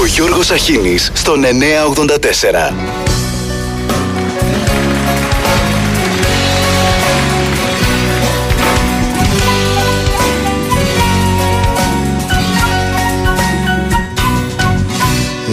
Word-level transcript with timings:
Ο 0.00 0.06
Γιώργος 0.06 0.50
Αχίνης 0.50 1.10
στον 1.14 1.40
984. 1.40 2.72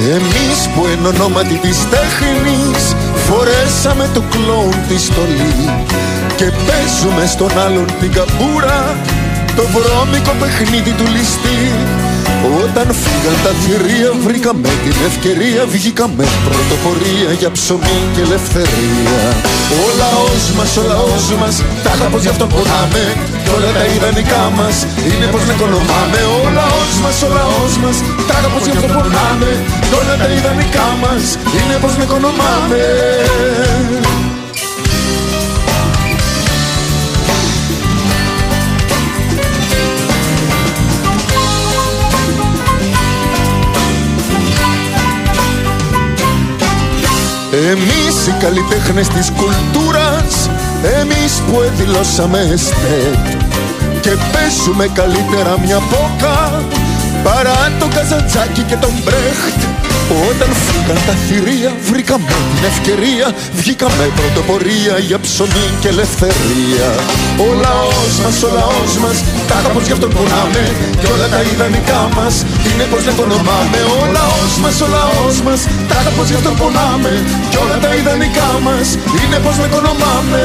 Εμείς 0.09 0.69
που 0.75 0.85
εν 0.85 1.05
ονόματι 1.05 1.55
της 1.55 1.89
τέχνης 1.89 2.95
Φορέσαμε 3.27 4.09
το 4.13 4.23
κλόουν 4.29 4.87
της 4.87 5.03
στολή 5.03 5.83
Και 6.35 6.51
παίζουμε 6.67 7.25
στον 7.25 7.59
άλλον 7.59 7.85
την 7.99 8.11
καμπούρα 8.11 8.95
Το 9.57 9.63
βρώμικο 9.75 10.33
παιχνίδι 10.41 10.93
του 10.99 11.07
ληστή. 11.15 11.59
Όταν 12.61 12.87
φύγαν 13.01 13.37
τα 13.45 13.51
θηρία 13.61 14.11
βρήκαμε 14.25 14.69
την 14.85 14.97
ευκαιρία. 15.09 15.61
Βγήκαμε 15.75 16.23
πρωτοπορία 16.47 17.31
για 17.39 17.49
ψωμί 17.55 17.99
και 18.13 18.21
ελευθερία. 18.27 19.19
Ο 19.83 19.85
λαός 20.01 20.45
μας, 20.57 20.71
ο 20.81 20.83
λαός 20.91 21.25
μας 21.41 21.55
Τα 21.83 21.91
πως 22.11 22.21
γι' 22.25 22.33
αυτό 22.33 22.45
πονάμε. 22.53 23.03
Κι 23.43 23.51
όλα 23.55 23.69
τα 23.77 23.83
ιδανικά 23.95 24.43
μας 24.57 24.75
είναι 25.09 25.25
πως 25.33 25.43
να 25.47 25.53
οικονομάμε 25.55 26.19
Ο 26.37 26.41
λαός 26.57 26.93
μας, 27.03 27.17
ο 27.25 27.29
λαός 27.37 27.73
μας 27.83 27.97
Τα 28.29 28.35
πως 28.53 28.63
γι' 28.65 28.77
αυτό 28.77 28.87
πονάμε. 28.95 29.49
Κι 29.87 29.95
όλα 29.99 30.15
τα 30.21 30.27
ιδανικά 30.37 30.87
μας 31.01 31.23
είναι 31.57 31.75
πως 31.81 31.93
να 31.97 32.03
οικονομάμε 32.07 32.81
Εμείς 47.55 48.27
οι 48.27 48.35
καλλιτέχνες 48.39 49.07
της 49.07 49.31
κουλτούρας 49.31 50.49
Εμείς 51.01 51.41
που 51.47 51.61
εδηλώσαμε 51.61 52.53
στέτ. 52.57 53.41
Και 54.01 54.11
παίζουμε 54.31 54.87
καλύτερα 54.93 55.59
μια 55.65 55.79
πόκα 55.89 56.63
Παρά 57.23 57.71
το 57.79 57.87
Καζαντζάκι 57.95 58.61
και 58.61 58.75
τον 58.75 58.93
Μπρέχτ 59.03 59.59
όταν 60.29 60.49
φύγαν 60.65 60.99
τα 61.07 61.15
θηρία 61.25 61.71
βρήκαμε 61.89 62.35
την 62.53 62.63
ευκαιρία. 62.71 63.27
Βγήκαμε 63.59 64.03
πρωτοπορία 64.19 64.95
για 65.09 65.19
ψωμί 65.25 65.67
και 65.81 65.87
ελευθερία. 65.87 66.89
Ο 67.45 67.47
λαός 67.63 68.13
μας, 68.23 68.37
ο 68.47 68.49
λαός 68.57 68.93
μας 69.03 69.17
Τα 69.49 69.69
πως 69.73 69.83
γι' 69.87 69.95
αυτό 69.97 70.07
πονάμε. 70.15 70.63
Και 70.99 71.07
όλα 71.13 71.27
τα 71.33 71.41
ιδανικά 71.51 72.01
μας 72.15 72.33
είναι 72.67 72.85
πως 72.91 73.01
δεν 73.07 73.15
ονομάμε 73.25 73.79
Ο 73.99 74.03
λαός 74.17 74.53
μας, 74.61 74.75
ο 74.85 74.87
λαός 74.95 75.37
μας 75.45 75.59
Τα 75.89 75.97
πως 76.15 76.27
γι' 76.31 76.37
αυτό 76.39 76.51
πονάμε. 76.59 77.13
Και 77.51 77.57
όλα 77.63 77.77
τα 77.83 77.91
ιδανικά 77.99 78.49
μας 78.65 78.87
είναι 79.21 79.37
πως 79.45 79.55
δεν 79.61 79.71
ονομάμε 79.79 80.43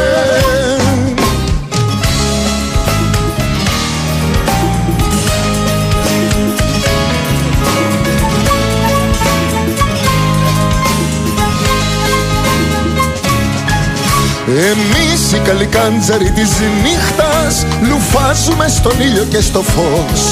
Εμείς 14.51 15.33
οι 15.33 15.39
καλικάντζαροι 15.39 16.31
της 16.31 16.51
νύχτας 16.85 17.67
Λουφάζουμε 17.89 18.69
στον 18.69 19.01
ήλιο 19.01 19.25
και 19.33 19.41
στο 19.41 19.63
φως. 19.63 20.23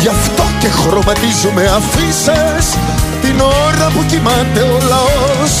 Γι' 0.00 0.08
αυτό 0.08 0.44
και 0.60 0.68
χρωματίζουμε 0.68 1.64
αφίσες 1.78 2.64
Την 3.22 3.36
ώρα 3.66 3.86
που 3.94 4.02
κοιμάται 4.10 4.60
ο 4.74 4.76
λαός. 4.92 5.52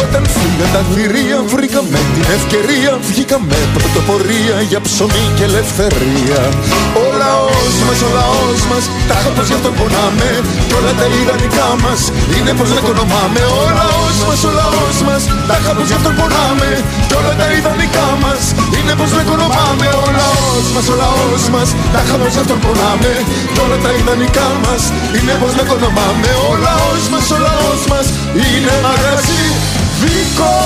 Όταν 0.00 0.22
φύγαν 0.34 0.70
τα 0.74 0.82
θηρία 0.92 1.38
βρήκαμε 1.52 1.98
την 2.14 2.26
ευκαιρία. 2.36 2.92
Βγήκαμε 3.08 3.56
πρωτοπορία 3.76 4.56
για 4.70 4.80
ψωμί 4.86 5.26
και 5.36 5.44
ελευθερία. 5.50 6.40
Ο 7.02 7.06
λαός 7.22 7.74
μας, 7.86 7.98
ο 8.06 8.10
λαός 8.18 8.62
μας 8.70 8.84
Τα 9.08 9.16
πως 9.34 9.46
γι' 9.50 9.56
αυτό 9.58 9.70
πονάμε. 9.78 10.30
Κι 10.66 10.74
όλα 10.78 10.92
τα 10.98 11.06
ιδανικά 11.20 11.68
μας 11.84 12.00
είναι 12.36 12.52
πως 12.58 12.68
δεν 12.70 12.78
οικονομάμε 12.82 13.40
Ο 13.60 13.64
λαός 13.78 14.16
μας, 14.26 14.40
ο 14.48 14.50
λαός 14.60 14.98
μας 15.06 15.22
Τα 15.48 15.56
πως 15.76 15.86
γι' 15.90 15.98
αυτό 15.98 16.10
πονάμε 16.18 16.70
Κι 17.08 17.14
όλα 17.20 17.34
τα 17.40 17.46
ιδανικά 17.58 18.06
μας 18.22 18.42
είναι 18.76 18.92
πως 18.98 19.10
δεν 19.14 19.22
οικονομάμε 19.24 19.86
Ο 20.06 20.08
λαός 20.20 20.66
μας, 20.74 20.86
ο 20.92 20.94
λαός 21.02 21.44
μας. 21.54 21.68
Τα 21.94 22.00
πως 22.20 22.32
γι' 22.34 22.42
αυτό 22.44 22.54
πονάμε. 22.64 23.12
Κι 23.52 23.60
όλα 23.64 23.78
τα 23.84 23.90
ιδανικά 24.00 24.48
μας 24.64 24.82
είναι 25.16 25.34
πως 25.40 25.52
δεν 25.56 25.64
οικονομάμε 25.66 26.30
Ο 26.50 26.52
λαός 26.66 27.04
μας, 27.12 27.26
ο 27.36 27.38
λαός 27.46 27.82
μας 27.90 28.06
είναι 28.44 28.74
μαγαζί 28.86 29.44
δικό 30.00 30.56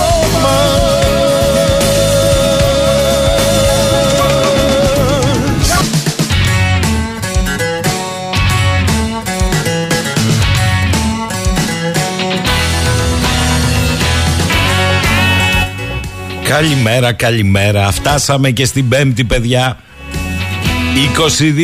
Καλημέρα, 16.53 17.13
καλημέρα. 17.13 17.91
Φτάσαμε 17.91 18.51
και 18.51 18.65
στην 18.65 18.89
Πέμπτη, 18.89 19.25
παιδιά. 19.25 19.79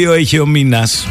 22 0.08 0.14
έχει 0.16 0.38
ο 0.38 0.46
μήνας. 0.46 1.06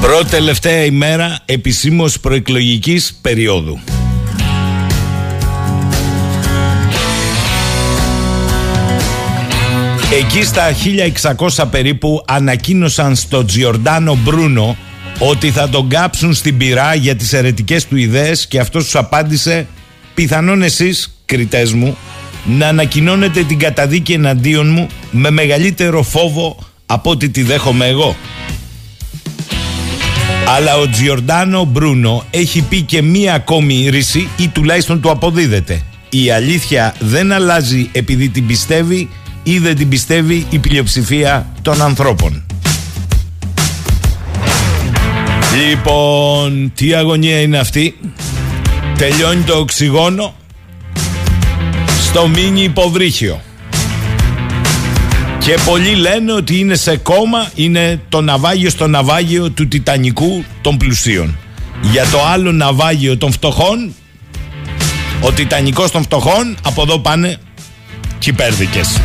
Πρώτη 0.00 0.30
τελευταία 0.30 0.84
ημέρα 0.84 1.38
επισήμως 1.44 2.20
προεκλογικής 2.20 3.18
περίοδου. 3.22 3.80
Εκεί 10.18 10.44
στα 10.44 10.72
1600 11.56 11.64
περίπου 11.70 12.24
ανακοίνωσαν 12.26 13.16
στο 13.16 13.44
Τζιορντάνο 13.44 14.18
Μπρούνο 14.22 14.76
ότι 15.18 15.50
θα 15.50 15.68
τον 15.68 15.88
κάψουν 15.88 16.34
στην 16.34 16.56
πυρά 16.56 16.94
για 16.94 17.16
τις 17.16 17.32
αιρετικές 17.32 17.86
του 17.86 17.96
ιδέες 17.96 18.46
και 18.46 18.60
αυτός 18.60 18.84
τους 18.84 18.96
απάντησε 18.96 19.66
πιθανόν 20.20 20.62
εσείς, 20.62 21.20
κριτές 21.24 21.72
μου, 21.72 21.96
να 22.44 22.66
ανακοινώνετε 22.66 23.42
την 23.42 23.58
καταδίκη 23.58 24.12
εναντίον 24.12 24.70
μου 24.70 24.86
με 25.10 25.30
μεγαλύτερο 25.30 26.02
φόβο 26.02 26.58
από 26.86 27.10
ότι 27.10 27.28
τη 27.28 27.42
δέχομαι 27.42 27.86
εγώ. 27.86 28.16
Αλλά 30.56 30.76
ο 30.76 30.88
Τζιορντάνο 30.88 31.64
Μπρούνο 31.64 32.24
έχει 32.30 32.62
πει 32.62 32.82
και 32.82 33.02
μία 33.02 33.34
ακόμη 33.34 33.88
ρίση 33.88 34.28
ή 34.36 34.48
τουλάχιστον 34.48 35.00
του 35.00 35.10
αποδίδεται. 35.10 35.82
Η 36.10 36.30
αλήθεια 36.30 36.94
δεν 36.98 37.32
αλλάζει 37.32 37.88
επειδή 37.92 38.28
την 38.28 38.46
πιστεύει 38.46 39.08
ή 39.42 39.58
δεν 39.58 39.76
την 39.76 39.88
πιστεύει 39.88 40.46
η 40.50 40.58
πλειοψηφία 40.58 41.52
των 41.62 41.82
ανθρώπων. 41.82 42.44
Λοιπόν, 45.68 46.72
τι 46.74 46.94
αγωνία 46.94 47.40
είναι 47.40 47.58
αυτή; 47.58 47.94
Τελειώνει 49.00 49.42
το 49.42 49.58
οξυγόνο 49.58 50.34
στο 52.08 52.28
μίνι 52.28 52.62
υποβρύχιο. 52.62 53.40
Και 55.38 55.58
πολλοί 55.64 55.94
λένε 55.94 56.32
ότι 56.32 56.58
είναι 56.58 56.74
σε 56.74 56.96
κόμμα, 56.96 57.50
είναι 57.54 58.00
το 58.08 58.20
ναυάγιο 58.20 58.70
στο 58.70 58.86
ναυάγιο 58.86 59.50
του 59.50 59.68
Τιτανικού 59.68 60.44
των 60.60 60.76
πλουσίων. 60.76 61.36
Για 61.82 62.06
το 62.06 62.24
άλλο 62.24 62.52
ναυάγιο 62.52 63.16
των 63.16 63.32
φτωχών, 63.32 63.94
ο 65.20 65.32
Τιτανικός 65.32 65.90
των 65.90 66.02
φτωχών, 66.02 66.56
από 66.62 66.82
εδώ 66.82 66.98
πάνε 66.98 67.36
κυπέρδικες. 68.18 69.00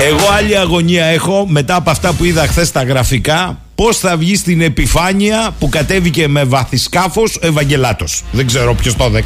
Εγώ 0.00 0.28
άλλη 0.38 0.58
αγωνία 0.58 1.04
έχω 1.04 1.46
μετά 1.48 1.74
από 1.74 1.90
αυτά 1.90 2.12
που 2.12 2.24
είδα 2.24 2.46
χθες 2.46 2.68
στα 2.68 2.82
γραφικά 2.82 3.58
πώς 3.80 3.98
θα 3.98 4.16
βγει 4.16 4.36
στην 4.36 4.60
επιφάνεια 4.60 5.54
που 5.58 5.68
κατέβηκε 5.68 6.28
με 6.28 6.44
βαθισκάφος 6.44 7.36
ο 7.42 7.46
Ευαγγελάτος. 7.46 8.22
Δεν 8.32 8.46
ξέρω 8.46 8.74
ποιος 8.74 8.96
το 8.96 9.04
είδε 9.04 9.22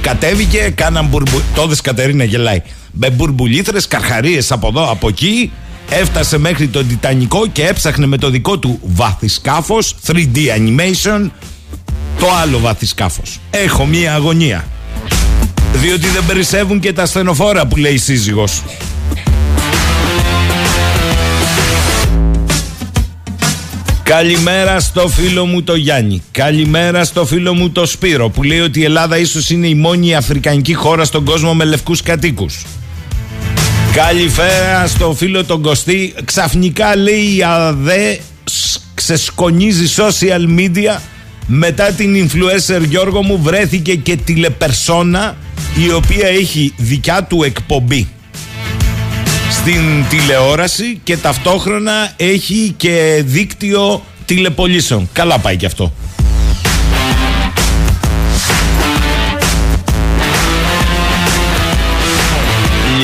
Κατέβηκε, 0.00 0.72
κάναν 0.74 1.06
μπουρμπου... 1.06 1.42
Το 1.54 1.70
Κατερίνα 1.82 2.24
γελάει 2.24 2.62
με 2.92 3.10
μπουρμπουλήθρες, 3.10 3.86
καρχαρίες 3.88 4.52
από 4.52 4.68
εδώ, 4.68 4.90
από 4.90 5.08
εκεί. 5.08 5.52
Έφτασε 5.90 6.38
μέχρι 6.38 6.68
τον 6.68 6.88
Τιτανικό 6.88 7.46
και 7.46 7.66
έψαχνε 7.66 8.06
με 8.06 8.16
το 8.16 8.30
δικό 8.30 8.58
του 8.58 8.78
βαθισκάφος, 8.82 9.96
3D 10.06 10.36
animation, 10.58 11.30
το 12.18 12.26
άλλο 12.42 12.58
βαθισκάφος. 12.58 13.40
Έχω 13.50 13.86
μία 13.86 14.14
αγωνία. 14.14 14.64
Διότι 15.74 16.06
δεν 16.06 16.26
περισσεύουν 16.26 16.80
και 16.80 16.92
τα 16.92 17.06
στενοφόρα 17.06 17.66
που 17.66 17.76
λέει 17.76 17.94
η 17.94 17.98
σύζυγος. 17.98 18.62
Καλημέρα 24.10 24.80
στο 24.80 25.08
φίλο 25.08 25.46
μου 25.46 25.62
το 25.62 25.74
Γιάννη. 25.74 26.22
Καλημέρα 26.32 27.04
στο 27.04 27.26
φίλο 27.26 27.54
μου 27.54 27.70
το 27.70 27.86
Σπύρο 27.86 28.28
που 28.28 28.42
λέει 28.42 28.60
ότι 28.60 28.80
η 28.80 28.84
Ελλάδα 28.84 29.18
ίσως 29.18 29.50
είναι 29.50 29.66
η 29.66 29.74
μόνη 29.74 30.14
αφρικανική 30.14 30.74
χώρα 30.74 31.04
στον 31.04 31.24
κόσμο 31.24 31.54
με 31.54 31.64
λευκούς 31.64 32.02
κατοίκους. 32.02 32.64
Καλησπέρα 33.94 34.86
στο 34.86 35.14
φίλο 35.14 35.44
τον 35.44 35.62
Κωστή. 35.62 36.14
Ξαφνικά 36.24 36.96
λέει 36.96 37.36
η 37.36 37.42
ΑΔΕ 37.42 38.20
ξεσκονίζει 38.94 39.94
social 39.96 40.58
media 40.58 41.00
μετά 41.46 41.92
την 41.92 42.28
influencer 42.28 42.82
Γιώργο 42.88 43.22
μου 43.22 43.38
βρέθηκε 43.42 43.94
και 43.94 44.16
τηλεπερσόνα 44.16 45.36
η 45.86 45.92
οποία 45.92 46.26
έχει 46.26 46.72
δικιά 46.76 47.24
του 47.24 47.42
εκπομπή 47.42 48.08
στην 49.60 50.04
τηλεόραση 50.08 51.00
και 51.04 51.16
ταυτόχρονα 51.16 52.12
έχει 52.16 52.74
και 52.76 53.22
δίκτυο 53.26 54.02
τηλεπολίσεων. 54.24 55.08
Καλά 55.12 55.38
πάει 55.38 55.56
και 55.56 55.66
αυτό. 55.66 55.92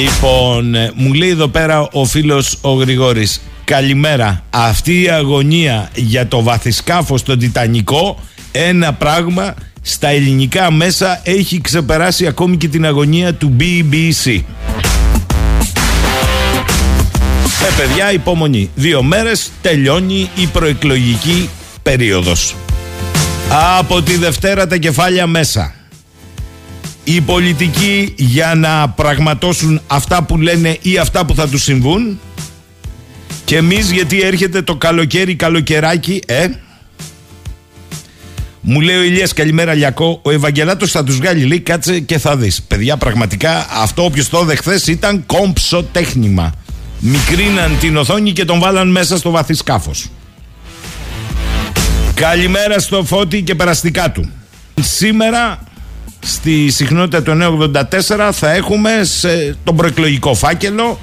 Λοιπόν, 0.01 0.75
ε, 0.75 0.93
μου 0.95 1.13
λέει 1.13 1.29
εδώ 1.29 1.49
πέρα 1.49 1.89
ο 1.93 2.05
φίλος 2.05 2.59
ο 2.61 2.73
Γρηγόρης 2.73 3.41
Καλημέρα, 3.65 4.43
αυτή 4.51 5.03
η 5.03 5.09
αγωνία 5.09 5.91
για 5.95 6.29
το 6.29 6.43
βαθισκάφος 6.43 7.21
στο 7.21 7.37
Τιτανικό 7.37 8.19
ένα 8.53 8.93
πράγμα 8.93 9.55
στα 9.83 10.09
ελληνικά 10.09 10.71
μέσα 10.71 11.21
έχει 11.25 11.61
ξεπεράσει 11.61 12.27
ακόμη 12.27 12.57
και 12.57 12.69
την 12.69 12.87
αγωνία 12.87 13.35
του 13.35 13.57
BBC. 13.61 14.43
Ε, 17.67 17.69
παιδιά, 17.77 18.13
υπομονή. 18.13 18.71
Δύο 18.75 19.03
μέρες 19.03 19.51
τελειώνει 19.63 20.31
η 20.35 20.47
προεκλογική 20.47 21.49
περίοδος. 21.83 22.55
Από 23.79 24.03
τη 24.03 24.17
Δευτέρα 24.17 24.67
τα 24.67 24.77
κεφάλια 24.77 25.27
μέσα. 25.27 25.75
Οι 27.05 27.21
πολιτικοί 27.21 28.15
για 28.17 28.55
να 28.55 28.89
πραγματώσουν 28.89 29.81
αυτά 29.87 30.23
που 30.23 30.39
λένε 30.39 30.77
ή 30.83 30.99
αυτά 30.99 31.25
που 31.25 31.35
θα 31.35 31.49
τους 31.49 31.63
συμβούν 31.63 32.21
και 33.45 33.57
εμείς 33.57 33.91
γιατί 33.91 34.23
έρχεται 34.23 34.63
το 34.63 34.77
καλοκαίρι 34.77 35.35
καλοκαιράκι, 35.35 36.21
ε, 36.27 36.47
μου 38.61 38.81
λέει 38.81 38.97
ο 38.97 39.03
Ηλίας 39.03 39.33
καλημέρα 39.33 39.75
Λιακό 39.75 40.21
Ο 40.23 40.31
Ευαγγελάτος 40.31 40.91
θα 40.91 41.05
τους 41.05 41.17
βγάλει 41.17 41.45
λέει 41.45 41.61
κάτσε 41.61 42.01
και 42.01 42.19
θα 42.19 42.37
δεις 42.37 42.63
Παιδιά 42.63 42.97
πραγματικά 42.97 43.67
αυτό 43.71 44.05
όποιος 44.05 44.29
το 44.29 44.47
χθε 44.57 44.81
ήταν 44.87 45.27
κόμψο 45.27 45.83
τέχνημα 45.83 46.53
Μικρίναν 46.99 47.79
την 47.81 47.97
οθόνη 47.97 48.33
και 48.33 48.45
τον 48.45 48.59
βάλαν 48.59 48.91
μέσα 48.91 49.17
στο 49.17 49.31
βαθύ 49.31 49.55
σκάφος. 49.55 50.09
Καλημέρα 52.15 52.79
στο 52.79 53.05
Φώτη 53.05 53.43
και 53.43 53.55
περαστικά 53.55 54.13
του. 54.13 54.31
Σήμερα 54.81 55.59
στη 56.21 56.71
συχνότητα 56.71 57.23
του 57.23 57.33
984 58.17 58.31
θα 58.33 58.53
έχουμε 58.53 59.05
σε 59.05 59.57
τον 59.65 59.77
προεκλογικό 59.77 60.35
φάκελο 60.35 61.01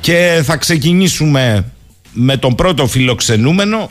και 0.00 0.42
θα 0.44 0.56
ξεκινήσουμε 0.56 1.64
με 2.12 2.36
τον 2.36 2.54
πρώτο 2.54 2.86
φιλοξενούμενο 2.86 3.90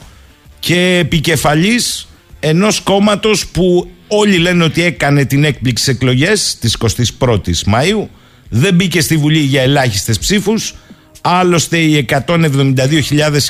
και 0.60 0.98
επικεφαλής 0.98 2.08
ενός 2.40 2.80
κόμματος 2.80 3.48
που 3.48 3.90
όλοι 4.08 4.38
λένε 4.38 4.64
ότι 4.64 4.84
έκανε 4.84 5.26
την 5.26 5.44
έκπληξη 5.44 5.92
εκλογές 5.92 6.58
της 6.60 6.78
21ης 7.20 7.64
Μαΐου. 7.66 8.08
Δεν 8.50 8.74
μπήκε 8.74 9.02
στη 9.02 9.18
Βουλή 9.18 9.40
για 9.40 9.62
ελάχιστες 9.62 10.20
ψήφους 10.20 10.74
άλλωστε 11.22 11.78
οι 11.78 12.06
172.000 12.28 12.76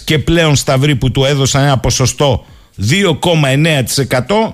και 0.06 0.20
πλέον 0.20 0.56
σταυροί 0.56 0.96
που 0.96 1.12
του 1.12 1.26
έδωσαν 1.26 1.64
ένα 1.64 1.78
ποσοστό 1.78 2.46
2,9% 2.90 4.54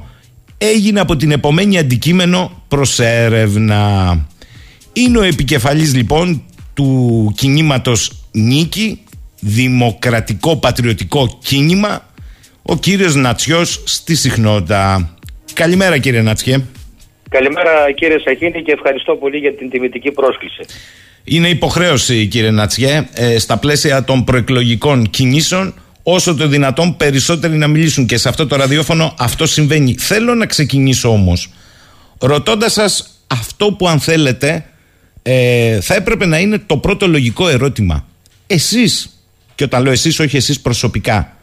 έγινε 0.58 1.00
από 1.00 1.16
την 1.16 1.32
επομένη 1.32 1.78
αντικείμενο 1.78 2.64
προς 2.68 3.00
έρευνα. 3.00 4.26
Είναι 4.94 5.18
ο 5.18 5.24
επικεφαλής 5.24 5.96
λοιπόν 5.96 6.44
του 6.74 7.32
κινήματος 7.38 8.12
Νίκη, 8.32 9.00
δημοκρατικό 9.40 10.58
πατριωτικό 10.58 11.40
κίνημα, 11.44 12.10
ο 12.62 12.78
κύριος 12.78 13.16
Νατσιός 13.16 13.84
στη 13.86 14.16
συχνότητα. 14.16 15.10
Καλημέρα 15.54 15.98
κύριε 15.98 16.22
Νατσιέ. 16.22 16.66
Καλημέρα 17.30 17.92
κύριε 17.92 18.20
Σαχίνη 18.20 18.62
και 18.62 18.72
ευχαριστώ 18.72 19.16
πολύ 19.16 19.38
για 19.38 19.54
την 19.54 19.70
τιμητική 19.70 20.12
πρόσκληση. 20.12 20.66
Είναι 21.28 21.50
υποχρέωση 21.50 22.28
κύριε 22.28 22.52
Νατσιέ 22.52 23.08
ε, 23.14 23.40
στα 23.40 23.58
πλαίσια 23.58 24.04
των 24.04 24.24
προεκλογικών 24.24 25.10
κινήσεων 25.10 25.74
όσο 26.04 26.36
το 26.36 26.48
δυνατόν 26.48 26.98
περισσότεροι 26.98 27.58
να 27.58 27.68
μιλήσουν 27.68 28.06
και 28.06 28.18
σε 28.18 28.30
αυτό 28.30 28.48
το 28.48 28.56
ραδιόφωνο 28.56 29.14
αυτό 29.18 29.46
συμβαίνει. 29.46 29.96
Θέλω 29.98 30.36
να 30.36 30.46
ξεκινήσω 30.46 31.10
όμως 31.10 31.50
ρωτώντας 32.20 32.74
σας 32.74 33.20
αυτό 33.28 33.72
που 33.72 33.88
αν 33.88 34.00
θέλετε 34.00 34.66
ε, 35.22 35.82
θα 35.82 35.96
έπρεπε 35.96 36.26
να 36.26 36.40
είναι 36.40 36.58
το 36.66 36.78
πρώτο 36.78 37.08
λογικό 37.08 37.48
ερώτημα. 37.48 38.06
Εσείς, 38.48 39.20
και 39.56 39.64
όταν 39.64 39.84
λέω 39.84 39.92
εσείς 39.92 40.20
όχι 40.20 40.38
εσείς 40.38 40.60
προσωπικά, 40.60 41.38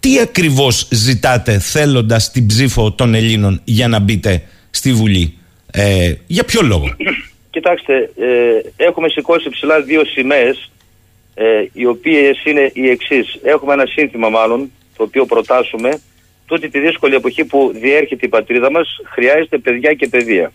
τι 0.00 0.20
ακριβώς 0.20 0.88
ζητάτε 0.90 1.58
θέλοντας 1.58 2.30
την 2.30 2.46
ψήφο 2.46 2.92
των 2.92 3.14
Ελλήνων 3.14 3.60
για 3.64 3.88
να 3.88 3.98
μπείτε 3.98 4.42
στη 4.70 4.92
Βουλή; 4.92 5.34
Ε, 5.70 6.14
για 6.26 6.44
ποιο 6.44 6.62
λόγο; 6.62 6.96
Κοιτάξτε, 7.50 8.10
ε, 8.16 8.60
έχουμε 8.76 9.08
σηκώσει 9.08 9.50
ψηλά 9.50 9.80
δύο 9.80 10.04
σημαίες 10.04 10.70
ε, 11.34 11.64
οι 11.72 11.86
οποίες 11.86 12.44
είναι 12.44 12.70
οι 12.72 12.88
εξής. 12.88 13.38
Έχουμε 13.42 13.72
ένα 13.72 13.86
σύνθημα 13.86 14.28
μάλλον, 14.28 14.72
το 14.96 15.02
οποίο 15.02 15.26
προτάσουμε, 15.26 16.00
τούτη 16.46 16.68
τη 16.68 16.80
δύσκολη 16.80 17.14
εποχή 17.14 17.44
που 17.44 17.72
διέρχεται 17.74 18.26
η 18.26 18.28
πατρίδα 18.28 18.70
μας, 18.70 19.00
χρειάζεται 19.04 19.58
παιδιά 19.58 19.92
και 19.94 20.08
παιδεία. 20.08 20.52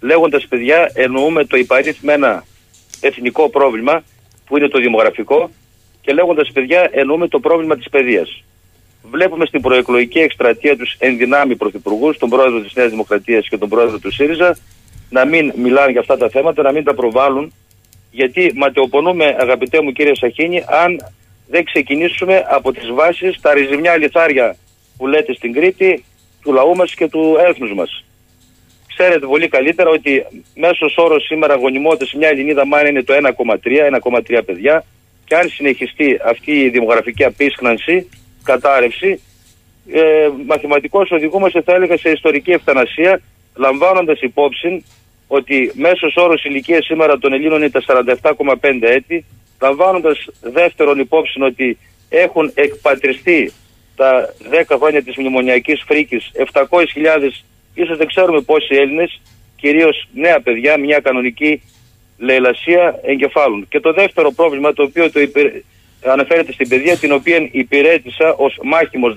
Λέγοντας 0.00 0.46
παιδιά, 0.48 0.90
εννοούμε 0.94 1.44
το 1.44 1.56
υπαρίθμενα 1.56 2.44
εθνικό 3.00 3.48
πρόβλημα, 3.48 4.02
που 4.46 4.56
είναι 4.56 4.68
το 4.68 4.78
δημογραφικό, 4.78 5.50
και 6.00 6.12
λέγοντας 6.12 6.50
παιδιά, 6.52 6.88
εννοούμε 6.92 7.28
το 7.28 7.40
πρόβλημα 7.40 7.76
της 7.76 7.88
παιδείας. 7.88 8.44
Βλέπουμε 9.10 9.46
στην 9.46 9.60
προεκλογική 9.60 10.18
εκστρατεία 10.18 10.76
τους 10.76 10.96
ενδυνάμει 10.98 11.56
πρωθυπουργούς, 11.56 12.18
τον 12.18 12.28
πρόεδρο 12.28 12.60
της 12.60 12.74
Νέας 12.74 12.90
Δημοκρατίας 12.90 13.48
και 13.48 13.58
τον 13.58 13.68
πρόεδρο 13.68 13.98
του 13.98 14.12
ΣΥΡΙΖΑ, 14.12 14.56
να 15.12 15.24
μην 15.24 15.52
μιλάνε 15.56 15.90
για 15.90 16.00
αυτά 16.00 16.16
τα 16.16 16.28
θέματα, 16.28 16.62
να 16.62 16.72
μην 16.72 16.84
τα 16.84 16.94
προβάλλουν 16.94 17.52
γιατί 18.10 18.52
ματαιοπονούμε 18.54 19.36
αγαπητέ 19.38 19.82
μου 19.82 19.92
κύριε 19.92 20.14
Σαχίνη 20.14 20.64
αν 20.66 21.06
δεν 21.48 21.64
ξεκινήσουμε 21.64 22.44
από 22.48 22.72
τις 22.72 22.90
βάσεις 22.90 23.40
τα 23.40 23.54
ριζιμιά 23.54 23.96
λιθάρια 23.96 24.56
που 24.96 25.06
λέτε 25.06 25.34
στην 25.34 25.52
Κρήτη 25.52 26.04
του 26.42 26.52
λαού 26.52 26.76
μας 26.76 26.94
και 26.94 27.08
του 27.08 27.36
έθνους 27.48 27.72
μας. 27.74 28.04
Ξέρετε 28.86 29.26
πολύ 29.26 29.48
καλύτερα 29.48 29.90
ότι 29.90 30.26
μέσος 30.54 30.96
όρος 30.96 31.24
σήμερα 31.24 31.54
γονιμότητας 31.54 32.08
σε 32.08 32.16
μια 32.16 32.28
Ελληνίδα 32.28 32.66
μάνα 32.66 32.88
είναι 32.88 33.02
το 33.02 33.14
1,3, 33.14 33.84
1,3 33.84 34.42
παιδιά 34.46 34.84
και 35.24 35.34
αν 35.34 35.48
συνεχιστεί 35.48 36.20
αυτή 36.24 36.52
η 36.52 36.68
δημογραφική 36.68 37.24
απίσχνανση, 37.24 38.08
κατάρρευση, 38.44 39.20
ε, 39.92 40.28
μαθηματικώς 40.46 41.10
οδηγούμαστε 41.10 41.62
θα 41.62 41.74
έλεγα 41.74 41.96
σε 41.96 42.10
ιστορική 42.10 42.50
ευθανασία 42.50 43.20
λαμβάνοντας 43.54 44.20
υπόψη 44.20 44.84
ότι 45.38 45.72
μέσος 45.74 46.14
όρος 46.16 46.44
ηλικίας 46.44 46.84
σήμερα 46.84 47.18
των 47.18 47.32
Ελλήνων 47.32 47.58
είναι 47.58 47.70
τα 47.70 47.82
47,5 47.86 48.88
έτη, 48.88 49.24
λαμβάνοντας 49.60 50.26
δεύτερον 50.40 50.98
υπόψη 50.98 51.42
ότι 51.42 51.78
έχουν 52.08 52.52
εκπατριστεί 52.54 53.52
τα 53.96 54.34
10 54.50 54.76
χρόνια 54.78 55.02
της 55.02 55.16
μνημονιακής 55.16 55.82
φρίκης 55.86 56.30
700.000, 56.52 57.44
ίσως 57.74 57.96
δεν 57.96 58.06
ξέρουμε 58.06 58.40
πόσοι 58.40 58.74
Έλληνες, 58.74 59.20
κυρίως 59.56 60.08
νέα 60.14 60.40
παιδιά, 60.40 60.78
μια 60.78 60.98
κανονική 60.98 61.62
λαιλασία 62.18 62.98
εγκεφάλων. 63.02 63.66
Και 63.68 63.80
το 63.80 63.92
δεύτερο 63.92 64.32
πρόβλημα, 64.32 64.72
το 64.72 64.82
οποίο 64.82 65.10
το 65.10 65.20
αναφέρεται 66.04 66.52
στην 66.52 66.68
παιδεία, 66.68 66.96
την 66.96 67.12
οποία 67.12 67.48
υπηρέτησα 67.50 68.34
ως 68.34 68.58
μάχημος 68.62 69.14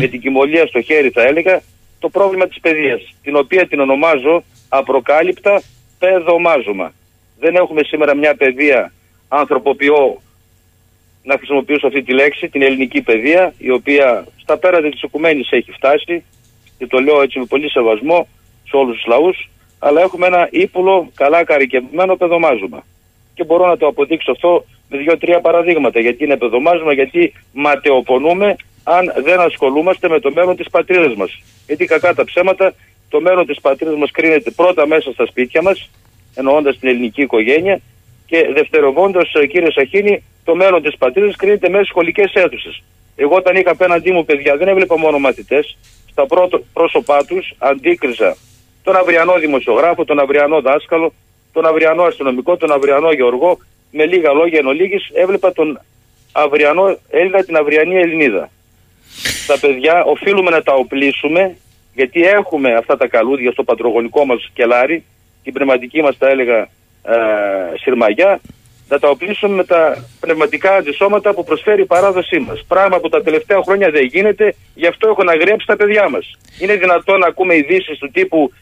με 0.00 0.06
την 0.06 0.20
κοιμωλία 0.20 0.66
στο 0.66 0.80
χέρι, 0.80 1.10
θα 1.10 1.22
έλεγα, 1.22 1.62
το 2.06 2.18
πρόβλημα 2.18 2.46
της 2.46 2.60
παιδείας, 2.60 3.14
την 3.22 3.36
οποία 3.36 3.66
την 3.66 3.80
ονομάζω 3.80 4.44
απροκάλυπτα 4.68 5.62
παιδομάζωμα. 5.98 6.92
Δεν 7.38 7.54
έχουμε 7.54 7.82
σήμερα 7.82 8.14
μια 8.14 8.34
παιδεία 8.34 8.92
ανθρωποποιώ 9.28 10.20
να 11.22 11.36
χρησιμοποιήσω 11.36 11.86
αυτή 11.86 12.02
τη 12.02 12.12
λέξη, 12.12 12.48
την 12.48 12.62
ελληνική 12.62 13.02
παιδεία, 13.02 13.54
η 13.58 13.70
οποία 13.70 14.26
στα 14.36 14.58
πέραντα 14.58 14.88
της 14.88 15.02
οικουμένης 15.02 15.50
έχει 15.50 15.72
φτάσει 15.72 16.24
και 16.78 16.86
το 16.86 16.98
λέω 16.98 17.22
έτσι 17.22 17.38
με 17.38 17.44
πολύ 17.44 17.70
σεβασμό 17.70 18.28
σε 18.68 18.76
όλους 18.76 18.96
τους 18.96 19.06
λαούς, 19.06 19.50
αλλά 19.78 20.00
έχουμε 20.00 20.26
ένα 20.26 20.48
ύπουλο, 20.50 21.10
καλά 21.14 21.44
καρικευμένο 21.44 22.16
παιδομάζωμα. 22.16 22.84
Και 23.34 23.44
μπορώ 23.44 23.66
να 23.66 23.76
το 23.76 23.86
αποδείξω 23.86 24.30
αυτό 24.30 24.64
με 24.88 24.98
δύο-τρία 24.98 25.40
παραδείγματα. 25.40 26.00
Γιατί 26.00 26.24
είναι 26.24 26.36
παιδομάζωμα, 26.36 26.92
γιατί 26.92 27.32
ματαιοπονούμε 27.52 28.56
αν 28.88 29.12
δεν 29.24 29.40
ασχολούμαστε 29.40 30.08
με 30.08 30.20
το 30.20 30.30
μέλλον 30.34 30.56
της 30.56 30.68
πατρίδας 30.70 31.14
μας. 31.14 31.42
Γιατί 31.66 31.84
κακά 31.84 32.14
τα 32.14 32.24
ψέματα, 32.24 32.74
το 33.08 33.20
μέλλον 33.20 33.46
της 33.46 33.60
πατρίδας 33.60 33.96
μας 33.96 34.10
κρίνεται 34.10 34.50
πρώτα 34.50 34.86
μέσα 34.86 35.12
στα 35.12 35.26
σπίτια 35.26 35.62
μας, 35.62 35.90
εννοώντας 36.34 36.78
την 36.78 36.88
ελληνική 36.88 37.22
οικογένεια, 37.22 37.80
και 38.26 38.50
δευτεροβόντως, 38.54 39.34
ε, 39.34 39.46
κύριε 39.46 39.70
Σαχίνη, 39.70 40.24
το 40.44 40.54
μέλλον 40.54 40.82
της 40.82 40.96
πατρίδας 40.96 41.36
κρίνεται 41.36 41.68
μέσα 41.68 41.82
στις 41.82 41.88
σχολικές 41.88 42.32
αίθουσες. 42.34 42.82
Εγώ 43.16 43.34
όταν 43.34 43.56
είχα 43.56 43.70
απέναντί 43.70 44.10
μου 44.10 44.24
παιδιά 44.24 44.56
δεν 44.56 44.68
έβλεπα 44.68 44.98
μόνο 44.98 45.18
μαθητές, 45.18 45.76
στα 46.10 46.26
πρώτο, 46.26 46.62
πρόσωπά 46.72 47.24
τους 47.24 47.54
αντίκριζα 47.58 48.36
τον 48.86 48.96
αυριανό 48.96 49.34
δημοσιογράφο, 49.34 50.04
τον 50.04 50.18
αυριανό 50.18 50.60
δάσκαλο, 50.60 51.12
τον 51.52 51.66
αυριανό 51.66 52.02
αστυνομικό, 52.02 52.56
τον 52.56 52.72
αυριανό 52.72 53.12
γεωργό, 53.12 53.58
με 53.90 54.06
λίγα 54.06 54.32
λόγια 54.32 54.58
εν 54.58 54.66
ολίγης, 54.66 55.10
έβλεπα 55.12 55.52
τον 55.52 55.80
αυριανό 56.32 56.98
Έλληνα, 57.10 57.44
την 57.44 57.56
αυριανή 57.56 57.96
Ελληνίδα. 57.96 58.50
Τα 59.46 59.58
παιδιά 59.60 60.04
οφείλουμε 60.04 60.50
να 60.50 60.62
τα 60.62 60.74
οπλίσουμε, 60.74 61.56
γιατί 61.94 62.22
έχουμε 62.22 62.74
αυτά 62.74 62.96
τα 62.96 63.06
καλούδια 63.06 63.52
στο 63.52 63.64
πατρογονικό 63.64 64.24
μας 64.24 64.50
κελάρι, 64.54 65.04
την 65.42 65.52
πνευματική 65.52 66.02
μας 66.02 66.18
τα 66.18 66.28
έλεγα 66.28 66.58
ε, 67.02 67.16
σειρμαγιά, 67.80 68.40
να 68.88 68.98
τα 68.98 69.08
οπλίσουμε 69.08 69.54
με 69.54 69.64
τα 69.64 70.04
πνευματικά 70.20 70.74
αντισώματα 70.74 71.34
που 71.34 71.44
προσφέρει 71.44 71.82
η 71.82 71.86
παράδοσή 71.86 72.38
μας. 72.38 72.64
Πράγμα 72.68 72.98
που 73.00 73.08
τα 73.08 73.22
τελευταία 73.22 73.62
χρόνια 73.62 73.90
δεν 73.90 74.04
γίνεται, 74.04 74.54
γι' 74.74 74.86
αυτό 74.86 75.08
έχω 75.08 75.22
να 75.22 75.34
γρέψει 75.34 75.66
τα 75.66 75.76
παιδιά 75.76 76.08
μας. 76.08 76.38
Είναι 76.60 76.76
δυνατόν 76.76 77.18
να 77.18 77.26
ακούμε 77.26 77.56
ειδήσεις 77.56 77.98
του 77.98 78.10
τύπου 78.10 78.52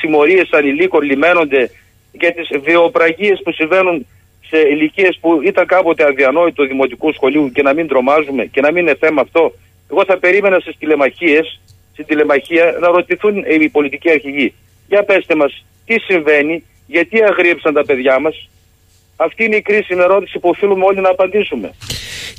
συμμορίες 0.00 0.50
ανηλίκων 0.50 1.02
λιμένονται 1.02 1.70
για 2.12 2.32
τις 2.32 2.48
βιοπραγίες 2.62 3.40
που 3.44 3.52
συμβαίνουν 3.52 4.06
σε 4.48 4.58
ηλικίες 4.58 5.18
που 5.20 5.40
ήταν 5.42 5.66
κάποτε 5.66 6.04
αδιανόητο 6.04 6.66
δημοτικού 6.66 7.12
σχολείου 7.12 7.50
και 7.52 7.62
να 7.62 7.72
μην 7.72 7.86
τρομάζουμε 7.88 8.44
και 8.44 8.60
να 8.60 8.72
μην 8.72 8.86
είναι 8.86 8.96
θέμα 9.00 9.20
αυτό. 9.20 9.52
Εγώ 9.92 10.04
θα 10.06 10.18
περίμενα 10.18 10.58
στις 10.58 10.76
τηλεμαχίες, 10.78 11.60
στην 11.92 12.06
τηλεμαχία 12.06 12.64
να 12.80 12.88
ρωτηθούν 12.88 13.36
οι 13.60 13.68
πολιτικοί 13.68 14.10
αρχηγοί. 14.10 14.54
Για 14.88 15.02
πέστε 15.04 15.34
μας, 15.34 15.64
τι 15.84 15.98
συμβαίνει, 16.00 16.64
γιατί 16.86 17.22
αγρίεψαν 17.22 17.74
τα 17.74 17.84
παιδιά 17.84 18.20
μας. 18.20 18.48
Αυτή 19.16 19.44
είναι 19.44 19.56
η 19.56 19.62
κρίσιμη 19.62 20.00
ερώτηση 20.02 20.38
που 20.38 20.48
οφείλουμε 20.48 20.84
όλοι 20.84 21.00
να 21.00 21.08
απαντήσουμε. 21.08 21.72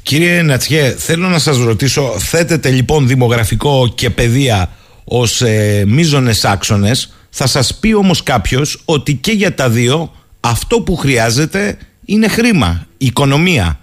Κύριε 0.03 0.41
Νατσιέ, 0.41 0.89
θέλω 0.89 1.27
να 1.27 1.39
σας 1.39 1.63
ρωτήσω, 1.63 2.19
θέτετε 2.19 2.69
λοιπόν 2.69 3.07
δημογραφικό 3.07 3.93
και 3.95 4.09
παιδεία 4.09 4.69
ως 5.03 5.41
ε, 5.41 5.83
μείζονες 5.87 6.45
άξονες, 6.45 7.27
θα 7.29 7.47
σας 7.47 7.79
πει 7.79 7.93
όμως 7.93 8.23
κάποιος 8.23 8.81
ότι 8.85 9.13
και 9.15 9.31
για 9.31 9.53
τα 9.53 9.69
δύο 9.69 10.13
αυτό 10.39 10.81
που 10.81 10.95
χρειάζεται 10.95 11.77
είναι 12.05 12.27
χρήμα, 12.27 12.87
οικονομία. 12.97 13.79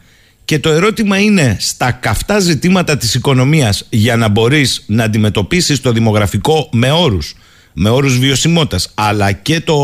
Και 0.50 0.59
το 0.59 0.71
ερώτημα 0.71 1.19
είναι 1.19 1.57
στα 1.61 1.90
καυτά 1.90 2.38
ζητήματα 2.38 2.97
της 2.97 3.14
οικονομίας 3.14 3.87
για 3.90 4.16
να 4.16 4.28
μπορείς 4.28 4.85
να 4.87 5.04
αντιμετωπίσεις 5.04 5.80
το 5.80 5.92
δημογραφικό 5.92 6.69
με 6.73 6.90
όρους, 6.90 7.35
με 7.73 7.88
όρους 7.88 8.19
βιωσιμότητας, 8.19 8.90
αλλά 8.95 9.33
και 9.33 9.61
το 9.61 9.76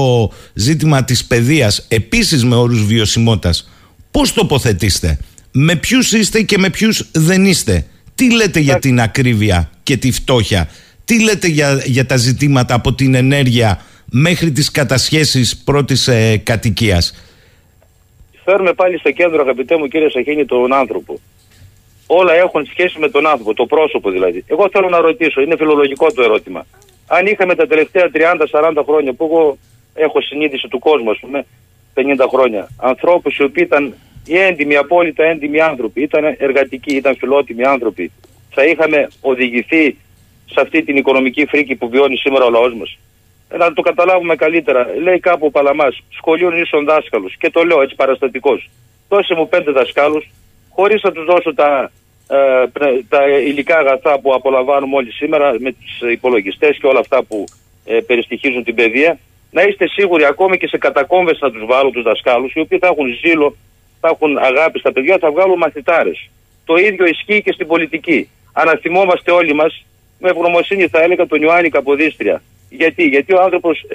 ζήτημα 0.55 1.05
της 1.05 1.25
παιδείας 1.25 1.85
επίσης 1.89 2.45
με 2.45 2.55
όρους 2.55 2.85
βιωσιμότητας. 2.85 3.71
Πώς 4.11 4.33
τοποθετήστε, 4.33 5.19
με 5.53 5.77
ποιους 5.77 6.13
είστε 6.13 6.43
και 6.43 6.59
με 6.59 6.71
ποιους 6.71 7.05
δεν 7.13 7.45
είστε; 7.45 7.87
Τι 8.15 8.33
λέτε 8.33 8.61
για 8.61 8.79
την 8.79 9.01
ακρίβεια 9.01 9.71
και 9.83 9.97
τη 9.97 10.13
φτώχεια, 10.13 10.69
τι 11.05 11.23
λέτε 11.23 11.47
για, 11.47 11.83
για 11.85 12.07
τα 12.07 12.17
ζητήματα 12.17 12.75
από 12.75 12.95
την 12.95 13.15
ενέργεια 13.15 13.85
μέχρι 14.05 14.53
τις 14.53 14.71
κατασχέσεις 14.71 15.57
πρώτης 15.57 16.09
ε, 16.09 16.37
κατοικίας; 16.37 17.13
Φέρουμε 18.47 18.73
πάλι 18.73 18.99
στο 18.99 19.11
κέντρο, 19.11 19.41
αγαπητέ 19.41 19.77
μου 19.77 19.87
κύριε 19.87 20.11
Σαχίνη, 20.11 20.45
τον 20.45 20.73
άνθρωπο. 20.73 21.13
Όλα 22.07 22.33
έχουν 22.33 22.67
σχέση 22.67 22.99
με 22.99 23.09
τον 23.09 23.27
άνθρωπο, 23.27 23.55
το 23.55 23.67
πρόσωπο 23.67 24.11
δηλαδή. 24.11 24.45
Εγώ 24.47 24.69
θέλω 24.73 24.89
να 24.89 25.01
ρωτήσω, 25.01 25.41
είναι 25.41 25.57
φιλολογικό 25.57 26.13
το 26.13 26.23
ερώτημα. 26.23 26.67
Αν 27.07 27.27
είχαμε 27.27 27.55
τα 27.55 27.67
τελευταία 27.67 28.11
30-40 28.15 28.83
χρόνια 28.87 29.13
που 29.13 29.25
εγώ 29.25 29.59
έχω 29.95 30.21
συνείδηση 30.21 30.69
του 30.69 30.79
κόσμου, 30.79 31.11
ας 31.11 31.19
πούμε, 31.19 31.47
50 31.95 32.27
χρόνια, 32.33 32.69
ανθρώπους 32.81 33.37
οι 33.37 33.43
οποίοι 33.43 33.65
ήταν 33.67 33.95
οι 34.27 34.39
έντιμοι, 34.39 34.77
απόλυτα 34.77 35.25
έντιμοι 35.25 35.61
άνθρωποι, 35.61 36.03
ήταν 36.03 36.25
εργατικοί, 36.39 36.95
ήταν 36.97 37.17
φιλότιμοι 37.17 37.65
άνθρωποι, 37.65 38.13
θα 38.51 38.65
είχαμε 38.65 39.09
οδηγηθεί 39.21 39.97
σε 40.51 40.61
αυτή 40.61 40.83
την 40.83 40.97
οικονομική 40.97 41.47
φρίκη 41.47 41.75
που 41.75 41.89
βιώνει 41.89 42.17
σήμερα 42.17 42.45
ο 42.45 42.51
λαός 42.51 42.75
μας; 42.75 42.99
Να 43.49 43.73
το 43.73 43.83
καταλάβουμε 43.83 44.37
καλύτερα. 44.37 44.87
Λέει 45.03 45.21
κάπου 45.21 45.47
ο 45.47 45.51
Παλαμάς, 45.51 46.03
σχολείων 46.17 46.63
ίσον 46.63 46.85
δάσκαλου. 46.85 47.31
Και 47.39 47.51
το 47.51 47.63
λέω 47.63 47.83
έτσι 47.83 47.95
παραστατικός. 47.95 48.71
Δώσε 49.09 49.35
μου 49.35 49.49
πέντε 49.49 49.71
δασκάλους, 49.71 50.31
χωρίς 50.71 51.03
να 51.03 51.13
τους 51.13 51.25
δώσω 51.25 51.55
τα, 51.55 51.91
ε, 52.29 52.67
τα 53.09 53.29
υλικά 53.29 53.79
αγαθά 53.79 54.21
που 54.21 54.35
απολαμβάνουμε 54.35 54.97
όλοι 54.97 55.13
σήμερα 55.13 55.55
με 55.59 55.73
του 55.73 56.11
υπολογιστές 56.11 56.77
και 56.77 56.87
όλα 56.87 56.99
αυτά 56.99 57.23
που 57.23 57.45
ε, 57.85 58.01
περιστοιχίζουν 58.01 58.65
την 58.65 58.75
παιδεία. 58.75 59.19
Να 59.51 59.63
είστε 59.63 59.89
σίγουροι 59.89 60.25
ακόμη 60.25 60.57
και 60.57 60.69
σε 60.69 60.79
κατακόμβες 60.79 61.39
να 61.41 61.51
τους 61.51 61.65
βάλω 61.67 61.91
τους 61.91 62.03
δασκάλους, 62.03 62.53
οι 62.53 62.61
οποίοι 62.61 62.79
θα 62.79 62.87
έχουν 62.87 63.07
ζήλο, 63.25 63.57
θα 64.01 64.09
έχουν 64.09 64.39
αγάπη 64.39 64.79
στα 64.79 64.93
παιδιά, 64.93 65.19
θα 65.19 65.31
βγάλουν 65.31 65.59
μαθητάρες. 65.59 66.31
Το 66.65 66.77
ίδιο 66.77 67.07
ισχύει 67.07 67.43
και 67.43 67.53
στην 67.53 67.67
πολιτική. 67.67 68.29
Αναθυμόμαστε 68.53 69.31
όλοι 69.31 69.55
μας, 69.55 69.85
με 70.19 70.29
ευγνωμοσύνη 70.29 70.87
θα 70.89 71.03
έλεγα 71.03 71.27
τον 71.27 71.43
Ιωάννη 71.43 71.69
Καποδίστρια 71.69 72.43
γιατί, 72.77 73.05
Γιατί 73.05 73.33
ο 73.35 73.43
άνθρωπος 73.43 73.87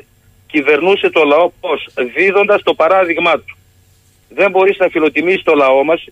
κυβερνούσε 0.47 1.09
το 1.09 1.23
λαό 1.23 1.51
πώς, 1.59 1.87
δίδοντας 2.15 2.63
το 2.63 2.73
παράδειγμά 2.73 3.33
του. 3.33 3.57
Δεν 4.29 4.51
μπορείς 4.51 4.77
να 4.77 4.87
φιλοτιμήσεις 4.87 5.43
το 5.43 5.53
λαό 5.53 5.83
μας, 5.83 6.05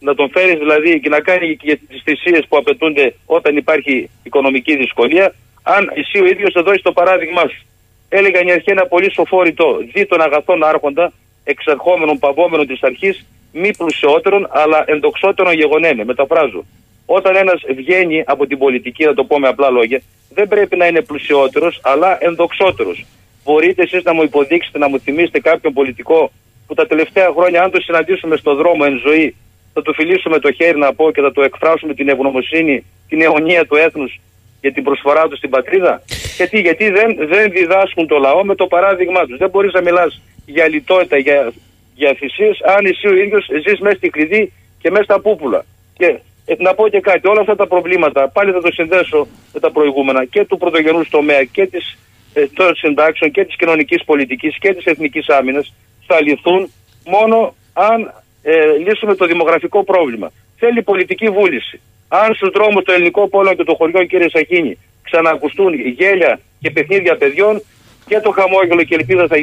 να 0.00 0.14
τον 0.14 0.30
φέρεις 0.30 0.58
δηλαδή 0.58 1.00
και 1.00 1.08
να 1.08 1.20
κάνει 1.20 1.56
και 1.56 1.78
τις 1.88 2.02
θυσίες 2.02 2.46
που 2.48 2.56
απαιτούνται 2.56 3.14
όταν 3.26 3.56
υπάρχει 3.56 4.10
οικονομική 4.22 4.76
δυσκολία, 4.76 5.34
αν 5.62 5.90
εσύ 5.94 6.18
ο 6.20 6.26
ίδιος 6.26 6.52
θα 6.52 6.62
δώσεις 6.62 6.82
το 6.82 6.92
παράδειγμά 6.92 7.40
σου. 7.40 7.66
Έλεγαν 8.08 8.46
η 8.46 8.52
αρχή 8.52 8.70
ένα 8.70 8.86
πολύ 8.86 9.12
σοφό 9.12 9.42
ρητό. 9.42 9.78
Δι 9.92 10.06
των 10.06 10.20
αγαθών 10.20 10.64
άρχοντα, 10.64 11.12
εξερχόμενων 11.44 12.18
παβόμενων 12.18 12.66
της 12.66 12.82
αρχής, 12.82 13.26
μη 13.52 13.76
πλουσιότερων, 13.76 14.48
αλλά 14.50 14.84
εντοξότερων 14.86 15.52
γεγονένε. 15.52 16.04
Μεταφράζω. 16.04 16.64
Όταν 17.10 17.36
ένας 17.36 17.60
βγαίνει 17.76 18.22
από 18.26 18.46
την 18.46 18.58
πολιτική, 18.58 19.04
να 19.04 19.14
το 19.14 19.24
πω 19.24 19.38
με 19.38 19.48
απλά 19.48 19.70
λόγια, 19.70 20.00
δεν 20.34 20.48
πρέπει 20.48 20.76
να 20.76 20.86
είναι 20.86 21.02
πλουσιότερος, 21.02 21.80
αλλά 21.82 22.18
ενδοξότερος. 22.20 23.04
Μπορείτε 23.44 23.82
εσείς 23.82 24.02
να 24.02 24.12
μου 24.14 24.22
υποδείξετε, 24.22 24.78
να 24.78 24.88
μου 24.88 25.00
θυμίσετε 25.00 25.40
κάποιον 25.40 25.72
πολιτικό 25.72 26.30
που 26.66 26.74
τα 26.74 26.86
τελευταία 26.86 27.28
χρόνια, 27.36 27.62
αν 27.62 27.70
το 27.70 27.80
συναντήσουμε 27.80 28.36
στον 28.36 28.56
δρόμο 28.56 28.82
εν 28.86 29.00
ζωή, 29.06 29.36
θα 29.72 29.82
του 29.82 29.94
φιλήσουμε 29.94 30.38
το 30.38 30.52
χέρι 30.52 30.78
να 30.78 30.94
πω 30.94 31.10
και 31.10 31.20
θα 31.20 31.32
του 31.32 31.42
εκφράσουμε 31.42 31.94
την 31.94 32.08
ευγνωμοσύνη, 32.08 32.84
την 33.08 33.22
αιωνία 33.22 33.66
του 33.66 33.76
έθνους 33.76 34.20
για 34.60 34.72
την 34.72 34.82
προσφορά 34.82 35.28
του 35.28 35.36
στην 35.36 35.50
πατρίδα. 35.50 36.02
Γιατί, 36.36 36.60
γιατί 36.60 36.90
δεν, 36.90 37.16
δεν 37.28 37.50
διδάσκουν 37.50 38.06
το 38.06 38.18
λαό 38.18 38.44
με 38.44 38.54
το 38.54 38.66
παράδειγμά 38.66 39.26
τους. 39.26 39.36
Δεν 39.38 39.50
μπορείς 39.50 39.72
να 39.72 39.80
μιλάς 39.80 40.20
για 40.46 40.68
λιτότητα, 40.68 41.16
για, 41.16 41.52
για 41.94 42.14
θυσίες, 42.18 42.60
αν 42.62 42.86
εσύ 42.86 43.06
ο 43.08 43.14
ίδιος 43.14 43.48
ζεις 43.66 43.78
μέσα 43.80 43.96
στη 43.96 44.08
κλειδί 44.08 44.52
και 44.80 44.90
μέσα 44.90 45.04
στα 45.04 45.20
πούπουλα. 45.20 45.64
Και 45.98 46.18
ε, 46.48 46.54
να 46.58 46.74
πω 46.74 46.88
και 46.88 47.00
κάτι, 47.00 47.28
όλα 47.28 47.40
αυτά 47.40 47.56
τα 47.56 47.66
προβλήματα, 47.66 48.28
πάλι 48.28 48.52
θα 48.52 48.60
το 48.60 48.72
συνδέσω 48.72 49.26
με 49.52 49.60
τα 49.60 49.70
προηγούμενα 49.70 50.24
και 50.24 50.44
του 50.44 50.58
πρωτογενούς 50.58 51.08
τομέα 51.08 51.44
και 51.44 51.66
της 51.66 51.98
ε, 52.34 52.46
των 52.54 52.74
συντάξεων 52.74 53.30
και 53.30 53.44
της 53.44 53.56
κοινωνικής 53.56 54.04
πολιτικής 54.04 54.58
και 54.58 54.74
της 54.74 54.84
εθνικής 54.84 55.28
άμυνας, 55.28 55.74
θα 56.06 56.22
λυθούν 56.22 56.70
μόνο 57.06 57.54
αν 57.72 58.14
ε, 58.42 58.76
λύσουμε 58.86 59.14
το 59.14 59.26
δημογραφικό 59.26 59.84
πρόβλημα. 59.84 60.32
Θέλει 60.56 60.82
πολιτική 60.82 61.28
βούληση. 61.28 61.80
Αν 62.08 62.34
στου 62.34 62.50
δρόμου 62.50 62.82
του 62.82 62.90
ελληνικού 62.90 63.28
πόλο 63.28 63.54
και 63.54 63.64
των 63.64 63.74
χωριών, 63.74 64.06
κύριε 64.06 64.28
Σαχίνη, 64.28 64.78
ξανακουστούν 65.02 65.74
γέλια 65.74 66.40
και 66.60 66.70
παιχνίδια 66.70 67.16
παιδιών 67.16 67.62
και 68.06 68.20
το 68.20 68.30
χαμόγελο 68.30 68.82
και 68.82 68.94
ελπίδα 68.94 69.26
θα, 69.26 69.36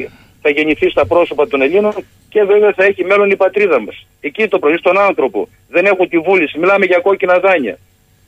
θα 0.46 0.52
γεννηθεί 0.52 0.90
στα 0.90 1.06
πρόσωπα 1.06 1.48
των 1.48 1.62
Ελλήνων 1.62 1.94
και 2.30 2.44
βέβαια 2.44 2.72
θα 2.74 2.84
έχει 2.84 3.04
μέλλον 3.06 3.30
η 3.30 3.36
πατρίδα 3.36 3.82
μας. 3.82 4.08
Εκεί 4.20 4.48
το 4.48 4.60
πρωί 4.60 4.78
στον 4.78 4.98
άνθρωπο. 5.00 5.48
Δεν 5.70 5.86
έχουν 5.86 6.10
τη 6.10 6.18
βούληση. 6.18 6.60
Μιλάμε 6.60 6.86
για 6.86 7.00
κόκκινα 7.00 7.40
δάνεια. 7.40 7.78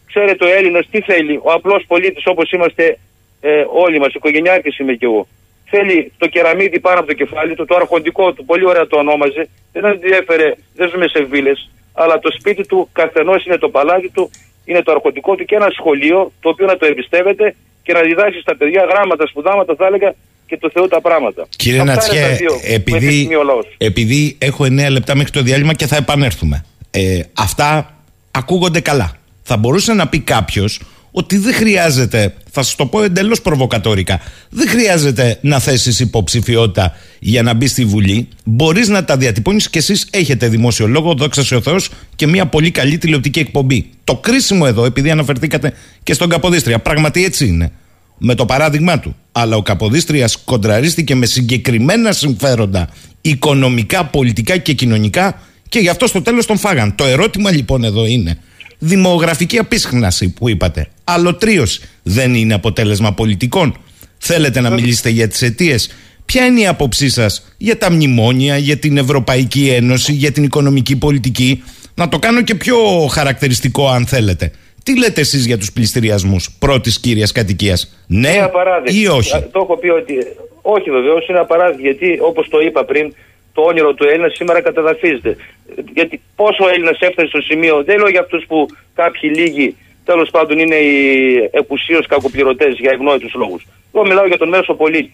Ξέρετε 0.07 0.45
ο 0.45 0.47
Έλληνας 0.47 0.87
τι 0.91 1.01
θέλει, 1.01 1.35
ο 1.43 1.51
απλός 1.51 1.83
πολίτης 1.87 2.23
όπως 2.25 2.51
είμαστε 2.51 2.97
ε, 3.41 3.63
όλοι 3.83 3.99
μας, 3.99 4.13
οικογενειάρχες 4.13 4.77
είμαι 4.77 4.93
κι 4.93 5.05
εγώ. 5.05 5.27
Θέλει 5.65 6.11
το 6.17 6.27
κεραμίδι 6.27 6.79
πάνω 6.79 6.99
από 6.99 7.07
το 7.07 7.13
κεφάλι 7.13 7.55
του, 7.55 7.65
το 7.65 7.75
αρχοντικό 7.75 8.33
του, 8.33 8.45
πολύ 8.45 8.65
ωραία 8.65 8.87
το 8.87 8.97
ονόμαζε. 8.97 9.49
Δεν 9.71 9.85
ενδιαφέρε, 9.85 10.53
δεν 10.75 10.89
ζούμε 10.89 11.07
σε 11.07 11.23
βίλες, 11.23 11.69
αλλά 11.93 12.19
το 12.19 12.29
σπίτι 12.37 12.65
του 12.65 12.89
καθενός 12.91 13.45
είναι 13.45 13.57
το 13.57 13.69
παλάτι 13.69 14.09
του, 14.09 14.31
είναι 14.65 14.81
το 14.81 14.91
αρχοντικό 14.91 15.35
του 15.35 15.45
και 15.45 15.55
ένα 15.55 15.69
σχολείο 15.69 16.31
το 16.41 16.49
οποίο 16.49 16.65
να 16.65 16.77
το 16.77 16.85
εμπιστεύεται 16.85 17.55
και 17.83 17.93
να 17.93 18.01
διδάξει 18.01 18.39
στα 18.39 18.55
παιδιά 18.57 18.83
γράμματα, 18.91 19.27
σπουδάματα, 19.27 19.75
θα 19.75 19.85
έλεγα, 19.85 20.13
και 20.47 20.57
του 20.57 20.71
Θεού 20.73 20.87
τα 20.87 21.01
πράγματα. 21.01 21.47
Κύριε 21.55 21.83
Νατσιέ, 21.83 22.37
επειδή, 22.63 23.29
επειδή 23.77 24.35
έχω 24.39 24.65
9 24.65 24.87
λεπτά 24.89 25.15
μέχρι 25.15 25.31
το 25.31 25.41
διάλειμμα 25.41 25.73
και 25.73 25.87
θα 25.87 25.95
επανέλθουμε. 25.95 26.65
Ε, 26.91 27.21
αυτά 27.33 27.95
ακούγονται 28.31 28.79
καλά. 28.79 29.11
Θα 29.43 29.57
μπορούσε 29.57 29.93
να 29.93 30.07
πει 30.07 30.19
κάποιος 30.19 30.79
ότι 31.11 31.37
δεν 31.37 31.53
χρειάζεται, 31.53 32.33
θα 32.51 32.63
σας 32.63 32.75
το 32.75 32.85
πω 32.85 33.03
εντελώς 33.03 33.41
προβοκατόρικα, 33.41 34.21
δεν 34.49 34.67
χρειάζεται 34.67 35.37
να 35.41 35.59
θέσεις 35.59 35.99
υποψηφιότητα 35.99 36.95
για 37.19 37.41
να 37.41 37.53
μπεις 37.53 37.71
στη 37.71 37.85
Βουλή. 37.85 38.27
Μπορείς 38.43 38.87
να 38.87 39.05
τα 39.05 39.17
διατυπώνεις 39.17 39.69
και 39.69 39.77
εσείς 39.77 40.07
έχετε 40.11 40.47
δημόσιο 40.47 40.87
λόγο, 40.87 41.13
δόξα 41.13 41.43
σε 41.43 41.55
ο 41.55 41.61
Θεός, 41.61 41.89
και 42.15 42.27
μια 42.27 42.45
πολύ 42.45 42.71
καλή 42.71 42.97
τηλεοπτική 42.97 43.39
εκπομπή. 43.39 43.89
Το 44.03 44.15
κρίσιμο 44.15 44.63
εδώ, 44.67 44.85
επειδή 44.85 45.09
αναφερθήκατε 45.09 45.73
και 46.03 46.13
στον 46.13 46.29
Καποδίστρια, 46.29 46.79
πράγματι 46.79 47.23
έτσι 47.23 47.47
είναι 47.47 47.71
με 48.17 48.35
το 48.35 48.45
παράδειγμά 48.45 48.99
του. 48.99 49.15
Αλλά 49.31 49.55
ο 49.55 49.61
Καποδίστριας 49.61 50.37
κοντραρίστηκε 50.37 51.15
με 51.15 51.25
συγκεκριμένα 51.25 52.11
συμφέροντα 52.11 52.89
οικονομικά, 53.21 54.05
πολιτικά 54.05 54.57
και 54.57 54.73
κοινωνικά 54.73 55.41
και 55.69 55.79
γι' 55.79 55.89
αυτό 55.89 56.07
στο 56.07 56.21
τέλος 56.21 56.45
τον 56.45 56.57
φάγαν. 56.57 56.95
Το 56.95 57.05
ερώτημα 57.05 57.51
λοιπόν 57.51 57.83
εδώ 57.83 58.05
είναι 58.05 58.37
δημογραφική 58.79 59.57
απίσχναση 59.57 60.29
που 60.29 60.49
είπατε. 60.49 60.87
Αλωτρίωση 61.03 61.81
δεν 62.03 62.35
είναι 62.35 62.53
αποτέλεσμα 62.53 63.13
πολιτικών. 63.13 63.77
Θέλετε 64.17 64.61
να 64.61 64.69
μιλήσετε 64.69 65.09
για 65.09 65.27
τις 65.27 65.41
αιτίες. 65.41 65.89
Ποια 66.25 66.45
είναι 66.45 66.59
η 66.59 66.67
άποψή 66.67 67.09
σας 67.09 67.45
για 67.57 67.77
τα 67.77 67.91
μνημόνια, 67.91 68.57
για 68.57 68.77
την 68.77 68.97
Ευρωπαϊκή 68.97 69.67
Ένωση, 69.67 70.13
για 70.13 70.31
την 70.31 70.43
οικονομική 70.43 70.95
πολιτική; 70.95 71.63
Να 71.95 72.09
το 72.09 72.19
κάνω 72.19 72.41
και 72.41 72.55
πιο 72.55 72.77
χαρακτηριστικό, 73.11 73.89
αν 73.89 74.05
θέλετε. 74.05 74.51
Τι 74.87 74.97
λέτε 74.97 75.21
εσείς 75.21 75.45
για 75.45 75.57
τους 75.57 75.71
πληστηριασμούς 75.71 76.51
πρώτης 76.59 76.99
κύριας 76.99 77.31
κατοικίας, 77.31 78.03
Ναι 78.07 78.33
ή 78.85 79.07
όχι; 79.07 79.43
Το 79.51 79.59
έχω 79.59 79.77
πει 79.77 79.89
ότι. 79.89 80.13
Όχι 80.61 80.89
βεβαίως, 80.91 81.27
είναι 81.27 81.39
απαράδεκτο 81.39 81.81
γιατί 81.81 82.17
όπως 82.21 82.49
το 82.49 82.59
είπα 82.59 82.85
πριν, 82.85 83.13
το 83.53 83.61
όνειρο 83.61 83.93
του 83.93 84.03
Έλληνα 84.03 84.29
σήμερα 84.29 84.61
καταδαφίζεται. 84.61 85.35
Γιατί 85.93 86.21
πόσο 86.35 86.65
ο 86.65 86.67
Έλληνας 86.67 86.99
έφτασε 86.99 87.27
στο 87.27 87.41
σημείο, 87.41 87.83
δεν 87.83 87.97
λέω 87.97 88.09
για 88.09 88.19
αυτούς 88.19 88.45
που 88.47 88.67
κάποιοι 88.95 89.31
λίγοι 89.35 89.75
τέλος 90.05 90.29
πάντων 90.29 90.59
είναι 90.59 90.75
οι 90.75 90.99
επουσίω 91.51 91.99
κακοπληρωτές 92.07 92.75
για 92.79 92.91
ευνόητους 92.91 93.33
λόγους. 93.33 93.67
Εγώ 93.93 94.05
μιλάω 94.07 94.27
για 94.27 94.37
τον 94.37 94.49
μέσο 94.49 94.73
πολίτη. 94.73 95.13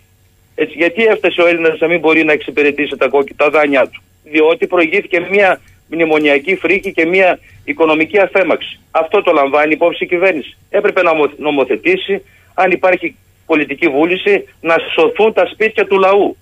Έτσι, 0.56 0.74
γιατί 0.78 1.04
έφτασε 1.04 1.42
ο 1.42 1.48
Έλληνας 1.48 1.80
να 1.80 1.88
μην 1.88 2.00
μπορεί 2.00 2.24
να 2.24 2.32
εξυπηρετήσει 2.32 2.98
τα, 2.98 3.10
τα 3.36 3.50
δάνειά 3.50 3.88
του; 3.88 4.02
Διότι 4.24 4.68
προηγήθηκε 4.68 5.28
μια 5.32 5.62
μνημονιακή 5.94 6.56
φρίκη 6.56 6.92
και 6.94 7.06
μια 7.06 7.40
οικονομική 7.64 8.20
αφέμαξη. 8.20 8.80
Αυτό 8.92 9.22
το 9.22 9.32
λαμβάνει 9.32 9.74
υπόψη 9.74 10.04
η 10.04 10.08
κυβέρνηση. 10.08 10.58
Έπρεπε 10.70 11.02
να 11.02 11.12
νομοθετήσει, 11.38 12.22
αν 12.54 12.72
υπάρχει 12.72 13.16
πολιτική 13.46 13.88
βούληση, 13.88 14.48
να 14.62 14.76
σωθούν 14.94 15.34
τα 15.34 15.46
σπίτια 15.46 15.86
του 15.86 16.00
λαού. 16.00 16.38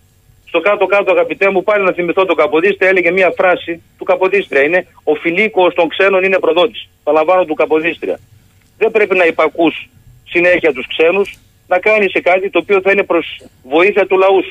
Στο 0.48 0.60
κάτω-κάτω, 0.60 1.12
αγαπητέ 1.12 1.50
μου, 1.50 1.64
πάλι 1.64 1.84
να 1.84 1.92
θυμηθώ 1.92 2.26
τον 2.26 2.36
Καποδίστρια, 2.36 2.90
έλεγε 2.90 3.12
μια 3.12 3.34
φράση 3.38 3.82
του 3.98 4.04
Καποδίστρια. 4.04 4.62
Είναι 4.62 4.88
Ο 5.04 5.14
φιλίκο 5.16 5.72
των 5.72 5.88
ξένων 5.88 6.24
είναι 6.24 6.40
προδότης. 6.40 6.90
Παραλαμβάνω 7.04 7.46
του 7.46 7.54
Καποδίστρια. 7.54 8.20
Δεν 8.78 8.92
πρέπει 8.92 9.16
να 9.16 9.26
υπακούς 9.26 9.90
συνέχεια 10.24 10.74
τους 10.74 10.88
ξένους, 10.88 11.38
να 11.68 11.80
κάνεις 11.80 12.12
κάτι 12.24 12.50
το 12.50 12.60
οποίο 12.60 12.82
θα 12.82 12.92
είναι 12.92 13.04
προς 13.04 13.42
βοήθεια 13.64 14.08
του 14.08 14.18
λαού 14.18 14.44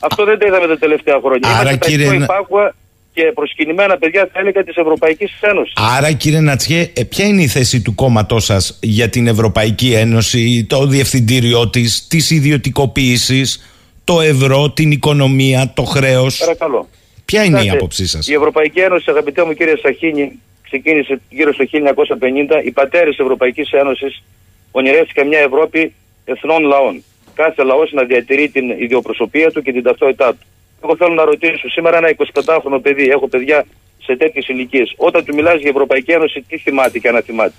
Αυτό 0.00 0.24
δεν 0.24 0.38
το 0.38 0.46
είδαμε 0.46 0.66
τα 0.66 0.78
τελευταία 0.78 1.18
χρόνια. 1.20 1.48
Άρα, 1.48 1.60
Είμαστε 1.60 1.90
κύριε... 1.90 2.14
υπάκουα 2.14 2.74
και 3.12 3.32
προσκυνημένα 3.34 3.98
παιδιά 3.98 4.28
θα 4.32 4.40
έλεγα 4.40 4.64
της 4.64 4.76
Ευρωπαϊκής 4.76 5.38
Ένωσης. 5.40 5.72
Άρα 5.96 6.12
κύριε 6.12 6.40
Νατσιέ, 6.40 6.90
ε, 6.94 7.04
ποια 7.04 7.26
είναι 7.26 7.42
η 7.42 7.46
θέση 7.46 7.82
του 7.82 7.94
κόμματός 7.94 8.44
σας 8.44 8.78
για 8.82 9.08
την 9.08 9.26
Ευρωπαϊκή 9.26 9.92
Ένωση, 9.92 10.64
το 10.68 10.86
διευθυντήριό 10.86 11.68
της, 11.68 12.06
της 12.08 12.30
ιδιωτικοποίησης, 12.30 13.74
το 14.04 14.20
ευρώ, 14.20 14.70
την 14.70 14.90
οικονομία, 14.90 15.72
το 15.74 15.82
χρέος; 15.82 16.38
Παρακαλώ. 16.38 16.88
Ποια 17.24 17.44
είναι 17.44 17.62
η 17.62 17.70
άποψή 17.70 18.06
σας; 18.06 18.28
Η 18.28 18.32
Ευρωπαϊκή 18.34 18.80
Ένωση, 18.80 19.10
αγαπητέ 19.10 19.44
μου 19.44 19.52
κύριε 19.52 19.76
Σαχίνη, 19.76 20.40
ξεκίνησε 20.62 21.20
γύρω 21.28 21.52
στο 21.52 21.64
1950. 21.64 22.62
Οι 22.64 22.70
πατέρες 22.70 23.08
της 23.08 23.18
Ευρωπαϊκής 23.18 23.70
Ένωσης 23.70 24.22
ονειρεύτηκαν 24.70 25.28
μια 25.28 25.38
Ευρώπη 25.38 25.94
εθνών 26.24 26.62
λαών. 26.62 27.04
Κάθε 27.34 27.62
λαός 27.62 27.92
να 27.92 28.02
διατηρεί 28.02 28.48
την 28.48 28.70
ιδιοπροσωπεία 28.70 29.50
του 29.50 29.62
και 29.62 29.72
την 29.72 29.82
ταυτότητά 29.82 30.30
του. 30.30 30.46
Εγώ 30.82 30.96
θέλω 30.96 31.14
να 31.14 31.24
ρωτήσω 31.24 31.68
σήμερα 31.68 31.96
ένα 31.96 32.14
25χρονο 32.16 32.78
παιδί, 32.82 33.08
έχω 33.08 33.28
παιδιά 33.28 33.64
σε 34.02 34.16
τέτοιες 34.16 34.48
ηλικίες. 34.48 34.94
Όταν 34.96 35.24
του 35.24 35.34
μιλάς 35.34 35.60
για 35.60 35.70
Ευρωπαϊκή 35.70 36.12
Ένωση, 36.12 36.44
τι 36.48 36.58
θυμάται 36.58 36.98
και 36.98 37.08
αναθυμάται; 37.08 37.54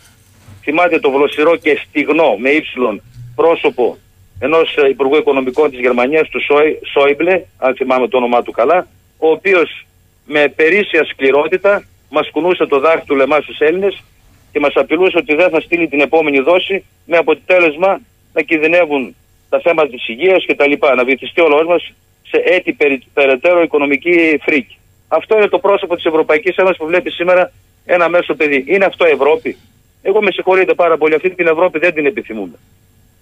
Θυμάται 0.61 0.99
το 0.99 1.11
βλοσιρό 1.11 1.55
και 1.55 1.79
στιγνό 1.87 2.35
με 2.37 2.49
ύψιλον 2.49 3.01
πρόσωπο 3.35 3.97
ενός 4.39 4.77
ε, 4.77 4.87
Υπουργού 4.89 5.15
Οικονομικών 5.15 5.69
της 5.69 5.79
Γερμανίας, 5.79 6.29
του 6.29 6.39
Σόιμπλε, 6.91 7.41
αν 7.57 7.75
θυμάμαι 7.75 8.07
το 8.07 8.17
όνομά 8.17 8.41
του 8.41 8.51
καλά, 8.51 8.87
ο 9.17 9.29
οποίος 9.29 9.85
με 10.25 10.47
περίσσια 10.55 11.05
σκληρότητα 11.05 11.83
μα 12.09 12.21
κουνούσε 12.31 12.65
το 12.65 12.79
δάχτυλο 12.79 13.21
εμά 13.21 13.39
του 13.39 13.55
Έλληνες 13.59 14.03
και 14.51 14.59
μας 14.59 14.73
απειλούσε 14.75 15.17
ότι 15.17 15.35
δεν 15.35 15.49
θα 15.49 15.59
στείλει 15.59 15.87
την 15.87 16.01
επόμενη 16.01 16.39
δόση 16.39 16.85
με 17.05 17.17
αποτέλεσμα 17.17 18.01
να 18.33 18.41
κινδυνεύουν 18.41 19.15
τα 19.49 19.59
θέματα 19.59 19.89
της 19.89 20.07
υγείας 20.07 20.45
κτλ. 20.45 20.71
Να 20.95 21.03
βυθιστεί 21.03 21.41
ο 21.41 21.47
λαός 21.47 21.67
μας 21.67 21.93
σε 22.33 22.43
έτη 22.45 22.77
περαιτέρω 23.13 23.61
οικονομική 23.61 24.39
φρίκη. 24.41 24.77
Αυτό 25.07 25.35
είναι 25.35 25.47
το 25.47 25.59
πρόσωπο 25.59 25.95
της 25.95 26.05
Ευρωπαϊκής 26.05 26.55
Ένωσης 26.55 26.77
που 26.77 26.85
βλέπει 26.85 27.11
σήμερα 27.11 27.51
ένα 27.85 28.09
μέσο 28.09 28.33
παιδί. 28.33 28.63
Είναι 28.67 28.85
αυτό 28.85 29.05
Ευρώπη; 29.05 29.57
Εγώ 30.01 30.21
με 30.21 30.31
συγχωρείτε 30.31 30.73
πάρα 30.73 30.97
πολύ. 30.97 31.15
Αυτή 31.15 31.29
την 31.29 31.47
Ευρώπη 31.47 31.79
δεν 31.79 31.93
την 31.93 32.05
επιθυμούμε. 32.05 32.57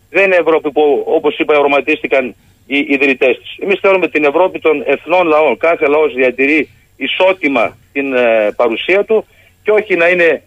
Δεν 0.09 0.25
είναι 0.25 0.35
Ευρώπη 0.35 0.71
που, 0.71 1.03
όπως 1.07 1.37
είπα, 1.37 1.57
οροματίστηκαν 1.57 2.35
οι 2.65 2.77
ιδρυτές 2.87 3.37
της. 3.39 3.57
Εμείς 3.59 3.79
θέλουμε 3.79 4.07
την 4.07 4.23
Ευρώπη 4.23 4.59
των 4.59 4.83
εθνών 4.85 5.27
λαών. 5.27 5.57
Κάθε 5.57 5.87
λαός 5.87 6.13
διατηρεί 6.13 6.69
ισότιμα 6.95 7.77
την 7.93 8.13
ε, 8.13 8.51
παρουσία 8.55 9.03
του 9.03 9.25
και 9.63 9.71
όχι 9.71 9.95
να 9.95 10.07
είναι 10.07 10.43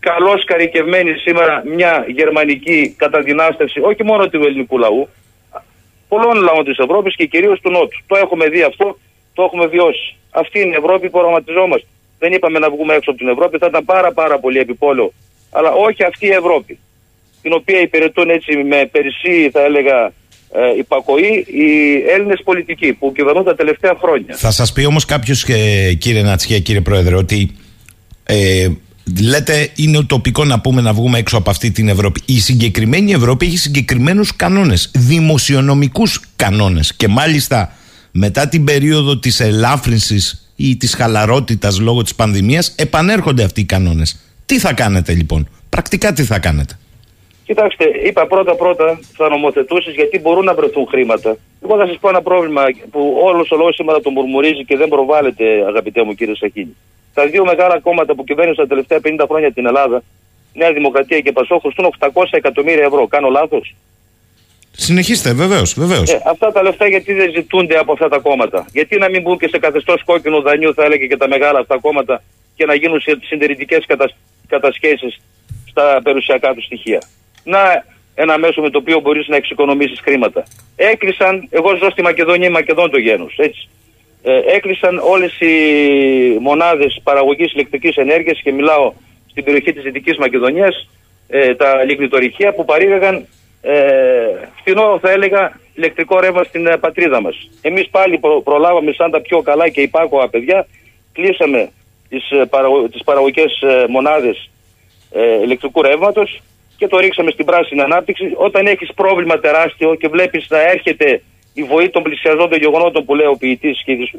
καλώς 0.00 0.44
καρικευμένη 0.44 1.12
σήμερα 1.12 1.62
μια 1.66 2.04
γερμανική 2.08 2.94
καταδυνάστευση, 2.98 3.80
όχι 3.80 4.04
μόνο 4.04 4.28
του 4.28 4.42
ελληνικού 4.42 4.78
λαού, 4.78 5.08
πολλών 6.12 6.36
λαών 6.46 6.64
της 6.64 6.78
Ευρώπης 6.78 7.12
και 7.18 7.26
κυρίως 7.26 7.60
του 7.60 7.70
Νότου. 7.70 7.98
Το 8.06 8.16
έχουμε 8.16 8.44
δει 8.48 8.62
αυτό, 8.62 8.98
το 9.34 9.42
έχουμε 9.42 9.66
βιώσει. 9.66 10.08
Αυτή 10.30 10.56
είναι 10.60 10.74
η 10.76 10.78
Ευρώπη 10.82 11.10
που 11.10 11.18
οραματιζόμαστε. 11.18 11.86
Δεν 12.18 12.32
είπαμε 12.32 12.58
να 12.58 12.70
βγούμε 12.70 12.94
έξω 12.94 13.10
από 13.10 13.18
την 13.18 13.28
Ευρώπη, 13.28 13.58
θα 13.58 13.66
ήταν 13.66 13.84
πάρα, 13.84 14.12
πάρα 14.12 14.38
πολύ 14.38 14.58
επιπόλαιο. 14.58 15.12
Αλλά 15.50 15.70
όχι 15.72 16.04
αυτή 16.04 16.26
η 16.26 16.34
Ευρώπη, 16.42 16.78
την 17.42 17.52
οποία 17.52 17.80
υπηρετούν 17.80 18.30
έτσι 18.30 18.56
με 18.56 18.88
περισσή, 18.92 19.50
θα 19.52 19.60
έλεγα, 19.60 20.12
ε, 20.52 20.76
υπακοή 20.78 21.44
οι 21.46 21.68
Έλληνες 22.14 22.40
πολιτικοί 22.44 22.92
που 22.92 23.12
κυβερνούν 23.12 23.44
τα 23.44 23.54
τελευταία 23.54 23.94
χρόνια. 24.00 24.34
Θα 24.36 24.50
σας 24.50 24.72
πει 24.72 24.84
όμως 24.84 25.04
κάποιος, 25.04 25.44
ε, 25.48 25.94
κύριε 25.94 26.22
Νατσιέ, 26.22 26.58
κύριε 26.58 26.80
Πρόεδρε, 26.80 27.16
ότι 27.16 27.56
ε, 28.24 28.68
λέτε 29.20 29.70
είναι 29.76 29.98
ουτοπικό 29.98 30.44
να 30.44 30.60
πούμε 30.60 30.80
να 30.80 30.92
βγούμε 30.92 31.18
έξω 31.18 31.36
από 31.36 31.50
αυτή 31.50 31.70
την 31.70 31.88
Ευρώπη. 31.88 32.22
Η 32.26 32.40
συγκεκριμένη 32.40 33.12
Ευρώπη 33.12 33.46
έχει 33.46 33.56
συγκεκριμένους 33.56 34.36
κανόνες, 34.36 34.90
δημοσιονομικούς 34.94 36.20
κανόνες. 36.36 36.94
Και 36.94 37.08
μάλιστα 37.08 37.72
μετά 38.10 38.48
την 38.48 38.64
περίοδο 38.64 39.18
της 39.18 39.40
ελάφρυνσης 39.40 40.52
ή 40.56 40.76
της 40.76 40.94
χαλαρότητας 40.94 41.80
λόγω 41.80 42.02
της 42.02 42.14
πανδημίας, 42.14 42.74
επανέρχονται 42.78 43.42
αυτοί 43.42 43.60
οι 43.60 43.64
κανόνες. 43.64 44.20
Τι 44.46 44.58
θα 44.58 44.72
κάνετε 44.72 45.12
λοιπόν, 45.12 45.48
πρακτικά 45.68 46.12
τι 46.12 46.22
θα 46.22 46.38
κάνετε; 46.38 46.78
Κοιτάξτε, 47.44 47.84
είπα 48.04 48.26
πρώτα-πρώτα 48.26 49.00
θα 49.16 49.28
νομοθετούσες 49.28 49.94
γιατί 49.94 50.18
μπορούν 50.18 50.44
να 50.44 50.54
βρεθούν 50.54 50.86
χρήματα. 50.86 51.36
Εγώ 51.64 51.76
θα 51.76 51.86
σας 51.86 51.98
πω 52.00 52.08
ένα 52.08 52.22
πρόβλημα 52.22 52.62
που 52.90 53.20
όλος 53.24 53.50
ο 53.50 53.56
λόγος 53.56 53.74
σήμερα 53.74 54.00
το 54.00 54.10
μουρμουρίζει 54.10 54.64
και 54.64 54.76
δεν 54.76 54.88
προβάλλεται, 54.88 55.44
αγαπητέ 55.66 56.04
μου 56.04 56.14
κύριε 56.14 56.34
Σαχίνη. 56.34 56.76
Τα 57.14 57.26
δύο 57.26 57.44
μεγάλα 57.44 57.80
κόμματα 57.80 58.14
που 58.14 58.24
κυβέρνησαν 58.24 58.68
τα 58.68 58.74
τελευταία 58.74 58.98
50 59.22 59.26
χρόνια 59.28 59.52
την 59.52 59.66
Ελλάδα, 59.66 60.02
Νέα 60.52 60.72
Δημοκρατία 60.72 61.20
και 61.20 61.32
Πασό, 61.32 61.58
χρωστούν 61.58 61.94
800 61.98 62.08
εκατομμύρια 62.30 62.84
ευρώ. 62.84 63.06
Κάνω 63.06 63.28
λάθος; 63.28 63.74
Συνεχίστε, 64.72 65.32
βεβαίως. 65.32 65.74
Βεβαίως. 65.74 66.10
Ε, 66.10 66.22
αυτά 66.26 66.52
τα 66.52 66.62
λεφτά 66.62 66.86
γιατί 66.86 67.12
δεν 67.12 67.30
ζητούνται 67.30 67.76
από 67.76 67.92
αυτά 67.92 68.08
τα 68.08 68.18
κόμματα; 68.18 68.66
Γιατί 68.72 68.98
να 68.98 69.08
μην 69.08 69.22
μπουν 69.22 69.38
και 69.38 69.48
σε 69.48 69.58
καθεστώς 69.58 70.04
κόκκινου 70.04 70.42
δανείου, 70.42 70.74
θα 70.74 70.84
έλεγε 70.84 71.06
και 71.06 71.16
τα 71.16 71.28
μεγάλα 71.28 71.58
αυτά 71.58 71.78
κόμματα, 71.78 72.22
και 72.54 72.64
να 72.64 72.74
γίνουν 72.74 73.00
συντηρητικές 73.28 73.86
κατασ... 73.86 74.16
κατασχέσεις 74.46 75.20
στα 75.68 76.00
περιουσιακά 76.02 76.54
τους 76.54 76.64
στοιχεία; 76.64 77.02
Να 77.44 77.84
ένα 78.14 78.38
μέσο 78.38 78.60
με 78.60 78.70
το 78.70 78.78
οποίο 78.78 79.00
μπορείς 79.00 79.28
να 79.28 79.36
εξοικονομήσεις 79.36 80.00
χρήματα. 80.00 80.44
Έκλεισαν, 80.76 81.48
εγώ 81.50 81.76
ζω 81.76 81.90
στη 81.90 82.02
Μακεδονία, 82.02 82.48
η 82.48 82.50
Μακεδόν 82.50 82.90
το 82.90 82.98
γένος. 82.98 83.34
Έτσι 84.22 84.48
ε, 84.48 84.54
έκλεισαν 84.54 84.98
όλες 84.98 85.40
οι 85.40 85.54
μονάδες 86.40 87.00
παραγωγής 87.02 87.52
ηλεκτρικής 87.52 87.96
ενέργειας 87.96 88.40
και 88.42 88.52
μιλάω 88.52 88.92
στην 89.30 89.44
περιοχή 89.44 89.72
της 89.72 89.82
Δυτικής 89.82 90.16
Μακεδονίας 90.16 90.88
ε, 91.28 91.54
τα 91.54 91.84
λιγνητορυχεία 91.84 92.52
που 92.52 92.64
παρήγαγαν 92.64 93.26
ε, 93.62 93.74
φθηνό 94.60 94.98
θα 95.02 95.10
έλεγα 95.10 95.60
ηλεκτρικό 95.74 96.20
ρεύμα 96.20 96.42
στην 96.42 96.66
ε, 96.66 96.76
πατρίδα 96.76 97.20
μας. 97.20 97.50
Εμείς 97.62 97.88
πάλι 97.88 98.18
προ, 98.18 98.40
προλάβαμε 98.42 98.92
σαν 98.92 99.10
τα 99.10 99.20
πιο 99.20 99.42
καλά 99.42 99.68
και 99.68 99.80
υπάκοα 99.80 100.28
παιδιά 100.28 100.66
κλείσαμε 101.12 101.70
τις, 102.08 102.30
ε, 102.30 102.44
παραγω, 102.50 102.88
τις 102.88 103.04
παραγωγικές 103.04 103.60
ε, 103.60 103.84
μονάδες 103.88 104.50
ηλεκτρικού 105.42 105.82
ρεύματος 105.82 106.40
και 106.76 106.88
το 106.88 106.98
ρίξαμε 106.98 107.30
στην 107.30 107.44
πράσινη 107.44 107.80
ανάπτυξη. 107.80 108.32
Όταν 108.36 108.66
έχεις 108.66 108.90
πρόβλημα 108.94 109.38
τεράστιο 109.38 109.94
και 109.94 110.08
βλέπεις 110.08 110.46
να 110.48 110.60
έρχεται 110.60 111.22
η 111.60 111.62
βοή 111.62 111.88
των 111.90 112.02
πλησιαζόντων 112.02 112.58
γεγονότων 112.58 113.04
που 113.04 113.14
λέει 113.14 113.26
ο 113.26 113.36
ποιητής 113.38 113.82
και 113.84 113.96
τι 113.96 114.10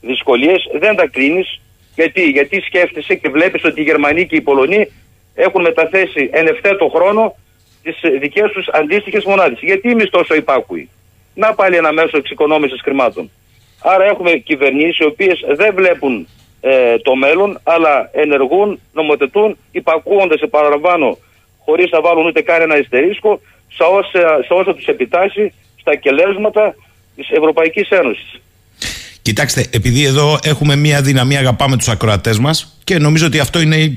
δυσκολίες, 0.00 0.68
δεν 0.78 0.96
τα 0.96 1.06
κλείνεις. 1.06 1.60
Γιατί; 1.94 2.22
Γιατί 2.22 2.60
σκέφτεσαι 2.60 3.14
και 3.14 3.28
βλέπεις 3.28 3.64
ότι 3.64 3.80
οι 3.80 3.84
Γερμανοί 3.84 4.26
και 4.26 4.36
οι 4.36 4.40
Πολωνοί 4.40 4.88
έχουν 5.34 5.62
μεταθέσει 5.62 6.30
εν 6.32 6.46
ευθέτω 6.46 6.88
χρόνο 6.94 7.34
τις 7.82 7.96
δικές 8.20 8.50
τους 8.50 8.68
αντίστοιχες 8.72 9.24
μονάδες. 9.24 9.58
Γιατί 9.60 9.90
εμείς 9.90 10.10
τόσο 10.10 10.34
υπάκουοι. 10.34 10.88
Να 11.34 11.54
πάλι 11.54 11.76
ένα 11.76 11.92
μέσο 11.92 12.16
εξοικονόμησης 12.16 12.80
χρημάτων. 12.80 13.30
Άρα 13.82 14.04
έχουμε 14.04 14.30
κυβερνήσεις 14.30 14.98
οι 14.98 15.04
οποίες 15.04 15.44
δεν 15.48 15.74
βλέπουν 15.74 16.28
ε, 16.60 16.98
το 16.98 17.14
μέλλον, 17.14 17.60
αλλά 17.62 18.10
ενεργούν, 18.12 18.80
νομοθετούν, 18.92 19.56
υπακούονται 19.70 20.38
σε 20.38 20.46
παραλαμβάνω 20.46 21.18
χωρίς 21.64 21.90
να 21.90 22.00
βάλουν 22.00 22.26
ούτε 22.26 22.42
καν 22.42 22.60
ένα 22.60 22.74
αστερίσκο 22.74 23.40
σε 23.68 23.82
όσα, 23.82 24.42
σε 24.46 24.52
όσα 24.52 24.74
τους 24.74 24.86
επιτάσσει 24.86 25.52
στα 25.80 25.94
κελέσματα 25.94 26.74
της 27.18 27.30
Ευρωπαϊκής 27.30 27.88
Ένωσης. 27.88 28.40
Κοιτάξτε, 29.22 29.66
επειδή 29.70 30.04
εδώ 30.04 30.38
έχουμε 30.42 30.76
μία 30.76 31.02
δυναμία, 31.02 31.38
αγαπάμε 31.38 31.76
τους 31.76 31.88
ακροατές 31.88 32.38
μας 32.38 32.76
και 32.84 32.98
νομίζω 32.98 33.26
ότι 33.26 33.38
αυτό 33.38 33.60
είναι 33.60 33.94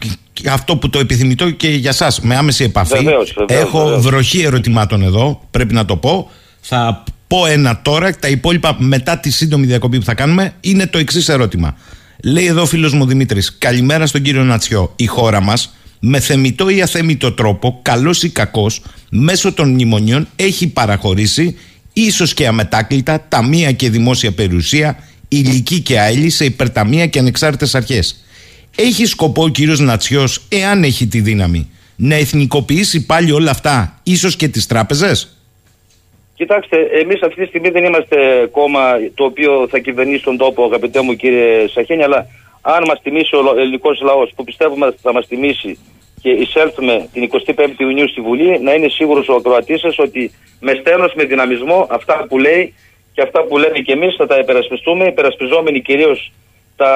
αυτό 0.50 0.78
που 0.78 0.90
το 0.90 1.00
επιθυμητώ 1.00 1.50
και 1.50 1.68
για 1.68 1.90
εσά. 1.90 2.14
Με 2.22 2.36
άμεση 2.36 2.64
επαφή. 2.64 2.98
Βεβαίως, 2.98 3.34
βεβαίως, 3.38 3.62
Έχω 3.62 3.84
βεβαίως. 3.84 4.04
βροχή 4.04 4.42
ερωτημάτων 4.42 5.02
εδώ, 5.04 5.42
πρέπει 5.52 5.74
να 5.74 5.86
το 5.86 5.96
πω. 5.96 6.32
Θα 6.62 7.04
πω 7.28 7.46
ένα 7.46 7.82
τώρα, 7.82 8.16
τα 8.20 8.28
υπόλοιπα 8.28 8.76
μετά 8.80 9.18
τη 9.18 9.32
σύντομη 9.32 9.66
διακοπή 9.66 9.98
που 9.98 10.06
θα 10.06 10.14
κάνουμε, 10.14 10.54
είναι 10.62 10.88
το 10.88 10.98
εξής 10.98 11.30
ερώτημα. 11.30 11.78
Λέει 12.24 12.46
εδώ 12.46 12.62
ο 12.62 12.66
φίλος 12.66 12.94
μου 12.94 13.06
Δημήτρης, 13.06 13.58
καλημέρα 13.58 14.06
στον 14.06 14.22
κύριο 14.22 14.44
Νατσιό. 14.44 14.94
Η 14.96 15.06
χώρα 15.06 15.42
μας, 15.42 15.76
με 16.00 16.20
θεμητό 16.20 16.70
ή 16.70 16.82
αθεμητό 16.82 17.32
τρόπο, 17.32 17.80
καλός 17.82 18.24
ή 18.24 18.30
κακός, 18.30 18.82
μέσω 19.10 19.54
των 19.54 19.70
μνημονίων 19.70 20.28
έχει 20.36 20.68
παραχωρήσει, 20.68 21.58
ίσως 21.94 22.34
και 22.34 22.48
αμετάκλητα, 22.48 23.26
ταμεία 23.30 23.72
και 23.72 23.90
δημόσια 23.90 24.32
περιουσία, 24.32 24.98
ηλική 25.28 25.80
και 25.80 26.00
άειλη 26.00 26.30
σε 26.30 26.46
υπερταμεία 26.46 27.06
και 27.06 27.20
ανεξάρτητες 27.20 27.76
αρχές. 27.76 28.26
Έχει 28.76 29.06
σκοπό 29.06 29.44
ο 29.44 29.50
κύριος 29.50 29.80
Νατσιός, 29.80 30.46
εάν 30.50 30.84
έχει 30.84 31.08
τη 31.08 31.20
δύναμη, 31.20 31.70
να 31.96 32.16
εθνικοποιήσει 32.16 33.06
πάλι 33.06 33.32
όλα 33.32 33.52
αυτά, 33.52 34.00
ίσως 34.04 34.36
και 34.36 34.48
τις 34.48 34.68
τράπεζες; 34.68 35.36
Κοιτάξτε, 36.42 36.78
εμείς 36.78 37.22
αυτή 37.22 37.42
τη 37.42 37.48
στιγμή 37.48 37.70
δεν 37.70 37.84
είμαστε 37.84 38.48
κόμμα 38.52 38.82
το 39.14 39.24
οποίο 39.24 39.68
θα 39.70 39.80
κυβερνήσει 39.80 40.24
τον 40.24 40.38
τόπο, 40.38 40.64
αγαπητέ 40.64 41.02
μου 41.02 41.16
κύριε 41.16 41.68
Σαχένια, 41.68 42.06
αλλά 42.06 42.28
αν 42.62 42.84
μας 42.88 43.02
τιμήσει 43.02 43.36
ο 43.36 43.60
ελληνικός 43.60 44.02
λαός, 44.02 44.32
που 44.36 44.44
πιστεύουμε 44.44 44.96
θα 45.02 45.14
μας 45.14 45.28
τιμήσει 45.28 45.78
και 46.22 46.30
εισέλθουμε 46.30 47.10
την 47.14 47.30
25η 47.56 47.74
Ιουνίου 47.78 48.10
στη 48.10 48.22
Βουλή, 48.22 48.60
να 48.60 48.74
είναι 48.74 48.90
σίγουρος 48.90 49.28
ο 49.30 49.36
ακροατής 49.36 49.80
σας 49.80 50.00
ότι 50.00 50.32
με 50.60 50.74
στένος, 50.80 51.14
με 51.14 51.24
δυναμισμό, 51.24 51.88
αυτά 51.90 52.26
που 52.30 52.38
λέει 52.38 52.74
και 53.14 53.22
αυτά 53.22 53.44
που 53.44 53.58
λέμε 53.58 53.80
και 53.80 53.92
εμείς 53.92 54.16
θα 54.16 54.28
τα 54.28 54.38
υπερασπιστούμε, 54.38 55.06
υπερασπιζόμενοι 55.06 55.82
κυρίως 55.82 56.32
τα, 56.76 56.94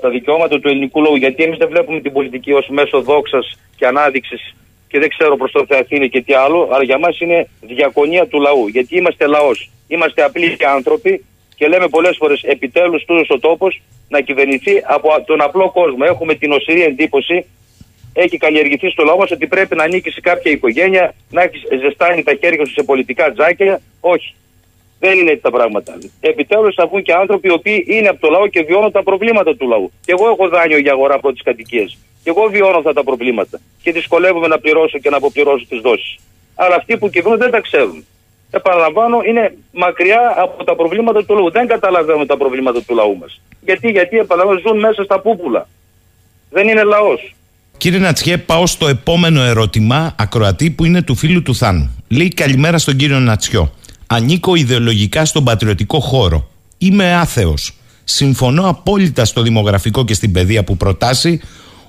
τα 0.00 0.08
δικαιώματα 0.08 0.60
του 0.60 0.68
ελληνικού 0.68 1.02
λαού. 1.02 1.16
Γιατί 1.16 1.42
εμείς 1.42 1.58
δεν 1.58 1.68
βλέπουμε 1.68 2.00
την 2.00 2.12
πολιτική 2.12 2.52
ως 2.52 2.68
μέσο 2.68 3.00
δόξας 3.00 3.58
και 3.76 3.86
ανάδειξης 3.86 4.54
και 4.88 4.98
δεν 4.98 5.08
ξέρω 5.08 5.36
προς 5.36 5.52
το 5.52 5.64
Θεαθήνη 5.68 6.08
και 6.08 6.20
τι 6.22 6.34
άλλο, 6.34 6.68
αλλά 6.72 6.84
για 6.84 6.98
μας 6.98 7.20
είναι 7.20 7.48
διακονία 7.60 8.26
του 8.26 8.40
λαού. 8.40 8.68
Γιατί 8.68 8.96
είμαστε 8.96 9.26
λαός. 9.26 9.70
Είμαστε 9.88 10.22
απλοί 10.22 10.56
άνθρωποι 10.74 11.24
και 11.56 11.68
λέμε 11.68 11.88
πολλές 11.88 12.16
φορές 12.16 12.42
επιτέλους 12.42 13.04
τούτος 13.04 13.30
ο 13.30 13.38
τόπος 13.38 13.82
να 14.08 14.20
κυβερνηθεί 14.20 14.82
από 14.84 15.08
τον 15.26 15.40
απλό 15.40 15.70
κόσμο. 15.70 15.98
Έχουμε 16.08 16.34
την 16.34 16.52
οσυρή 16.52 16.82
εντύπωση, 16.82 17.46
έχει 18.12 18.36
καλλιεργηθεί 18.36 18.90
στο 18.90 19.04
λαό 19.04 19.16
μας 19.16 19.30
ότι 19.30 19.46
πρέπει 19.46 19.76
να 19.76 19.82
ανήκει 19.82 20.10
σε 20.10 20.20
κάποια 20.20 20.52
οικογένεια, 20.52 21.14
να 21.30 21.42
έχει 21.42 21.58
ζεστάνει 21.80 22.22
τα 22.22 22.34
χέρια 22.40 22.66
σου 22.66 22.72
σε 22.72 22.82
πολιτικά 22.82 23.32
τζάκια. 23.32 23.80
Όχι. 24.00 24.34
Δεν 24.98 25.18
είναι 25.18 25.30
έτσι 25.30 25.42
τα 25.42 25.50
πράγματα. 25.50 25.98
Επιτέλους 26.20 26.74
θα 26.74 26.86
βγουν 26.86 27.02
και 27.02 27.12
άνθρωποι 27.12 27.48
οι 27.48 27.52
οποίοι 27.52 27.84
είναι 27.88 28.08
από 28.08 28.20
το 28.20 28.28
λαό 28.28 28.46
και 28.46 28.62
βιώνουν 28.62 28.92
τα 28.92 29.02
προβλήματα 29.02 29.56
του 29.56 29.68
λαού. 29.68 29.92
Και 30.04 30.12
εγώ 30.12 30.28
έχω 30.28 30.48
δάνειο 30.48 30.78
για 30.78 30.92
αγορά 30.92 31.18
πρώτης 31.18 31.42
κατοικίας. 31.42 31.98
Και 32.22 32.30
εγώ 32.30 32.48
βιώνω 32.48 32.78
αυτά 32.78 32.92
τα 32.92 33.04
προβλήματα. 33.04 33.60
Και 33.82 33.92
δυσκολεύομαι 33.92 34.46
να 34.46 34.58
πληρώσω 34.58 34.98
και 34.98 35.10
να 35.10 35.16
αποπληρώσω 35.16 35.66
τις 35.68 35.80
δόσεις. 35.80 36.16
Αλλά 36.54 36.74
αυτοί 36.74 36.98
που 36.98 37.08
κυβερνούν 37.08 37.38
δεν 37.38 37.50
τα 37.50 37.60
ξέρουν. 37.60 38.06
Επαναλαμβάνω, 38.50 39.20
είναι 39.26 39.56
μακριά 39.72 40.34
από 40.36 40.64
τα 40.64 40.76
προβλήματα 40.76 41.24
του 41.24 41.34
λαού. 41.34 41.50
Δεν 41.50 41.66
καταλαβαίνουν 41.66 42.26
τα 42.26 42.36
προβλήματα 42.36 42.82
του 42.82 42.94
λαού 42.94 43.16
μας. 43.16 43.40
Γιατί, 43.60 43.90
γιατί 43.90 44.18
επαναλαμβάνω, 44.18 44.60
ζουν 44.66 44.78
μέσα 44.78 45.02
στα 45.04 45.20
πούπουλα. 45.20 45.68
Δεν 46.50 46.68
είναι 46.68 46.82
λαός. 46.82 47.34
Κύριε 47.80 47.98
Νατσιέ, 47.98 48.38
πάω 48.38 48.66
στο 48.66 48.88
επόμενο 48.88 49.42
ερώτημα, 49.42 50.14
ακροατή, 50.18 50.70
που 50.70 50.84
είναι 50.84 51.02
του 51.02 51.14
φίλου 51.14 51.42
του 51.42 51.54
Θάνου. 51.54 51.90
Λέει 52.08 52.28
καλημέρα 52.28 52.78
στον 52.78 52.96
κύριο 52.96 53.18
Νατσιό. 53.18 53.72
Ανήκω 54.06 54.54
ιδεολογικά 54.54 55.24
στον 55.24 55.44
πατριωτικό 55.44 56.00
χώρο. 56.00 56.50
Είμαι 56.78 57.14
άθεος. 57.14 57.72
Συμφωνώ 58.04 58.68
απόλυτα 58.68 59.24
στο 59.24 59.42
δημογραφικό 59.42 60.04
και 60.04 60.14
στην 60.14 60.32
παιδεία 60.32 60.64
που 60.64 60.76
προτάσει 60.76 61.40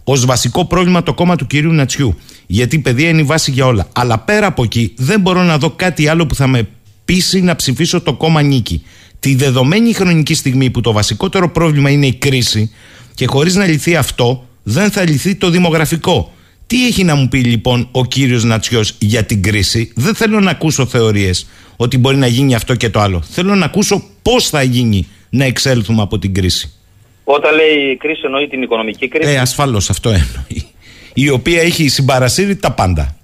ως 0.04 0.26
βασικό 0.26 0.66
πρόβλημα 0.66 1.04
το 1.04 1.14
κόμμα 1.14 1.36
του 1.36 1.48
κυρίου 1.48 1.72
Νατσιού. 1.72 2.16
Γιατί 2.48 2.76
η 2.76 2.80
παιδεία 2.80 3.10
είναι 3.10 3.22
η 3.22 3.24
βάση 3.24 3.52
για 3.52 3.66
όλα. 3.66 3.88
Αλλά 3.92 4.20
πέρα 4.20 4.48
από 4.48 4.64
εκεί 4.64 4.94
δεν 4.98 5.22
μπορώ 5.22 5.44
να 5.44 5.58
δω 5.58 5.70
κάτι 5.70 6.08
άλλο 6.08 6.26
που 6.26 6.36
θα 6.36 6.48
με 6.48 6.68
πείσει 7.06 7.42
να 7.42 7.56
ψηφίσω 7.56 8.02
το 8.02 8.14
κόμμα 8.14 8.42
νίκη. 8.42 8.84
Τη 9.20 9.36
δεδομένη 9.36 9.94
χρονική 9.94 10.34
στιγμή 10.34 10.70
που 10.70 10.82
το 10.82 10.92
βασικότερο 10.92 11.50
πρόβλημα 11.50 11.90
είναι 11.90 12.06
η 12.06 12.14
κρίση 12.14 12.72
και 13.14 13.26
χωρίς 13.28 13.56
να 13.56 13.66
λυθεί 13.66 13.96
αυτό, 13.96 14.46
δεν 14.64 14.92
θα 14.92 15.04
λυθεί 15.04 15.36
το 15.36 15.50
δημογραφικό. 15.50 16.34
Τι 16.68 16.88
έχει 16.88 17.04
να 17.04 17.16
μου 17.16 17.28
πει 17.28 17.38
λοιπόν 17.38 17.88
ο 17.92 18.06
κύριος 18.06 18.44
Νατσιός 18.44 18.96
για 19.00 19.24
την 19.24 19.44
κρίση; 19.44 19.92
Δεν 19.96 20.16
θέλω 20.16 20.40
να 20.40 20.52
ακούσω 20.52 20.86
θεωρίες 20.86 21.50
ότι 21.78 21.98
μπορεί 21.98 22.18
να 22.18 22.28
γίνει 22.28 22.56
αυτό 22.56 22.76
και 22.76 22.90
το 22.90 23.00
άλλο. 23.00 23.22
Θέλω 23.22 23.56
να 23.56 23.66
ακούσω 23.66 24.04
πώς 24.22 24.50
θα 24.50 24.64
γίνει 24.64 25.08
να 25.30 25.46
εξέλθουμε 25.46 26.02
από 26.02 26.20
την 26.20 26.34
κρίση. 26.34 26.74
Όταν 27.24 27.56
λέει 27.56 27.98
κρίση 27.98 28.22
εννοεί 28.26 28.48
την 28.48 28.62
οικονομική 28.62 29.08
κρίση. 29.08 29.32
Ε, 29.32 29.38
ασφαλώς 29.38 29.90
αυτό 29.90 30.10
εννοεί. 30.10 30.72
Η 31.14 31.30
οποία 31.30 31.62
έχει 31.62 31.88
συμπαρασύρει 31.88 32.56
τα 32.56 32.72
πάντα. 32.72 33.16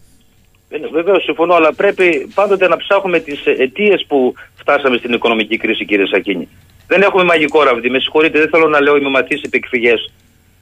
Ε, 0.69 0.77
Βεβαίως 0.91 1.23
συμφωνώ, 1.23 1.53
αλλά 1.53 1.73
πρέπει 1.73 2.27
πάντοτε 2.33 2.67
να 2.67 2.77
ψάχνουμε 2.77 3.19
τις 3.19 3.45
αιτίες 3.45 4.05
που 4.07 4.33
φτάσαμε 4.55 4.97
στην 4.97 5.13
οικονομική 5.13 5.57
κρίση, 5.57 5.85
κύριε 5.85 6.05
Σακίνη. 6.05 6.47
Δεν 6.87 7.01
έχουμε 7.01 7.23
μαγικό 7.23 7.63
ραβδί. 7.63 7.89
Με 7.89 7.99
συγχωρείτε, 7.99 8.39
δεν 8.39 8.49
θέλω 8.49 8.67
να 8.67 8.81
λέω 8.81 8.97
είμαι 8.97 9.09
μαθής 9.09 9.41
επεκφυγέ. 9.41 9.93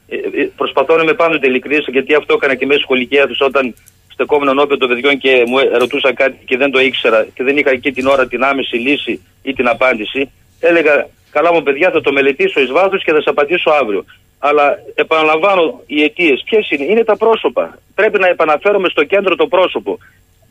Ε, 0.08 0.16
ε, 0.16 0.50
προσπαθώ 0.56 0.96
να 0.96 1.02
είμαι 1.02 1.14
πάντοτε 1.14 1.46
ειλικρινής, 1.46 1.86
γιατί 1.88 2.14
αυτό 2.14 2.34
έκανα 2.34 2.54
και 2.54 2.66
μέσα 2.66 2.80
σχολική 2.80 3.16
αίθουσα 3.16 3.44
όταν 3.44 3.74
στεκόμουν 4.16 4.48
ενώπιον 4.48 4.78
των 4.78 4.88
παιδιών 4.88 5.18
και 5.18 5.44
μου 5.46 5.58
ρωτούσα 5.78 6.14
κάτι 6.14 6.38
και 6.44 6.56
δεν 6.56 6.70
το 6.70 6.80
ήξερα 6.80 7.26
και 7.34 7.42
δεν 7.42 7.56
είχα 7.56 7.70
εκεί 7.70 7.92
την 7.92 8.06
ώρα 8.06 8.26
την 8.26 8.44
άμεση 8.44 8.76
λύση 8.76 9.22
ή 9.42 9.52
την 9.52 9.68
απάντηση. 9.68 10.30
Έλεγα, 10.60 11.08
καλά 11.30 11.52
μου 11.52 11.62
παιδιά, 11.62 11.90
θα 11.90 12.00
το 12.00 12.12
μελετήσω 12.12 12.60
εις 12.60 12.70
βάθος 12.70 13.04
και 13.04 13.12
θα 13.12 13.22
σα 13.22 13.30
απαντήσω 13.30 13.70
αύριο. 13.70 14.04
Αλλά 14.38 14.78
επαναλαμβάνω, 14.94 15.82
οι 15.86 16.02
αιτίες 16.02 16.42
ποιες 16.44 16.70
είναι, 16.70 16.84
είναι 16.84 17.04
τα 17.04 17.16
πρόσωπα. 17.16 17.78
Πρέπει 17.94 18.18
να 18.18 18.28
επαναφέρουμε 18.28 18.88
στο 18.88 19.04
κέντρο 19.04 19.36
το 19.36 19.46
πρόσωπο. 19.46 19.98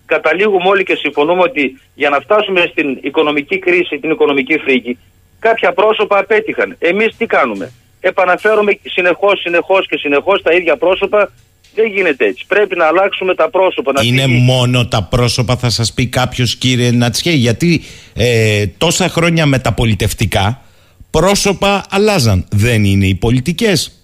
Καταλήγουμε 0.05 0.67
όλοι 0.67 0.83
και 0.83 0.95
συμφωνούμε 0.95 1.41
ότι 1.41 1.81
για 1.95 2.09
να 2.09 2.19
φτάσουμε 2.19 2.65
στην 2.71 2.97
οικονομική 3.01 3.59
κρίση, 3.59 3.99
την 3.99 4.11
οικονομική 4.11 4.57
φρίκη, 4.57 4.97
κάποια 5.39 5.73
πρόσωπα 5.73 6.17
απέτυχαν. 6.19 6.75
Εμείς 6.79 7.15
τι 7.17 7.25
κάνουμε; 7.25 7.71
Επαναφέρουμε 8.07 8.79
συνεχώς, 8.83 9.39
συνεχώς 9.39 9.87
και 9.87 9.97
συνεχώς 9.97 10.41
τα 10.41 10.53
ίδια 10.53 10.77
πρόσωπα. 10.77 11.31
Δεν 11.75 11.87
γίνεται 11.87 12.25
έτσι. 12.25 12.45
Πρέπει 12.47 12.75
να 12.75 12.85
αλλάξουμε 12.85 13.35
τα 13.35 13.49
πρόσωπα. 13.49 13.91
Να 13.91 14.01
είναι 14.03 14.21
φύγει... 14.21 14.41
μόνο 14.41 14.87
τα 14.87 15.03
πρόσωπα, 15.03 15.55
θα 15.55 15.69
σας 15.69 15.93
πει 15.93 16.07
κάποιος 16.07 16.55
κύριε 16.55 16.91
Νατσιέ, 16.91 17.33
γιατί 17.33 17.81
ε, 18.13 18.65
τόσα 18.77 19.09
χρόνια 19.09 19.45
με 19.45 19.59
τα 19.59 19.73
πολιτευτικά 19.73 20.61
πρόσωπα 21.11 21.85
αλλάζαν. 21.89 22.45
Δεν 22.49 22.83
είναι 22.83 23.05
οι 23.05 23.15
πολιτικές. 23.15 23.99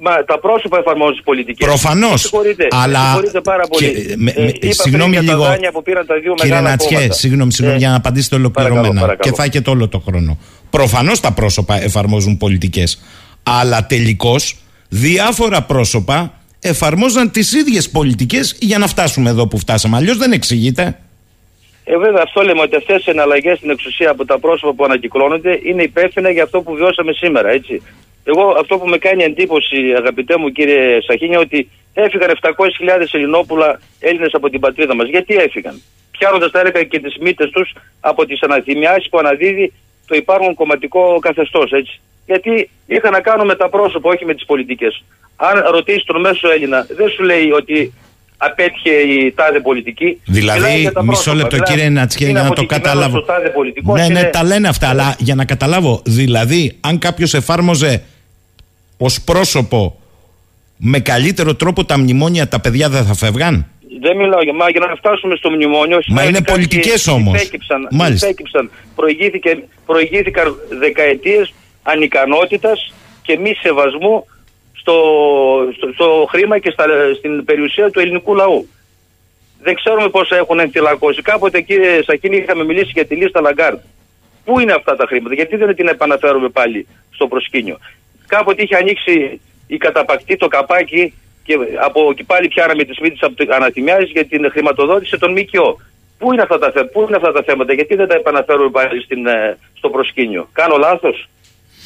Μα 0.00 0.24
τα 0.24 0.38
πρόσωπα 0.38 0.78
εφαρμόζουν 0.78 1.14
τις 1.14 1.24
πολιτικές. 1.24 1.66
Προφανώς. 1.66 2.32
Αλλά. 2.70 3.20
Πάρα 3.42 3.66
πολύ. 3.68 3.92
Και, 3.92 4.14
με, 4.16 4.30
ε, 4.60 4.72
συγγνώμη 4.72 5.16
λίγο. 5.16 5.46
κύριε 6.34 6.60
Νατσιέ, 6.60 7.12
συγγνώμη, 7.12 7.52
συγγνώμη 7.52 7.76
ε, 7.76 7.80
για 7.80 7.90
να 7.90 7.96
απαντήσετε 7.96 8.34
ολοκληρωμένα. 8.34 8.82
Παρακαλώ, 8.82 9.00
παρακαλώ. 9.00 9.30
Και 9.30 9.36
θα 9.36 9.44
έχετε 9.44 9.70
όλο 9.70 9.88
το 9.88 9.98
χρόνο. 9.98 10.38
Προφανώς 10.70 11.20
τα 11.20 11.32
πρόσωπα 11.32 11.82
εφαρμόζουν 11.82 12.36
πολιτικές. 12.36 13.02
Αλλά 13.42 13.86
τελικώς 13.86 14.56
διάφορα 14.88 15.62
πρόσωπα 15.62 16.32
εφαρμόζαν 16.60 17.30
τις 17.30 17.52
ίδιες 17.52 17.90
πολιτικές 17.90 18.56
για 18.60 18.78
να 18.78 18.86
φτάσουμε 18.86 19.30
εδώ 19.30 19.46
που 19.46 19.58
φτάσαμε. 19.58 19.96
Αλλιώς 19.96 20.16
δεν 20.16 20.32
εξηγείται. 20.32 20.98
Ε, 21.84 21.96
βέβαια, 21.96 22.22
αυτό 22.24 22.42
λέμε 22.42 22.60
ότι 22.60 22.76
αυτές 22.76 23.06
οι 23.06 23.10
εναλλαγές 23.10 23.56
στην 23.56 23.70
εξουσία 23.70 24.10
από 24.10 24.24
τα 24.24 24.38
πρόσωπα 24.38 24.72
που 24.72 24.84
ανακυκλώνονται 24.84 25.60
είναι 25.62 25.82
υπεύθυνα 25.82 26.30
για 26.30 26.42
αυτό 26.42 26.60
που 26.60 26.74
βιώσαμε 26.74 27.12
σήμερα. 27.12 27.48
Έτσι. 27.50 27.82
Εγώ 28.24 28.56
αυτό 28.60 28.78
που 28.78 28.88
με 28.88 28.98
κάνει 28.98 29.22
εντύπωση, 29.22 29.76
αγαπητέ 29.96 30.36
μου 30.36 30.48
κύριε 30.48 31.00
Σαχίνια, 31.00 31.38
ότι 31.38 31.68
έφυγαν 31.94 32.38
700.000 32.42 32.50
Ελληνόπουλα 33.12 33.80
Έλληνες 34.00 34.34
από 34.34 34.50
την 34.50 34.60
πατρίδα 34.60 34.94
μας. 34.94 35.08
Γιατί 35.08 35.34
έφυγαν; 35.34 35.82
Πιάνοντας 36.10 36.50
τα 36.50 36.60
έλεγα 36.60 36.82
και 36.82 37.00
τις 37.00 37.16
μύτες 37.20 37.50
τους 37.50 37.74
από 38.00 38.26
τις 38.26 38.42
αναθυμιάσεις 38.42 39.08
που 39.08 39.18
αναδίδει 39.18 39.72
το 40.08 40.14
υπάρχον 40.14 40.54
κομματικό 40.54 41.18
καθεστώς. 41.20 41.70
Γιατί 42.26 42.70
είχαν 42.86 43.12
να 43.12 43.20
κάνουν 43.20 43.46
με 43.46 43.54
τα 43.54 43.68
πρόσωπα, 43.68 44.10
όχι 44.10 44.24
με 44.24 44.34
τις 44.34 44.44
πολιτικές. 44.44 45.04
Αν 45.36 45.64
ρωτήσεις 45.70 46.04
τον 46.04 46.20
μέσο 46.20 46.50
Έλληνα, 46.50 46.86
δεν 46.96 47.08
σου 47.08 47.22
λέει 47.22 47.50
ότι 47.50 47.92
απέτυχε 48.36 48.90
η 48.90 49.32
τάδε 49.32 49.60
πολιτική. 49.60 50.20
Δηλαδή, 50.24 50.90
μισό 51.02 51.34
λεπτό 51.34 51.58
κύριε 51.58 51.88
Νατσιέ, 51.88 52.30
για 52.30 52.42
να 52.42 52.50
το 52.50 52.66
καταλάβω. 52.66 53.24
Ναι, 53.82 54.08
ναι, 54.08 54.24
τα 54.24 54.44
λένε 54.44 54.68
αυτά, 54.68 54.88
αλλά 54.88 55.16
για 55.18 55.34
να 55.34 55.44
καταλάβω. 55.44 56.02
Δηλαδή, 56.04 56.76
αν 56.80 56.98
κάποιος 56.98 57.34
εφάρμοζε 57.34 58.02
ως 58.96 59.20
πρόσωπο 59.20 60.00
με 60.76 61.00
καλύτερο 61.00 61.54
τρόπο 61.54 61.84
τα 61.84 61.98
μνημόνια, 61.98 62.48
τα 62.48 62.60
παιδιά 62.60 62.88
δεν 62.88 63.04
θα 63.04 63.14
φεύγαν; 63.14 63.66
Δεν 64.00 64.16
μιλάω 64.16 64.42
για, 64.42 64.52
μα, 64.52 64.70
για 64.70 64.80
να 64.80 64.94
φτάσουμε 64.94 65.36
στο 65.36 65.50
μνημόνιο. 65.50 65.98
Μα 66.06 66.24
είναι 66.24 66.42
πολιτικές 66.42 67.06
όμως. 67.06 67.42
Υπέκυψαν. 67.42 68.70
Προηγήθηκαν 69.86 70.54
δεκαετίες 70.68 71.54
ανικανότητας 71.82 72.92
και 73.22 73.38
μη 73.38 73.54
σεβασμού 73.54 74.26
στο, 74.72 74.94
στο, 75.76 75.92
στο 75.92 76.26
χρήμα 76.30 76.58
και 76.58 76.70
στα, 76.70 76.84
στην 77.16 77.44
περιουσία 77.44 77.90
του 77.90 78.00
ελληνικού 78.00 78.34
λαού. 78.34 78.68
Δεν 79.62 79.74
ξέρουμε 79.74 80.08
πόσα 80.08 80.36
έχουν 80.36 80.58
ενθυλακώσει. 80.58 81.22
Κάποτε, 81.22 81.60
κύριε 81.60 82.02
Σακίνη, 82.02 82.36
είχαμε 82.36 82.64
μιλήσει 82.64 82.90
για 82.94 83.06
τη 83.06 83.14
λίστα 83.14 83.40
Λαγκάρντ. 83.40 83.78
Πού 84.44 84.60
είναι 84.60 84.72
αυτά 84.72 84.96
τα 84.96 85.06
χρήματα, 85.06 85.34
γιατί 85.34 85.56
δεν 85.56 85.74
την 85.74 85.88
επαναφέρουμε 85.88 86.48
πάλι 86.48 86.86
στο 87.10 87.26
προσκήνιο; 87.26 87.78
Κάποτε 88.26 88.62
είχε 88.62 88.76
ανοίξει 88.76 89.40
η 89.66 89.76
καταπακτή 89.76 90.36
το 90.36 90.48
καπάκι 90.48 91.14
και 91.48 91.58
από 91.80 92.08
εκεί 92.10 92.24
πάλι 92.24 92.48
πιάναμε 92.48 92.84
τι 92.84 93.02
μύτε 93.02 93.26
από 93.26 93.34
το 93.34 93.54
ανατιμιάζει 93.54 94.04
για 94.04 94.24
την 94.24 94.50
χρηματοδότηση 94.50 95.18
των 95.18 95.30
ΜΚΟ. 95.30 95.80
Πού 96.18 96.32
είναι, 96.32 96.42
αυτά 96.42 96.58
τα, 96.58 96.70
πού 96.92 97.00
είναι 97.00 97.16
αυτά 97.16 97.32
τα 97.32 97.42
θέματα, 97.42 97.72
γιατί 97.72 97.94
δεν 97.94 98.08
τα 98.08 98.14
επαναφέρουμε 98.14 98.70
πάλι 98.70 99.02
στην, 99.02 99.26
ε, 99.26 99.58
στο 99.76 99.88
προσκήνιο. 99.90 100.48
Κάνω 100.52 100.76
λάθος; 100.76 101.28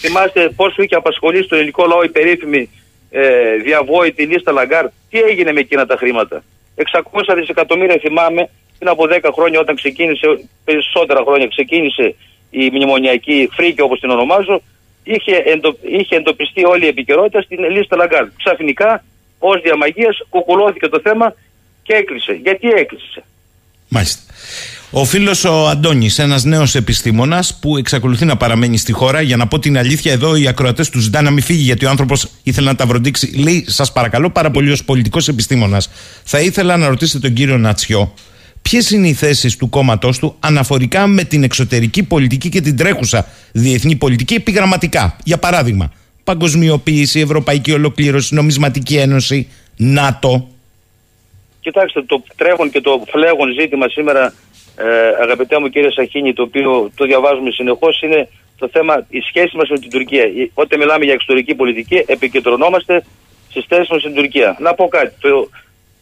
Θυμάστε 0.00 0.48
πόσο 0.56 0.82
είχε 0.82 0.94
απασχολήσει 0.94 1.48
το 1.48 1.56
ελληνικό 1.56 1.86
λαό 1.86 2.02
η 2.02 2.08
περίφημη 2.08 2.70
ε, 3.10 3.54
διαβόητη 3.56 4.22
λίστα 4.26 4.52
Λαγκάρ. 4.52 4.86
Τι 5.10 5.20
έγινε 5.20 5.52
με 5.52 5.60
εκείνα 5.60 5.86
τα 5.86 5.96
χρήματα; 5.96 6.42
600 6.76 7.34
δισεκατομμύρια 7.34 7.98
θυμάμαι 8.00 8.48
πριν 8.78 8.90
από 8.90 9.04
10 9.08 9.30
χρόνια 9.34 9.60
όταν 9.60 9.74
ξεκίνησε, 9.74 10.26
περισσότερα 10.64 11.22
χρόνια 11.26 11.46
ξεκίνησε 11.46 12.14
η 12.50 12.70
μνημονιακή 12.70 13.48
φρίκη 13.52 13.80
όπως 13.80 14.00
την 14.00 14.10
ονομάζω, 14.10 14.62
είχε, 15.02 15.36
εντο, 15.44 15.76
είχε 15.82 16.16
εντοπιστεί 16.16 16.64
όλη 16.64 16.84
η 16.84 16.88
επικαιρότητα 16.88 17.42
στην 17.42 17.70
λίστα 17.70 17.96
Λαγκάρ. 17.96 18.26
Ξαφνικά, 18.36 19.04
ως 19.50 19.60
διά 19.62 19.77
μαγείας, 19.77 20.16
κουκουλώθηκε 20.28 20.88
το 20.88 21.00
θέμα 21.02 21.34
και 21.82 21.92
έκλεισε. 21.92 22.32
Γιατί 22.32 22.68
έκλεισε; 22.68 23.22
Μάλιστα. 23.88 24.22
Ο 24.94 25.04
φίλος 25.04 25.44
ο 25.44 25.68
Αντώνης, 25.68 26.18
ένας 26.18 26.44
νέος 26.44 26.74
επιστήμονας 26.74 27.58
που 27.60 27.76
εξακολουθεί 27.76 28.24
να 28.24 28.36
παραμένει 28.36 28.76
στη 28.76 28.92
χώρα. 28.92 29.20
Για 29.20 29.36
να 29.36 29.46
πω 29.46 29.58
την 29.58 29.78
αλήθεια, 29.78 30.12
εδώ 30.12 30.36
οι 30.36 30.48
ακροατές 30.48 30.88
του 30.88 31.00
ζητάνε 31.00 31.24
να 31.24 31.30
μην 31.30 31.42
φύγει, 31.42 31.62
γιατί 31.62 31.84
ο 31.84 31.90
άνθρωπος 31.90 32.28
ήθελε 32.42 32.66
να 32.66 32.74
τα 32.76 32.86
βροντήξει. 32.86 33.38
Λέει, 33.38 33.64
σας 33.68 33.92
παρακαλώ 33.92 34.30
πάρα 34.30 34.50
πολύ, 34.50 34.70
ως 34.70 34.84
πολιτικός 34.84 35.28
επιστήμονας, 35.28 35.90
θα 36.24 36.40
ήθελα 36.40 36.76
να 36.76 36.88
ρωτήσετε 36.88 37.18
τον 37.18 37.36
κύριο 37.36 37.58
Νατσιό, 37.58 38.14
ποιες 38.62 38.90
είναι 38.90 39.08
οι 39.08 39.12
θέσεις 39.12 39.56
του 39.56 39.68
κόμματός 39.68 40.18
του 40.18 40.36
αναφορικά 40.40 41.06
με 41.06 41.24
την 41.24 41.42
εξωτερική 41.42 42.02
πολιτική 42.02 42.48
και 42.48 42.60
την 42.60 42.76
τρέχουσα 42.76 43.26
διεθνή 43.52 43.96
πολιτική 43.96 44.34
επιγραμματικά. 44.34 45.16
Για 45.24 45.38
παράδειγμα, 45.38 45.92
παγκοσμιοποίηση, 46.24 47.20
ευρωπαϊκή 47.20 47.72
ολοκλήρωση, 47.72 48.34
νομισματική 48.34 48.96
ένωση, 48.96 49.48
ΝΑΤΟ. 49.76 50.48
Κοιτάξτε, 51.60 52.02
το 52.02 52.22
τρέχον 52.36 52.70
και 52.70 52.80
το 52.80 53.04
φλέγον 53.08 53.52
ζήτημα 53.60 53.88
σήμερα 53.88 54.32
ε, 54.76 55.22
αγαπητέ 55.22 55.58
μου 55.58 55.68
κύριε 55.68 55.90
Σαχίνη, 55.90 56.32
το 56.32 56.42
οποίο 56.42 56.90
το 56.94 57.04
διαβάζουμε 57.04 57.50
συνεχώς, 57.50 58.02
είναι 58.02 58.28
το 58.58 58.68
θέμα 58.72 59.06
η 59.08 59.20
σχέση 59.20 59.56
μας 59.56 59.68
με 59.68 59.78
την 59.78 59.90
Τουρκία. 59.90 60.24
Όταν 60.54 60.78
μιλάμε 60.78 61.04
για 61.04 61.12
εξωτερική 61.12 61.54
πολιτική, 61.54 62.04
επικεντρωνόμαστε 62.06 63.04
στις 63.50 63.64
θέσεις 63.68 63.88
μας 63.88 64.00
στην 64.00 64.14
Τουρκία. 64.14 64.56
Να 64.60 64.74
πω 64.74 64.88
κάτι. 64.88 65.14
Το, 65.20 65.48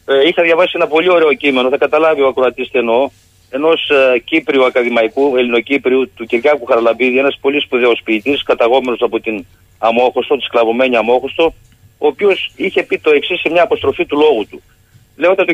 ε, 0.05 0.27
είχα 0.27 0.43
διαβάσει 0.43 0.71
ένα 0.75 0.87
πολύ 0.87 1.09
ωραίο 1.11 1.33
κείμενο, 1.33 1.69
θα 1.69 1.77
καταλάβει 1.77 2.21
ο 2.21 2.27
ακροατής 2.27 2.69
τι 2.69 2.79
εννοώ, 2.79 3.09
ενός 3.49 3.89
ε, 3.89 4.19
Κύπριου 4.19 4.65
ακαδημαϊκού, 4.65 5.37
Ελληνοκύπριου, 5.37 6.11
του 6.15 6.25
Κυρκάκου 6.25 6.65
Χαραλαμπίδη, 6.65 7.17
ένας 7.17 7.37
πολύ 7.41 7.59
σπουδαίος 7.61 8.01
ποιητής, 8.03 8.43
καταγόμενος 8.43 9.01
από 9.01 9.19
την 9.19 9.45
Αμόχωστο, 9.83 10.37
τη 10.37 10.43
σκλαβωμένη 10.43 10.95
Αμόχωστο, 10.95 11.53
ο 11.97 12.07
οποίος 12.07 12.51
είχε 12.55 12.83
πει 12.83 12.99
το 12.99 13.11
εξής 13.11 13.39
σε 13.39 13.49
μια 13.49 13.63
αποστροφή 13.63 14.05
του 14.05 14.17
λόγου 14.17 14.47
του. 14.49 14.61
Λέγοντα 15.15 15.45
το 15.45 15.53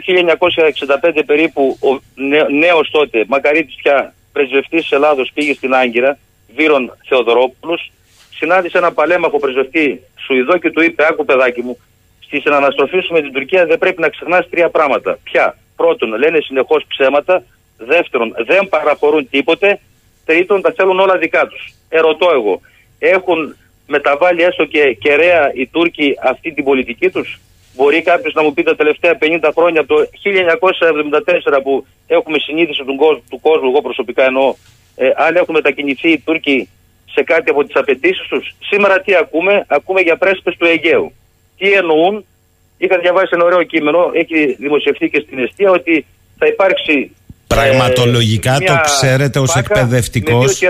1965 1.13 1.22
περίπου 1.26 1.78
ο 1.82 2.00
νέος 2.52 2.90
τότε 2.92 3.26
Μακαρίτης 3.28 3.76
πια 3.76 4.13
πρεσβευτής 4.32 4.82
της 4.82 4.92
Ελλάδος 4.92 5.32
πήγε 5.34 5.54
στην 5.54 5.74
Άγκυρα, 5.74 6.18
Βύρον 6.56 6.98
Θεοδωρόπουλος, 7.08 7.92
συνάντησε 8.38 8.78
ένα 8.78 8.92
παλέμαχο 8.92 9.40
πρεσβευτή 9.40 10.02
Σουηδό 10.28 10.58
και 10.58 10.72
του 10.72 10.82
είπε: 10.82 11.06
Άκου, 11.06 11.26
παιδάκι 11.26 11.62
μου, 11.62 11.78
στη 12.20 12.40
συναναστροφή 12.40 13.00
σου 13.00 13.13
με 13.13 13.22
την 13.22 13.34
Τουρκία 13.34 13.66
δεν 13.66 13.78
πρέπει 13.78 14.02
να 14.02 14.10
ξεχνάς 14.10 14.50
τρία 14.50 14.70
πράγματα. 14.70 15.20
Ποια, 15.24 15.58
πρώτον, 15.76 16.18
λένε 16.18 16.40
συνεχώς 16.40 16.86
ψέματα. 16.88 17.44
Δεύτερον, 17.78 18.36
δεν 18.46 18.70
παραχωρούν 18.70 19.30
τίποτε. 19.30 19.80
Τρίτον, 20.26 20.62
τα 20.62 20.74
θέλουν 20.76 21.00
όλα 21.00 21.18
δικά 21.18 21.48
τους. 21.48 21.74
Ερωτώ 21.90 22.30
εγώ, 22.34 22.62
έχουν 23.00 23.56
μεταβάλει 23.88 24.41
έστω 24.43 24.65
και 24.65 24.93
κεραία 24.93 25.52
οι 25.54 25.67
Τούρκοι 25.67 26.15
αυτή 26.23 26.54
την 26.54 26.63
πολιτική 26.63 27.10
τους. 27.10 27.39
Μπορεί 27.76 28.02
κάποιος 28.02 28.34
να 28.34 28.43
μου 28.43 28.54
πει 28.54 28.63
τα 28.63 28.76
τελευταία 28.76 29.17
50 29.21 29.50
χρόνια 29.56 29.82
από 29.82 29.95
το 29.95 30.10
1974 31.56 31.62
που 31.63 31.86
έχουμε 32.08 32.39
συνείδηση 32.39 32.84
του 32.84 32.95
κόσμου, 32.95 33.23
του 33.30 33.39
κόσμου 33.39 33.69
εγώ 33.69 33.82
προσωπικά 33.82 34.23
εννοώ, 34.23 34.56
ε, 34.95 35.12
αν 35.15 35.36
έχουν 35.36 35.56
μετακινηθεί 35.56 36.12
οι 36.12 36.19
Τούρκοι 36.19 36.69
σε 37.12 37.23
κάτι 37.23 37.50
από 37.50 37.63
τις 37.63 37.76
απαιτήσεις 37.76 38.28
τους. 38.28 38.56
Σήμερα 38.60 39.02
τι 39.02 39.15
ακούμε, 39.15 39.65
ακούμε 39.67 40.02
για 40.02 40.17
πρέσπες 40.17 40.56
του 40.58 40.65
Αιγαίου. 40.65 41.12
Τι 41.58 41.71
εννοούν, 41.71 42.26
είχα 42.78 42.97
διαβάσει 42.97 43.30
ένα 43.32 43.45
ωραίο 43.45 43.63
κείμενο, 43.63 44.12
έχει 44.13 44.56
δημοσιευτεί 44.60 45.10
και 45.10 45.19
στην 45.26 45.39
αιστεία 45.39 45.71
ότι 45.71 46.06
θα 46.38 46.47
υπάρξει. 46.47 47.15
Πραγματολογικά 47.47 48.55
ε, 48.55 48.65
το 48.65 48.79
ξέρετε 48.83 49.39
ως 49.39 49.55
εκπαιδευτικός 49.55 50.62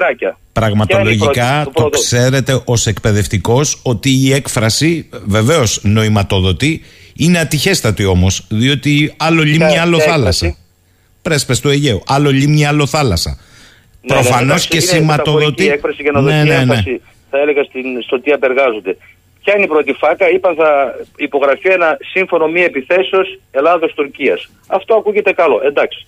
Πραγματολογικά 0.53 1.67
το 1.73 1.89
ξέρετε 1.89 2.61
ως 2.65 2.87
εκπαιδευτικός 2.87 3.79
ότι 3.83 4.09
η 4.09 4.33
έκφραση 4.33 5.09
βεβαίως 5.25 5.79
νοηματοδοτεί 5.83 6.81
είναι 7.15 7.39
ατυχέστατη 7.39 8.05
όμως 8.05 8.45
διότι 8.49 9.13
άλλο 9.17 9.43
λίμνη 9.43 9.77
άλλο 9.77 9.99
θάλασσα. 9.99 10.55
Πρέσπες 11.21 11.59
του 11.59 11.69
Αιγαίου. 11.69 12.03
Άλλο 12.07 12.31
λίμνη 12.31 12.65
άλλο 12.65 12.85
θάλασσα. 12.85 13.29
Ναι, 13.29 14.15
ναι 14.15 14.21
Προφανώς 14.21 14.67
και 14.67 14.79
σηματοδοτεί. 14.79 15.63
Η 15.63 15.69
έκφραση 15.69 16.01
για 16.01 16.11
να 16.11 16.21
ναι, 16.21 16.43
ναι, 16.43 16.63
ναι. 16.65 16.83
θα 17.29 17.39
έλεγα 17.39 17.63
στην, 17.63 18.01
στο 18.05 18.21
τι 18.21 18.31
απεργάζονται. 18.31 18.97
Ποια 19.43 19.55
είναι 19.55 19.63
η 19.63 19.67
πρώτη 19.67 19.93
φάκα, 19.93 20.29
είπα 20.29 20.53
θα 20.57 20.95
υπογραφεί 21.15 21.69
ένα 21.69 21.97
σύμφωνο 22.13 22.47
μη 22.47 22.61
επιθέσεως 22.61 23.39
Ελλάδος-Τουρκίας. 23.51 24.49
Αυτό 24.67 24.95
ακούγεται 24.95 25.33
καλό, 25.33 25.61
εντάξει. 25.63 26.05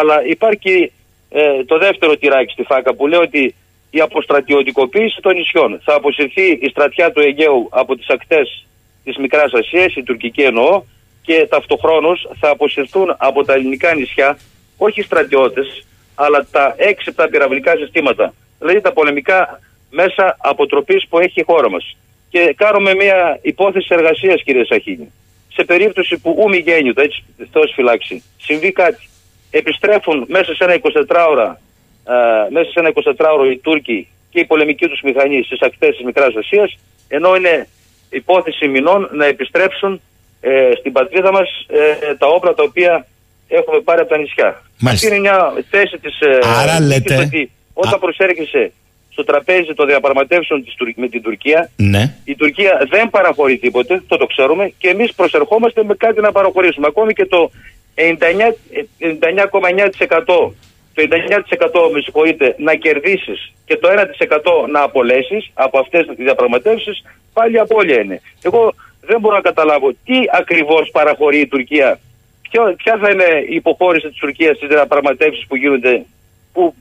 Αλλά 0.00 0.26
υπάρχει 0.26 0.92
ε, 1.28 1.64
το 1.64 1.78
δεύτερο 1.78 2.16
τυράκι 2.16 2.52
στη 2.52 2.62
φάκα 2.62 2.94
που 2.94 3.06
λέει 3.06 3.20
ότι 3.20 3.54
η 3.90 4.00
αποστρατιωτικοποίηση 4.00 5.20
των 5.20 5.34
νησιών. 5.34 5.80
Θα 5.84 5.94
αποσυρθεί 5.94 6.50
η 6.50 6.68
στρατιά 6.68 7.12
του 7.12 7.20
Αιγαίου 7.20 7.68
από 7.70 7.96
τις 7.96 8.08
ακτές 8.08 8.66
της 9.04 9.16
Μικράς 9.16 9.52
Ασίας, 9.52 9.94
η 9.94 10.02
τουρκική 10.02 10.42
εννοώ, 10.42 10.82
και 11.22 11.46
ταυτοχρόνως 11.50 12.28
θα 12.40 12.48
αποσυρθούν 12.50 13.14
από 13.18 13.44
τα 13.44 13.52
ελληνικά 13.52 13.94
νησιά 13.94 14.38
όχι 14.76 15.02
στρατιώτες, 15.02 15.86
αλλά 16.14 16.46
τα 16.50 16.74
έξυπτα 16.76 17.28
πυραυλικά 17.28 17.76
συστήματα. 17.76 18.34
Δηλαδή 18.58 18.80
τα 18.80 18.92
πολεμικά 18.92 19.60
μέσα 19.90 20.36
αποτροπής 20.38 21.06
που 21.08 21.18
έχει 21.18 21.40
η 21.40 21.44
χώρα 21.44 21.70
μας. 21.70 21.96
Και 22.28 22.54
κάνουμε 22.56 22.94
μια 22.94 23.38
υπόθεση 23.42 23.86
εργασίας 23.90 24.42
κύριε 24.42 24.64
Σαχίνη. 24.64 25.12
Σε 25.52 25.64
περίπτωση 25.64 26.18
που 26.18 26.36
ούμι 26.38 26.58
γέννιου, 26.58 26.92
έτσι 26.96 27.24
Θεός 27.52 27.72
φυλάξει, 27.74 28.22
συμβεί 28.36 28.72
κάτι. 28.72 29.08
Επιστρέφουν 29.58 30.24
μέσα 30.28 30.54
σε 30.54 30.64
ένα 30.64 30.74
24 30.74 31.26
ώρα 31.30 31.60
ε, 32.04 32.50
μέσα 32.50 32.70
σε 32.70 32.80
ένα 32.80 32.92
24ωρο 32.94 33.52
οι 33.52 33.58
Τούρκοι 33.58 34.08
και 34.30 34.40
η 34.40 34.44
πολεμική 34.44 34.86
τους 34.86 35.00
μηχανή 35.02 35.42
στις 35.42 35.60
ακτές 35.60 35.96
της 35.96 36.04
Μικράς 36.04 36.34
Ασία, 36.36 36.70
ενώ 37.08 37.36
είναι 37.36 37.68
υπόθεση 38.10 38.68
μηνών 38.68 39.08
να 39.12 39.24
επιστρέψουν 39.26 40.00
ε, 40.40 40.70
στην 40.78 40.92
πατρίδα 40.92 41.32
μας 41.32 41.48
ε, 41.68 42.14
τα 42.14 42.26
όπλα 42.26 42.54
τα 42.54 42.62
οποία 42.62 43.06
έχουμε 43.48 43.80
πάρει 43.80 44.00
από 44.00 44.10
τα 44.10 44.18
νησιά. 44.18 44.62
Αυτή 44.86 45.06
είναι 45.06 45.18
μια 45.18 45.52
θέση 45.70 45.98
της. 45.98 46.18
Άρα 46.42 46.80
λέτε. 46.80 47.16
Ότι 47.16 47.50
όταν 47.72 47.94
Α... 47.94 47.98
προσέρχεσαι 47.98 48.72
στο 49.16 49.24
τραπέζι 49.24 49.74
των 49.74 49.86
διαπραγματεύσεων 49.86 50.64
της, 50.64 50.74
με 50.96 51.08
την 51.08 51.22
Τουρκία, 51.22 51.70
ναι. 51.76 52.14
η 52.24 52.34
Τουρκία 52.34 52.86
δεν 52.90 53.10
παραχωρεί 53.10 53.58
τίποτε, 53.58 54.02
το 54.06 54.16
το 54.16 54.26
ξέρουμε, 54.26 54.72
και 54.78 54.88
εμείς 54.88 55.14
προσερχόμαστε 55.14 55.84
με 55.84 55.94
κάτι 55.94 56.20
να 56.20 56.32
παραχωρήσουμε. 56.32 56.86
Ακόμη 56.86 57.12
και 57.12 57.26
το 57.26 57.50
99,9% 57.96 60.24
το 60.26 60.54
99% 60.94 61.90
με 61.92 62.00
συγχωρείτε 62.00 62.54
να 62.58 62.74
κερδίσεις 62.74 63.52
και 63.64 63.76
το 63.76 63.88
1% 63.88 64.68
να 64.68 64.82
απολέσεις 64.82 65.50
από 65.54 65.78
αυτές 65.78 66.06
τις 66.06 66.16
διαπραγματεύσεις 66.16 67.04
πάλι 67.32 67.58
απώλεια 67.58 68.00
είναι. 68.00 68.20
Εγώ 68.42 68.74
δεν 69.00 69.20
μπορώ 69.20 69.34
να 69.34 69.40
καταλάβω 69.40 69.92
τι 70.04 70.18
ακριβώς 70.30 70.90
παραχωρεί 70.90 71.40
η 71.40 71.46
Τουρκία 71.46 72.00
Ποιο, 72.50 72.74
ποια 72.76 72.96
θα 72.96 73.10
είναι 73.10 73.44
η 73.48 73.54
υποχώρηση 73.54 74.08
της 74.08 74.18
Τουρκίας 74.18 74.56
στις 74.56 74.68
διαπραγματεύσεις 74.68 75.46
που 75.46 75.56
γίνονται 75.56 76.04
που 76.52 76.74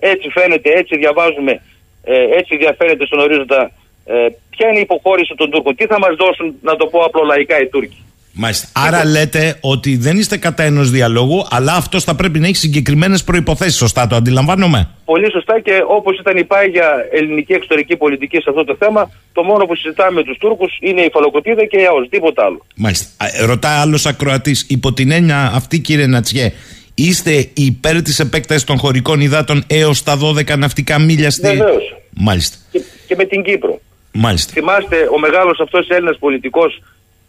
έτσι 0.00 0.28
φαίνεται, 0.28 0.70
έτσι 0.70 0.96
διαβάζουμε, 0.96 1.62
ε, 2.04 2.36
έτσι 2.38 2.56
διαφέρεται 2.56 3.06
στον 3.06 3.18
ορίζοντα 3.18 3.70
ε, 4.04 4.26
ποια 4.50 4.68
είναι 4.68 4.78
η 4.78 4.80
υποχώρηση 4.80 5.34
των 5.34 5.50
Τούρκων, 5.50 5.76
τι 5.76 5.86
θα 5.86 5.98
μας 5.98 6.14
δώσουν 6.16 6.54
να 6.62 6.76
το 6.76 6.86
πω 6.86 7.00
απλολαϊκά 7.00 7.60
οι 7.60 7.66
Τούρκοι; 7.66 8.04
Μάλιστα. 8.36 8.68
Άρα 8.72 9.04
λέτε 9.04 9.56
ότι 9.60 9.96
δεν 9.96 10.18
είστε 10.18 10.36
κατά 10.36 10.62
ενός 10.62 10.90
διαλόγου, 10.90 11.46
αλλά 11.50 11.72
αυτός 11.74 12.04
θα 12.04 12.14
πρέπει 12.14 12.38
να 12.38 12.46
έχει 12.46 12.56
συγκεκριμένες 12.56 13.24
προποθέσει. 13.24 13.76
Σωστά 13.76 14.06
το 14.06 14.16
αντιλαμβάνομαι; 14.16 14.88
Πολύ 15.04 15.30
σωστά 15.30 15.60
και 15.60 15.82
όπως 15.88 16.18
ήταν 16.18 16.36
η 16.36 16.44
πάγια 16.44 16.88
ελληνική 17.12 17.52
εξωτερική 17.52 17.96
πολιτική 17.96 18.36
σε 18.36 18.50
αυτό 18.50 18.64
το 18.64 18.76
θέμα, 18.78 19.10
το 19.32 19.42
μόνο 19.42 19.64
που 19.64 19.74
συζητάμε 19.74 20.10
με 20.10 20.22
τους 20.22 20.36
Τούρκους 20.38 20.76
είναι 20.80 21.00
η 21.00 21.10
φαλοκοπίδα 21.12 21.64
και 21.64 21.80
η 21.80 21.86
ΑΟΣ, 21.86 22.08
τίποτα 22.08 22.44
άλλο. 22.44 22.66
Μάλιστα. 22.76 23.06
Ρωτάει 23.46 23.76
άλλος 23.76 24.06
ακροατής, 24.06 24.66
υπό 24.68 24.92
την 24.92 25.10
έννοια 25.10 25.50
αυτή, 25.54 25.78
κύριε 25.78 26.06
Νατσιέ, 26.06 26.52
είστε 26.94 27.48
υπέρ 27.54 28.02
της 28.02 28.20
επέκτασης 28.20 28.64
των 28.64 28.78
χωρικών 28.78 29.20
υδάτων 29.20 29.64
έως 29.66 30.02
τα 30.02 30.18
12 30.18 30.56
ναυτικά 30.56 30.98
μίλια 30.98 31.30
στη. 31.30 31.46
Βεβαίως. 31.48 31.96
Μάλιστα. 32.10 32.56
Και, 32.70 32.80
και 33.06 33.14
με 33.16 33.24
την 33.24 33.42
Κύπρο. 33.42 33.80
Μάλιστα. 34.12 34.52
Θυμάστε 34.52 34.96
ο 35.14 35.18
μεγάλος 35.18 35.60
αυτός 35.60 35.88
Έλληνας 35.88 36.18
πολιτικός 36.18 36.82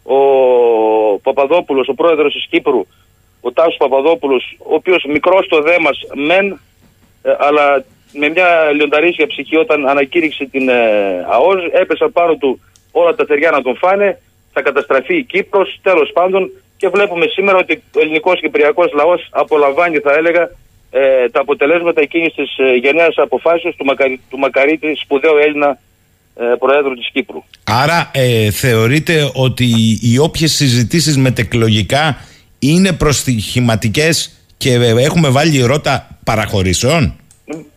ο 0.06 1.18
Παπαδόπουλος, 1.22 1.88
ο 1.88 1.94
πρόεδρος 1.94 2.32
της 2.32 2.46
Κύπρου, 2.50 2.86
ο 3.40 3.52
Τάσος 3.52 3.76
Παπαδόπουλος, 3.76 4.56
ο 4.58 4.74
οποίος 4.74 5.04
μικρός 5.08 5.44
στο 5.44 5.60
δέμας 5.60 5.98
μεν, 6.14 6.60
ε, 7.22 7.34
αλλά 7.38 7.84
με 8.12 8.28
μια 8.28 8.70
λιονταρίσια 8.74 9.26
ψυχή 9.26 9.56
όταν 9.56 9.88
ανακήρυξε 9.88 10.44
την 10.44 10.68
ε, 10.68 11.26
ΑΟΖ, 11.30 11.62
έπεσαν 11.72 12.12
πάνω 12.12 12.34
του 12.34 12.60
όλα 12.92 13.14
τα 13.14 13.24
θεριά 13.24 13.50
να 13.50 13.62
τον 13.62 13.76
φάνε, 13.76 14.20
θα 14.52 14.62
καταστραφεί 14.62 15.16
η 15.16 15.24
Κύπρος, 15.24 15.78
τέλος 15.82 16.10
πάντων. 16.12 16.50
Και 16.76 16.88
βλέπουμε 16.88 17.26
σήμερα 17.26 17.58
ότι 17.58 17.82
ο 17.96 18.00
ελληνικός 18.00 18.40
κυπριακός 18.40 18.92
λαός 18.92 19.28
απολαμβάνει 19.30 19.98
θα 19.98 20.12
έλεγα 20.12 20.50
ε, 20.90 21.28
τα 21.28 21.40
αποτελέσματα 21.40 22.00
εκείνης 22.00 22.34
της 22.34 22.58
ε, 22.58 22.74
γενναίας 22.74 23.18
αποφάσεως 23.18 23.76
του, 23.76 23.84
Μακαρι, 23.84 24.20
του 24.30 24.38
Μακαρίτη 24.38 24.94
σπουδαίου 24.94 25.36
Έλληνα 25.36 25.68
ε, 25.68 25.78
Προέδρου 26.58 26.94
της 26.94 27.10
Κύπρου. 27.12 27.42
Άρα 27.64 28.10
ε, 28.14 28.50
θεωρείτε 28.50 29.30
ότι 29.34 29.64
οι 30.02 30.18
όποιες 30.18 30.52
συζητήσεις 30.52 31.16
μετεκλογικά 31.16 32.16
είναι 32.58 32.92
προστιχηματικές 32.92 34.40
και 34.56 34.74
έχουμε 34.98 35.28
βάλει 35.28 35.60
ρότα 35.60 36.08
παραχωρήσεων; 36.24 37.16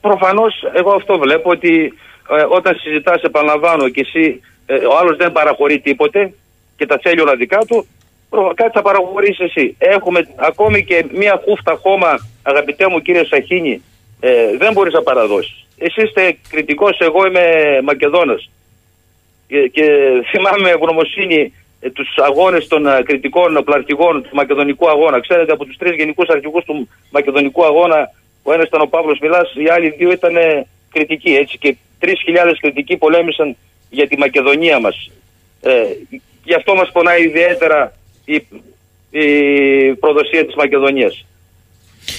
Προφανώς 0.01 0.53
εγώ 0.73 0.91
αυτό 0.91 1.17
βλέπω 1.17 1.49
ότι 1.49 1.93
ε, 2.29 2.43
όταν 2.49 2.75
συζητάς 2.75 3.21
επαναλαμβάνω 3.21 3.89
και 3.89 4.01
εσύ 4.01 4.41
ε, 4.65 4.73
ο 4.73 4.97
άλλος 4.99 5.17
δεν 5.17 5.31
παραχωρεί 5.31 5.79
τίποτε 5.79 6.33
και 6.77 6.85
τα 6.85 6.99
θέλει 7.01 7.21
όλα 7.21 7.35
δικά 7.35 7.57
του 7.57 7.87
κάτι 8.55 8.71
θα 8.73 8.81
παραχωρήσεις 8.81 9.39
εσύ. 9.39 9.75
Έχουμε 9.77 10.27
ακόμη 10.35 10.83
και 10.83 11.05
μία 11.11 11.41
χούφτα 11.45 11.79
χώμα 11.81 12.27
αγαπητέ 12.43 12.89
μου 12.89 12.99
κύριε 12.99 13.25
Σαχίνη 13.25 13.83
ε, 14.19 14.58
δεν 14.58 14.73
μπορείς 14.73 14.93
να 14.93 15.01
παραδώσεις. 15.01 15.65
Εσύ 15.77 16.01
είστε 16.01 16.38
κριτικός, 16.49 16.99
εγώ 16.99 17.25
είμαι 17.25 17.43
Μακεδόνας. 17.84 18.49
Και, 19.47 19.67
και 19.67 19.86
θυμάμαι 20.32 20.69
ευγνωμοσύνη 20.69 21.53
ε, 21.79 21.89
τους 21.89 22.17
αγώνες 22.17 22.67
των 22.67 22.88
ε, 22.88 23.01
κριτικών 23.03 23.62
πλαρτηγών 23.65 24.23
του 24.23 24.36
Μακεδονικού 24.36 24.89
αγώνα. 24.89 25.19
Ξέρετε 25.19 25.51
από 25.51 25.65
τους 25.65 25.77
τρεις 25.77 25.95
γενικούς 25.95 26.27
αρχηγούς 26.27 26.63
του 26.63 26.89
Μακεδονικού 27.12 27.65
αγώνα 27.65 28.12
ο 28.43 28.53
ένας 28.53 28.67
ήταν 28.67 28.82
ο 28.82 28.86
Παύλος 28.86 29.19
Μιλάς, 29.19 29.53
οι 29.55 29.69
άλλοι 29.69 29.89
δύο 29.89 30.12
ήταν 30.12 30.36
κριτικοί 30.91 31.36
έτσι 31.36 31.58
και 31.58 31.75
3.000 32.01 32.12
κριτικοί 32.60 32.97
πολέμησαν 32.97 33.55
για 33.89 34.08
τη 34.08 34.17
Μακεδονία 34.17 34.79
μας. 34.79 35.12
Ε, 35.62 35.84
γι' 36.43 36.53
αυτό 36.53 36.75
μας 36.75 36.91
πονάει 36.91 37.23
ιδιαίτερα 37.23 37.93
η, 38.25 38.47
η 39.10 39.93
προδοσία 39.93 40.45
της 40.45 40.55
Μακεδονίας. 40.55 41.25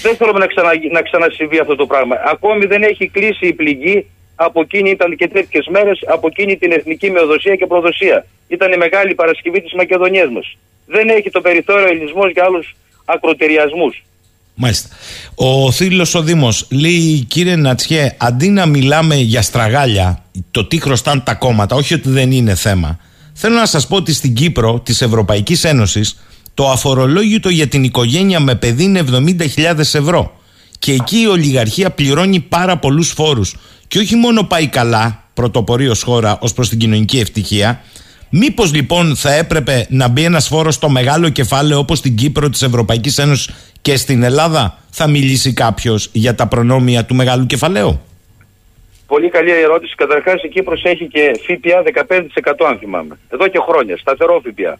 Δεν 0.01 0.15
θέλουμε 0.15 0.39
να, 0.39 0.47
ξανα, 0.47 0.71
να 0.91 1.01
ξανασυμβεί 1.01 1.59
αυτό 1.59 1.75
το 1.75 1.85
πράγμα. 1.85 2.15
Ακόμη 2.25 2.65
δεν 2.65 2.83
έχει 2.83 3.07
κλείσει 3.07 3.47
η 3.47 3.53
πληγή 3.53 4.05
από 4.35 4.61
εκείνη 4.61 4.89
ήταν 4.89 5.15
και 5.15 5.27
τέτοιες 5.27 5.67
μέρες 5.71 5.99
από 6.07 6.27
εκείνη 6.27 6.57
την 6.57 6.71
εθνική 6.71 7.11
μειοδοσία 7.11 7.55
και 7.55 7.65
προδοσία. 7.65 8.25
Ήταν 8.47 8.71
η 8.71 8.77
μεγάλη 8.77 9.15
Παρασκευή 9.15 9.61
της 9.61 9.73
Μακεδονίας 9.73 10.29
μας. 10.31 10.57
Δεν 10.85 11.09
έχει 11.09 11.29
το 11.29 11.41
περιθώριο 11.41 11.87
ελληνισμός 11.87 12.31
για 12.31 12.43
άλλους 12.43 12.75
ακροτεριασμούς. 13.05 14.03
Μάλιστα. 14.55 14.89
Ο 15.35 15.71
Θήλος 15.71 16.15
ο 16.15 16.21
Δήμος 16.21 16.67
λέει, 16.71 17.25
κύριε 17.27 17.55
Νατσιέ, 17.55 18.15
αντί 18.17 18.49
να 18.49 18.65
μιλάμε 18.65 19.15
για 19.15 19.41
στραγάλια, 19.41 20.23
το 20.51 20.65
τι 20.65 20.79
χρωστάνε 20.81 21.21
τα 21.25 21.33
κόμματα, 21.33 21.75
όχι 21.75 21.93
ότι 21.93 22.09
δεν 22.09 22.31
είναι 22.31 22.55
θέμα, 22.55 22.99
θέλω 23.33 23.55
να 23.55 23.65
σας 23.65 23.87
πω 23.87 23.95
ότι 23.95 24.13
στην 24.13 24.33
Κύπρο 24.33 24.79
της 24.79 25.01
Ευρωπαϊκής 25.01 25.63
Ένωσης 25.63 26.21
το 26.53 26.69
αφορολόγητο 26.69 27.49
για 27.49 27.67
την 27.67 27.83
οικογένεια 27.83 28.39
με 28.39 28.55
παιδί 28.55 28.83
είναι 28.83 29.03
70.000 29.55 29.77
ευρώ. 29.77 30.39
Και 30.79 30.91
εκεί 30.91 31.21
η 31.21 31.27
ολιγαρχία 31.27 31.89
πληρώνει 31.89 32.39
πάρα 32.39 32.77
πολλούς 32.77 33.09
φόρους. 33.09 33.55
Και 33.87 33.99
όχι 33.99 34.15
μόνο 34.15 34.43
πάει 34.43 34.67
καλά, 34.67 35.23
πρωτοπορεί 35.33 35.97
χώρα 36.03 36.37
ως 36.41 36.53
προς 36.53 36.69
την 36.69 36.79
κοινωνική 36.79 37.19
ευτυχία, 37.19 37.81
Μήπως 38.33 38.73
λοιπόν 38.73 39.15
θα 39.15 39.33
έπρεπε 39.33 39.85
να 39.89 40.07
μπει 40.07 40.23
ένας 40.23 40.47
φόρος 40.47 40.75
στο 40.75 40.89
μεγάλο 40.89 41.29
κεφάλαιο 41.29 41.79
όπως 41.79 41.97
στην 41.97 42.15
Κύπρο 42.15 42.49
της 42.49 42.61
Ευρωπαϊκής 42.61 43.17
Ένωσης 43.17 43.49
και 43.81 43.95
στην 43.97 44.23
Ελλάδα, 44.23 44.77
θα 44.89 45.07
μιλήσει 45.07 45.53
κάποιος 45.53 46.09
για 46.11 46.35
τα 46.35 46.47
προνόμια 46.47 47.05
του 47.05 47.15
μεγάλου 47.15 47.45
κεφαλαίου; 47.45 48.01
Πολύ 49.07 49.29
καλή 49.29 49.51
ερώτηση. 49.51 49.95
Καταρχάς 49.95 50.43
η 50.43 50.47
Κύπρος 50.47 50.83
έχει 50.83 51.07
και 51.07 51.31
ΦΠΑ 51.43 51.83
15% 51.83 52.65
αν 52.67 52.77
θυμάμαι. 52.79 53.17
Εδώ 53.29 53.47
και 53.47 53.59
χρόνια. 53.67 53.97
Σταθερό 53.97 54.41
ΦΠΑ. 54.43 54.79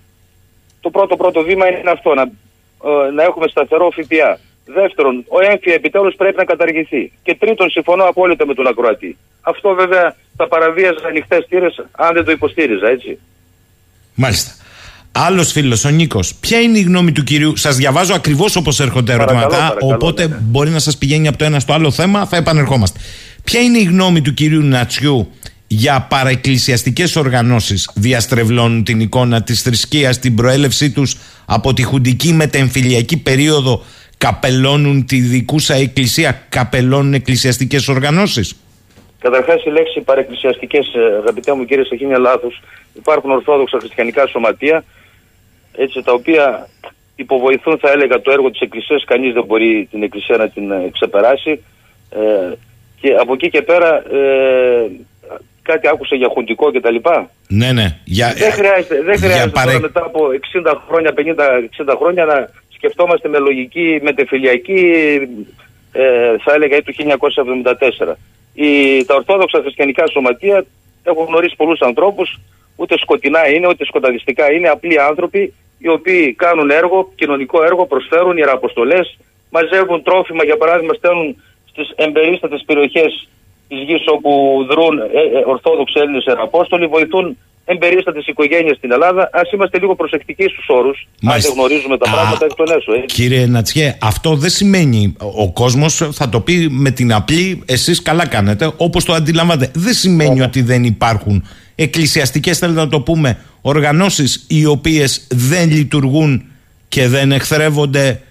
Το 0.82 0.90
πρώτο 0.90 1.16
πρώτο 1.16 1.42
βήμα 1.44 1.68
είναι 1.68 1.92
αυτό, 1.92 2.14
να, 2.14 2.22
ε, 2.22 3.12
να 3.16 3.24
έχουμε 3.24 3.48
σταθερό 3.48 3.92
ΦΠΑ. 3.92 4.40
Δεύτερον, 4.66 5.26
ο 5.28 5.38
έμφυα 5.52 5.74
επιτέλους 5.74 6.16
πρέπει 6.16 6.38
να 6.38 6.44
καταργηθεί. 6.44 7.12
Και 7.24 7.36
τρίτον, 7.36 7.70
συμφωνώ 7.70 8.04
απόλυτα 8.04 8.46
με 8.46 8.54
τον 8.54 8.68
Ακροατή. 8.68 9.18
Αυτό 9.42 9.74
βέβαια 9.74 10.16
θα 10.36 10.48
παραβίαζε 10.48 11.00
ανοιχτές 11.08 11.46
θύρες 11.50 11.86
αν 11.92 12.14
δεν 12.14 12.26
το 12.26 12.32
υποστήριζα, 12.32 12.88
έτσι. 12.88 13.20
Μάλιστα. 14.16 14.52
Άλλος 15.12 15.52
φίλος, 15.52 15.86
ο 15.86 15.90
Νίκος. 15.90 16.36
Ποια 16.36 16.60
είναι 16.60 16.78
η 16.78 16.82
γνώμη 16.82 17.12
του 17.12 17.24
κυρίου; 17.24 17.56
Σας 17.56 17.76
διαβάζω 17.76 18.14
ακριβώς 18.14 18.56
όπως 18.56 18.80
έρχονται 18.80 19.14
ερωτηματά. 19.14 19.76
Οπότε 19.80 20.28
ναι. 20.28 20.38
μπορεί 20.42 20.70
να 20.70 20.80
σας 20.80 20.98
πηγαίνει 20.98 21.28
από 21.28 21.38
το 21.38 21.46
ένα 21.46 21.60
στο 21.60 21.74
άλλο 21.74 21.92
θέμα. 21.92 22.26
Θα 22.26 22.38
επανερχόμαστε. 22.38 23.00
Ποια 23.44 23.60
είναι 23.60 23.78
η 23.78 23.84
γνώμη 23.84 24.22
του 24.22 24.34
κυρίου 24.34 24.62
Νατσιού 24.62 25.32
για 25.74 26.08
παραεκκλησιαστικές 26.10 27.16
οργανώσεις 27.16 27.92
διαστρεβλώνουν 27.96 28.84
την 28.84 29.00
εικόνα 29.00 29.44
της 29.44 29.62
θρησκείας, 29.62 30.20
την 30.20 30.36
προέλευσή 30.36 30.92
τους 30.92 31.18
από 31.46 31.74
τη 31.74 31.84
χουντική 31.84 32.34
μετεμφυλιακή 32.34 33.18
περίοδο 33.22 33.84
καπελώνουν 34.18 35.06
τη 35.06 35.20
δικούσα 35.20 35.74
εκκλησία, 35.74 36.46
καπελώνουν 36.50 37.14
εκκλησιαστικές 37.14 37.88
οργανώσεις. 37.88 38.56
Καταρχάς, 39.20 39.64
η 39.64 39.70
λέξη 39.70 40.02
παρεκκλησιαστικέ, 40.02 40.78
ε, 40.78 41.18
αγαπητέ 41.18 41.54
μου 41.54 41.66
κύριε 41.66 41.84
Σαχίνια, 41.84 42.20
λάθος. 42.20 42.62
Υπάρχουν 42.94 43.32
ορθόδοξα 43.32 43.78
χριστιανικά 43.80 44.28
σωματεία, 44.28 44.84
έτσι, 45.76 46.02
τα 46.04 46.12
οποία 46.12 46.68
υποβοηθούν, 47.16 47.78
θα 47.78 47.92
έλεγα, 47.92 48.22
το 48.22 48.32
έργο 48.32 48.52
της 48.52 48.60
Εκκλησίας. 48.60 49.04
Κανείς 49.04 49.34
δεν 49.34 49.44
μπορεί 49.44 49.88
την 49.92 50.04
Εκκλησία 50.04 50.38
να 50.38 50.50
την 50.50 50.72
ε, 50.72 50.90
ξεπεράσει. 50.94 51.64
Ε, 52.10 52.54
και 53.02 53.14
από 53.20 53.34
εκεί 53.34 53.50
και 53.50 53.62
πέρα, 53.62 54.04
ε, 54.16 54.90
κάτι 55.64 55.88
άκουσα 55.88 56.16
για 56.16 56.30
χουντικό 56.34 56.72
κτλ. 56.72 56.96
Ναι, 57.48 57.72
ναι. 57.72 57.98
Για, 58.04 58.34
δεν 58.38 58.52
χρειάζεται, 58.52 59.02
δεν 59.02 59.18
χρειάζεται 59.18 59.50
παρε... 59.50 59.72
τώρα 59.72 59.80
μετά 59.80 60.04
από 60.06 60.20
60 60.64 60.74
χρόνια, 60.88 61.14
50-60 61.88 61.96
χρόνια 62.00 62.26
να 62.26 62.50
σκεφτόμαστε 62.70 63.28
με 63.30 63.38
λογική 63.38 64.00
μετεφυλιακή, 64.02 64.84
ε, 65.92 66.36
θα 66.44 66.54
έλεγα, 66.54 66.82
του 66.82 66.94
1974. 68.04 68.14
Οι, 68.54 69.06
τα 69.06 69.16
ορθόδοξα 69.16 69.60
χριστιανικά 69.62 70.08
σωματεία 70.08 70.66
έχουν 71.04 71.26
γνωρίσει 71.26 71.56
πολλούς 71.56 71.82
ανθρώπους, 71.82 72.40
ούτε 72.76 72.98
σκοτεινά 72.98 73.48
είναι, 73.50 73.68
ούτε 73.68 73.86
σκοταδιστικά 73.86 74.52
είναι, 74.52 74.68
απλοί 74.68 75.00
άνθρωποι 75.02 75.54
οι 75.78 75.88
οποίοι 75.88 76.34
κάνουν 76.34 76.70
έργο, 76.70 77.12
κοινωνικό 77.16 77.64
έργο, 77.64 77.86
προσφέρουν 77.86 78.38
ιεραποστολές, 78.38 79.18
μαζεύουν 79.50 80.04
τρόφιμα, 80.04 80.44
για 80.44 80.58
παράδειγμα, 80.58 80.94
στέλνουν 80.94 81.42
στις 81.70 81.90
εμπερίστατες 81.96 82.64
περιοχές 82.66 83.28
τη 83.72 83.78
γη 83.88 83.98
όπου 84.16 84.32
δρούν 84.70 84.96
ε, 85.00 85.04
ε, 85.04 85.44
Ορθόδοξοι 85.54 85.96
Έλληνες 86.02 86.26
Ιεραπόστολοι, 86.26 86.86
βοηθούν 86.88 87.38
εμπερίστατες 87.66 88.28
οικογένειες 88.28 88.78
στην 88.78 88.92
Ελλάδα. 88.92 89.22
Α 89.22 89.42
είμαστε 89.54 89.80
λίγο 89.80 89.96
προσεκτικοί 89.96 90.44
στους 90.44 90.66
όρους. 90.68 91.08
Αν 91.26 91.40
δεν 91.42 91.52
γνωρίζουμε 91.56 91.98
τα 91.98 92.10
πράγματα 92.12 92.46
εκ 92.46 92.54
των 92.54 92.68
έσω. 92.78 92.94
Ε. 92.94 93.00
Κύριε 93.06 93.46
Νατσιέ, 93.46 93.98
αυτό 94.02 94.36
δεν 94.36 94.50
σημαίνει. 94.50 95.16
Ο 95.36 95.52
κόσμος 95.52 95.96
θα 96.12 96.30
το 96.30 96.40
πει 96.40 96.68
με 96.70 96.92
την 96.92 97.14
απλή, 97.14 97.64
εσείς 97.66 98.02
καλά 98.02 98.28
κάνετε, 98.28 98.72
όπως 98.78 99.06
το 99.06 99.14
αντιλαμβάνετε. 99.14 99.72
Δεν 99.76 99.94
σημαίνει 99.94 100.42
ότι 100.42 100.62
δεν 100.62 100.84
υπάρχουν 100.84 101.44
εκκλησιαστικές, 101.76 102.58
θέλετε 102.58 102.80
να 102.80 102.88
το 102.88 103.02
πούμε, 103.02 103.40
οργανώσεις 103.62 104.46
οι 104.50 104.66
οποίες 104.66 105.28
δεν 105.30 105.70
λειτουργούν 105.72 106.44
και 106.88 107.08
δεν 107.08 107.32
εχθρεύονται 107.32 108.22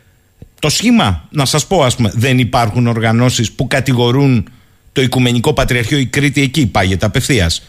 το 0.61 0.69
σχήμα. 0.69 1.29
Να 1.31 1.45
σας 1.45 1.67
πω 1.67 1.83
ας 1.83 1.97
πούμε, 1.97 2.11
δεν 2.15 2.39
υπάρχουν 2.39 2.87
οργανώσεις 2.87 3.53
που 3.53 3.67
κατηγορούν 3.67 4.49
το 4.93 5.03
Οικουμενικό 5.03 5.53
Πατριαρχείο 5.53 5.99
η 5.99 6.07
Κρήτη 6.07 6.43
εκεί 6.43 6.67
πάγεται 6.67 7.07
απευθείας. 7.07 7.63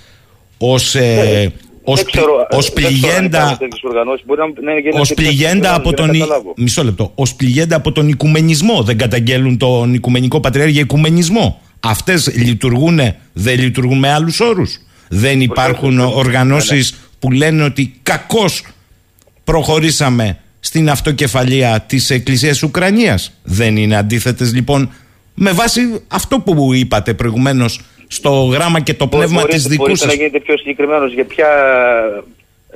Ως, 0.58 0.96
ε, 0.96 1.54
ως, 1.84 2.04
ως 2.50 2.72
πληγέντα, 2.72 3.58
ως 4.92 5.14
πληγέντα 5.14 5.76
από 5.76 5.94
τον 5.94 6.10
μισό 6.56 6.84
λεπτό, 6.84 7.12
ως 7.16 7.36
πληγέντα 7.36 7.76
από 7.76 7.92
τον 7.92 8.08
οικουμενισμό 8.08 8.84
δεν 8.84 8.98
καταγγέλουν 8.98 9.58
τον 9.58 9.94
Οικουμενικό 9.94 10.40
Πατριάρχη 10.40 10.74
για 10.74 10.82
οικουμενισμό. 10.82 11.62
Αυτές 11.80 12.36
λειτουργούν 12.36 13.00
δεν 13.34 13.60
λειτουργούν 13.60 14.00
με 14.00 14.12
άλλους 14.12 14.40
όρους. 14.40 14.80
Δεν 15.10 15.42
υπάρχουν 15.42 16.00
οργανώσεις 16.00 16.96
που 17.20 17.32
λένε 17.32 17.64
ότι 17.64 18.00
κακώς 18.04 18.64
προχωρήσαμε 19.44 20.38
στην 20.60 20.90
αυτοκεφαλία 20.90 21.84
της 21.88 22.10
Εκκλησίας 22.10 22.64
Ουκρανίας. 22.64 23.32
Δεν 23.44 23.78
είναι 23.78 23.96
αντίθετες 23.96 24.54
λοιπόν 24.54 24.92
με 25.34 25.52
βάση 25.52 26.06
αυτό 26.08 26.40
που 26.40 26.74
είπατε 26.74 27.14
προηγουμένως 27.14 27.82
στο 28.08 28.30
γράμμα 28.30 28.80
και 28.80 28.94
το 28.94 29.08
πνεύμα 29.08 29.44
της 29.46 29.68
δικού 29.68 29.88
σας. 29.88 30.00
Μπορείτε 30.00 30.06
να 30.06 30.14
γίνετε 30.14 30.40
πιο 30.40 30.58
συγκεκριμένος 30.58 31.14
για 31.14 31.26
ποια 31.26 31.50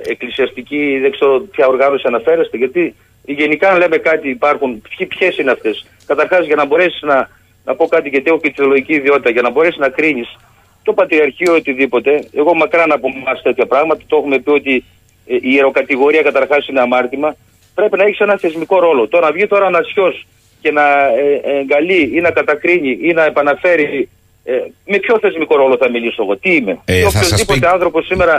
εκκλησιαστική, 0.06 1.00
δεν 1.02 1.12
ξέρω 1.12 1.40
ποια 1.40 1.68
οργάνωση 1.68 2.04
αναφέρεστε, 2.08 2.58
γιατί 2.58 2.96
γενικά 3.26 3.70
αν 3.70 3.78
λέμε 3.78 3.98
κάτι 3.98 4.30
υπάρχουν, 4.30 4.82
ποιες 5.08 5.38
είναι 5.38 5.52
αυτές. 5.52 5.86
Καταρχάς 6.06 6.46
για 6.46 6.56
να 6.56 6.66
μπορέσεις 6.66 7.02
να, 7.02 7.30
να 7.66 7.76
πω 7.76 7.88
κάτι 7.88 8.10
γιατί 8.10 8.30
έχω 8.30 8.40
και 8.40 8.50
τη 8.50 8.56
θεολογική 8.56 8.94
ιδιότητα, 8.94 9.30
για 9.30 9.42
να 9.42 9.50
μπορέσεις 9.50 9.78
να 9.78 9.90
κρίνεις 9.90 10.38
το 10.84 10.94
Πατριαρχείο 10.94 11.54
οτιδήποτε, 11.54 12.24
εγώ 12.34 12.54
μακράν 12.54 12.92
από 12.92 13.08
εμά 13.08 13.34
τέτοια 13.44 13.66
πράγματα, 13.66 14.02
το 14.08 14.18
έχουμε 14.18 14.40
πει 14.40 14.50
ότι 14.50 14.84
ε, 15.26 15.36
η 15.36 15.52
ιεροκατηγορία 15.56 16.22
καταρχάς 16.22 16.68
είναι 16.68 16.82
αμάρτημα, 16.82 17.36
πρέπει 17.74 17.98
να 17.98 18.04
έχεις 18.04 18.20
ένα 18.20 18.38
θεσμικό 18.38 18.80
ρόλο. 18.80 19.08
Το 19.08 19.20
να 19.20 19.32
βγει 19.32 19.48
τώρα 19.48 19.66
ένα 19.68 19.82
και 20.66 20.72
να 20.80 20.86
ε, 21.52 21.60
εγκαλεί 21.60 22.02
ή 22.18 22.20
να 22.26 22.32
κατακρίνει 22.40 22.92
ή 23.08 23.12
να 23.20 23.24
επαναφέρει. 23.32 24.10
Ε, 24.44 24.54
με 24.92 24.98
ποιο 25.04 25.14
θεσμικό 25.22 25.56
ρόλο 25.62 25.76
θα 25.82 25.90
μιλήσω 25.90 26.20
εγώ, 26.24 26.38
τι 26.38 26.50
είμαι. 26.56 26.74
Ε, 26.86 27.04
οποιοδήποτε 27.06 27.60
πει... 27.60 27.68
άνθρωπος 27.76 28.06
σήμερα 28.06 28.36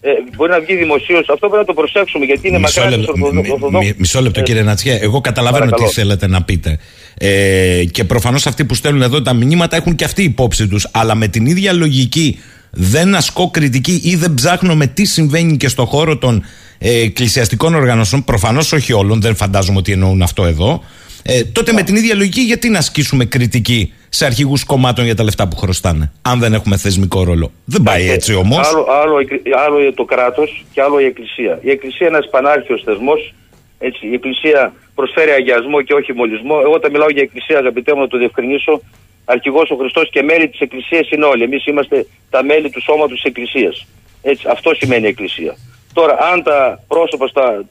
ε, 0.00 0.10
μπορεί 0.36 0.50
να 0.50 0.60
βγει 0.60 0.74
δημοσίως. 0.74 1.28
Αυτό 1.34 1.48
πρέπει 1.48 1.56
να 1.56 1.64
το 1.64 1.74
προσέξουμε 1.80 2.24
γιατί 2.24 2.48
είναι 2.48 2.58
Μισό 2.58 2.80
μακριά 2.80 2.96
λεπτό, 2.98 3.12
της 3.12 3.22
Ορθοδο- 3.22 3.42
μι- 3.42 3.52
Ορθοδόξου. 3.52 3.86
μι- 3.88 3.98
μισό 3.98 4.20
λεπτό 4.20 4.40
Ε, 4.40 4.42
κύριε 4.42 4.62
Νατσιέ. 4.62 4.98
Εγώ 5.02 5.20
καταλαβαίνω 5.20 5.64
Παρακαλώ. 5.64 5.88
τι 5.88 5.94
θέλετε 5.94 6.26
να 6.28 6.42
πείτε. 6.42 6.78
Ε, 7.18 7.84
και 7.92 8.04
προφανώς 8.04 8.46
αυτοί 8.46 8.64
που 8.64 8.74
στέλνουν 8.74 9.02
εδώ 9.02 9.22
τα 9.22 9.32
μηνύματα 9.34 9.76
έχουν 9.76 9.94
και 9.94 10.04
αυτοί 10.04 10.22
υπόψη 10.22 10.68
τους. 10.68 10.88
Αλλά 10.92 11.14
με 11.14 11.28
την 11.28 11.46
ίδια 11.46 11.72
λογική 11.72 12.38
δεν 12.70 13.14
ασκώ 13.14 13.50
κριτική 13.50 14.00
ή 14.04 14.14
δεν 14.16 14.34
ψάχνω 14.34 14.74
με 14.74 14.86
τι 14.86 15.04
συμβαίνει 15.06 15.56
και 15.56 15.68
στο 15.68 15.84
χώρο 15.84 16.16
των 16.18 16.44
ε, 16.78 17.00
εκκλησιαστικών 17.00 17.74
οργανώσεων. 17.74 18.24
Προφανώς 18.24 18.72
όχι 18.72 18.92
όλων, 18.92 19.20
δεν 19.20 19.34
φαντάζομαι 19.36 19.78
ότι 19.78 19.92
εννοούν 19.92 20.22
αυτό 20.22 20.44
εδώ. 20.44 20.82
Ε, 21.22 21.44
τότε 21.44 21.72
με 21.72 21.82
την 21.82 21.96
ίδια 21.96 22.14
λογική, 22.14 22.40
γιατί 22.40 22.68
να 22.68 22.78
ασκήσουμε 22.78 23.24
κριτική 23.24 23.92
σε 24.08 24.24
αρχηγούς 24.24 24.64
κομμάτων 24.64 25.04
για 25.04 25.14
τα 25.14 25.22
λεφτά 25.24 25.48
που 25.48 25.56
χρωστάνε, 25.56 26.12
αν 26.22 26.38
δεν 26.38 26.52
έχουμε 26.52 26.76
θεσμικό 26.76 27.24
ρόλο; 27.24 27.52
Δεν 27.64 27.82
πάει 27.82 28.08
έτσι 28.10 28.34
όμως. 28.34 28.68
Άλλο, 28.68 28.86
άλλο, 29.02 29.20
η- 29.20 29.42
άλλο 29.66 29.92
το 29.94 30.04
κράτος 30.04 30.64
και 30.72 30.82
άλλο 30.82 31.00
η 31.00 31.04
Εκκλησία. 31.04 31.58
Η 31.62 31.70
Εκκλησία 31.70 32.06
είναι 32.06 32.16
ένας 32.16 32.28
πανάρχιος 32.30 32.82
θεσμός. 32.84 33.34
Έτσι, 33.78 34.06
η 34.06 34.12
Εκκλησία 34.14 34.72
προσφέρει 34.94 35.30
αγιασμό 35.30 35.82
και 35.82 35.94
όχι 35.94 36.12
μολυσμό. 36.12 36.56
Εγώ 36.62 36.72
όταν 36.72 36.90
μιλάω 36.90 37.10
για 37.10 37.22
Εκκλησία, 37.22 37.58
αγαπητέ 37.58 37.94
μου, 37.94 38.00
να 38.00 38.08
το 38.08 38.18
διευκρινίσω, 38.18 38.80
αρχηγός 39.24 39.70
ο 39.70 39.76
Χριστός 39.76 40.10
και 40.10 40.22
μέλη 40.22 40.48
της 40.48 40.60
Εκκλησίας 40.60 41.10
είναι 41.10 41.24
όλοι. 41.24 41.42
Εμείς 41.42 41.66
είμαστε 41.66 42.06
τα 42.30 42.44
μέλη 42.44 42.70
του 42.70 42.82
σώματος 42.82 43.14
της 43.20 43.24
Εκκλησίας. 43.24 43.86
Έτσι, 44.22 44.44
αυτό 44.50 44.74
σημαίνει 44.74 45.04
η 45.04 45.08
Εκκλησία. 45.08 45.56
Τώρα, 45.92 46.16
αν 46.32 46.42
τα 46.42 46.84
πρόσωπα 46.88 47.26
στα. 47.26 47.64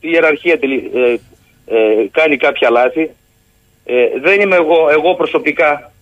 η 0.00 0.08
ιεραρχία 0.12 0.58
τελει- 0.58 0.90
ε, 1.70 1.76
ε, 1.76 2.08
κάνει 2.10 2.36
κάποια 2.36 2.70
λάθη, 2.70 3.10
ε, 3.84 3.94
δεν 4.22 4.40
είμαι 4.40 4.56
εγώ, 4.56 4.88
εγώ 4.90 5.14
προσωπικά 5.14 5.92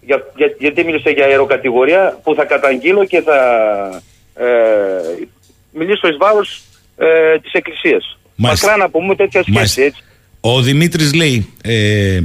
για, 0.00 0.32
για- 0.36 0.54
γιατί 0.58 0.84
μίλησα 0.84 1.10
για 1.10 1.24
αεροκατηγορία 1.24 2.20
που 2.22 2.34
θα 2.34 2.44
καταγγείλω 2.44 3.04
και 3.04 3.20
θα 3.20 3.38
ε, 4.34 4.46
μιλήσω 5.72 6.08
εις 6.08 6.16
βάρος 6.16 6.62
ε, 6.96 7.38
της 7.38 7.52
Εκκλησίας. 7.52 8.18
Μάλιστα. 8.36 8.66
Μακρά 8.66 8.82
να 8.84 8.90
πούμε 8.90 9.14
τέτοια 9.14 9.40
σχέση, 9.40 9.56
Μάλιστα. 9.56 9.82
έτσι. 9.82 10.02
Ο 10.40 10.60
Δημήτρης 10.60 11.14
λέει, 11.14 11.52
ε, 11.64 12.20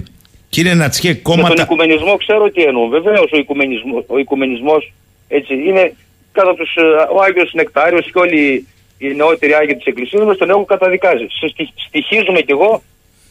κύριε 0.50 0.74
Νατσιέ, 0.74 1.10
Με 1.10 1.16
τον 1.16 1.24
κόμματα. 1.36 1.62
οικουμενισμό 1.62 2.18
ξέρω 2.18 2.52
τι 2.52 2.64
εννοούν. 2.64 2.90
Βεβαίως 2.90 3.32
ο 3.32 3.38
οικουμενισμός, 3.38 4.04
ο 4.08 4.18
οικουμενισμός 4.18 4.94
έτσι, 5.28 5.54
είναι 5.54 5.94
κατά 6.32 6.54
τους, 6.56 6.76
ε, 6.76 6.82
ο 7.16 7.22
Άγιος 7.22 7.52
Νεκτάριος 7.54 8.06
και 8.12 8.20
όλοι 8.20 8.68
οι 8.98 9.08
νεότεροι 9.14 9.54
Άγιοι 9.54 9.76
της 9.76 9.86
Εκκλησίας 9.86 10.24
μας 10.26 10.38
τον 10.38 10.50
έχουν 10.50 10.66
καταδικάζει. 10.66 11.26
Συστη- 11.40 11.74
Στοιχίζουμε 11.88 12.42
κι 12.42 12.52
εγώ, 12.52 12.82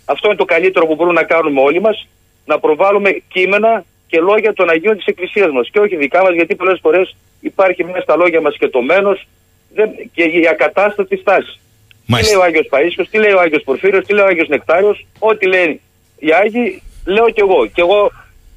αυτό 0.04 0.28
είναι 0.28 0.36
το 0.36 0.44
καλύτερο 0.44 0.86
που 0.86 0.94
μπορούμε 0.94 1.20
να 1.20 1.26
κάνουμε 1.26 1.60
όλοι 1.60 1.80
μας, 1.80 2.06
να 2.44 2.58
προβάλλουμε 2.58 3.10
κείμενα 3.28 3.84
και 4.06 4.18
λόγια 4.20 4.52
των 4.52 4.70
Αγίων 4.70 4.96
της 4.96 5.06
Εκκλησίας 5.06 5.50
μας 5.52 5.68
και 5.72 5.78
όχι 5.80 5.96
δικά 5.96 6.22
μας 6.22 6.34
γιατί 6.34 6.54
πολλές 6.54 6.78
φορές 6.82 7.16
υπάρχει 7.40 7.84
μέσα 7.84 8.00
στα 8.00 8.16
λόγια 8.16 8.40
μας 8.40 8.56
και 8.58 8.68
το 8.68 8.80
μένος 8.82 9.26
δεν, 9.74 9.90
και 10.14 10.22
η 10.22 10.48
ακατάστατη 10.50 11.16
στάση. 11.16 11.52
Τι 12.06 12.12
Μάλιστα. 12.12 12.32
λέει 12.36 12.42
ο 12.42 12.46
Άγιος 12.48 12.66
Παΐσιος, 12.70 13.06
τι 13.10 13.18
λέει 13.18 13.32
ο 13.32 13.40
Άγιος 13.40 13.62
Πορφύριος, 13.62 14.04
τι 14.06 14.12
λέει 14.12 14.24
ο 14.24 14.26
Άγιος 14.28 14.48
Νεκτάριος, 14.48 15.06
ό,τι 15.18 15.46
λένε 15.46 15.78
οι 16.18 16.28
Άγιοι, 16.42 16.82
λέω 17.04 17.30
κι 17.30 17.40
εγώ. 17.40 17.66
Και 17.66 17.80
εγώ 17.80 18.10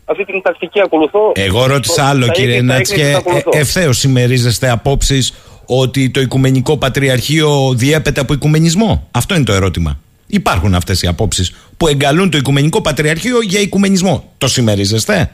αυτή 0.06 0.26
την 0.26 0.42
τακτική 0.42 0.82
ακολουθώ. 0.82 1.32
Εγώ 1.36 1.66
ρώτησα 1.66 2.02
Το- 2.02 2.08
άλλο, 2.08 2.26
τα 2.26 2.32
κύριε 2.32 2.56
ίδια 2.56 2.68
τα 2.68 2.74
Νατσιέ. 2.74 2.96
έγκριση 2.98 3.12
τα 3.14 3.18
ακολουθώ. 3.18 3.50
Ευθέως 3.54 3.98
συμμερίζεστε 3.98 4.70
απόψεις 4.70 5.34
ότι 5.72 6.10
το 6.10 6.22
Οικουμενικό 6.22 6.78
Πατριαρχείο 6.78 7.74
διέπεται 7.76 8.22
από 8.22 8.34
οικουμενισμό; 8.34 9.08
Αυτό 9.12 9.36
είναι 9.36 9.44
το 9.44 9.54
ερώτημα. 9.54 10.00
Υπάρχουν 10.28 10.76
αυτές 10.76 11.02
οι 11.02 11.08
απόψεις 11.08 11.56
που 11.78 11.88
εγκαλούν 11.88 12.30
το 12.30 12.38
Οικουμενικό 12.38 12.82
Πατριαρχείο 12.82 13.42
για 13.42 13.60
οικουμενισμό. 13.60 14.34
Το 14.38 14.48
συμμερίζεστε; 14.48 15.32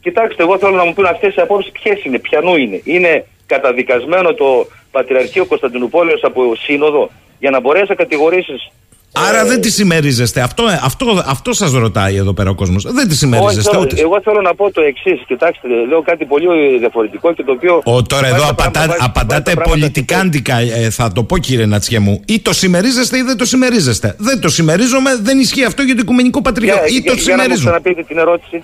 Κοιτάξτε, 0.00 0.42
εγώ 0.42 0.58
θέλω 0.58 0.76
να 0.76 0.84
μου 0.84 0.92
πούν 0.92 1.06
αυτές 1.06 1.34
οι 1.34 1.40
απόψεις 1.40 1.72
ποιες 1.72 2.04
είναι, 2.04 2.18
ποιανού 2.18 2.56
είναι. 2.56 2.80
Είναι 2.84 3.26
καταδικασμένο 3.46 4.34
το 4.34 4.66
Πατριαρχείο 4.90 5.44
Κωνσταντινούπολεως 5.44 6.22
από 6.24 6.54
σύνοδο 6.54 7.10
για 7.38 7.50
να 7.50 7.60
μπορέσει 7.60 7.86
να 7.88 7.94
κατηγορήσεις. 7.94 8.70
Άρα 9.12 9.44
δεν 9.44 9.60
τη 9.60 9.70
συμμερίζεστε. 9.70 10.40
Αυτό, 10.40 10.64
αυτό, 10.82 11.22
αυτό 11.26 11.52
σας 11.52 11.72
ρωτάει 11.72 12.16
εδώ 12.16 12.32
πέρα 12.34 12.50
ο 12.50 12.54
κόσμος. 12.54 12.82
Δεν 12.92 13.08
τη 13.08 13.16
συμμερίζεστε 13.16 13.70
εγώ, 13.72 13.80
ούτε. 13.82 14.00
εγώ 14.00 14.20
θέλω 14.24 14.40
να 14.40 14.54
πω 14.54 14.72
το 14.72 14.80
εξής. 14.80 15.20
Κοιτάξτε, 15.26 15.68
λέω 15.88 16.02
κάτι 16.02 16.24
πολύ 16.24 16.78
διαφορετικό 16.78 17.32
και 17.34 17.42
το 17.42 17.52
οποίο. 17.52 17.80
Ο, 17.84 18.02
τώρα 18.02 18.22
βάζει 18.22 18.34
εδώ 18.34 18.42
τα 18.44 18.48
απαντά, 18.50 18.70
πράγματα- 18.70 18.86
βάζει- 18.86 19.02
απαντάτε 19.04 19.34
βάζει 19.34 19.56
τα 19.56 19.62
πράγματα 19.62 19.70
πολιτικάντικα, 19.78 20.56
ε, 20.58 20.90
θα 20.90 21.12
το 21.12 21.22
πω 21.22 21.38
κύριε 21.38 21.66
Νατσιέ 21.66 21.98
μου. 21.98 22.22
Ή 22.26 22.40
το 22.40 22.52
συμμερίζεστε 22.52 23.18
ή 23.18 23.22
δεν 23.22 23.36
το 23.36 23.44
συμμερίζεστε. 23.44 24.14
Δεν 24.18 24.40
το 24.40 24.48
συμμερίζομαι, 24.48 25.16
δεν 25.22 25.38
ισχύει 25.38 25.64
αυτό 25.64 25.82
για 25.82 25.94
το 25.94 26.00
Οικουμενικό 26.02 26.42
Πατριαρχείο. 26.42 26.86
Για, 26.86 26.96
Ή 26.98 27.02
το 27.04 27.12
για, 27.12 27.22
για 27.22 27.36
να 27.36 27.42
μου 27.42 27.42
συμμερίζομαι. 27.42 27.70
ξαναπείτε 27.80 28.02
την 28.08 28.18
ερώτηση. 28.18 28.62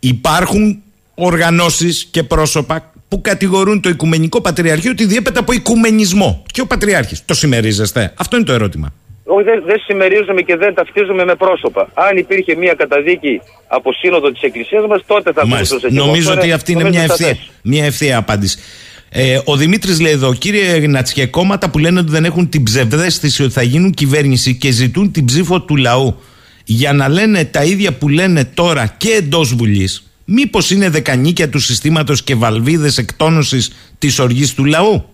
Υπάρχουν 0.00 0.82
οργανώσεις 1.14 2.08
και 2.10 2.22
πρόσωπα 2.22 2.92
που 3.08 3.20
κατηγορούν 3.20 3.80
το 3.80 3.88
Οικουμενικό 3.88 4.40
Πατριαρχείο 4.40 4.90
ότι 4.90 5.04
διέπεται 5.04 5.38
από 5.38 5.52
οικουμενισμό. 5.52 6.42
Και 6.52 6.60
ο 6.60 6.66
Πατριάρχης. 6.66 7.24
Το 7.24 7.34
συμμερίζεστε; 7.34 8.12
Αυτό 8.16 8.36
είναι 8.36 8.44
το 8.44 8.52
ερώτημα. 8.52 8.92
Όχι, 9.30 9.44
δεν, 9.44 9.62
δεν 9.66 9.78
συμμερίζομαι 9.86 10.42
και 10.42 10.56
δεν 10.56 10.74
ταυτίζομαι 10.74 11.24
με 11.24 11.34
πρόσωπα. 11.34 11.88
Αν 11.94 12.16
υπήρχε 12.16 12.54
μια 12.56 12.74
καταδίκη 12.74 13.40
από 13.66 13.92
σύνοδο 13.92 14.32
της 14.32 14.42
Εκκλησίας 14.42 14.86
μας, 14.86 15.02
τότε 15.06 15.32
θα 15.32 15.46
Μάλιστα. 15.46 15.74
μπορούσα 15.74 15.88
και 15.88 15.96
εγώ. 15.96 16.06
Νομίζω 16.06 16.28
Αυτό 16.30 16.40
ότι 16.42 16.52
αυτή 16.52 16.72
είναι 16.72 16.82
νομίζω 16.82 16.98
μια 17.00 17.08
σαφές. 17.08 17.30
ευθεία, 17.30 17.52
μια 17.62 17.84
ευθεία 17.84 18.16
απάντηση. 18.16 18.58
Ε, 19.10 19.38
ο 19.44 19.56
Δημήτρης 19.56 20.00
λέει 20.00 20.12
εδώ, 20.12 20.34
κύριε 20.34 20.86
Νατσιέ, 20.86 21.26
κόμματα 21.26 21.70
που 21.70 21.78
λένε 21.78 21.98
ότι 22.00 22.10
δεν 22.10 22.24
έχουν 22.24 22.48
την 22.48 22.62
ψευδέστηση 22.62 23.42
ότι 23.42 23.52
θα 23.52 23.62
γίνουν 23.62 23.90
κυβέρνηση 23.92 24.56
και 24.56 24.70
ζητούν 24.70 25.12
την 25.12 25.24
ψήφο 25.24 25.60
του 25.60 25.76
λαού 25.76 26.20
για 26.64 26.92
να 26.92 27.08
λένε 27.08 27.44
τα 27.44 27.64
ίδια 27.64 27.92
που 27.92 28.08
λένε 28.08 28.44
τώρα 28.44 28.94
και 28.96 29.10
εντός 29.10 29.54
Βουλής, 29.54 30.10
μήπως 30.24 30.70
είναι 30.70 30.88
δεκανίκια 30.88 31.48
του 31.48 31.58
συστήματος 31.58 32.22
και 32.22 32.34
βαλβίδες 32.34 32.98
εκτόνωσης 32.98 33.72
της 33.98 34.18
οργής 34.18 34.54
του 34.54 34.64
λαού; 34.64 35.04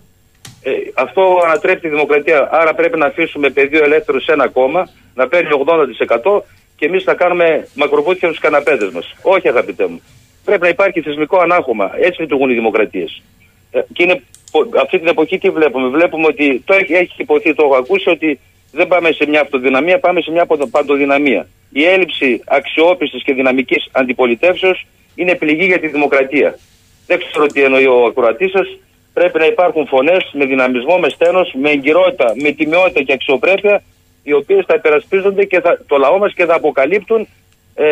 Ε, 0.67 0.71
αυτό 0.93 1.41
ανατρέπει 1.45 1.79
τη 1.79 1.89
δημοκρατία. 1.89 2.49
Άρα 2.51 2.73
πρέπει 2.73 2.97
να 2.97 3.05
αφήσουμε 3.05 3.49
πεδίο 3.49 3.83
ελεύθερο 3.83 4.19
σε 4.21 4.31
ένα 4.31 4.47
κόμμα, 4.47 4.89
να 5.15 5.27
παίρνει 5.27 5.49
80% 6.31 6.41
και 6.77 6.85
εμείς 6.85 7.03
να 7.03 7.13
κάνουμε 7.13 7.67
μακροβούτια 7.73 8.31
στου 8.31 8.41
καναπέδες 8.41 8.89
μας. 8.91 9.15
Όχι, 9.21 9.47
αγαπητέ 9.47 9.87
μου. 9.87 10.01
Πρέπει 10.45 10.61
να 10.61 10.67
υπάρχει 10.67 11.01
θεσμικό 11.01 11.37
ανάγχωμα. 11.37 11.91
Έτσι 11.99 12.21
λειτουργούν 12.21 12.49
οι 12.49 12.53
δημοκρατίες. 12.53 13.21
Ε, 13.71 13.79
και 13.93 14.03
είναι, 14.03 14.21
πο- 14.51 14.69
αυτή 14.81 14.97
την 14.99 15.07
εποχή 15.07 15.37
τι 15.37 15.49
βλέπουμε. 15.49 15.87
Βλέπουμε 15.87 16.27
ότι 16.27 16.61
το 16.65 16.73
έχει, 16.73 16.93
έχει 16.93 17.13
υποθεί, 17.17 17.53
το 17.53 17.63
έχω 17.65 17.75
ακούσει, 17.75 18.09
ότι 18.09 18.39
δεν 18.71 18.87
πάμε 18.87 19.11
σε 19.11 19.25
μια 19.27 19.41
αυτοδυναμία, 19.41 19.99
πάμε 19.99 20.21
σε 20.21 20.31
μια 20.31 20.45
παντο- 20.45 20.67
παντοδυναμία. 20.67 21.47
Η 21.71 21.83
έλλειψη 21.85 22.41
αξιόπιστης 22.45 23.23
και 23.23 23.33
δυναμικής 23.33 23.87
αντιπολιτεύσεως 23.91 24.85
είναι 25.15 25.35
πληγή 25.35 25.65
για 25.65 25.79
τη 25.79 25.87
δημοκρατία. 25.87 26.57
Δεν 27.07 27.19
ξέρω 27.19 27.45
τι 27.45 27.63
εννοεί 27.63 27.85
ο 27.85 28.05
ακροατής 28.05 28.51
σας. 28.51 28.77
Πρέπει 29.17 29.37
να 29.39 29.45
υπάρχουν 29.45 29.87
φωνές 29.87 30.23
με 30.33 30.45
δυναμισμό, 30.45 30.97
με 30.97 31.09
στένος, 31.09 31.53
με 31.61 31.69
εγκυρότητα, 31.69 32.33
με 32.43 32.51
τιμιότητα 32.51 33.01
και 33.01 33.13
αξιοπρέπεια, 33.13 33.83
οι 34.23 34.33
οποίες 34.33 34.63
θα 34.67 34.73
υπερασπίζονται 34.73 35.43
και 35.45 35.59
θα, 35.59 35.71
το 35.87 35.97
λαό 35.97 36.17
μας 36.17 36.33
και 36.33 36.45
θα 36.45 36.55
αποκαλύπτουν 36.55 37.27
ε, 37.75 37.87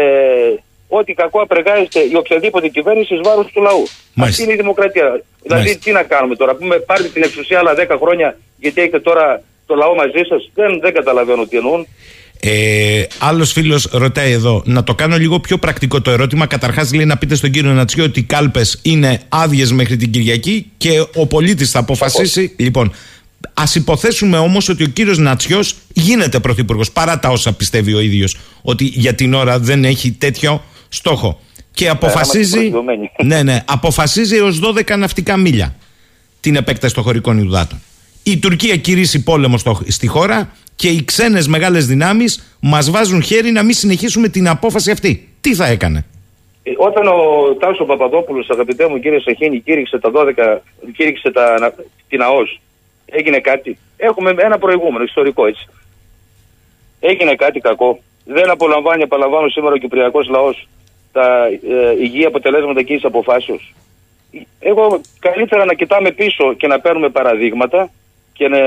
ό,τι 0.87 1.13
κακό 1.13 1.41
απεργάζεται 1.41 1.99
η 1.99 2.15
οποιαδήποτε 2.15 2.67
κυβέρνηση 2.67 3.13
εις 3.13 3.19
βάρος 3.23 3.47
του 3.53 3.61
λαού. 3.61 3.83
Μάλιστα. 4.13 4.23
Αυτή 4.23 4.43
είναι 4.43 4.53
η 4.53 4.55
δημοκρατία. 4.55 5.21
Δηλαδή, 5.41 5.61
Μάλιστα. 5.61 5.79
τι 5.83 5.91
να 5.91 6.03
κάνουμε 6.03 6.35
τώρα, 6.35 6.55
πούμε 6.55 6.75
πάρτε 6.79 7.07
την 7.07 7.23
εξουσία 7.23 7.59
άλλα 7.59 7.73
10 7.77 7.97
χρόνια 8.01 8.37
γιατί 8.57 8.81
έχετε 8.81 8.99
τώρα 8.99 9.41
το 9.65 9.75
λαό 9.75 9.95
μαζί 9.95 10.21
σας. 10.29 10.49
Δεν, 10.53 10.79
δεν 10.79 10.93
καταλαβαίνω 10.93 11.45
τι 11.45 11.57
εννοούν. 11.57 11.87
Ε, 12.45 13.07
Άλλος 13.17 13.51
φίλος 13.51 13.87
ρωτάει 13.91 14.31
εδώ, 14.31 14.63
να 14.65 14.83
το 14.83 14.95
κάνω 14.95 15.17
λίγο 15.17 15.39
πιο 15.39 15.57
πρακτικό 15.57 16.01
το 16.01 16.11
ερώτημα. 16.11 16.45
Καταρχάς, 16.45 16.93
λέει 16.93 17.05
να 17.05 17.17
πείτε 17.17 17.35
στον 17.35 17.51
κύριο 17.51 17.71
Νατσιό 17.71 18.03
ότι 18.03 18.19
οι 18.19 18.23
κάλπες 18.23 18.79
είναι 18.81 19.21
άδειες 19.29 19.71
μέχρι 19.71 19.95
την 19.95 20.11
Κυριακή 20.11 20.71
και 20.77 21.05
ο 21.15 21.27
πολίτης 21.27 21.71
θα 21.71 21.79
αποφασίσει. 21.79 22.53
Λοιπόν, 22.55 22.91
ας 23.53 23.75
υποθέσουμε 23.75 24.37
όμως 24.37 24.69
ότι 24.69 24.83
ο 24.83 24.87
κύριος 24.87 25.17
Νατσιός 25.17 25.75
γίνεται 25.93 26.39
πρωθυπουργός, 26.39 26.91
παρά 26.91 27.19
τα 27.19 27.29
όσα 27.29 27.53
πιστεύει 27.53 27.93
ο 27.93 27.99
ίδιος, 27.99 28.37
ότι 28.61 28.83
για 28.83 29.13
την 29.13 29.33
ώρα 29.33 29.59
δεν 29.59 29.85
έχει 29.85 30.11
τέτοιο 30.11 30.63
στόχο. 30.89 31.41
Και 31.73 31.89
αποφασίζει. 31.89 32.51
προσιλωμένοι. 32.51 33.11
ναι, 33.23 33.43
ναι, 33.43 33.63
αποφασίζει 33.65 34.35
έως 34.35 34.59
12 34.63 34.97
ναυτικά 34.97 35.37
μίλια 35.37 35.75
την 36.39 36.55
επέκταση 36.55 36.93
των 36.93 37.03
χωρικών 37.03 37.37
υδάτων. 37.37 37.81
Η 38.23 38.39
Τουρκία 38.39 38.75
κηρύσσει 38.75 39.23
πόλεμο 39.23 39.57
στο, 39.57 39.79
στη 39.87 40.07
χώρα 40.07 40.51
και 40.75 40.87
οι 40.87 41.03
ξένες 41.03 41.47
μεγάλες 41.47 41.85
δυνάμεις 41.85 42.57
μας 42.59 42.89
βάζουν 42.89 43.21
χέρι 43.21 43.51
να 43.51 43.63
μην 43.63 43.73
συνεχίσουμε 43.73 44.27
την 44.27 44.47
απόφαση 44.47 44.91
αυτή. 44.91 45.29
Τι 45.41 45.55
θα 45.55 45.65
έκανε; 45.65 46.05
Ε, 46.63 46.71
Όταν 46.77 47.07
ο 47.07 47.13
Τάσος 47.59 47.87
Παπαδόπουλος, 47.87 48.49
αγαπητέ 48.49 48.87
μου 48.87 48.99
κύριε 48.99 49.19
Σαχίνη, 49.19 49.59
κήρυξε 49.59 49.99
τα 49.99 50.11
12, 50.13 50.61
κήρυξε 50.95 51.31
τα, 51.31 51.73
την 52.07 52.21
ΑΟΣ, 52.21 52.59
έγινε 53.05 53.39
κάτι; 53.39 53.77
Έχουμε 53.97 54.33
ένα 54.37 54.57
προηγούμενο, 54.57 55.03
ιστορικό 55.03 55.45
έτσι. 55.45 55.67
Έγινε 56.99 57.35
κάτι 57.35 57.59
κακό. 57.59 57.99
Δεν 58.25 58.49
απολαμβάνει, 58.49 59.01
επαναλαμβάνω 59.01 59.49
σήμερα 59.49 59.73
ο 59.73 59.77
Κυπριακός 59.77 60.27
λαός 60.27 60.67
τα 61.11 61.45
ε, 61.45 62.03
υγιή 62.03 62.25
αποτελέσματα 62.25 62.79
εκείνης 62.79 63.01
της 63.01 63.09
αποφάσεως. 63.11 63.73
Εγώ 64.59 65.01
καλύτερα 65.19 65.65
να 65.65 65.73
κοιτάμε 65.73 66.11
πίσω 66.11 66.53
και 66.53 66.67
να 66.67 66.79
παίρνουμε 66.79 67.09
παραδείγματα 67.09 67.89
και 68.33 68.47
να 68.47 68.59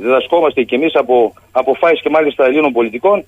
διδασκόμαστε 0.00 0.62
κι 0.62 0.74
εμείς 0.74 0.94
από 0.94 1.34
αποφάσεις 1.50 2.00
και 2.02 2.08
μάλιστα 2.08 2.44
Ελλήνων 2.44 2.72
πολιτικών 2.72 3.24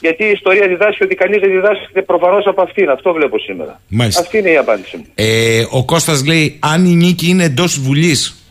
Γιατί 0.00 0.24
η 0.24 0.30
ιστορία 0.30 0.68
διδάσκει 0.68 1.02
ότι 1.02 1.14
κανείς 1.14 1.40
δεν 1.40 1.50
διδάσκεται 1.50 2.02
προφανώς 2.02 2.46
από 2.46 2.62
αυτήν. 2.62 2.90
Αυτό 2.90 3.12
βλέπω 3.12 3.38
σήμερα. 3.38 3.80
Μάλιστα. 3.88 4.20
Αυτή 4.20 4.38
είναι 4.38 4.50
η 4.50 4.56
απάντηση 4.56 4.96
μου. 4.96 5.04
Ε, 5.14 5.64
ο 5.70 5.84
Κώστας 5.84 6.26
λέει, 6.26 6.58
αν 6.62 6.84
η 6.84 6.94
νίκη 6.94 7.28
είναι 7.28 7.44
εντός 7.44 7.80
Βουλής, 7.80 8.42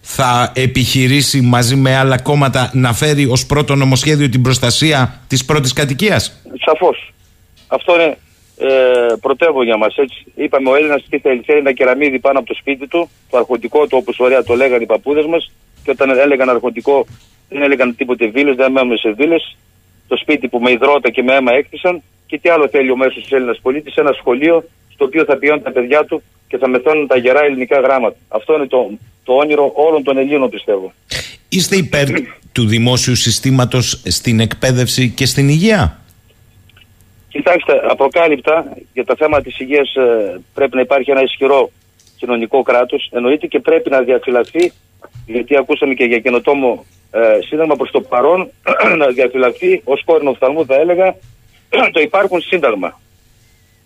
θα 0.00 0.52
επιχειρήσει 0.54 1.40
μαζί 1.40 1.76
με 1.76 1.96
άλλα 1.96 2.18
κόμματα 2.18 2.70
να 2.72 2.92
φέρει 2.92 3.26
ως 3.26 3.46
πρώτο 3.46 3.74
νομοσχέδιο 3.74 4.28
την 4.28 4.42
προστασία 4.42 5.20
της 5.28 5.44
πρώτης 5.44 5.72
κατοικίας; 5.72 6.42
Σαφώς. 6.64 7.12
Αυτό 7.66 7.94
είναι 7.94 8.16
ε, 8.68 9.14
πρωτεύω 9.20 9.62
για 9.64 9.76
μας. 9.76 9.94
Είπαμε 10.34 10.70
ο 10.70 10.74
Έλληνας 10.74 11.04
τι 11.10 11.18
θέλει. 11.18 11.42
Θέλει 11.46 11.58
ένα 11.58 11.72
κεραμίδι 11.72 12.18
πάνω 12.18 12.38
από 12.38 12.48
το 12.48 12.54
σπίτι 12.54 12.86
του, 12.86 13.10
το 13.30 13.36
αρχοντικό 13.36 13.86
του, 13.86 13.98
όπως 14.00 14.18
ωραία 14.18 14.42
το 14.42 14.54
λέγανε 14.54 14.82
οι 14.82 14.86
παππούδες 14.86 15.26
μας. 15.26 15.52
Και 15.82 15.90
όταν 15.90 16.10
έλεγαν 16.10 16.48
αρχοντικό, 16.48 17.06
δεν 17.48 17.62
έλεγαν 17.62 17.96
τίποτε 17.96 18.26
βίλες, 18.26 18.56
δεν 18.56 18.72
μένουμε 18.72 18.96
σε 18.96 19.10
βίλες. 19.10 19.56
Το 20.08 20.16
σπίτι 20.16 20.48
που 20.48 20.58
με 20.58 20.70
υδρότα 20.70 21.10
και 21.10 21.22
με 21.22 21.34
αίμα 21.34 21.52
έκτισαν. 21.52 22.02
Και 22.26 22.38
τι 22.38 22.48
άλλο 22.48 22.68
θέλει 22.68 22.90
ο 22.90 22.96
μέσος 22.96 23.32
Έλληνας 23.32 23.58
πολίτης, 23.62 23.94
ένα 23.94 24.12
σχολείο 24.12 24.64
στο 24.94 25.04
οποίο 25.04 25.24
θα 25.24 25.36
πηγαίνουν 25.36 25.62
τα 25.62 25.72
παιδιά 25.72 26.04
του 26.04 26.22
και 26.48 26.58
θα 26.58 26.68
μεθαίνουν 26.68 27.06
τα 27.06 27.16
γερά 27.16 27.44
ελληνικά 27.44 27.80
γράμματα. 27.80 28.16
Αυτό 28.28 28.54
είναι 28.54 28.66
το, 28.66 28.90
το 29.24 29.32
όνειρο 29.32 29.72
όλων 29.74 30.02
των 30.02 30.16
Ελλήνων, 30.16 30.50
πιστεύω. 30.50 30.92
Είστε 31.48 31.76
υπέρ 31.76 32.06
του 32.52 32.66
δημόσιου 32.66 33.14
συστήματος 33.14 34.02
στην 34.04 34.40
εκπαίδευση 34.40 35.10
και 35.10 35.26
στην 35.26 35.48
υγεία; 35.48 36.01
Κοιτάξτε, 37.32 37.72
απροκάλυπτα 37.88 38.76
για 38.92 39.04
τα 39.04 39.14
θέματα 39.18 39.42
της 39.42 39.58
υγείας 39.58 39.94
ε, 39.94 40.40
πρέπει 40.54 40.74
να 40.74 40.80
υπάρχει 40.80 41.10
ένα 41.10 41.22
ισχυρό 41.22 41.70
κοινωνικό 42.16 42.62
κράτος. 42.62 43.08
Εννοείται 43.12 43.46
και 43.46 43.58
πρέπει 43.58 43.90
να 43.90 44.00
διαφυλαχθεί, 44.00 44.72
γιατί 45.26 45.56
ακούσαμε 45.56 45.94
και 45.94 46.04
για 46.04 46.18
καινοτόμο 46.18 46.84
ε, 47.10 47.38
σύνταγμα 47.46 47.76
προς 47.76 47.90
το 47.90 48.00
παρόν, 48.00 48.50
να 49.00 49.06
διαφυλαχθεί 49.06 49.80
ως 49.84 50.02
κόρυνο 50.04 50.30
οφθαλμού 50.30 50.66
θα 50.66 50.74
έλεγα 50.74 51.16
το 51.94 52.00
υπάρχουν 52.00 52.40
σύνταγμα. 52.40 53.00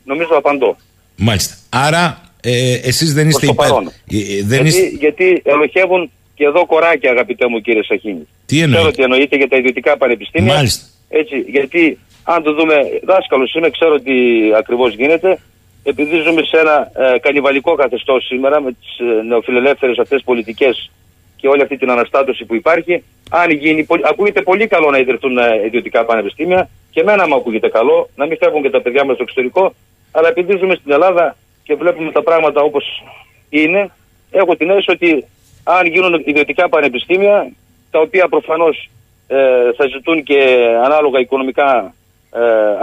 Νομίζω 0.05 0.37
απαντώ. 0.37 0.77
Μάλιστα. 1.17 1.55
Άρα 1.69 2.21
ε, 2.41 2.75
εσείς 2.75 3.15
δεν 3.15 3.29
είστε 3.29 3.47
υπέρ. 3.47 3.71
Ε, 3.71 3.73
ε, 3.73 4.43
δεν 4.43 4.63
γιατί, 4.63 4.69
είστε... 4.69 4.97
γιατί 4.99 5.43
ελοχεύουν 5.45 6.11
και 6.35 6.45
εδώ 6.45 6.67
κοράκια 6.67 7.11
αγαπητέ 7.11 7.49
μου 7.49 7.61
κύριε 7.61 7.83
Σαχίνη. 7.83 8.29
Τι 8.47 8.61
εννοείται. 8.61 8.77
Ξέρω 8.77 8.89
ότι 8.89 9.03
εννοείται 9.03 9.37
για 9.37 9.49
τα 9.49 9.57
ιδιωτικά 9.57 9.97
πανεπιστήμια. 9.97 10.55
Μάλιστα. 10.55 10.87
Έτσι, 11.09 11.39
γιατί 11.39 11.99
αν 12.29 12.43
το 12.43 12.53
δούμε, 12.53 12.75
δάσκαλος 13.03 13.55
είμαι, 13.55 13.71
ξέρω 13.71 14.01
τι 14.01 14.15
ακριβώς 14.57 14.95
γίνεται. 14.95 15.39
Επειδή 15.83 16.21
ζούμε 16.21 16.43
σε 16.43 16.59
ένα 16.59 16.91
ε, 16.95 17.19
κανιβαλικό 17.19 17.75
καθεστώς 17.75 18.27
σήμερα 18.27 18.61
με 18.61 18.73
τις 18.73 18.99
ε, 18.99 19.23
νεοφιλελεύθερες 19.23 19.99
αυτές 19.99 20.23
πολιτικές 20.23 20.91
και 21.37 21.49
όλη 21.49 21.63
αυτή 21.63 21.77
την 21.77 21.91
αναστάτωση 21.91 22.45
που 22.45 22.55
υπάρχει, 22.55 23.05
αν 23.31 23.51
γίνει, 23.51 23.87
ακούγεται 24.03 24.43
πολύ 24.43 24.67
καλό 24.67 24.91
να 24.91 24.99
ιδρυθούν 24.99 25.39
ε, 25.39 25.63
ιδιωτικά 25.65 26.05
πανεπιστήμια 26.05 26.69
και 26.91 27.01
εμένα 27.01 27.29
μου 27.29 27.35
ακούγεται 27.35 27.69
καλό 27.69 28.09
να 28.17 28.27
μην 28.27 28.37
φεύγουν 28.37 28.63
και 28.63 28.71
τα 28.71 28.81
παιδιά 28.81 29.05
μας 29.05 29.15
στο 29.15 29.23
εξωτερικό. 29.23 29.75
Αλλά 30.13 30.29
επειδή 30.29 30.57
ζούμε 30.57 30.75
στην 30.75 30.93
Ελλάδα 30.93 31.37
και 31.63 31.75
βλέπουμε 31.75 32.13
τα 32.13 32.23
πράγματα 32.23 32.61
όπως 32.61 33.03
είναι, 33.49 33.91
έχω 34.31 34.57
την 34.57 34.71
αίσθηση 34.71 34.91
ότι 34.91 35.25
αν 35.65 35.87
γίνουν 35.87 36.23
ιδιωτικά 36.25 36.69
πανεπιστήμια, 36.69 37.53
τα 37.91 38.01
οποία 38.01 38.29
προφανώς 38.29 38.91
ε, 39.27 39.37
θα 39.77 39.87
ζητούν 39.87 40.23
και 40.23 40.67
ανάλογα 40.85 41.21
οικονομικά 41.21 41.69
ε, 41.79 41.91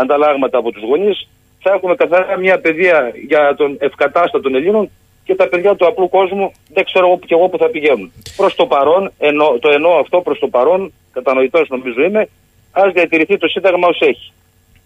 ανταλλάγματα 0.02 0.58
από 0.58 0.72
τους 0.72 0.84
γονείς, 0.84 1.28
θα 1.60 1.74
έχουμε 1.74 1.96
καθαρά 1.96 2.38
μια 2.38 2.60
παιδεία 2.60 3.12
για 3.28 3.56
τον 3.58 3.78
ευκατάστατο 3.80 4.42
των 4.42 4.56
Ελλήνων 4.56 4.90
και 5.24 5.36
τα 5.36 5.48
παιδιά 5.48 5.76
του 5.76 5.88
απλού 5.88 6.10
κόσμου 6.10 6.52
δεν 6.74 6.86
ξέρω 6.86 7.06
εγώ 7.08 7.20
και 7.20 7.34
εγώ 7.34 7.48
που 7.50 7.58
θα 7.58 7.70
πηγαίνουν. 7.70 8.12
Προς 8.36 8.56
το 8.56 8.66
παρόν, 8.66 9.12
ενώ, 9.18 9.58
το 9.60 9.70
εννοώ 9.70 10.00
αυτό 10.00 10.22
προς 10.22 10.40
το 10.40 10.48
παρόν, 10.48 10.94
κατανοητός 11.14 11.70
νομίζω 11.70 12.04
είμαι, 12.04 12.28
ας 12.72 12.94
διατηρηθεί 12.94 13.38
το 13.38 13.48
Σύνταγμα 13.48 13.88
ως 13.88 14.00
έχει. 14.00 14.32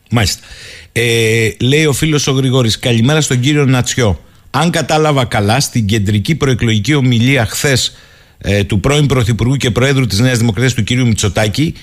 Μάλιστα. 0.09 0.47
Ε, 0.91 1.49
λέει 1.61 1.85
ο 1.85 1.93
φίλος 1.93 2.27
ο 2.27 2.31
Γρηγόρης, 2.31 2.79
καλημέρα 2.79 3.21
στον 3.21 3.39
κύριο 3.39 3.65
Νατσιό. 3.65 4.19
Αν 4.51 4.71
κατάλαβα 4.71 5.25
καλά, 5.25 5.59
στην 5.59 5.85
κεντρική 5.85 6.35
προεκλογική 6.35 6.93
ομιλία 6.93 7.45
χθες 7.45 7.97
ε, 8.37 8.63
του 8.63 8.79
πρώην 8.79 9.05
Πρωθυπουργού 9.05 9.55
και 9.55 9.71
Προέδρου 9.71 10.05
της 10.05 10.19
Νέας 10.19 10.37
Δημοκρατίας 10.37 10.73
του 10.73 10.83
κύριου 10.83 11.07
Μητσοτάκη, 11.07 11.73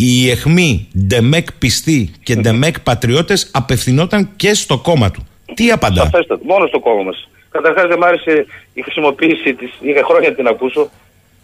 οι 0.00 0.30
εχμοί 0.30 0.88
Ντεμεκ 1.06 1.52
πιστοί 1.52 2.10
και 2.22 2.34
Ντεμεκ 2.36 2.80
πατριώτες 2.80 3.50
απευθυνόταν 3.52 4.28
και 4.36 4.54
στο 4.54 4.78
κόμμα 4.78 5.10
του. 5.10 5.26
Τι 5.54 5.70
απαντά; 5.70 6.02
Σαφέστατα, 6.02 6.44
μόνο 6.44 6.66
στο 6.66 6.80
κόμμα 6.80 7.02
μας. 7.02 7.28
Καταρχάς 7.50 7.88
δεν 7.88 7.98
μ' 7.98 8.04
άρεσε 8.04 8.46
η 8.74 8.82
χρησιμοποίηση 8.82 9.54
της. 9.54 9.70
Είχα 9.80 10.04
χρόνια 10.04 10.34
την 10.34 10.46
ακούσω. 10.46 10.90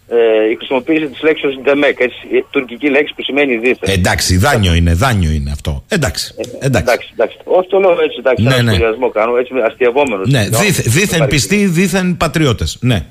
Ε, 0.09 0.49
η 0.51 0.55
χρησιμοποίηση 0.55 1.07
της 1.07 1.21
λέξης 1.21 1.59
Ντεμεκ, 1.63 1.99
έτσι, 1.99 2.17
η 2.31 2.45
τουρκική 2.49 2.89
λέξη 2.89 3.13
που 3.15 3.23
σημαίνει 3.23 3.57
δίθεν. 3.57 3.89
εντάξει, 3.89 4.37
δάνειο 4.37 4.73
είναι, 4.73 4.93
δάνειο 4.93 5.31
είναι 5.31 5.51
αυτό. 5.51 5.83
Εντάξει. 5.87 6.33
Ε, 6.37 6.65
εντάξει. 6.65 6.83
εντάξει, 6.91 7.09
εντάξει. 7.13 7.37
Όχι 7.43 7.67
το 7.69 7.79
λέω 7.79 7.91
έτσι, 7.91 8.15
εντάξει, 8.19 8.43
ναι, 8.43 8.55
ένα 8.55 8.71
ναι. 8.71 9.09
κάνω, 9.13 9.37
έτσι 9.37 9.53
αστειευόμενος. 9.65 10.29
Ναι, 10.29 10.47
δίθεν 10.85 11.27
πιστοί, 11.27 11.65
δίθεν 11.65 12.17
πατριώτες. 12.17 12.77
Ναι. 12.81 13.05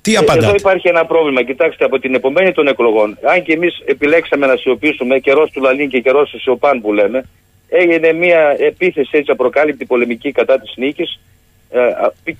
Τι 0.00 0.14
ε, 0.14 0.18
Εδώ 0.36 0.54
υπάρχει 0.54 0.88
ένα 0.88 1.06
πρόβλημα. 1.06 1.42
Κοιτάξτε, 1.42 1.84
από 1.84 1.98
την 1.98 2.14
επομένη 2.14 2.52
των 2.52 2.66
εκλογών, 2.66 3.18
αν 3.22 3.42
και 3.42 3.52
εμείς 3.52 3.82
επιλέξαμε 3.84 4.46
να 4.46 4.56
σιωπήσουμε, 4.56 5.18
καιρός 5.18 5.50
του 5.50 5.60
Λαλίν 5.60 5.88
και 5.88 6.00
καιρός 6.00 6.30
του 6.30 6.40
Σιωπάν 6.40 6.80
που 6.80 6.92
λέμε, 6.92 7.28
έγινε 7.68 8.12
μια 8.12 8.56
επίθεση 8.58 9.10
έτσι 9.12 9.30
απροκάλυπτη 9.30 9.84
πολεμική 9.84 10.32
κατά 10.32 10.60
της 10.60 10.72
νίκης 10.76 11.20
ε, 11.70 11.80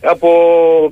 από 0.01 0.31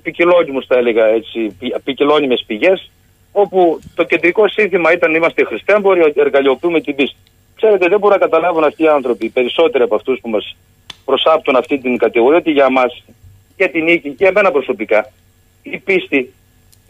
ποικιλόνιμους, 0.02 0.66
θα 0.66 0.76
έλεγα 0.76 1.06
έτσι, 1.06 1.56
ποικιλόνιμες 1.84 2.44
πηγές, 2.46 2.90
όπου 3.32 3.80
το 3.94 4.04
κεντρικό 4.04 4.48
σύνθημα 4.48 4.92
ήταν 4.92 5.14
είμαστε 5.14 5.44
χριστέμποροι, 5.44 6.12
εργαλειοποιούμε 6.16 6.80
την 6.80 6.94
πίστη. 6.94 7.16
Ξέρετε, 7.56 7.88
δεν 7.88 7.98
μπορώ 7.98 8.14
να 8.14 8.20
καταλάβουν 8.20 8.64
αυτοί 8.64 8.82
οι 8.82 8.88
άνθρωποι, 8.88 9.28
περισσότεροι 9.28 9.84
από 9.84 9.94
αυτούς 9.94 10.20
που 10.20 10.28
μας 10.28 10.56
προσάπτουν 11.04 11.56
αυτή 11.56 11.78
την 11.78 11.96
κατηγορία, 11.96 12.38
ότι 12.38 12.50
για 12.50 12.70
μας, 12.70 13.04
για 13.56 13.70
την 13.70 13.84
νίκη 13.84 14.10
και 14.10 14.26
εμένα 14.26 14.50
προσωπικά, 14.50 15.12
η 15.62 15.78
πίστη 15.78 16.32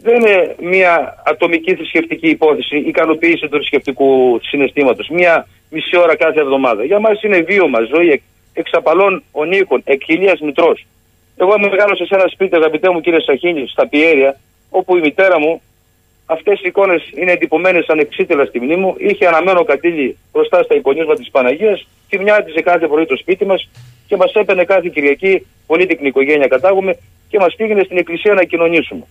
δεν 0.01 0.15
είναι 0.15 0.55
μια 0.59 1.23
ατομική 1.25 1.75
θρησκευτική 1.75 2.27
υπόθεση, 2.27 2.77
ικανοποίηση 2.77 3.47
του 3.47 3.55
θρησκευτικού 3.57 4.39
συναισθήματος. 4.43 5.09
Μια 5.09 5.47
μισή 5.69 5.97
ώρα 5.97 6.15
κάθε 6.15 6.39
εβδομάδα. 6.39 6.83
Για 6.83 6.99
μας 6.99 7.23
είναι 7.23 7.41
βίωμα, 7.41 7.79
ζωή 7.81 8.21
εξαπαλών 8.53 9.23
ονίκων, 9.31 9.81
εκχυλία 9.85 10.37
μητρός. 10.41 10.85
Εγώ 11.37 11.59
μεγάλωσα 11.59 12.05
σε 12.05 12.15
ένα 12.15 12.27
σπίτι, 12.27 12.55
αγαπητέ 12.55 12.89
μου 12.89 13.01
κύριε 13.01 13.19
Σαχίνη, 13.19 13.67
στα 13.67 13.87
Πιέρια, 13.87 14.39
όπου 14.69 14.97
η 14.97 14.99
μητέρα 14.99 15.39
μου, 15.39 15.61
αυτές 16.25 16.59
οι 16.59 16.67
εικόνες 16.67 17.09
είναι 17.15 17.31
εντυπωμένες 17.31 17.87
ανεξίτελα 17.87 18.45
στη 18.45 18.59
μνήμη 18.59 18.75
μου, 18.75 18.95
είχε 18.97 19.27
αναμένο 19.27 19.63
κατήλι 19.63 20.17
μπροστά 20.31 20.63
στα 20.63 20.75
υπονείσματα 20.75 21.19
της 21.19 21.31
Παναγίας, 21.31 21.87
θυμιάτιζε 22.09 22.61
κάθε 22.61 22.87
πρωί 22.87 23.05
το 23.05 23.17
σπίτι 23.17 23.45
μας 23.45 23.69
και 24.07 24.15
μας 24.15 24.33
έπαιρνε 24.33 24.63
κάθε 24.63 24.89
Κυριακή, 24.89 25.45
πολύ 25.67 25.85
την 25.85 26.05
οικογένεια 26.05 26.47
κατάγουμε, 26.47 26.97
και 27.29 27.39
μας 27.39 27.55
πήγαινε 27.55 27.83
στην 27.83 27.97
εκκλησία 27.97 28.33
να 28.33 28.43
κοινωνήσουμε 28.43 29.05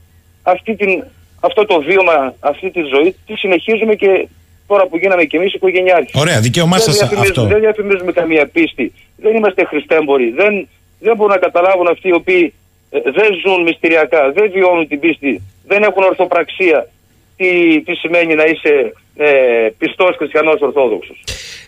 αυτή 0.53 0.77
την, 0.77 1.05
αυτό 1.41 1.65
το 1.67 1.77
βίωμα, 1.89 2.35
αυτή 2.41 2.71
τη 2.71 2.83
ζωή, 2.93 3.09
τη 3.27 3.35
συνεχίζουμε 3.35 3.95
και 3.95 4.29
τώρα 4.67 4.87
που 4.87 4.97
γίναμε 4.97 5.25
κι 5.25 5.37
εμείς 5.37 5.53
οικογενειάρχοι. 5.55 6.13
Ωραία, 6.15 6.41
δικαίωμά 6.41 6.79
σας 6.79 7.03
αυτό. 7.03 7.45
Δεν 7.47 7.61
διαφημίζουμε 7.61 8.13
καμία 8.13 8.47
πίστη. 8.47 8.93
Δεν 9.17 9.37
είμαστε 9.37 9.65
χριστέμποροι. 9.65 10.31
Δεν, 10.41 10.69
δεν 10.99 11.17
μπορούν 11.17 11.33
να 11.33 11.39
καταλάβουν 11.47 11.87
αυτοί 11.89 12.09
οι 12.09 12.13
οποίοι 12.23 12.55
ε, 12.91 12.99
δεν 13.19 13.29
ζουν 13.43 13.63
μυστηριακά, 13.63 14.33
δεν 14.35 14.51
βιώνουν 14.55 14.89
την 14.89 15.01
πίστη, 15.01 15.43
δεν 15.67 15.83
έχουν 15.83 16.03
ορθοπραξία. 16.03 16.89
Τι, 17.37 17.49
τι 17.85 17.95
σημαίνει 17.95 18.35
να 18.35 18.45
είσαι 18.45 18.93
ε, 19.17 19.29
πιστός 19.79 20.17
χριστιανός 20.17 20.61
Ορθόδοξος. 20.61 21.25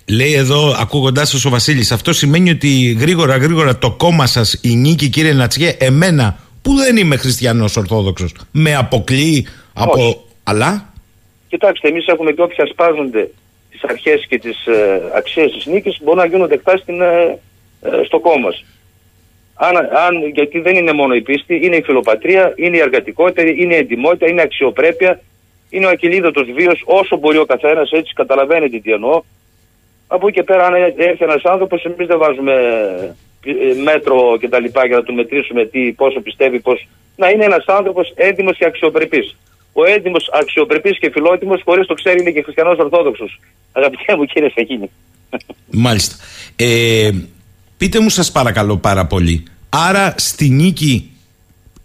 Λέει 0.08 0.32
εδώ, 0.32 0.76
ακούγοντάς 0.80 1.28
σας 1.28 1.44
ο 1.44 1.50
Βασίλης, 1.50 1.92
αυτό 1.92 2.12
σημαίνει 2.12 2.50
ότι 2.50 2.96
γρήγορα 3.00 3.36
γρήγορα 3.36 3.78
το 3.78 3.90
κόμμα 3.90 4.26
σας, 4.26 4.60
η 4.62 4.76
νίκη, 4.76 5.08
κύριε 5.08 5.32
Νατσιέ, 5.32 5.76
εμένα 5.78 6.38
που 6.68 6.74
δεν 6.74 6.96
είμαι 6.96 7.16
χριστιανός 7.16 7.76
ορθόδοξος 7.76 8.34
με 8.52 8.74
αποκλείει 8.74 9.46
από... 9.74 9.92
Όχι. 9.92 10.20
Αλλά... 10.42 10.92
Κοιτάξτε, 11.48 11.88
εμείς 11.88 12.06
έχουμε 12.06 12.32
και 12.32 12.42
όποια 12.42 12.66
σπάζονται 12.66 13.30
τις 13.70 13.82
αρχές 13.82 14.26
και 14.28 14.38
τις 14.38 14.66
ε, 14.66 15.00
αξίες 15.14 15.52
της 15.52 15.66
νίκης 15.66 15.98
μπορούν 16.02 16.20
να 16.20 16.26
γίνουν 16.26 16.48
δεκτά 16.48 16.76
στην, 16.76 17.00
ε, 17.00 17.38
ε, 17.82 18.04
στο 18.04 18.18
κόμμα 18.18 18.48
αν, 19.58 19.76
αν, 19.76 20.28
γιατί 20.34 20.60
δεν 20.60 20.76
είναι 20.76 20.92
μόνο 20.92 21.14
η 21.14 21.20
πίστη, 21.20 21.60
είναι 21.62 21.76
η 21.76 21.82
φιλοπατρία, 21.82 22.52
είναι 22.56 22.76
η 22.76 22.80
εργατικότητα, 22.80 23.42
είναι 23.42 23.74
η 23.74 23.78
εντυμότητα, 23.78 24.28
είναι 24.28 24.40
η 24.40 24.44
αξιοπρέπεια, 24.44 25.20
είναι 25.70 25.86
ο 25.86 25.88
ακυλίδωτος 25.88 26.50
βίος 26.52 26.82
όσο 26.84 27.16
μπορεί 27.16 27.38
ο 27.38 27.44
καθένας, 27.44 27.90
έτσι 27.90 28.12
καταλαβαίνετε 28.12 28.78
τι 28.78 28.92
εννοώ. 28.92 29.22
Από 30.06 30.28
εκεί 30.28 30.36
και 30.36 30.42
πέρα 30.42 30.66
αν 30.66 30.74
έρθει 30.74 31.24
ένας 31.24 31.44
άνθρωπος, 31.44 31.84
εμείς 31.84 32.06
δεν 32.06 32.18
βάζουμε 32.18 32.52
ε, 32.52 33.14
μέτρο 33.84 34.36
και 34.40 34.48
τα 34.48 34.60
λοιπά 34.60 34.86
για 34.86 34.96
να 34.96 35.02
του 35.02 35.14
μετρήσουμε 35.14 35.64
τι, 35.64 35.92
πόσο 35.92 36.20
πιστεύει, 36.20 36.60
πώς... 36.60 36.88
να 37.16 37.28
είναι 37.28 37.44
ένας 37.44 37.64
άνθρωπος 37.66 38.12
έντιμος 38.14 38.56
και 38.56 38.64
αξιοπρεπής. 38.64 39.36
Ο 39.72 39.84
έντιμος, 39.84 40.30
αξιοπρεπής 40.32 40.98
και 40.98 41.10
φιλότιμος, 41.10 41.62
χωρίς 41.64 41.86
το 41.86 41.94
ξέρει, 41.94 42.20
είναι 42.20 42.30
και 42.30 42.42
χριστιανός 42.42 42.78
ορθόδοξος. 42.78 43.40
Αγαπητέ 43.72 44.16
μου 44.16 44.24
κύριε 44.24 44.50
Σαχίνη. 44.54 44.90
Μάλιστα. 45.70 46.16
Ε, 46.56 47.10
πείτε 47.76 48.00
μου 48.00 48.08
σας 48.08 48.32
παρακαλώ 48.32 48.76
πάρα 48.76 49.06
πολύ. 49.06 49.44
Άρα 49.68 50.14
στη 50.16 50.48
νίκη, 50.48 51.10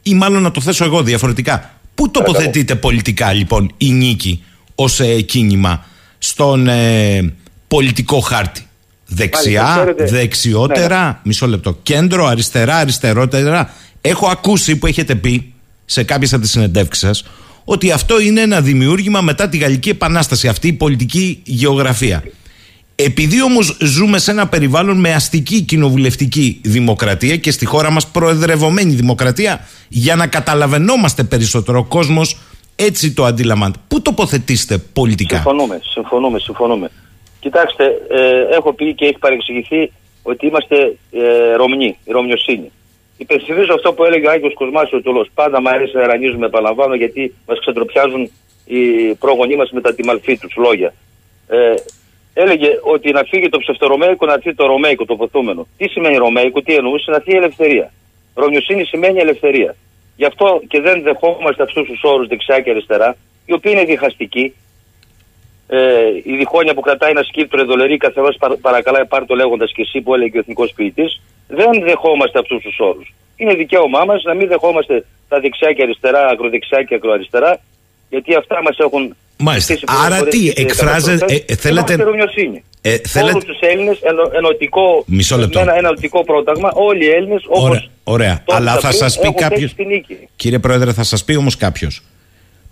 ή 0.03 0.13
μάλλον 0.13 0.41
να 0.41 0.51
το 0.51 0.61
θέσω 0.61 0.85
εγώ 0.85 1.03
διαφορετικά, 1.03 1.79
πού 1.95 2.11
τοποθετείτε 2.11 2.75
πολιτικά 2.75 3.33
λοιπόν 3.33 3.71
η 3.77 3.91
νίκη 3.91 4.43
ως 4.75 4.99
ε, 4.99 5.21
κίνημα 5.21 5.85
στον 6.17 6.67
ε, 6.67 7.33
πολιτικό 7.67 8.19
χάρτη; 8.19 8.67
Δεξιά, 9.15 9.61
Μάλιστα, 9.63 9.81
ξέρετε- 9.93 10.09
δεξιότερα, 10.17 11.05
Ναι. 11.05 11.17
μισό 11.23 11.47
λεπτό. 11.47 11.77
Κέντρο, 11.83 12.25
αριστερά, 12.27 12.75
αριστερότερα. 12.77 13.73
Έχω 14.01 14.27
ακούσει 14.27 14.75
που 14.75 14.87
έχετε 14.87 15.15
πει 15.15 15.53
σε 15.85 16.03
κάποιες 16.03 16.33
από 16.33 16.41
τις 16.41 16.51
συνεντεύξεις 16.51 17.07
σας 17.07 17.23
ότι 17.63 17.91
αυτό 17.91 18.19
είναι 18.21 18.41
ένα 18.41 18.61
δημιούργημα 18.61 19.21
μετά 19.21 19.49
τη 19.49 19.57
Γαλλική 19.57 19.89
Επανάσταση, 19.89 20.47
αυτή 20.47 20.67
η 20.67 20.73
πολιτική 20.73 21.41
γεωγραφία. 21.43 22.23
Επειδή 22.95 23.43
όμως 23.43 23.77
ζούμε 23.81 24.17
σε 24.19 24.31
ένα 24.31 24.47
περιβάλλον 24.47 24.99
με 24.99 25.13
αστική 25.13 25.61
κοινοβουλευτική 25.61 26.59
δημοκρατία 26.63 27.37
και 27.37 27.51
στη 27.51 27.65
χώρα 27.65 27.89
μας 27.91 28.07
προεδρευομένη 28.07 28.93
δημοκρατία, 28.93 29.67
για 29.87 30.15
να 30.15 30.27
καταλαβαίνόμαστε 30.27 31.23
περισσότερο 31.23 31.79
ο 31.79 31.83
κόσμος 31.83 32.37
έτσι 32.75 33.11
το 33.11 33.25
αντίλαμβάνεται. 33.25 33.79
Πού 33.87 34.01
τοποθετήσετε 34.01 34.77
πολιτικά; 34.77 35.35
Συμφωνούμε, 35.35 35.79
συμφωνούμε, 35.93 36.39
συμφωνούμε. 36.39 36.89
Κοιτάξτε, 37.43 38.01
ε, 38.09 38.55
έχω 38.55 38.73
πει 38.73 38.93
και 38.93 39.05
έχει 39.05 39.17
παρεξηγηθεί 39.17 39.91
ότι 40.23 40.45
είμαστε 40.47 40.95
ε, 41.11 41.53
Ρωμνοί, 41.53 41.97
η 42.05 42.11
Ρωμιοσύνη. 42.11 42.71
Υπενθυμίζω 43.17 43.73
αυτό 43.73 43.93
που 43.93 44.03
έλεγε 44.03 44.27
ο 44.27 44.31
Άγιος 44.31 44.53
Κοσμάς 44.53 44.93
ο 44.93 45.01
Τολός. 45.01 45.29
Πάντα 45.33 45.61
μου 45.61 45.69
αρέσει 45.69 45.95
να 45.95 46.07
ρανίζουμε, 46.07 46.45
επαναλαμβάνω, 46.45 46.95
γιατί 46.95 47.33
μας 47.47 47.59
ξεντροπιάζουν 47.59 48.31
οι 48.65 49.13
πρόγονοί 49.15 49.55
μας 49.55 49.71
με 49.71 49.81
τα 49.81 49.93
τιμαλφή 49.93 50.37
τους 50.37 50.55
λόγια. 50.55 50.93
Ε, 51.47 51.73
έλεγε 52.33 52.69
ότι 52.81 53.11
να 53.11 53.23
φύγει 53.23 53.49
το 53.49 53.57
ψευτερομαϊκό, 53.57 54.25
να 54.25 54.33
έρθει 54.33 54.55
το 54.55 54.65
ρωμαϊκό, 54.65 55.05
το 55.05 55.15
ποθούμενο. 55.15 55.67
Τι 55.77 55.87
σημαίνει 55.87 56.15
ρωμαϊκό, 56.15 56.61
τι 56.61 56.75
εννοούσε, 56.75 57.11
να 57.11 57.15
έρθει 57.15 57.31
η 57.31 57.35
ελευθερία. 57.35 57.91
Ρωμιοσύνη 58.33 58.83
σημαίνει 58.85 59.19
ελευθερία. 59.19 59.75
Γι' 60.15 60.25
αυτό 60.25 60.61
και 60.67 60.81
δεν 60.81 61.01
δεχόμαστε 61.01 61.63
αυτούς 61.63 61.87
τους 61.87 62.01
όρους 62.03 62.27
δεξιά 62.27 62.59
και 62.59 62.69
αριστερά, 62.69 63.15
οι 63.45 63.53
οποίοι 63.53 63.71
είναι 63.75 63.85
διχαστικοί, 63.85 64.53
ε, 65.67 65.79
η 66.23 66.35
διχόνοια 66.37 66.73
που 66.73 66.81
κρατάει 66.81 67.09
ένας 67.11 67.27
σκύπτρος 67.27 67.61
εδωλερή 67.61 67.97
καθαρό 67.97 68.29
παρακαλάει 68.61 69.05
πάρ 69.05 69.25
το 69.25 69.35
λέγοντας 69.35 69.71
και 69.75 69.81
εσύ 69.81 70.01
που 70.01 70.13
έλεγε 70.13 70.37
ο 70.37 70.39
εθνικός 70.39 70.71
ποιητής, 70.75 71.21
δεν 71.47 71.69
δεχόμαστε 71.83 72.39
αυτούς 72.39 72.61
τους 72.61 72.75
όρους. 72.79 73.13
Είναι 73.35 73.53
δικαίωμά 73.53 74.03
μας 74.05 74.23
να 74.23 74.33
μην 74.33 74.47
δεχόμαστε 74.47 75.05
τα 75.29 75.39
δεξιά 75.39 75.71
και 75.73 75.81
αριστερά, 75.81 76.27
ακροδεξιά 76.27 76.83
και 76.83 76.95
ακροαριστερά, 76.95 77.59
γιατί 78.09 78.35
αυτά 78.35 78.61
μας 78.63 78.77
έχουν. 78.77 79.15
Μάλιστα. 79.37 79.73
στήσει 79.73 79.85
πολλές 79.85 80.05
Άρα 80.05 80.15
φορές 80.17 80.33
τι, 80.33 80.39
και 80.53 80.61
εκφράζε- 80.61 81.05
καταστροφές. 81.19 81.37
ε, 81.47 81.53
ε, 81.53 81.55
θέλετε- 81.55 81.93
Είμαστε 81.93 82.03
ρωμιοσύνη. 82.11 82.63
Ε, 82.81 82.97
θέλετε- 82.97 83.31
Όλους 83.33 83.45
τους 83.45 83.59
Έλληνες, 83.59 83.99
ενω, 84.01 84.29
ενωτικό, 84.33 85.03
Μισό 85.07 85.37
λεπτό. 85.37 85.59
με 85.59 85.65
ένα 85.65 85.75
ενωτικό 85.77 86.23
πρόταγμα, 86.23 86.71
όλοι 86.73 87.05
οι 87.05 87.09
Έλληνες 87.09 87.43
όπως 87.47 87.63
Ωραία, 87.69 87.83
ωραία. 88.03 88.41
τότε 88.45 88.57
Αλλά 88.57 88.71
θα 88.73 88.77
πριν, 88.87 88.91
σας 88.99 89.19
πει 89.19 89.25
έχουν 89.27 89.35
κάποιος- 89.35 89.59
θέση 89.59 89.71
στη 89.73 89.85
νίκη. 89.85 90.17
Κύριε 90.35 90.59
Πρόεδρε, 90.59 90.93
θα 90.93 91.03
σας 91.03 91.23
πει 91.23 91.35
όμως 91.35 91.57
κάποιος. 91.57 92.01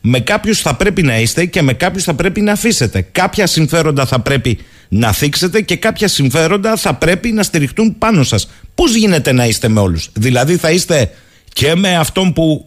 Με 0.02 0.20
κάποιους 0.20 0.62
θα 0.62 0.76
πρέπει 0.76 1.02
να 1.02 1.20
είστε 1.20 1.46
και 1.46 1.62
με 1.62 1.74
κάποιους 1.74 2.04
θα 2.04 2.14
πρέπει 2.14 2.42
να 2.42 2.52
αφήσετε. 2.52 3.08
Κάποια 3.12 3.48
συμφέροντα 3.48 4.06
θα 4.06 4.20
πρέπει 4.20 4.60
να 4.90 5.12
θίξετε 5.12 5.62
και 5.62 5.76
κάποια 5.76 6.08
συμφέροντα 6.08 6.76
θα 6.76 6.94
πρέπει 6.94 7.32
να 7.32 7.44
στηριχτούν 7.44 7.98
πάνω 7.98 8.24
σας. 8.24 8.52
Πώς 8.76 8.96
γίνεται 8.96 9.32
να 9.32 9.46
είστε 9.46 9.68
με 9.68 9.80
όλους, 9.80 10.10
Δηλαδή 10.14 10.58
θα 10.58 10.72
είστε 10.72 11.12
και 11.54 11.76
με 11.76 11.96
αυτόν 11.96 12.34
που, 12.34 12.66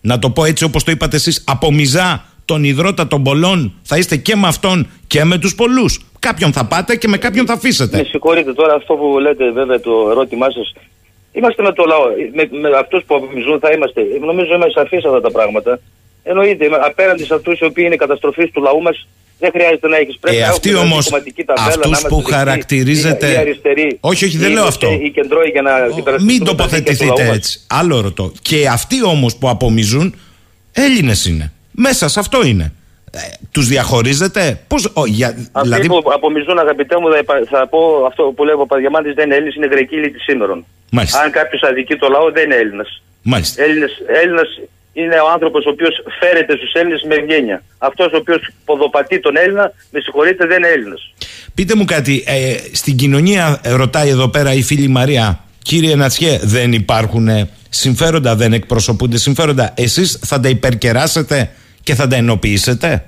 να 0.00 0.18
το 0.18 0.30
πω 0.30 0.44
έτσι 0.44 0.64
όπως 0.64 0.84
το 0.84 0.90
είπατε 0.90 1.16
εσείς, 1.16 1.44
απομυζά 1.46 2.24
τον 2.44 2.64
υδρότα 2.64 3.06
των 3.06 3.22
πολλών, 3.22 3.74
θα 3.82 3.96
είστε 3.96 4.16
και 4.16 4.36
με 4.36 4.46
αυτόν 4.46 4.88
και 5.06 5.24
με 5.24 5.38
τους 5.38 5.54
πολλούς. 5.54 6.04
Κάποιον 6.18 6.52
θα 6.52 6.64
πάτε 6.66 6.96
και 6.96 7.08
με 7.08 7.16
κάποιον 7.16 7.46
θα 7.46 7.52
αφήσετε. 7.52 7.96
Με 7.96 8.04
συγχωρείτε 8.04 8.52
τώρα 8.52 8.74
αυτό 8.74 8.94
που 8.94 9.18
λέτε 9.18 9.50
βέβαια 9.50 9.80
το 9.80 10.08
ερώτημά 10.10 10.50
σας. 10.50 10.72
Είμαστε 11.32 11.62
με 11.62 11.72
το 11.72 11.84
λαό. 11.84 12.04
Με, 12.34 12.48
με 12.60 12.78
αυτούς 12.78 13.04
που 13.06 13.14
απομυζούν 13.14 13.58
θα 13.58 13.70
είμαστε. 13.70 14.00
Νομίζω 14.20 14.54
είμαστε 14.54 14.80
σαφεί 14.80 14.96
αυτά 14.96 15.20
τα 15.20 15.30
πράγματα. 15.30 15.80
Εννοείται, 16.30 16.64
είμαι 16.64 16.78
απέναντι 16.90 17.24
σε 17.24 17.34
αυτούς 17.34 17.58
οι 17.60 17.64
οποίοι 17.64 17.84
είναι 17.86 17.96
καταστροφή 17.96 18.50
του 18.50 18.62
λαού 18.62 18.82
μας, 18.82 19.06
δεν 19.38 19.50
χρειάζεται 19.54 19.88
να 19.88 19.96
έχεις 19.96 20.16
πρέπει 20.20 20.36
Ε, 20.36 20.40
να 20.40 20.48
αυτοί 20.48 20.68
έχουμε 20.70 20.84
όμως, 20.84 21.04
κομματική 21.04 21.44
ταβέλα, 21.44 21.66
αυτούς 21.66 21.80
να 21.82 21.86
είμαστε 21.88 22.08
που 22.08 22.16
δεξιοί 22.16 22.34
χαρακτηρίζετε- 22.36 23.28
ή, 23.30 23.32
ή 23.32 23.36
αριστεροί. 23.36 23.96
Όχι, 24.00 24.24
όχι, 24.24 24.36
δεν 24.38 24.50
ή 24.50 24.54
λέω 24.54 24.64
δεξιοί 24.64 24.88
αυτό. 24.88 25.04
Ή 25.04 25.10
κεντρώοι 25.10 25.48
για 25.48 25.62
να 25.62 25.70
υπερασπιστούμε 25.70 26.18
Μην 26.22 26.26
τα 26.26 26.26
δίκαια 26.26 26.38
του 26.38 26.56
τοποθετηθείτε 26.56 27.04
λαού 27.22 27.26
μας. 27.28 27.36
έτσι. 27.36 27.60
Άλλο 27.66 28.00
ρωτώ. 28.00 28.32
Και 28.42 28.68
αυτοί 28.68 29.04
όμως 29.04 29.36
που 29.36 29.48
απομυζούν, 29.48 30.14
Έλληνες 30.72 31.26
είναι. 31.26 31.52
Μέσα 31.70 32.08
σε 32.08 32.18
αυτό 32.20 32.44
είναι. 32.44 32.72
Ε, 33.12 33.18
τους 33.52 33.66
διαχωρίζετε; 33.68 34.60
Πώς. 34.68 34.92
Για, 35.06 35.28
Αυτοί 35.28 35.48
δηλαδή, 35.62 35.86
που 35.86 36.02
απομυζούν, 36.14 36.58
αγαπητέ 36.58 36.96
μου, 37.00 37.10
θα, 37.12 37.18
υπα- 37.18 37.42
θα 37.50 37.68
πω 37.68 38.04
αυτό 38.06 38.22
που 38.36 38.44
λέει 38.44 38.54
ο 38.54 38.58
Παπαδιαμάντης 38.58 39.14
δεν 39.14 39.24
είναι 39.26 39.34
Έλληνες, 39.34 39.54
είναι 39.54 39.66
Γρεκοί 39.66 39.96
λύτη 39.96 40.18
σήμερον. 40.18 40.64
Μάλιστα. 40.90 41.20
Αν 41.20 41.30
κάποιος 41.30 41.62
αδικεί 41.62 41.96
το 41.96 42.08
λαό, 42.08 42.30
δεν 42.30 42.44
είναι 42.44 42.54
Έλληνας. 42.54 43.02
μάλιστα. 43.22 43.62
Έλληνες, 43.62 43.90
Έλληνας 44.22 44.48
είναι 44.92 45.14
ο 45.14 45.30
άνθρωπος 45.32 45.66
ο 45.66 45.70
οποίος 45.70 45.94
φέρεται 46.20 46.56
στους 46.56 46.72
Έλληνες 46.72 47.02
με 47.08 47.14
ευγένεια. 47.14 47.62
Αυτός 47.78 48.12
ο 48.12 48.16
οποίος 48.16 48.50
ποδοπατεί 48.64 49.20
τον 49.20 49.36
Έλληνα, 49.36 49.72
με 49.90 50.00
συγχωρείτε, 50.00 50.46
δεν 50.46 50.56
είναι 50.56 50.68
Έλληνας. 50.68 51.14
Πείτε 51.54 51.74
μου 51.74 51.84
κάτι. 51.84 52.24
Ε, 52.26 52.56
στην 52.72 52.96
κοινωνία, 52.96 53.60
ε, 53.62 53.72
ρωτάει 53.72 54.08
εδώ 54.08 54.28
πέρα 54.28 54.52
η 54.52 54.62
φίλη 54.62 54.88
Μαρία, 54.88 55.44
κύριε 55.62 55.94
Νατσιέ, 55.94 56.38
δεν 56.42 56.72
υπάρχουν 56.72 57.28
ε, 57.28 57.48
συμφέροντα, 57.68 58.36
δεν 58.36 58.52
εκπροσωπούνται 58.52 59.18
συμφέροντα. 59.18 59.72
Εσείς 59.76 60.20
θα 60.26 60.40
τα 60.40 60.48
υπερκεράσετε 60.48 61.50
και 61.82 61.94
θα 61.94 62.06
τα 62.06 62.16
ενοποιήσετε; 62.16 63.04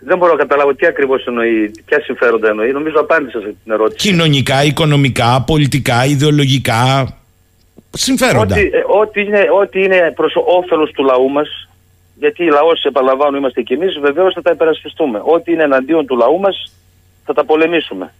Δεν 0.00 0.18
μπορώ 0.18 0.32
να 0.32 0.38
καταλάβω 0.38 0.74
τι 0.74 0.86
ακριβώς 0.86 1.24
εννοεί, 1.24 1.70
ποια 1.84 2.00
συμφέροντα 2.00 2.48
εννοεί. 2.48 2.72
Νομίζω 2.72 3.00
απάντησα 3.00 3.38
σε 3.38 3.44
αυτή 3.46 3.58
την 3.62 3.72
ερώτηση. 3.72 4.08
Κοινωνικά, 4.08 4.64
οικονομικά, 4.64 5.42
πολιτικά, 5.46 6.04
ιδεολογικά. 6.04 7.14
Συμφέροντα. 7.90 8.54
Ό,τι, 8.54 8.60
ε, 8.60 8.82
ό,τι 9.00 9.20
είναι, 9.20 9.46
ό,τι 9.60 9.82
είναι 9.82 10.12
προς 10.16 10.32
όφελος 10.58 10.90
του 10.90 11.04
λαού 11.04 11.30
μας, 11.30 11.68
γιατί 12.14 12.44
λαός, 12.44 12.84
επαναλαμβάνω, 12.84 13.36
είμαστε 13.36 13.62
κι 13.62 13.72
εμείς, 13.72 13.98
βεβαίως 14.00 14.34
θα 14.34 14.42
τα 14.42 14.50
υπερασπιστούμε. 14.50 15.20
Ό,τι 15.24 15.52
είναι 15.52 15.62
εναντίον 15.62 16.06
του 16.06 16.16
λαού 16.16 16.40
μας, 16.40 16.72
θα 17.24 17.34
τα 17.34 17.44
πολεμήσουμε. 17.44 18.12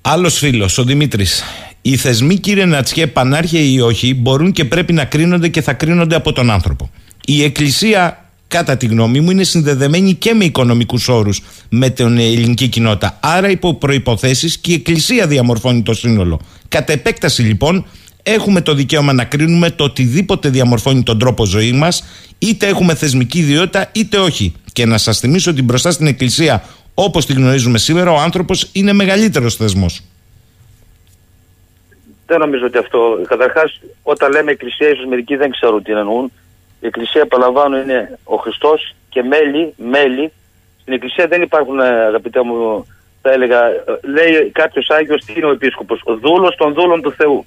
Άλλος 0.00 0.38
φίλος, 0.38 0.78
ο 0.78 0.84
Δημήτρης. 0.84 1.44
Οι 1.82 1.96
θεσμοί, 1.96 2.36
κύριε 2.36 2.64
Νατσιέ, 2.64 3.06
πανάρχαιοι 3.06 3.72
ή 3.72 3.80
όχι, 3.80 4.14
μπορούν 4.14 4.52
και 4.52 4.64
πρέπει 4.64 4.92
να 4.92 5.04
κρίνονται 5.04 5.48
και 5.48 5.60
θα 5.60 5.72
κρίνονται 5.72 6.14
από 6.14 6.32
τον 6.32 6.50
άνθρωπο. 6.50 6.90
Η 7.24 7.44
Εκκλησία, 7.44 8.24
κατά 8.48 8.76
τη 8.76 8.86
γνώμη 8.86 9.20
μου, 9.20 9.30
είναι 9.30 9.42
συνδεδεμένη 9.42 10.14
και 10.14 10.34
με 10.34 10.44
οικονομικούς 10.44 11.08
όρους 11.08 11.42
με 11.68 11.90
την 11.90 12.18
ελληνική 12.18 12.68
κοινότητα. 12.68 13.18
Άρα, 13.20 13.50
υπό 13.50 13.74
προποθέσει 13.74 14.60
και 14.60 14.70
η 14.70 14.74
Εκκλησία 14.74 15.26
διαμορφώνει 15.26 15.82
το 15.82 15.94
σύνολο. 15.94 16.40
Κατ' 16.68 16.90
επέκταση, 16.90 17.42
λοιπόν, 17.42 17.86
έχουμε 18.22 18.60
το 18.60 18.74
δικαίωμα 18.74 19.12
να 19.12 19.24
κρίνουμε 19.24 19.70
το 19.70 19.84
οτιδήποτε 19.84 20.48
διαμορφώνει 20.48 21.02
τον 21.02 21.18
τρόπο 21.18 21.44
ζωής 21.44 21.72
μας, 21.72 22.04
είτε 22.38 22.66
έχουμε 22.66 22.94
θεσμική 22.94 23.38
ιδιότητα, 23.38 23.88
είτε 23.92 24.18
όχι. 24.18 24.54
Και 24.72 24.86
να 24.86 24.98
σας 24.98 25.18
θυμίσω 25.18 25.50
ότι 25.50 25.62
μπροστά 25.62 25.90
στην 25.90 26.06
Εκκλησία, 26.06 26.64
όπως 26.94 27.26
τη 27.26 27.32
γνωρίζουμε 27.32 27.78
σήμερα, 27.78 28.10
ο 28.10 28.18
άνθρωπος 28.18 28.70
είναι 28.72 28.92
μεγαλύτερος 28.92 29.56
θεσμός. 29.56 30.02
Δεν 32.26 32.38
νομίζω 32.38 32.66
ότι 32.66 32.78
αυτό. 32.78 33.20
Καταρχάς, 33.26 33.80
όταν 34.02 34.30
λέμε 34.30 34.50
Εκκλησία, 34.50 34.88
ίσως 34.88 35.06
μερικοί 35.06 35.36
δεν 35.36 35.50
ξέρουν 35.50 35.82
τι 35.82 35.92
εννοούν. 35.92 36.32
Η 36.80 36.86
Εκκλησία, 36.86 37.20
επαναλαμβάνω, 37.20 37.78
είναι 37.78 38.18
ο 38.24 38.36
Χριστός 38.36 38.94
και 39.08 39.22
μέλη, 39.22 39.74
μέλη. 39.76 40.32
Στην 40.80 40.92
Εκκλησία 40.92 41.26
δεν 41.26 41.42
υπάρχουν, 41.42 41.80
ε, 41.80 41.88
αγαπητέ 41.88 42.42
μου, 42.42 42.86
θα 43.22 43.32
έλεγα, 43.32 43.66
ε, 43.66 43.82
λέει 44.02 44.50
κάποιος 44.52 44.90
Άγιος 44.90 45.24
τι 45.24 45.32
είναι 45.36 45.46
ο 45.46 45.50
Επίσκοπος. 45.50 46.00
Ο 46.04 46.16
δούλος 46.16 46.56
των 46.56 46.72
δούλων 46.72 47.02
του 47.02 47.12
Θεού. 47.12 47.44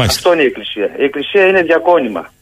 Μάλιστα. 0.00 0.18
Αυτό 0.18 0.32
είναι 0.32 0.42
η 0.42 0.46
Εκκλησία. 0.46 0.88
Η 0.96 1.04
Εκκλησία 1.04 1.46
είναι 1.46 1.62
διακόνημα. 1.62 2.32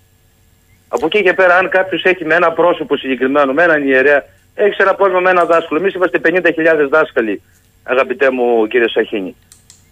Από 0.89 1.07
εκεί 1.07 1.23
και 1.23 1.33
πέρα, 1.33 1.57
αν 1.57 1.69
κάποιος 1.69 2.03
έχει 2.05 2.25
με 2.25 2.35
ένα 2.35 2.51
πρόσωπο 2.53 2.97
συγκεκριμένο, 2.97 3.53
με 3.53 3.63
έναν 3.63 3.89
ιερέα, 3.89 4.25
έχεις 4.55 4.79
ένα 4.79 4.95
πρόβλημα 4.95 5.21
με 5.21 5.31
ένα 5.31 5.45
δάσκαλο. 5.45 5.81
Εμείς 5.81 5.95
είμαστε 5.95 6.21
50.000 6.25 6.89
δάσκαλοι, 6.89 7.43
αγαπητέ 7.83 8.31
μου 8.31 8.67
κύριε 8.67 8.89
Σαχίνη. 8.89 9.37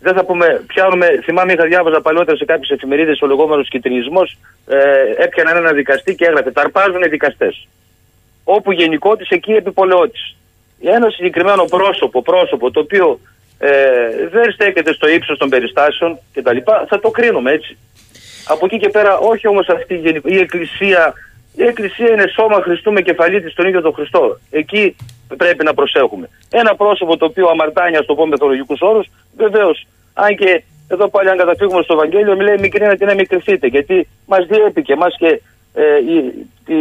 Δεν 0.01 0.15
θα 0.15 0.25
πούμε, 0.25 0.65
πιάνουμε, 0.67 1.07
θυμάμαι 1.25 1.53
είχα 1.53 1.67
διάβαζα 1.67 2.01
παλιότερα 2.01 2.37
σε 2.37 2.45
κάποιες 2.45 2.71
εφημερίδες 2.71 3.21
ο 3.21 3.27
λεγόμενος 3.27 3.69
κυτρινισμός, 3.69 4.39
ε, 4.67 4.79
έπιαναν 5.25 5.57
ένα 5.57 5.73
δικαστή 5.73 6.15
και 6.15 6.25
έγραφε 6.25 6.51
Ταρπάζουν 6.51 7.03
οι 7.03 7.09
δικαστές. 7.09 7.69
Όπου 8.45 8.73
γενικότης 8.73 9.29
εκεί 9.29 9.53
επιπολαιότη. 9.53 10.19
Ένα 10.81 11.11
συγκεκριμένο 11.11 11.65
πρόσωπο, 11.65 12.23
πρόσωπο 12.23 12.71
το 12.71 12.81
οποίο 12.81 13.21
ε, 13.59 13.71
δεν 14.31 14.53
στέκεται 14.53 14.93
στο 14.93 15.09
ύψος 15.09 15.39
των 15.39 15.49
περιστάσεων 15.49 16.19
κτλ. 16.33 16.57
Θα 16.89 17.01
το 17.01 17.11
κρίνουμε 17.11 17.51
έτσι. 17.53 17.77
Από 18.49 18.67
εκεί 18.67 18.79
και 18.79 18.89
πέρα, 18.89 19.19
όχι 19.19 19.49
όμως 19.49 19.69
αυτή 19.69 19.95
η, 19.95 19.99
γενικο... 19.99 20.29
η 20.29 20.39
Εκκλησία. 20.39 21.13
Η 21.57 21.63
Εκκλησία 21.63 22.09
είναι 22.09 22.27
σώμα 22.35 22.61
Χριστού 22.63 22.93
με 22.93 23.01
κεφαλή 23.01 23.43
της 23.43 23.55
τον 23.55 23.67
ίδιο 23.67 23.81
τον 23.81 23.93
Χριστό. 23.93 24.41
Εκεί 24.51 24.97
πρέπει 25.37 25.65
να 25.65 25.75
προσέχουμε. 25.75 26.29
Ένα 26.51 26.75
πρόσωπο 26.75 27.17
το 27.17 27.25
οποίο 27.25 27.49
αμαρτάνει, 27.49 27.97
ας 27.97 28.07
το 28.07 28.15
πω 28.15 28.27
με 28.27 28.37
θεολογικούς 28.39 28.81
όρους, 28.81 29.07
βεβαίως, 29.37 29.87
αν 30.15 30.37
και 30.37 30.63
εδώ 30.89 31.09
πάλι 31.09 31.29
αν 31.31 31.37
καταφύγουμε 31.37 31.83
στο 31.83 31.93
Ευαγγέλιο, 31.93 32.37
μιλάει 32.37 32.59
μικρή 32.59 32.87
να 32.87 32.97
την 32.97 33.15
μικρηθείτε. 33.15 33.67
Γιατί 33.67 34.09
μας 34.27 34.47
διέπει 34.47 34.83
και 34.83 34.93
εμά 34.93 35.07
και 35.11 35.41
ε, 35.75 35.83
η, 36.15 36.17
η, 36.75 36.81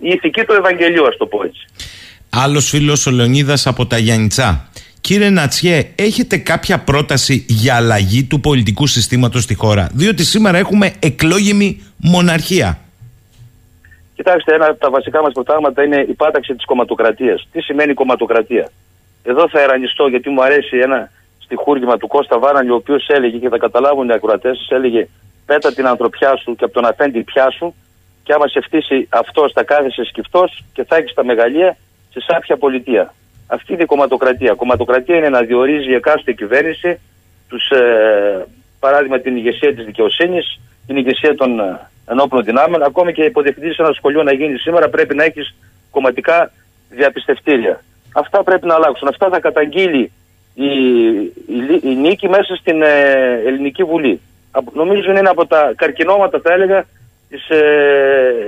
η 0.00 0.10
ηθική 0.10 0.44
του 0.44 0.52
Ευαγγελίου, 0.52 1.06
ας 1.06 1.16
το 1.16 1.26
πω 1.26 1.44
έτσι. 1.44 1.66
Άλλος 2.30 2.68
φίλος 2.68 3.06
ο 3.06 3.10
Λεωνίδας 3.10 3.66
από 3.66 3.86
τα 3.86 3.98
Γιάννητσά. 3.98 4.68
Κύριε 5.00 5.30
Νατσιέ, 5.30 5.92
έχετε 5.94 6.36
κάποια 6.36 6.78
πρόταση 6.78 7.44
για 7.48 7.76
αλλαγή 7.76 8.24
του 8.24 8.40
πολιτικού 8.40 8.86
συστήματος 8.86 9.42
στη 9.42 9.54
χώρα, 9.54 9.88
διότι 9.92 10.24
σήμερα 10.24 10.58
έχουμε 10.58 10.92
εκλόγιμη 10.98 11.82
μοναρχία. 11.96 12.78
Κοιτάξτε, 14.14 14.54
ένα 14.54 14.66
από 14.66 14.80
τα 14.80 14.90
βασικά 14.90 15.22
μας 15.22 15.32
προτάγματα 15.32 15.82
είναι 15.84 16.06
η 16.08 16.12
πάταξη 16.12 16.54
της 16.54 16.64
κομματοκρατίας. 16.64 17.48
Τι 17.52 17.60
σημαίνει 17.60 17.94
κομματοκρατία; 17.94 18.70
Εδώ 19.22 19.48
θα 19.48 19.60
ερανιστώ 19.60 20.06
γιατί 20.06 20.30
μου 20.30 20.42
αρέσει 20.42 20.76
ένα 20.76 21.10
στιχούργημα 21.38 21.96
του 21.96 22.06
Κώστα 22.06 22.38
Βάρανη, 22.38 22.70
ο 22.70 22.74
οποίος 22.74 23.08
έλεγε 23.08 23.38
και 23.38 23.48
θα 23.48 23.58
καταλάβουν 23.58 24.08
οι 24.08 24.12
ακροατές, 24.12 24.66
έλεγε 24.70 25.08
Πέτα 25.46 25.72
την 25.72 25.86
ανθρωπιά 25.86 26.36
σου 26.36 26.56
και 26.56 26.64
από 26.64 26.72
τον 26.72 26.84
αφέντη 26.84 27.22
πιά 27.22 27.50
σου, 27.50 27.74
και 28.22 28.32
άμα 28.32 28.48
σε 28.48 28.60
φτύσει 28.60 29.06
αυτό, 29.08 29.50
θα 29.54 29.64
κάθεσαι 29.64 30.04
σκυφτός 30.04 30.64
και 30.72 30.84
θα 30.84 30.96
έχεις 30.96 31.14
τα 31.14 31.24
μεγαλεία 31.24 31.76
σε 32.10 32.20
σάπια 32.20 32.56
πολιτεία. 32.56 33.14
Αυτή 33.46 33.72
είναι 33.72 33.82
η 33.82 33.86
κομματοκρατία. 33.86 34.54
Κομματοκρατία 34.54 35.16
είναι 35.16 35.28
να 35.28 35.40
διορίζει 35.40 35.90
η 35.90 35.94
εκάστοτε 35.94 36.32
κυβέρνηση, 36.32 37.00
τους, 37.48 37.68
ε, 37.70 38.46
παράδειγμα 38.80 39.18
την 39.18 39.36
ηγεσία 39.36 39.74
της 39.74 39.84
δικαιοσύνης, 39.84 40.60
την 40.86 40.96
ηγεσία 40.96 41.34
των 41.34 41.60
ε, 41.60 41.88
ενόπλων 42.10 42.44
δυνάμεων. 42.44 42.82
Ακόμη 42.82 43.12
και 43.12 43.22
υποδεχτή 43.22 43.74
ένα 43.78 43.92
σχολείο 43.92 44.22
να 44.22 44.32
γίνει 44.32 44.58
σήμερα 44.58 44.88
πρέπει 44.88 45.14
να 45.14 45.24
έχεις 45.24 45.54
κομματικά 45.90 46.52
διαπιστευτήρια. 46.90 47.80
Αυτά 48.12 48.42
πρέπει 48.42 48.66
να 48.66 48.74
αλλάξουν. 48.74 49.08
Αυτά 49.08 49.28
θα 49.28 49.40
καταγγείλει 49.40 50.12
η, 50.54 50.70
η, 51.46 51.80
η 51.82 51.94
νίκη 51.94 52.28
μέσα 52.28 52.56
στην 52.56 52.82
ε, 52.82 53.42
Ελληνική 53.46 53.84
Βουλή. 53.84 54.20
Νομίζω 54.72 55.10
είναι 55.10 55.28
από 55.28 55.46
τα 55.46 55.72
καρκινώματα, 55.76 56.40
θα 56.42 56.52
έλεγα, 56.52 56.84
της, 57.28 57.48
ε, 57.48 57.62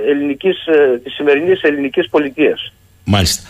ελληνικής, 0.07 0.65
ε, 0.67 0.99
της 1.03 1.13
σημερινής 1.13 1.61
ελληνικής 1.61 2.09
πολιτείας. 2.09 2.73
Μάλιστα. 3.03 3.47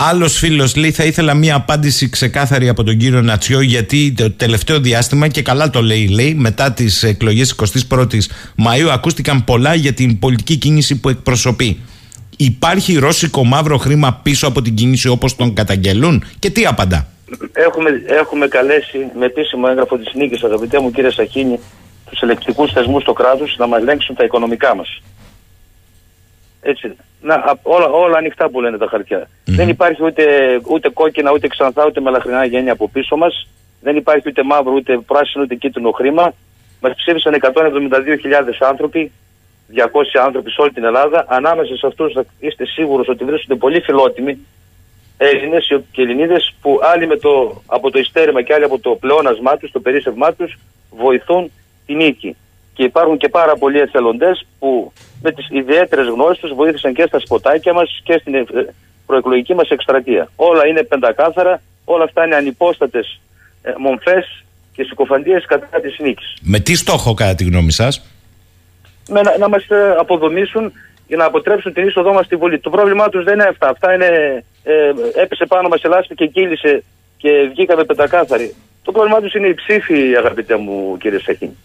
Άλλος 0.00 0.38
φίλος 0.38 0.76
λέει: 0.76 0.92
Θα 0.92 1.04
ήθελα 1.04 1.34
μία 1.34 1.54
απάντηση 1.54 2.08
ξεκάθαρη 2.08 2.68
από 2.68 2.82
τον 2.82 2.96
κύριο 2.96 3.20
Νατσιό, 3.22 3.60
γιατί 3.60 4.12
το 4.16 4.30
τελευταίο 4.30 4.80
διάστημα, 4.80 5.28
και 5.28 5.42
καλά 5.42 5.70
το 5.70 5.82
λέει, 5.82 6.08
λέει 6.08 6.34
μετά 6.34 6.72
τις 6.72 7.02
εκλογές 7.02 7.54
21η 7.88 8.18
Μαου, 8.56 8.90
ακούστηκαν 8.90 9.44
πολλά 9.44 9.74
για 9.74 9.92
την 9.92 10.18
πολιτική 10.18 10.56
κίνηση 10.56 11.00
που 11.00 11.08
εκπροσωπεί. 11.08 11.80
Υπάρχει 12.36 12.98
ρώσικο 12.98 13.44
μαύρο 13.44 13.76
χρήμα 13.76 14.20
πίσω 14.22 14.46
από 14.46 14.62
την 14.62 14.74
κίνηση 14.74 15.08
όπως 15.08 15.36
τον 15.36 15.54
καταγγελούν, 15.54 16.24
και 16.38 16.50
τι 16.50 16.66
απαντά; 16.66 17.06
Έχουμε, 17.52 17.90
έχουμε 18.06 18.48
καλέσει 18.48 18.98
με 19.18 19.24
επίσημο 19.24 19.66
έγγραφο 19.68 19.96
της 19.96 20.14
νίκης, 20.14 20.42
αγαπητέ 20.42 20.80
μου 20.80 20.90
κύριε 20.90 21.10
Σαχίνη, 21.10 21.58
τους 22.10 22.20
ελεκτικούς 22.20 22.72
θεσμούς 22.72 23.04
του 23.04 23.12
κράτου 23.12 23.44
να 23.56 23.66
μας 23.66 23.80
ελέγξουν 23.80 24.14
τα 24.14 24.24
οικονομικά 24.24 24.74
μας. 24.76 25.00
Έτσι. 26.62 26.96
Να, 27.20 27.58
όλα, 27.62 27.86
όλα 27.86 28.18
ανοιχτά 28.18 28.50
που 28.50 28.60
λένε 28.60 28.78
τα 28.78 28.86
χαρτια 28.86 29.28
Δεν 29.44 29.68
υπάρχει 29.68 30.04
ούτε, 30.04 30.24
ούτε 30.68 30.88
κόκκινα, 30.88 31.32
ούτε 31.32 31.48
ξανθά, 31.48 31.86
ούτε 31.86 32.00
μελαχρινά 32.00 32.44
γένεια 32.44 32.72
από 32.72 32.88
πίσω 32.88 33.16
μας. 33.16 33.48
Δεν 33.80 33.96
υπάρχει 33.96 34.28
ούτε 34.28 34.42
μαύρο, 34.42 34.72
ούτε 34.72 34.98
πράσινο, 34.98 35.44
ούτε 35.44 35.54
κίτρινο 35.54 35.90
χρήμα. 35.90 36.32
Μας 36.80 36.92
ψήφισαν 36.96 37.34
172.000 37.34 37.48
άνθρωποι, 38.58 39.12
200 39.74 40.20
άνθρωποι 40.24 40.50
σε 40.50 40.60
όλη 40.60 40.72
την 40.72 40.84
Ελλάδα. 40.84 41.24
Ανάμεσα 41.28 41.76
σε 41.76 41.86
αυτούς 41.86 42.12
είστε 42.38 42.66
σίγουρος 42.66 43.08
ότι 43.08 43.24
βρίσκονται 43.24 43.58
πολύ 43.58 43.80
φιλότιμοι 43.80 44.38
Έλληνες 45.16 45.80
και 45.92 46.02
Ελληνίδες 46.02 46.54
που 46.60 46.78
άλλοι 46.82 47.06
με 47.06 47.16
το, 47.16 47.62
από 47.66 47.90
το 47.90 47.98
ιστέρημα 47.98 48.42
και 48.42 48.54
άλλοι 48.54 48.64
από 48.64 48.78
το 48.78 48.90
πλεόνασμά 48.90 49.56
τους, 49.56 49.70
το 49.70 49.80
περίσσευμά 49.80 50.32
τους, 50.32 50.58
βοηθούν 50.90 51.50
τη 51.86 51.94
νίκη. 51.94 52.36
Και 52.78 52.84
υπάρχουν 52.84 53.16
και 53.16 53.28
πάρα 53.28 53.56
πολλοί 53.56 53.78
εθελοντές 53.78 54.46
που 54.58 54.92
με 55.22 55.32
τις 55.32 55.46
ιδιαίτερες 55.50 56.06
γνώσεις 56.06 56.38
τους 56.38 56.54
βοήθησαν 56.54 56.94
και 56.94 57.04
στα 57.06 57.18
σποτάκια 57.18 57.72
μας 57.72 58.00
και 58.04 58.18
στην 58.20 58.34
ε, 58.34 58.44
προεκλογική 59.06 59.54
μας 59.54 59.68
εκστρατεία. 59.68 60.28
Όλα 60.36 60.66
είναι 60.66 60.82
πεντακάθαρα, 60.82 61.62
όλα 61.84 62.04
αυτά 62.04 62.24
είναι 62.24 62.34
ανυπόστατες 62.34 63.20
ε, 63.62 63.72
μομφές 63.78 64.44
και 64.72 64.84
συκοφαντίες 64.84 65.44
κατά 65.46 65.80
της 65.80 65.98
νίκης. 65.98 66.36
Με 66.40 66.58
τι 66.58 66.74
στόχο, 66.74 67.14
κατά 67.14 67.34
τη 67.34 67.44
γνώμη 67.44 67.72
σας, 67.72 68.06
να, 69.08 69.38
να 69.38 69.48
μας 69.48 69.68
ε, 69.68 69.94
αποδομήσουν 69.98 70.72
για 71.06 71.16
να 71.16 71.24
αποτρέψουν 71.24 71.72
την 71.72 71.86
είσοδό 71.86 72.12
μας 72.12 72.24
στη 72.24 72.36
Βουλή. 72.36 72.58
Το 72.58 72.70
πρόβλημά 72.70 73.08
τους 73.08 73.24
δεν 73.24 73.34
είναι 73.34 73.48
αυτά. 73.48 73.68
Αυτά 73.68 73.94
είναι. 73.94 74.44
Ε, 74.62 74.92
έπεσε 75.22 75.46
πάνω 75.46 75.68
μας 75.68 75.82
η 75.82 76.14
και 76.14 76.26
κύλησε 76.26 76.82
και 77.16 77.30
βγήκαμε 77.50 77.84
πεντακάθαροι. 77.84 78.54
Το 78.82 78.92
πρόβλημά 78.92 79.20
τους 79.20 79.34
είναι 79.34 79.46
η 79.46 79.54
ψήφοι, 79.54 80.16
αγαπητέ 80.16 80.56
μου 80.56 80.96
κύριε 81.00 81.18
Σαχίνη. 81.18 81.56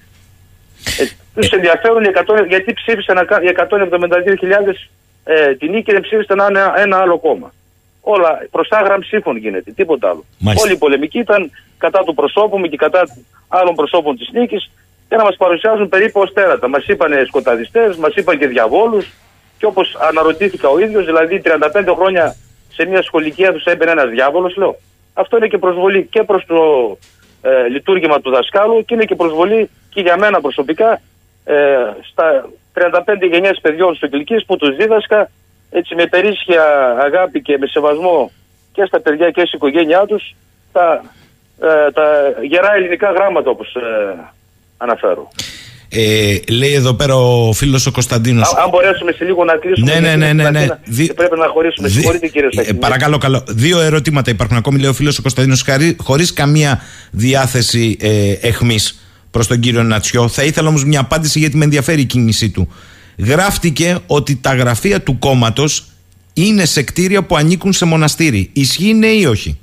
Ε, 0.99 1.05
τους 1.35 1.49
ενδιαφέρουν 1.49 2.03
γιατί 2.47 2.73
ψήφισαν 2.73 3.17
οι 3.17 3.51
172.000 3.55 4.73
ε, 5.23 5.55
την 5.55 5.69
νίκη 5.71 5.83
και 5.83 5.91
δεν 5.91 6.01
ψήφισαν 6.01 6.39
ένα, 6.39 6.73
ένα 6.77 6.97
άλλο 6.97 7.19
κόμμα. 7.19 7.53
Όλα 8.01 8.47
προς 8.51 8.67
άγραμ 8.71 8.99
ψήφων 8.99 9.37
γίνεται, 9.37 9.71
τίποτα 9.71 10.09
άλλο. 10.09 10.25
Μάλιστα. 10.39 10.65
Όλη 10.65 10.75
η 10.75 10.77
πολεμική 10.77 11.19
ήταν 11.19 11.51
κατά 11.77 12.03
του 12.03 12.13
προσώπου 12.13 12.57
μου 12.57 12.65
και 12.65 12.77
κατά 12.77 13.01
άλλων 13.47 13.75
προσώπων 13.75 14.17
της 14.17 14.29
νίκης 14.31 14.71
για 15.07 15.17
να 15.17 15.23
μας 15.23 15.35
παρουσιάζουν 15.37 15.89
περίπου 15.89 16.21
ως 16.21 16.33
τέρατα. 16.33 16.67
Μας 16.67 16.87
είπαν 16.87 17.25
σκοταδιστές, 17.27 17.95
μας 17.95 18.15
είπαν 18.15 18.37
και 18.37 18.47
διαβόλους. 18.47 19.13
Και 19.57 19.65
όπως 19.65 19.97
αναρωτήθηκα 20.09 20.69
ο 20.69 20.79
ίδιος, 20.79 21.05
δηλαδή 21.05 21.41
35 21.43 21.93
χρόνια 21.95 22.35
σε 22.73 22.85
μια 22.85 23.01
σχολική 23.01 23.43
αίθουσα 23.43 23.71
έμπαινε 23.71 23.91
ένας 23.91 24.09
διάβολος, 24.09 24.55
λέω. 24.55 24.75
Αυτό 25.13 25.37
είναι 25.37 25.47
και 25.47 25.57
προσβολή 25.57 26.07
και 26.11 26.23
προς 26.23 26.45
το 26.45 26.57
ε, 27.41 27.67
λειτουργήμα 27.67 28.21
του 28.21 28.29
δασκάλου 28.31 28.85
και 28.85 28.93
είναι 28.93 29.05
και 29.05 29.15
προσβολή 29.15 29.69
και 29.93 30.01
για 30.01 30.17
μένα 30.17 30.41
προσωπικά 30.41 31.01
ε, 31.43 31.55
στα 32.11 32.49
35 32.73 33.31
γενιές 33.31 33.59
παιδιών 33.61 33.95
στο 33.95 34.07
Κυλκής 34.07 34.45
που 34.45 34.55
τους 34.57 34.75
δίδασκα 34.75 35.29
έτσι 35.69 35.95
με 35.95 36.05
περίσσια 36.07 36.63
αγάπη 37.01 37.41
και 37.41 37.57
με 37.57 37.67
σεβασμό 37.67 38.31
και 38.71 38.85
στα 38.85 39.01
παιδιά 39.01 39.31
και 39.31 39.45
στην 39.45 39.51
οικογένειά 39.53 40.05
τους 40.05 40.35
τα, 40.71 41.03
ε, 41.61 41.91
τα 41.91 42.33
γερά 42.41 42.75
ελληνικά 42.75 43.11
γράμματα 43.11 43.49
όπως 43.49 43.75
ε, 43.75 44.15
αναφέρω. 44.77 45.27
Ε, 45.95 46.37
λέει 46.51 46.73
εδώ 46.73 46.93
πέρα 46.93 47.15
ο 47.15 47.53
φίλος 47.53 47.85
ο 47.85 47.91
Κωνσταντίνος. 47.91 48.55
Αν 48.55 48.69
μπορέσουμε 48.69 49.11
σε 49.11 49.23
λίγο 49.23 49.43
να 49.43 49.55
κλείσουμε. 49.55 49.99
Ναι, 49.99 49.99
ναι, 49.99 50.15
ναι. 50.15 50.33
ναι, 50.33 50.49
ναι. 50.49 50.67
Πρέπει 51.15 51.37
να 51.37 51.47
χωρίσουμε. 51.47 51.87
Δι... 51.87 51.93
Συγχωρείτε 51.93 52.27
κύριε 52.27 52.49
Σταχίνη. 52.51 52.77
Ε, 52.77 52.79
παρακαλώ, 52.79 53.17
καλό. 53.17 53.43
Δύο 53.47 53.79
ερωτήματα 53.79 54.31
υπάρχουν 54.31 54.57
ακόμη, 54.57 54.79
λέει 54.79 54.89
ο 54.89 54.93
φίλος 54.93 55.17
ο 55.17 55.21
Κωνσταντίνος, 55.21 55.65
χωρίς 55.97 56.33
καμία 56.33 56.81
διάθεση 57.11 57.97
ε, 58.01 58.47
εχμής 58.47 59.02
προς 59.33 59.47
τον 59.47 59.59
κύριο 59.59 59.83
Νατσιό. 59.83 60.27
Θα 60.27 60.43
ήθελα 60.43 60.67
όμως 60.67 60.85
μια 60.85 60.99
απάντηση 60.99 61.39
γιατί 61.39 61.57
με 61.57 61.63
ενδιαφέρει 61.63 62.01
η 62.01 62.05
κίνησή 62.05 62.49
του. 62.49 62.73
Γράφτηκε 63.17 63.97
ότι 64.07 64.35
τα 64.35 64.55
γραφεία 64.55 65.01
του 65.01 65.19
κόμματος 65.19 65.85
είναι 66.33 66.65
σε 66.65 66.83
κτίρια 66.83 67.23
που 67.23 67.35
ανήκουν 67.35 67.73
σε 67.73 67.85
μοναστήρι. 67.85 68.49
Ισχύει 68.53 68.93
ναι 68.93 69.07
ή 69.07 69.25
όχι; 69.25 69.59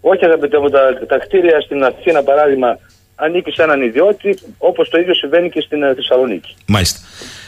Όχι, 0.00 0.24
αγαπητέ 0.24 0.58
μου, 0.58 0.68
τα, 0.68 0.78
τα 1.08 1.18
κτίρια 1.18 1.60
στην 1.60 1.84
Αθήνα, 1.84 2.22
παράδειγμα, 2.22 2.78
ανήκει 3.14 3.50
σε 3.50 3.62
έναν 3.62 3.82
ιδιώτη, 3.82 4.38
όπως 4.58 4.88
το 4.88 4.98
ίδιο 4.98 5.14
συμβαίνει 5.14 5.50
και 5.50 5.60
στην 5.60 5.82
ε, 5.82 5.94
Θεσσαλονίκη. 5.94 6.54
Μάλιστα. 6.66 6.98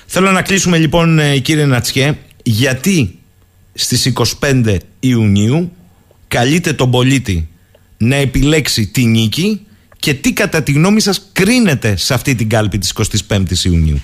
Θέλω 0.06 0.30
να 0.30 0.42
κλείσουμε 0.42 0.78
λοιπόν, 0.78 1.18
ε, 1.18 1.38
κύριε 1.38 1.64
Νατσιέ, 1.64 2.18
γιατί 2.42 3.18
στις 3.74 4.12
25 4.40 4.76
Ιουνίου 5.00 5.72
καλείται 6.28 6.72
τον 6.72 6.90
πολίτη 6.90 7.48
να 7.96 8.16
επιλέξει 8.16 8.86
τη 8.86 9.04
νίκη 9.04 9.66
και 10.00 10.14
τι 10.14 10.32
κατά 10.32 10.62
τη 10.62 10.72
γνώμη 10.72 11.00
σας 11.00 11.30
κρίνεται 11.32 11.96
σε 11.96 12.14
αυτή 12.14 12.34
την 12.34 12.48
κάλπη 12.48 12.78
της 12.78 12.94
25ης 13.28 13.64
Ιουνίου; 13.64 14.02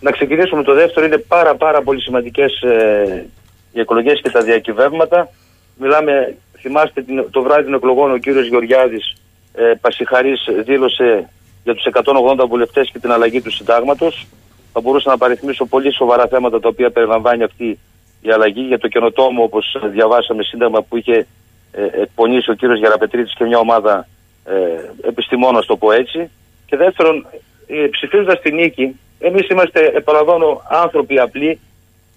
Να 0.00 0.10
ξεκινήσουμε 0.10 0.62
το 0.62 0.74
δεύτερο. 0.74 1.06
Είναι 1.06 1.18
πάρα 1.18 1.54
πάρα 1.54 1.82
πολύ 1.82 2.00
σημαντικές 2.00 2.60
ε, 2.62 3.26
οι 3.72 3.80
εκλογές 3.80 4.20
και 4.22 4.30
τα 4.30 4.42
διακυβεύματα. 4.42 5.30
Μιλάμε, 5.76 6.36
θυμάστε 6.60 7.02
την, 7.02 7.24
το 7.30 7.42
βράδυ 7.42 7.64
των 7.64 7.74
εκλογών 7.74 8.12
ο 8.12 8.16
κύριος 8.16 8.46
Γεωργιάδης 8.46 9.16
ε, 9.54 9.72
Πασιχαρής 9.80 10.48
δήλωσε 10.64 11.28
για 11.64 11.74
τους 11.74 11.86
180 11.92 12.48
βουλευτές 12.48 12.90
και 12.92 12.98
την 12.98 13.12
αλλαγή 13.12 13.40
του 13.40 13.50
συντάγματος. 13.50 14.26
Θα 14.72 14.80
μπορούσα 14.80 15.10
να 15.10 15.16
παριθμίσω 15.16 15.66
πολύ 15.66 15.94
σοβαρά 15.94 16.26
θέματα 16.26 16.60
τα 16.60 16.68
οποία 16.68 16.90
περιλαμβάνει 16.90 17.42
αυτή 17.42 17.78
η 18.20 18.30
αλλαγή 18.30 18.60
για 18.60 18.78
το 18.78 18.88
καινοτόμο 18.88 19.42
όπως 19.42 19.76
διαβάσαμε 19.92 20.42
σύνταγμα 20.42 20.82
που 20.82 20.96
είχε 20.96 21.26
ε, 21.72 22.02
εκπονήσει 22.02 22.50
ο 22.50 22.54
κύριος 22.54 22.78
Γεραπετρίτης 22.78 23.34
και 23.34 23.44
μια 23.44 23.58
ομάδα 23.58 24.08
ε, 24.50 25.08
επιστημόνων, 25.08 25.66
το 25.66 25.76
πω 25.76 25.92
έτσι. 25.92 26.30
Και 26.66 26.76
δεύτερον, 26.76 27.26
ε, 27.66 27.86
ψηφίζοντας 27.90 28.40
τη 28.40 28.52
νίκη, 28.52 28.96
εμείς 29.18 29.48
είμαστε, 29.48 29.80
επαναλαμβάνω, 29.94 30.62
άνθρωποι 30.68 31.18
απλοί, 31.18 31.60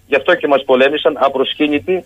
γι' 0.08 0.16
αυτό 0.16 0.36
και 0.36 0.48
μας 0.48 0.64
πολέμησαν, 0.64 1.18
απροσχήνητοι. 1.20 2.04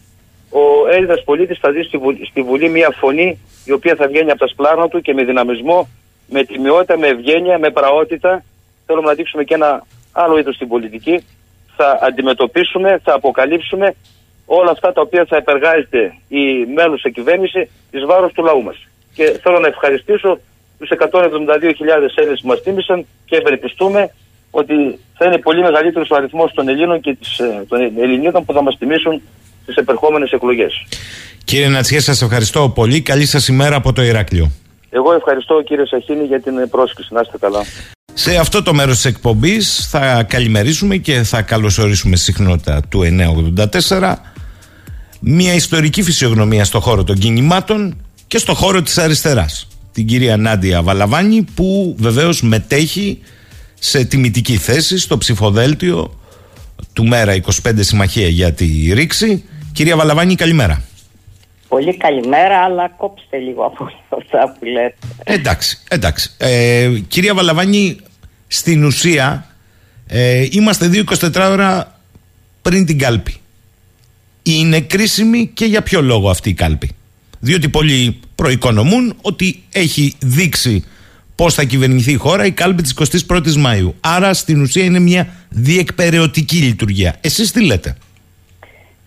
Ο 0.49 0.88
Έλληνας 0.91 1.23
πολίτης 1.23 1.59
θα 1.59 1.71
δει 1.71 1.84
στη 1.84 1.97
Βουλή, 1.97 2.25
στη 2.25 2.41
Βουλή 2.41 2.69
μια 2.69 2.89
φωνή 2.89 3.39
η 3.65 3.71
οποία 3.71 3.95
θα 3.95 4.07
βγαίνει 4.07 4.32
από 4.32 4.39
τα 4.39 4.47
σπλάχνα 4.47 4.88
του 4.88 5.01
και 5.01 5.13
με 5.13 5.23
δυναμισμό, 5.23 5.88
με 6.30 6.43
τιμιότητα, 6.43 6.97
με 6.97 7.07
ευγένεια, 7.07 7.59
με 7.59 7.69
πραότητα. 7.69 8.43
Θέλουμε 8.86 9.07
να 9.07 9.13
δείξουμε 9.13 9.43
και 9.43 9.53
ένα 9.53 9.86
άλλο 10.11 10.38
είδος 10.38 10.55
στην 10.55 10.67
πολιτική. 10.67 11.25
Θα 11.75 11.99
αντιμετωπίσουμε, 12.01 12.99
θα 13.03 13.13
αποκαλύψουμε 13.13 13.95
όλα 14.45 14.71
αυτά 14.71 14.93
τα 14.93 15.01
οποία 15.01 15.25
θα 15.25 15.36
επεργάζεται 15.38 16.17
η 16.28 16.65
μέλουσα 16.65 17.09
κυβέρνηση 17.09 17.69
εις 17.91 18.05
βάρος 18.05 18.34
του 18.34 18.43
λαού 18.43 18.63
μας 18.63 18.88
και 19.18 19.39
θέλω 19.43 19.59
να 19.59 19.68
ευχαριστήσω 19.68 20.39
τους 20.80 20.89
172.000 20.89 21.01
Έλληνες 22.15 22.39
που 22.41 22.47
μας 22.47 22.61
τίμησαν 22.61 23.05
και 23.26 23.36
ευελπιστούμε 23.36 24.09
ότι 24.51 24.74
θα 25.18 25.26
είναι 25.26 25.38
πολύ 25.38 25.61
μεγαλύτερος 25.61 26.09
ο 26.09 26.15
αριθμός 26.15 26.51
των 26.53 26.68
Ελλήνων 26.68 27.01
και 27.01 27.09
ε, 27.38 27.65
των 27.68 27.80
Ελληνίδων 27.82 28.45
που 28.45 28.53
θα 28.53 28.61
μας 28.61 28.78
τιμήσουν 28.78 29.22
στις 29.63 29.76
επερχόμενες 29.76 30.32
εκλογές. 30.32 30.74
Κύριε 31.43 31.68
Νατσιέ, 31.68 31.99
σας 31.99 32.22
ευχαριστώ 32.22 32.70
πολύ. 32.70 33.01
Καλή 33.01 33.26
σας 33.26 33.47
ημέρα 33.47 33.76
από 33.76 33.93
το 33.93 34.01
Ηράκλειο. 34.01 34.51
Εγώ 34.89 35.13
ευχαριστώ 35.13 35.61
κύριε 35.61 35.86
Σαχίνη 35.86 36.24
για 36.24 36.41
την 36.41 36.70
πρόσκληση. 36.70 37.13
Να 37.13 37.22
είστε 37.24 37.38
καλά. 37.38 37.61
Σε 38.13 38.38
αυτό 38.38 38.63
το 38.63 38.74
μέρος 38.74 38.95
της 38.95 39.05
εκπομπής 39.05 39.88
θα 39.89 40.24
καλημερίσουμε 40.24 40.95
και 40.97 41.24
θα 41.24 41.41
καλωσορίσουμε 41.41 42.15
συχνότητα 42.15 42.82
του 42.89 43.01
984 43.89 44.15
μια 45.20 45.53
ιστορική 45.53 46.03
φυσιογνωμία 46.03 46.65
στο 46.65 46.80
χώρο 46.80 47.03
των 47.03 47.15
κινημάτων 47.15 48.07
και 48.28 48.38
στο 48.38 48.53
χώρο 48.53 48.82
της 48.82 48.97
αριστεράς. 48.97 49.67
Την 49.91 50.05
κυρία 50.05 50.38
Νάντια 50.38 50.82
Βαλαβάνη 50.82 51.45
που 51.55 51.95
βεβαίως 51.99 52.41
μετέχει 52.41 53.21
σε 53.80 54.05
τιμητική 54.05 54.57
θέση 54.57 54.97
στο 54.97 55.17
ψηφοδέλτιο 55.17 56.19
του 56.93 57.05
Μέρα 57.05 57.36
25 57.63 57.71
Συμμαχία 57.80 58.28
για 58.28 58.53
τη 58.53 58.91
Ρήξη. 58.93 59.43
Κυρία 59.73 59.95
Βαλαβάνη 59.95 60.36
καλημέρα. 60.36 60.82
Πολύ 61.67 61.97
καλημέρα, 61.97 62.57
αλλά 62.57 62.89
κόψτε 62.89 63.38
λίγο 63.38 63.65
από 63.65 63.89
αυτά 64.17 64.55
που 64.59 64.65
λέτε. 64.65 64.95
Εντάξει, 65.23 65.78
εντάξει. 65.89 66.32
Ε, 66.38 66.89
κυρία 67.07 67.34
Βαλαβάνη, 67.34 67.97
στην 68.47 68.84
ουσία 68.84 69.47
ε, 70.07 70.47
είμαστε 70.51 70.89
2-24 70.93 71.47
ώρα 71.49 71.99
πριν 72.61 72.86
την 72.86 72.99
κάλπη. 72.99 73.36
Είναι 74.43 74.80
κρίσιμη 74.80 75.47
και 75.53 75.65
για 75.65 75.82
ποιο 75.82 76.01
λόγο 76.01 76.30
αυτή 76.30 76.49
η 76.49 76.53
κάλπη; 76.53 76.95
Διότι 77.40 77.70
πολλοί 77.70 78.20
προοικονομούν 78.36 79.16
ότι 79.22 79.64
έχει 79.74 80.16
δείξει 80.20 80.84
πώς 81.36 81.54
θα 81.54 81.64
κυβερνηθεί 81.64 82.12
η 82.12 82.16
χώρα 82.16 82.46
η 82.46 82.52
κάλπη 82.52 82.82
της 82.82 82.96
21ης 83.30 83.66
Μαΐου. 83.66 83.94
Άρα 84.02 84.34
στην 84.34 84.62
ουσία 84.62 84.84
είναι 84.84 85.00
μια 85.00 85.28
διεκπαιρεωτική 85.50 86.58
λειτουργία. 86.58 87.16
Εσείς 87.22 87.52
τι 87.52 87.66
λέτε; 87.66 87.98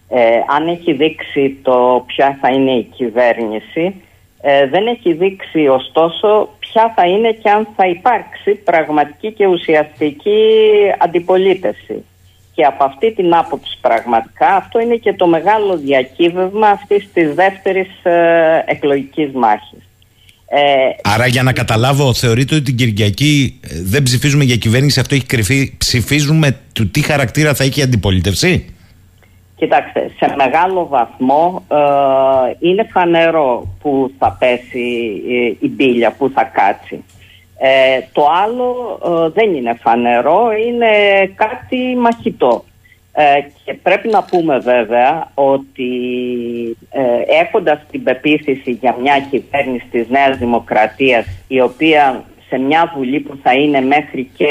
Ε, 0.08 0.20
αν 0.56 0.68
έχει 0.68 0.92
δείξει 0.92 1.58
το 1.62 2.04
ποια 2.06 2.38
θα 2.40 2.48
είναι 2.48 2.70
η 2.70 2.82
κυβέρνηση, 2.96 3.94
ε, 4.40 4.66
δεν 4.66 4.86
έχει 4.86 5.12
δείξει 5.12 5.66
ωστόσο 5.66 6.48
ποια 6.58 6.92
θα 6.96 7.06
είναι 7.06 7.32
και 7.32 7.50
αν 7.50 7.68
θα 7.76 7.86
υπάρξει 7.86 8.54
πραγματική 8.54 9.32
και 9.32 9.46
ουσιαστική 9.46 10.40
αντιπολίτευση. 10.98 12.04
Και 12.60 12.66
από 12.66 12.84
αυτή 12.84 13.12
την 13.12 13.34
άποψη 13.34 13.78
πραγματικά 13.80 14.54
αυτό 14.54 14.80
είναι 14.80 14.96
και 14.96 15.12
το 15.12 15.26
μεγάλο 15.26 15.76
διακύβευμα 15.76 16.68
αυτής 16.68 17.08
της 17.12 17.34
δεύτερης 17.34 18.04
ε, 18.04 18.64
εκλογικής 18.66 19.32
μάχης. 19.32 19.88
Ε, 20.48 20.60
Άρα 21.02 21.26
για 21.26 21.42
να 21.42 21.52
καταλάβω, 21.52 22.14
θεωρείτε 22.14 22.54
ότι 22.54 22.64
την 22.64 22.76
Κυριακή 22.76 23.60
ε, 23.60 23.68
δεν 23.82 24.02
ψηφίζουμε 24.02 24.44
για 24.44 24.56
κυβέρνηση, 24.56 25.00
αυτό 25.00 25.14
έχει 25.14 25.26
κρυφεί, 25.26 25.74
ψηφίζουμε 25.78 26.56
του 26.72 26.90
τι 26.90 27.00
χαρακτήρα 27.00 27.54
θα 27.54 27.64
έχει 27.64 27.80
η 27.80 27.82
αντιπολίτευση; 27.82 28.74
Κοιτάξτε, 29.56 30.10
σε 30.16 30.34
μεγάλο 30.36 30.86
βαθμό 30.86 31.64
ε, 31.68 31.76
είναι 32.68 32.86
φανερό 32.90 33.76
που 33.82 34.12
θα 34.18 34.36
πέσει 34.38 34.86
η 35.60 35.68
μπίλια, 35.68 36.10
που 36.12 36.30
θα 36.34 36.44
κάτσει. 36.44 37.04
Ε, 37.62 38.00
το 38.12 38.26
άλλο 38.44 38.98
ε, 39.04 39.28
δεν 39.28 39.54
είναι 39.54 39.74
φανερό, 39.74 40.50
είναι 40.66 40.86
κάτι 41.34 41.96
μαχητό. 41.96 42.64
και 43.64 43.74
πρέπει 43.74 44.08
να 44.08 44.22
πούμε 44.22 44.58
βέβαια 44.58 45.30
ότι 45.34 45.90
έχοντας 47.26 47.80
την 47.90 48.02
πεποίθηση 48.02 48.70
για 48.70 48.96
μια 49.00 49.20
κυβέρνηση 49.30 49.86
της 49.90 50.08
Νέας 50.08 50.38
Δημοκρατίας 50.38 51.26
η 51.48 51.60
οποία 51.60 52.24
σε 52.48 52.58
μια 52.58 52.92
βουλή 52.96 53.20
που 53.20 53.38
θα 53.42 53.54
είναι 53.54 53.80
μέχρι 53.80 54.30
και 54.36 54.46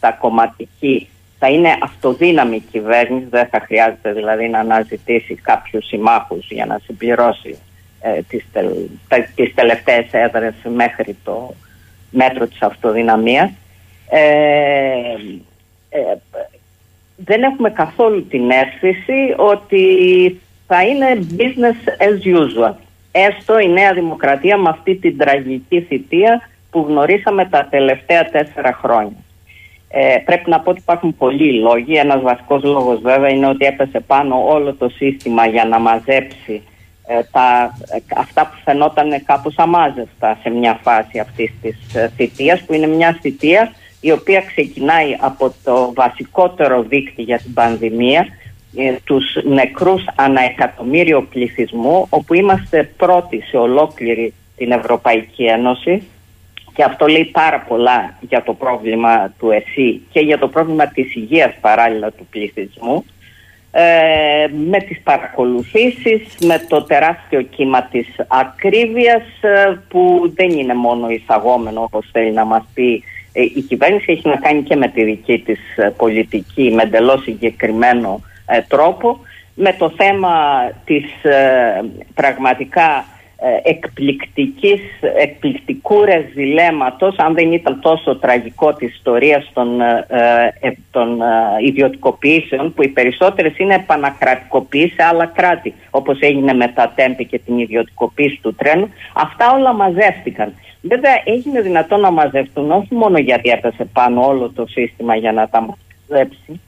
7 0.00 0.10
κομματική 0.18 1.08
θα 1.38 1.52
είναι 1.52 1.76
αυτοδύναμη 1.82 2.60
κυβέρνηση, 2.70 3.26
δεν 3.30 3.46
θα 3.46 3.60
χρειάζεται 3.60 4.12
δηλαδή 4.12 4.48
να 4.48 4.58
αναζητήσει 4.58 5.34
κάποιους 5.34 5.86
συμμάχους 5.86 6.50
για 6.50 6.66
να 6.66 6.80
συμπληρώσει 6.84 7.58
ε, 8.00 8.20
τις, 8.28 8.44
τελ, 8.52 8.68
τις 9.34 9.54
τελευταίες 9.54 10.06
έδρες 10.10 10.54
μέχρι 10.74 11.16
το 11.24 11.54
μέτρο 12.14 12.46
της 12.46 12.62
αυτοδυναμίας. 12.62 13.50
Ε, 14.08 14.20
ε, 15.88 15.98
δεν 17.16 17.42
έχουμε 17.42 17.70
καθόλου 17.70 18.26
την 18.26 18.50
αίσθηση 18.50 19.34
ότι 19.36 19.84
θα 20.66 20.82
είναι 20.82 21.26
business 21.36 22.02
as 22.02 22.36
usual. 22.38 22.74
Έστω 23.12 23.58
η 23.58 23.68
Νέα 23.68 23.92
Δημοκρατία 23.92 24.56
με 24.56 24.68
αυτή 24.68 24.94
την 24.94 25.18
τραγική 25.18 25.80
θητεία 25.80 26.48
που 26.70 26.86
γνωρίσαμε 26.88 27.44
τα 27.44 27.66
τελευταία 27.70 28.30
τέσσερα 28.30 28.72
χρόνια. 28.72 29.16
Ε, 29.88 30.16
πρέπει 30.24 30.50
να 30.50 30.60
πω 30.60 30.70
ότι 30.70 30.80
υπάρχουν 30.80 31.16
πολλοί 31.16 31.52
λόγοι. 31.52 31.94
Ένας 31.94 32.22
βασικός 32.22 32.62
λόγος 32.62 33.00
βέβαια 33.00 33.28
είναι 33.28 33.46
ότι 33.46 33.64
έπεσε 33.64 34.00
πάνω 34.00 34.44
όλο 34.46 34.74
το 34.74 34.88
σύστημα 34.88 35.46
για 35.46 35.64
να 35.64 35.78
μαζέψει 35.78 36.62
ε, 36.62 36.73
τα, 37.30 37.76
ε, 37.90 37.98
αυτά 38.16 38.46
που 38.46 38.56
φαινόταν 38.64 39.24
κάπως 39.24 39.54
αμάζευτα 39.56 40.38
σε 40.42 40.50
μια 40.50 40.80
φάση 40.82 41.18
αυτής 41.18 41.52
της 41.62 41.94
ε, 41.94 42.12
θητείας 42.16 42.60
που 42.60 42.74
είναι 42.74 42.86
μια 42.86 43.18
θητεία 43.20 43.72
η 44.00 44.10
οποία 44.10 44.40
ξεκινάει 44.40 45.16
από 45.20 45.54
το 45.64 45.92
βασικότερο 45.94 46.82
δίκτυο 46.82 47.24
για 47.24 47.38
την 47.38 47.52
πανδημία 47.54 48.26
τους 49.04 49.24
νεκρούς 49.44 50.04
ανά 50.14 50.40
εκατομμύριο 50.42 51.22
πληθυσμού 51.22 52.06
όπου 52.08 52.34
είμαστε 52.34 52.90
πρώτοι 52.96 53.40
σε 53.40 53.56
ολόκληρη 53.56 54.34
την 54.56 54.72
Ευρωπαϊκή 54.72 55.44
Ένωση. 55.44 56.02
Και 56.74 56.84
αυτό 56.84 57.06
λέει 57.06 57.24
πάρα 57.24 57.60
πολλά 57.60 58.14
για 58.20 58.42
το 58.42 58.54
πρόβλημα 58.54 59.34
του 59.38 59.50
ΕΣΥ 59.50 60.00
και 60.10 60.20
για 60.20 60.38
το 60.38 60.48
πρόβλημα 60.48 60.86
της 60.86 61.14
υγείας 61.14 61.54
παράλληλα 61.60 62.10
του 62.10 62.26
πληθυσμού 62.30 63.04
ε, 63.76 64.46
με 64.70 64.78
τις 64.78 65.00
παρακολουθήσεις, 65.02 66.20
με 66.40 66.66
το 66.68 66.82
τεράστιο 66.82 67.42
κύμα 67.42 67.82
της 67.82 68.06
ακρίβειας 68.28 69.22
ε, 69.40 69.80
που 69.88 70.32
δεν 70.34 70.50
είναι 70.50 70.74
μόνο 70.74 71.08
εισαγόμενο 71.08 71.82
όπως 71.82 72.08
θέλει 72.12 72.32
να 72.32 72.44
μας 72.44 72.64
πει 72.74 73.02
ε, 73.32 73.42
η 73.42 73.60
κυβέρνηση. 73.68 74.12
Έχει 74.12 74.28
να 74.28 74.36
κάνει 74.36 74.62
και 74.62 74.76
με 74.76 74.88
τη 74.88 75.04
δική 75.04 75.38
της 75.38 75.58
ε, 75.76 75.92
πολιτική 75.96 76.70
με 76.74 76.82
εντελώς 76.82 77.22
συγκεκριμένο 77.22 78.20
τρόπο. 78.68 79.18
Με 79.54 79.72
το 79.78 79.92
θέμα 79.96 80.32
της 80.84 81.04
πραγματικά 82.14 82.88
ε, 82.88 83.13
εκπληκτικής, 83.62 84.80
εκπληκτικού 85.18 86.04
ρεζιλέματος 86.04 87.16
αν 87.16 87.34
δεν 87.34 87.52
ήταν 87.52 87.80
τόσο 87.80 88.16
τραγικό 88.16 88.74
της 88.74 88.94
ιστορίας 88.94 89.50
των, 89.52 89.80
ε, 89.80 90.06
ε, 90.60 90.70
των 90.90 91.20
ε, 91.20 91.24
ιδιωτικοποιήσεων 91.60 92.74
που 92.74 92.82
οι 92.82 92.88
περισσότερες 92.88 93.58
είναι 93.58 93.74
επανακρατικοποίηση 93.74 94.94
σε 94.94 95.02
άλλα 95.02 95.26
κράτη 95.26 95.74
όπως 95.90 96.18
έγινε 96.20 96.52
με 96.52 96.68
τα 96.68 96.92
τέμπη 96.94 97.24
και 97.24 97.38
την 97.38 97.58
ιδιωτικοποίηση 97.58 98.38
του 98.42 98.54
τρένου. 98.54 98.88
Αυτά 99.14 99.52
όλα 99.52 99.72
μαζεύτηκαν. 99.72 100.52
Βέβαια 100.80 101.22
έγινε 101.24 101.60
δυνατό 101.60 101.96
να 101.96 102.10
μαζευτούν 102.10 102.70
όχι 102.70 102.94
μόνο 102.94 103.18
γιατί 103.18 103.50
έπεσε 103.50 103.84
πάνω 103.92 104.26
όλο 104.26 104.50
το 104.54 104.66
σύστημα 104.66 105.16
για 105.16 105.32
να 105.32 105.48
τα 105.48 105.76
μαζέψει 106.08 106.60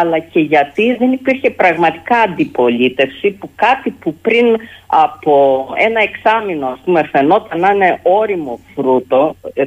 αλλά 0.00 0.18
και 0.18 0.40
γιατί 0.40 0.94
δεν 0.94 1.12
υπήρχε 1.12 1.50
πραγματικά 1.50 2.16
αντιπολίτευση 2.16 3.30
που 3.30 3.50
κάτι 3.54 3.90
που 3.90 4.14
πριν 4.14 4.56
από 4.86 5.66
ένα 5.76 6.00
εξάμεινο 6.00 6.66
ας 6.66 6.80
πούμε, 6.84 7.08
φαινόταν 7.12 7.60
να 7.60 7.70
είναι 7.70 8.00
όριμο 8.02 8.60
φρούτο 8.74 9.36
ε, 9.54 9.62
ε, 9.62 9.66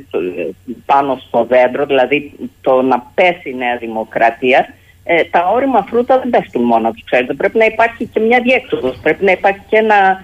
πάνω 0.86 1.21
στο 1.28 1.45
δέντρο, 1.49 1.86
δηλαδή 1.86 2.32
το 2.61 2.82
να 2.82 3.11
πέσει 3.13 3.49
η 3.49 3.55
Νέα 3.55 3.78
Δημοκρατία, 3.78 4.73
ε, 5.03 5.23
τα 5.23 5.49
όρημα 5.53 5.86
φρούτα 5.89 6.19
δεν 6.19 6.30
πέφτουν 6.30 6.63
μόνο 6.63 6.91
τους, 6.91 7.03
ξέρετε. 7.03 7.34
Πρέπει 7.34 7.57
να 7.57 7.65
υπάρχει 7.65 8.05
και 8.05 8.19
μια 8.19 8.41
διέξοδος, 8.41 8.99
πρέπει 9.01 9.25
να 9.25 9.32
υπάρχει 9.32 9.61
και 9.69 9.78
ένα 9.78 10.23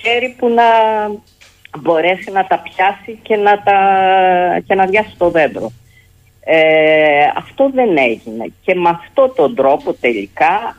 χέρι 0.00 0.34
που 0.38 0.48
να 0.48 0.64
μπορέσει 1.78 2.30
να 2.30 2.46
τα 2.46 2.58
πιάσει 2.58 3.18
και 3.22 3.36
να, 3.36 3.62
τα, 3.62 3.78
και 4.66 4.74
να 4.74 4.86
διάσει 4.86 5.14
το 5.18 5.30
δέντρο. 5.30 5.72
Ε, 6.52 7.32
αυτό 7.36 7.70
δεν 7.74 7.96
έγινε. 7.96 8.52
Και 8.64 8.74
με 8.74 8.88
αυτόν 8.88 9.32
τον 9.36 9.54
τρόπο 9.54 9.92
τελικά 9.92 10.76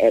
ε, 0.00 0.08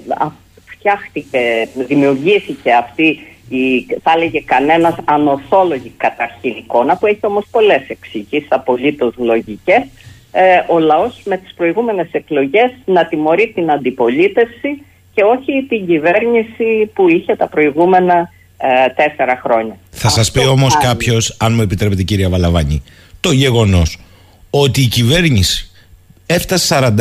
φτιάχτηκε, 0.66 1.68
δημιουργήθηκε 1.88 2.74
αυτή 2.74 3.20
η, 3.50 3.86
θα 4.04 4.12
έλεγε 4.16 4.42
κανένας 4.42 4.96
ανορθόλογη 5.06 5.94
καταρχήν 5.98 6.56
εικόνα 6.58 6.98
που 6.98 7.06
έχει 7.06 7.20
όμως 7.22 7.46
πολλές 7.52 7.82
εξηγήσεις 7.88 8.48
απολύτως 8.50 9.14
λογικές. 9.18 9.84
Ε, 10.32 10.62
ο 10.68 10.80
λαός 10.80 11.22
με 11.26 11.38
τις 11.38 11.54
προηγούμενες 11.54 12.08
εκλογές 12.12 12.72
να 12.86 13.06
τιμωρεί 13.06 13.52
την 13.56 13.72
αντιπολίτευση 13.72 14.84
και 15.14 15.24
όχι 15.24 15.66
την 15.70 15.88
κυβέρνηση 15.88 16.92
που 16.94 17.10
είχε 17.10 17.36
τα 17.36 17.48
προηγούμενα 17.48 18.30
ε, 18.58 18.90
τέσσερα 18.90 19.40
χρόνια. 19.44 19.78
Θα 19.90 20.10
σας 20.10 20.32
πει 20.32 20.46
όμως 20.48 20.78
κάποιος, 20.78 21.38
αν 21.40 21.54
μου 21.54 21.62
επιτρέπετε 21.62 22.04
κυρία 22.04 22.30
Βαλαβάνη, 22.30 22.84
το 23.20 23.32
γεγονός 23.32 24.00
ότι 24.60 24.82
η 24.82 24.88
κυβέρνηση 24.88 25.70
έφτασε 26.26 26.94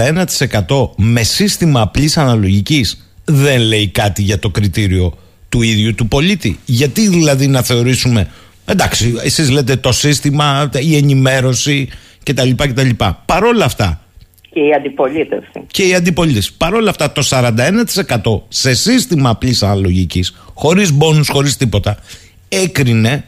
41% 0.68 0.90
με 0.96 1.22
σύστημα 1.22 1.80
απλής 1.80 2.16
αναλογικής 2.16 3.10
δεν 3.24 3.60
λέει 3.60 3.88
κάτι 3.88 4.22
για 4.22 4.38
το 4.38 4.50
κριτήριο 4.50 5.18
του 5.48 5.62
ίδιου 5.62 5.94
του 5.94 6.08
πολίτη. 6.08 6.58
Γιατί 6.64 7.08
δηλαδή 7.08 7.46
να 7.46 7.62
θεωρήσουμε 7.62 8.28
εντάξει 8.64 9.14
εσείς 9.22 9.50
λέτε 9.50 9.76
το 9.76 9.92
σύστημα, 9.92 10.70
η 10.78 10.96
ενημέρωση 10.96 11.88
κτλ. 12.22 12.50
κτλ. 12.50 12.88
Παρόλα 13.26 13.64
αυτά 13.64 13.98
και 14.50 14.60
η 14.60 14.72
αντιπολίτευση. 14.72 15.60
Και 15.66 15.82
η 15.82 15.94
αντιπολίτευση. 15.94 16.56
Παρ' 16.56 16.74
όλα 16.74 16.90
αυτά, 16.90 17.12
το 17.12 17.22
41% 17.30 18.42
σε 18.48 18.74
σύστημα 18.74 19.30
απλής 19.30 19.62
αναλογικής, 19.62 20.36
χωρίς 20.54 20.92
μπόνους, 20.92 21.28
χωρίς 21.28 21.56
τίποτα, 21.56 21.98
έκρινε 22.48 23.24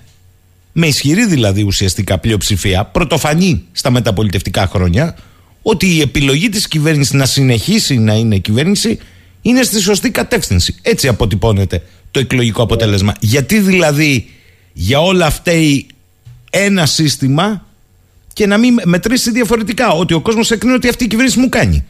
με 0.78 0.86
ισχυρή 0.86 1.26
δηλαδή 1.26 1.62
ουσιαστικά 1.62 2.18
πλειοψηφία, 2.18 2.84
πρωτοφανή 2.84 3.64
στα 3.72 3.90
μεταπολιτευτικά 3.90 4.66
χρόνια, 4.66 5.16
ότι 5.62 5.86
η 5.86 6.00
επιλογή 6.00 6.48
της 6.48 6.68
κυβέρνησης 6.68 7.12
να 7.12 7.26
συνεχίσει 7.26 7.98
να 7.98 8.14
είναι 8.14 8.38
κυβέρνηση 8.38 8.98
είναι 9.42 9.62
στη 9.62 9.80
σωστή 9.80 10.10
κατεύθυνση. 10.10 10.74
Έτσι 10.82 11.08
αποτυπώνεται 11.08 11.82
το 12.10 12.20
εκλογικό 12.20 12.62
αποτέλεσμα. 12.62 13.14
Γιατί 13.20 13.58
δηλαδή 13.58 14.30
για 14.72 15.00
όλα 15.00 15.26
αυτά 15.26 15.52
ένα 16.50 16.86
σύστημα 16.86 17.66
και 18.32 18.46
να 18.46 18.58
μην 18.58 18.78
μετρήσει 18.84 19.30
διαφορετικά. 19.30 19.90
Ότι 19.90 20.14
ο 20.14 20.20
κόσμος 20.20 20.50
έκρινε 20.50 20.74
ότι 20.74 20.88
αυτή 20.88 21.04
η 21.04 21.06
κυβέρνηση 21.06 21.38
μου 21.38 21.48
κάνει. 21.48 21.84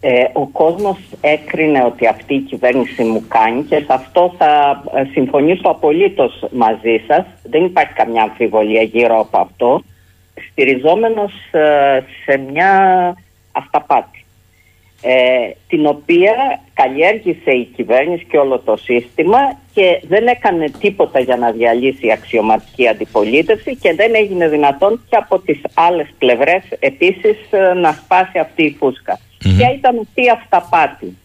Ε, 0.00 0.24
ο 0.32 0.46
κόσμος 0.46 0.98
έκρινε 1.20 1.84
ότι 1.84 2.06
αυτή 2.06 2.34
η 2.34 2.40
κυβέρνηση 2.40 3.02
μου 3.02 3.24
κάνει 3.28 3.62
και 3.62 3.76
σε 3.76 3.92
αυτό 3.92 4.34
θα 4.38 4.82
ε, 4.94 5.04
συμφωνήσω 5.12 5.68
απολύτως 5.68 6.44
μαζί 6.50 7.04
σας. 7.06 7.24
Δεν 7.42 7.64
υπάρχει 7.64 7.92
καμιά 7.92 8.22
αμφιβολία 8.22 8.82
γύρω 8.82 9.20
από 9.20 9.38
αυτό. 9.38 9.82
Στηριζόμενος 10.50 11.32
ε, 11.50 12.04
σε 12.24 12.36
μια 12.36 12.72
αυταπάτη. 13.52 14.24
Ε, 15.02 15.50
την 15.68 15.86
οποία 15.86 16.60
καλλιέργησε 16.74 17.50
η 17.50 17.64
κυβέρνηση 17.64 18.24
και 18.24 18.38
όλο 18.38 18.58
το 18.58 18.76
σύστημα 18.76 19.38
και 19.74 20.00
δεν 20.08 20.26
έκανε 20.26 20.70
τίποτα 20.78 21.20
για 21.20 21.36
να 21.36 21.50
διαλύσει 21.50 22.06
η 22.06 22.12
αξιωματική 22.12 22.88
αντιπολίτευση 22.88 23.76
και 23.76 23.94
δεν 23.94 24.14
έγινε 24.14 24.48
δυνατόν 24.48 25.00
και 25.10 25.16
από 25.16 25.38
τις 25.38 25.60
άλλες 25.74 26.08
πλευρές 26.18 26.62
επίσης 26.78 27.36
να 27.76 27.92
σπάσει 27.92 28.38
αυτή 28.38 28.62
η 28.62 28.76
φούσκα. 28.78 29.18
Ποια 29.38 29.72
ήταν 29.72 29.98
αυτή 29.98 30.24
η 30.24 30.30
αυταπάτη; 30.30 31.16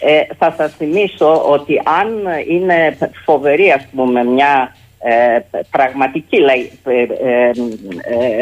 Ε, 0.00 0.34
θα 0.38 0.54
σας 0.56 0.74
θυμίσω 0.76 1.50
ότι 1.50 1.80
αν 1.84 2.08
είναι 2.48 2.98
φοβερή 3.24 3.70
ας 3.70 3.86
πούμε 3.94 4.24
μια 4.24 4.76
ε, 4.98 5.38
πραγματική, 5.70 6.36
ε, 6.36 7.02
ε, 7.02 7.50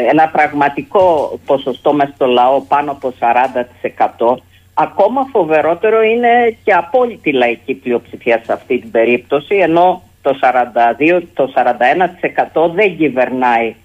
ένα 0.09 0.29
πραγματικό 0.29 1.39
ποσοστό 1.45 1.93
μέσα 1.93 2.11
στο 2.15 2.25
λαό 2.25 2.61
πάνω 2.61 2.91
από 2.91 3.13
40% 3.19 4.37
ακόμα 4.73 5.27
φοβερότερο 5.31 6.01
είναι 6.01 6.57
και 6.63 6.73
απόλυτη 6.73 7.31
λαϊκή 7.31 7.73
πλειοψηφία 7.73 8.41
σε 8.45 8.53
αυτή 8.53 8.79
την 8.79 8.91
περίπτωση 8.91 9.55
ενώ 9.55 10.01
το 10.21 10.39
42, 11.17 11.21
το 11.33 11.53
41% 12.63 12.71
δεν 12.73 12.97
κυβερνάει 12.97 13.75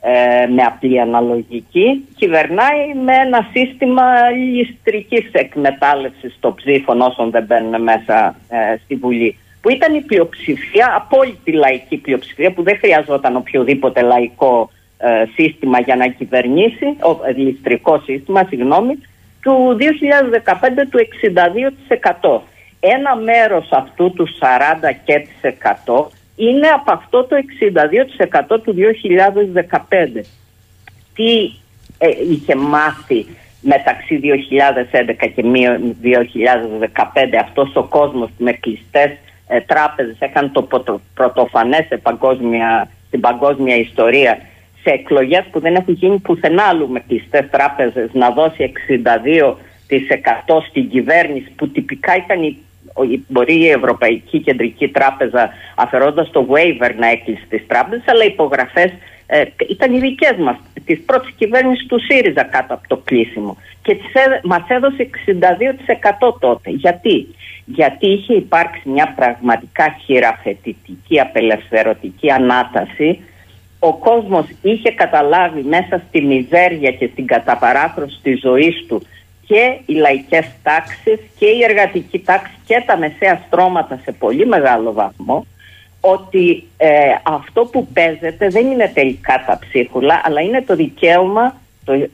ε, 0.00 0.46
με 0.46 0.62
απλή 0.62 1.00
αναλογική 1.00 2.08
κυβερνάει 2.16 2.94
με 3.04 3.14
ένα 3.14 3.48
σύστημα 3.52 4.30
ληστρικής 4.30 5.30
εκμετάλλευσης 5.32 6.36
των 6.40 6.54
ψήφων 6.54 7.00
όσων 7.00 7.30
δεν 7.30 7.44
μπαίνουν 7.44 7.82
μέσα 7.82 8.36
ε, 8.48 8.76
στη 8.84 8.94
Βουλή 8.94 9.36
που 9.60 9.70
ήταν 9.70 9.94
η 9.94 10.00
πλειοψηφία, 10.00 10.92
απόλυτη 10.96 11.52
λαϊκή 11.52 11.96
πλειοψηφία 11.96 12.52
που 12.52 12.62
δεν 12.62 12.78
χρειαζόταν 12.78 13.36
οποιοδήποτε 13.36 14.00
λαϊκό 14.02 14.70
ε, 14.98 15.24
σύστημα 15.34 15.80
για 15.80 15.96
να 15.96 16.06
κυβερνήσει, 16.06 16.86
ο, 16.86 17.26
ε, 17.26 17.32
ληστρικό 17.32 18.00
σύστημα, 18.04 18.44
συγγνώμη, 18.48 18.98
του 19.42 19.76
2015 19.78 20.86
του 20.90 20.98
62%. 22.30 22.40
Ένα 22.80 23.16
μέρος 23.16 23.68
αυτού 23.70 24.12
του 24.12 24.28
40% 25.86 26.06
είναι 26.40 26.68
από 26.68 26.92
αυτό 26.92 27.24
το 27.24 27.36
62% 28.56 28.60
του 28.62 28.74
2015. 28.74 30.24
Τι 31.14 31.52
ε, 31.98 32.08
είχε 32.30 32.54
μάθει 32.54 33.26
μεταξύ 33.60 34.20
2011 34.22 35.28
και 35.34 35.44
2015 36.02 37.36
αυτός 37.40 37.76
ο 37.76 37.82
κόσμος 37.82 38.30
με 38.38 38.52
κλειστές 38.52 39.10
ε, 39.48 39.60
τράπεζες 39.60 40.16
έκανε 40.18 40.48
το 40.48 40.68
πρωτοφανές 41.14 41.86
σε 41.86 41.96
παγκόσμια, 41.96 42.90
στην 43.06 43.20
παγκόσμια 43.20 43.76
ιστορία 43.76 44.38
σε 44.82 44.90
εκλογές 44.90 45.44
που 45.50 45.60
δεν 45.60 45.74
έχουν 45.74 45.94
γίνει 45.94 46.18
πουθενά 46.18 46.62
άλλου 46.62 46.88
με 46.88 47.00
κλειστές 47.00 47.50
τράπεζες 47.50 48.10
να 48.12 48.30
δώσει 48.30 48.72
62% 48.88 49.54
στην 50.68 50.88
κυβέρνηση 50.88 51.50
που 51.56 51.68
τυπικά 51.68 52.16
ήταν 52.16 52.42
η 52.42 52.58
μπορεί 53.26 53.54
η 53.54 53.70
Ευρωπαϊκή 53.70 54.40
Κεντρική 54.40 54.88
Τράπεζα 54.88 55.50
αφαιρώντας 55.74 56.30
το 56.30 56.46
waiver 56.50 56.94
να 56.98 57.08
έκλεισε 57.10 57.46
τις 57.48 57.66
τράπεζες 57.66 58.04
αλλά 58.06 58.24
οι 58.24 58.26
υπογραφές 58.26 58.92
ε, 59.26 59.44
ήταν 59.68 59.94
οι 59.94 59.98
δικές 59.98 60.36
μας 60.38 60.56
της 60.84 61.00
πρώτης 61.06 61.34
κυβέρνησης 61.36 61.86
του 61.86 62.00
ΣΥΡΙΖΑ 62.00 62.42
κάτω 62.42 62.74
από 62.74 62.88
το 62.88 62.96
κλείσιμο 63.04 63.56
και 63.82 63.96
μα 64.42 64.56
μας 64.56 64.68
έδωσε 64.68 65.10
62% 66.28 66.34
τότε. 66.40 66.70
Γιατί; 66.70 67.26
Γιατί 67.64 68.06
είχε 68.06 68.34
υπάρξει 68.34 68.88
μια 68.88 69.12
πραγματικά 69.16 69.96
χειραφετητική 70.04 71.20
απελευθερωτική 71.20 72.30
ανάταση 72.30 73.18
ο 73.80 73.96
κόσμος 73.96 74.46
είχε 74.62 74.90
καταλάβει 74.90 75.62
μέσα 75.62 76.02
στη 76.08 76.20
μιζέρια 76.20 76.90
και 76.90 77.08
στην 77.12 77.26
καταπαράθρωση 77.26 78.18
της 78.22 78.40
ζωής 78.40 78.84
του 78.88 79.02
και 79.50 79.78
οι 79.86 79.94
λαϊκές 79.94 80.46
τάξεις 80.62 81.18
και 81.38 81.46
η 81.46 81.62
εργατική 81.62 82.18
τάξη 82.18 82.54
και 82.66 82.82
τα 82.86 82.96
μεσαία 82.96 83.42
στρώματα 83.46 84.00
σε 84.04 84.12
πολύ 84.12 84.46
μεγάλο 84.46 84.92
βαθμό 84.92 85.46
ότι 86.00 86.64
ε, 86.76 86.88
αυτό 87.22 87.64
που 87.64 87.86
παίζεται 87.92 88.48
δεν 88.48 88.66
είναι 88.66 88.90
τελικά 88.94 89.44
τα 89.46 89.58
ψίχουλα 89.58 90.20
αλλά 90.24 90.40
είναι 90.40 90.62
το 90.62 90.74
δικαίωμα 90.74 91.60
το, 91.84 91.92
ε, 91.92 92.08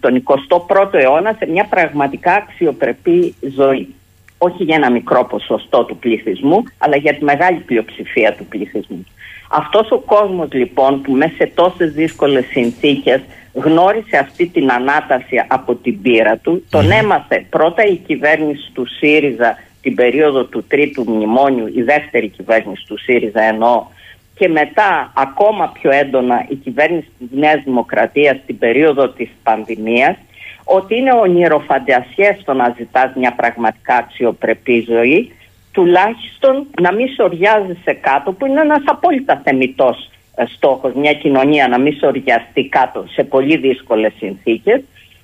τον 0.00 0.22
21ο 0.48 0.94
αιώνα 0.94 1.34
σε 1.38 1.46
μια 1.46 1.64
πραγματικά 1.64 2.32
αξιοπρεπή 2.32 3.34
ζωή. 3.56 3.94
Όχι 4.38 4.62
για 4.64 4.76
ένα 4.76 4.90
μικρό 4.90 5.24
ποσοστό 5.24 5.84
του 5.84 5.96
πληθυσμού 5.96 6.62
αλλά 6.78 6.96
για 6.96 7.14
τη 7.14 7.24
μεγάλη 7.24 7.58
πλειοψηφία 7.58 8.34
του 8.34 8.46
πληθυσμού. 8.46 9.06
Αυτός 9.50 9.90
ο 9.90 9.98
κόσμος 9.98 10.48
λοιπόν 10.52 11.02
που 11.02 11.12
μέσα 11.12 11.34
σε 11.36 11.52
τόσες 11.54 11.92
δύσκολες 11.92 12.44
συνθήκες 12.44 13.20
γνώρισε 13.64 14.16
αυτή 14.16 14.46
την 14.46 14.70
ανάταση 14.70 15.44
από 15.48 15.74
την 15.74 16.02
πείρα 16.02 16.36
του. 16.36 16.64
Τον 16.70 16.90
έμαθε 16.90 17.46
πρώτα 17.50 17.84
η 17.84 17.96
κυβέρνηση 17.96 18.70
του 18.72 18.86
ΣΥΡΙΖΑ 18.86 19.58
την 19.82 19.94
περίοδο 19.94 20.44
του 20.44 20.64
τρίτου 20.68 21.04
μνημόνιου, 21.10 21.66
η 21.74 21.82
δεύτερη 21.82 22.28
κυβέρνηση 22.28 22.86
του 22.86 22.98
ΣΥΡΙΖΑ 22.98 23.42
εννοώ, 23.42 23.86
και 24.34 24.48
μετά 24.48 25.12
ακόμα 25.16 25.72
πιο 25.80 25.90
έντονα 25.90 26.46
η 26.48 26.54
κυβέρνηση 26.54 27.08
της 27.18 27.28
Νέας 27.30 27.62
Δημοκρατίας 27.64 28.36
την 28.46 28.58
περίοδο 28.58 29.08
της 29.08 29.28
πανδημίας, 29.42 30.16
ότι 30.64 30.96
είναι 30.96 31.12
ονειροφαντασιές 31.12 32.42
το 32.44 32.52
να 32.52 32.74
ζητάς 32.76 33.10
μια 33.14 33.32
πραγματικά 33.32 33.94
αξιοπρεπή 33.94 34.84
ζωή, 34.88 35.32
τουλάχιστον 35.72 36.66
να 36.80 36.92
μην 36.92 37.08
σοριάζεσαι 37.08 37.92
κάτω, 38.00 38.32
που 38.32 38.46
είναι 38.46 38.60
ένας 38.60 38.82
απόλυτα 38.84 39.40
θεμητός 39.44 39.96
ε, 40.06 40.17
στόχος 40.46 40.92
μια 40.94 41.12
κοινωνία 41.12 41.68
να 41.68 41.78
μην 41.78 41.96
σοριαστεί 41.98 42.68
κάτω 42.68 43.04
σε 43.08 43.24
πολύ 43.24 43.56
δύσκολες 43.56 44.12
συνθήκες 44.18 44.80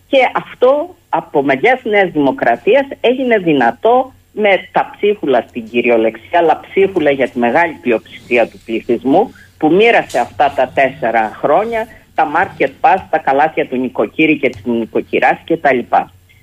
και 0.06 0.18
αυτό 0.34 0.94
από 1.08 1.42
μεριάς 1.42 1.80
Νέας 1.82 2.10
Δημοκρατίας 2.10 2.86
έγινε 3.00 3.38
δυνατό 3.38 4.12
με 4.32 4.68
τα 4.72 4.90
ψίχουλα 4.96 5.44
στην 5.48 5.68
κυριολεξία 5.68 6.38
αλλά 6.38 6.60
ψίχουλα 6.68 7.10
για 7.10 7.28
τη 7.28 7.38
μεγάλη 7.38 7.72
πλειοψηφία 7.72 8.48
του 8.48 8.60
πληθυσμού 8.64 9.32
που 9.58 9.72
μοίρασε 9.72 10.18
αυτά 10.18 10.52
τα 10.56 10.72
τέσσερα 10.74 11.32
χρόνια 11.34 11.86
τα 12.14 12.30
market 12.34 12.70
pass, 12.80 12.98
τα 13.10 13.18
καλάθια 13.18 13.66
του 13.66 13.76
νοικοκύρη 13.76 14.38
και 14.38 14.48
της 14.48 14.64
νοικοκυράς 14.64 15.38
κτλ. 15.44 15.78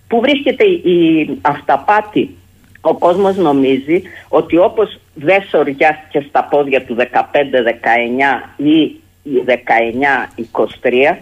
Πού 0.08 0.20
βρίσκεται 0.20 0.64
η 0.64 1.30
αυταπάτη 1.42 2.36
ο 2.82 2.94
κόσμος 2.94 3.36
νομίζει 3.36 4.02
ότι 4.28 4.58
όπως 4.58 5.00
δεν 5.14 5.44
σοριάστηκε 5.50 6.26
στα 6.30 6.44
πόδια 6.44 6.84
του 6.86 6.96
15-19 6.98 7.06
ή 8.56 9.02
19-23 9.24 9.58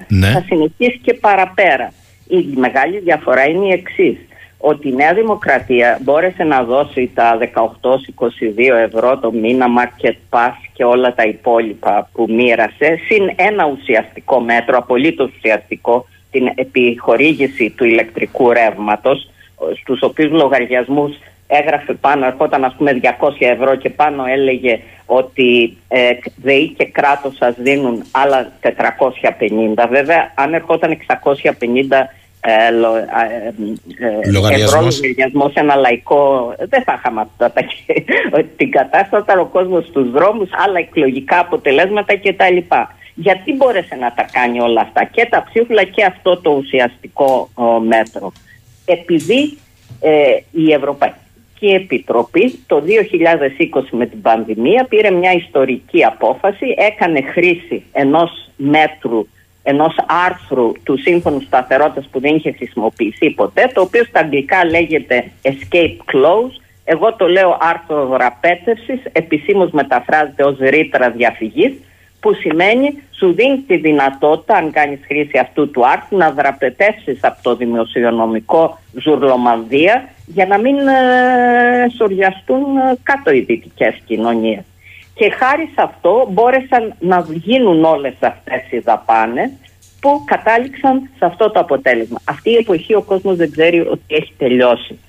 ναι. 0.08 0.28
θα 0.28 0.44
συνεχίσει 0.46 1.00
και 1.02 1.14
παραπέρα. 1.14 1.94
Η 2.28 2.54
μεγάλη 2.56 3.00
διαφορά 3.00 3.46
είναι 3.46 3.66
η 3.66 3.72
εξής. 3.72 4.18
Ότι 4.62 4.88
η 4.88 4.94
Νέα 4.94 5.14
Δημοκρατία 5.14 6.00
μπόρεσε 6.02 6.44
να 6.44 6.64
δώσει 6.64 7.12
τα 7.14 7.38
18-22 7.38 7.48
ευρώ 8.86 9.18
το 9.18 9.32
μήνα 9.32 9.66
market 9.80 10.16
pass 10.30 10.54
και 10.74 10.84
όλα 10.84 11.14
τα 11.14 11.24
υπόλοιπα 11.24 12.10
που 12.14 12.26
μοίρασε 12.30 13.00
συν 13.08 13.32
ένα 13.36 13.66
ουσιαστικό 13.66 14.40
μέτρο, 14.40 14.78
απολύτως 14.78 15.32
ουσιαστικό, 15.36 16.06
την 16.32 16.50
επιχορήγηση 16.56 17.70
του 17.70 17.86
ηλεκτρικού 17.86 18.54
ρεύματος 18.54 19.30
στους 19.82 20.02
οποίους 20.02 20.32
λογαριασμούς 20.32 21.18
έγραφε 21.52 21.94
πάνω, 21.94 22.26
ερχόταν 22.26 22.64
ας 22.64 22.76
πούμε 22.78 23.00
200 23.04 23.08
ευρώ 23.40 23.76
και 23.76 23.90
πάνω 23.90 24.24
έλεγε 24.26 24.80
ότι 25.06 25.78
ε, 25.88 26.12
ΔΕΗ 26.36 26.68
και 26.78 26.86
κράτος 26.86 27.36
σας 27.36 27.56
δίνουν 27.58 28.04
άλλα 28.12 28.52
450. 28.62 28.70
Βέβαια, 29.90 30.32
αν 30.36 30.54
ερχόταν 30.54 30.98
650 31.08 32.08
ε, 32.42 32.52
ε, 32.52 32.68
ε, 34.26 34.32
λογαριασμός. 34.32 35.00
ευρώ 35.34 35.50
σε 35.50 35.60
ένα 35.60 35.76
λαϊκό 35.76 36.54
δεν 36.58 36.84
θα 36.84 36.94
είχαμε 36.98 37.22
αυτά 37.22 37.54
την 38.58 38.72
κατάσταση 38.72 39.24
όταν 39.24 39.40
ο 39.40 39.46
κόσμος 39.46 39.86
στους 39.86 40.12
δρόμους 40.12 40.50
άλλα 40.66 40.80
εκλογικά 40.80 41.40
αποτελέσματα 41.40 42.18
κτλ. 42.18 42.58
Γιατί 43.16 43.54
μπόρεσε 43.54 43.96
να 43.96 44.14
τα 44.14 44.26
κάνει 44.32 44.62
όλα 44.62 44.82
αυτά; 44.82 45.04
Και 45.04 45.28
τα 45.30 45.44
ψήφουλα 45.50 45.84
και 45.84 46.04
αυτό 46.04 46.38
το 46.38 46.50
ουσιαστικό 46.50 47.50
μέτρο. 47.88 48.32
Επειδή 48.86 49.58
ε, 50.00 50.12
η 50.52 50.74
Ευρωπαϊκή 50.74 51.16
Ευρωπαϊκή 51.60 51.84
Επιτροπή 51.84 52.60
το 52.68 52.84
2020 53.82 53.84
με 53.92 54.06
την 54.06 54.22
πανδημία 54.22 54.86
πήρε 54.90 55.10
μια 55.10 55.34
ιστορική 55.34 56.04
απόφαση, 56.04 56.76
έκανε 56.78 57.22
χρήση 57.22 57.84
ενός 57.92 58.50
μέτρου 58.56 59.28
ενός 59.64 59.96
άρθρου 60.28 60.72
του 60.84 60.98
Σύμφωνου 60.98 61.42
Σταθερότητας 61.42 62.08
που 62.12 62.20
δεν 62.20 62.36
είχε 62.36 62.52
χρησιμοποιηθεί 62.52 63.30
ποτέ, 63.30 63.72
το 63.74 63.82
οποίο 63.82 64.04
στα 64.04 64.20
αγγλικά 64.20 64.66
λέγεται 64.66 65.32
Escape 65.42 65.98
Clause, 66.14 66.62
εγώ 66.84 67.16
το 67.16 67.28
λέω 67.28 67.58
άρθρο 67.62 68.06
δραπέτευσης, 68.06 69.00
επισήμως 69.12 69.72
μεταφράζεται 69.72 70.44
ως 70.44 70.58
ρήτρα 70.60 71.10
διαφυγής, 71.10 71.72
που 72.20 72.34
σημαίνει 72.34 73.04
σου 73.12 73.34
δίνει 73.34 73.58
τη 73.58 73.78
δυνατότητα, 73.78 74.56
αν 74.56 74.72
κάνεις 74.72 75.00
χρήση 75.08 75.38
αυτού 75.38 75.72
του 75.72 75.88
άρθρου, 75.88 76.18
να 76.18 76.32
δραπετεύσεις 76.32 77.20
από 77.22 77.38
το 77.42 77.56
δημοσιονομικό 77.56 78.80
ζουρλομανδία 79.02 80.10
για 80.26 80.46
να 80.46 80.58
μην 80.58 80.76
ε, 80.78 81.90
σοριαστούν 81.98 82.78
ε, 82.78 82.98
κάτω 83.04 83.32
οι 83.32 83.40
δυτικές 83.40 83.96
κοινωνίες. 84.06 84.64
Και 85.14 85.30
χάρη 85.30 85.70
σε 85.74 85.82
αυτό 85.82 86.28
μπόρεσαν 86.32 86.94
να 87.00 87.26
γίνουν 87.30 87.84
όλες 87.84 88.14
αυτές 88.20 88.72
οι 88.72 88.80
δαπάνες 88.80 89.52
που 90.00 90.24
κατάληξαν 90.26 91.10
σε 91.18 91.26
αυτό 91.26 91.52
το 91.52 91.60
αποτέλεσμα. 91.60 92.20
Αυτή 92.24 92.50
η 92.50 92.56
εποχή 92.56 92.94
ο 92.96 93.02
κόσμος 93.02 93.36
δεν 93.36 93.52
ξέρει 93.52 93.80
ότι 93.80 94.04
έχει 94.08 94.34
τελειώσει. 94.38 95.00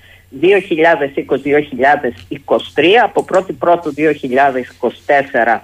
2020-2023, 0.41 0.45
από 3.03 3.25
1η 3.31 3.55
Πρώτου 3.59 3.93
2024 3.93 5.59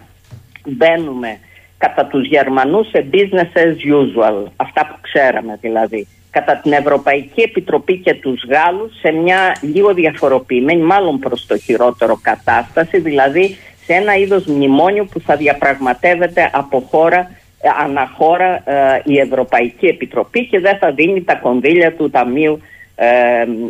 μπαίνουμε 0.69 1.39
κατά 1.77 2.05
τους 2.05 2.27
Γερμανούς 2.27 2.89
σε 2.89 3.05
business 3.11 3.57
as 3.57 3.75
usual, 4.01 4.43
αυτά 4.55 4.87
που 4.87 4.95
ξέραμε 5.01 5.57
δηλαδή. 5.61 6.07
Κατά 6.31 6.55
την 6.55 6.71
Ευρωπαϊκή 6.71 7.41
Επιτροπή 7.41 7.97
και 7.97 8.13
τους 8.13 8.43
Γάλλους 8.49 8.99
σε 8.99 9.11
μια 9.11 9.55
λίγο 9.61 9.93
διαφοροποιημένη, 9.93 10.81
μάλλον 10.81 11.19
προς 11.19 11.45
το 11.45 11.57
χειρότερο 11.57 12.19
κατάσταση, 12.21 12.99
δηλαδή 12.99 13.57
σε 13.85 13.93
ένα 13.93 14.15
είδος 14.15 14.45
μνημόνιο 14.45 15.05
που 15.05 15.19
θα 15.19 15.35
διαπραγματεύεται 15.35 16.49
από 16.53 16.79
χώρα 16.79 17.31
ε, 17.61 17.69
αναχώρα 17.83 18.63
ε, 18.65 19.01
η 19.05 19.19
Ευρωπαϊκή 19.19 19.85
Επιτροπή 19.85 20.47
και 20.47 20.59
δεν 20.59 20.77
θα 20.77 20.91
δίνει 20.91 21.23
τα 21.23 21.35
κονδύλια 21.35 21.93
του 21.93 22.09
Ταμείου 22.09 22.61
ε, 22.99 23.07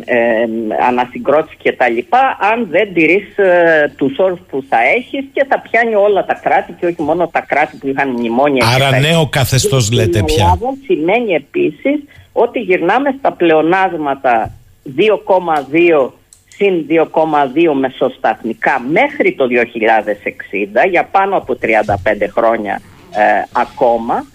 ε, 0.04 0.46
ανασυγκρότηση 0.88 1.56
και 1.62 1.72
τα 1.72 1.88
λοιπά 1.88 2.38
αν 2.52 2.66
δεν 2.70 2.94
τηρείς 2.94 3.38
ε, 3.38 3.92
τους 3.96 4.18
όρους 4.18 4.38
που 4.50 4.64
θα 4.68 4.76
έχεις 4.96 5.24
και 5.32 5.46
θα 5.48 5.60
πιάνει 5.60 5.94
όλα 5.94 6.24
τα 6.24 6.34
κράτη 6.34 6.72
και 6.72 6.86
όχι 6.86 7.02
μόνο 7.02 7.28
τα 7.28 7.40
κράτη 7.40 7.76
που 7.76 7.88
είχαν 7.88 8.08
μνημόνια 8.08 8.66
Άρα 8.74 8.98
νέο 8.98 9.28
καθεστώς 9.28 9.90
λέτε 9.92 10.22
πια. 10.22 10.58
Σημαίνει 10.84 11.32
επίσης 11.32 12.04
ότι 12.32 12.58
γυρνάμε 12.58 13.14
στα 13.18 13.32
πλεονάσματα 13.32 14.52
2,2 14.96 16.10
συν 16.48 16.86
2,2 16.88 17.72
μεσοσταθμικά 17.78 18.80
μέχρι 18.90 19.34
το 19.34 19.46
2060 20.84 20.88
για 20.90 21.04
πάνω 21.04 21.36
από 21.36 21.56
35 21.62 21.66
χρόνια 22.34 22.80
ε, 23.10 23.42
ακόμα 23.52 24.26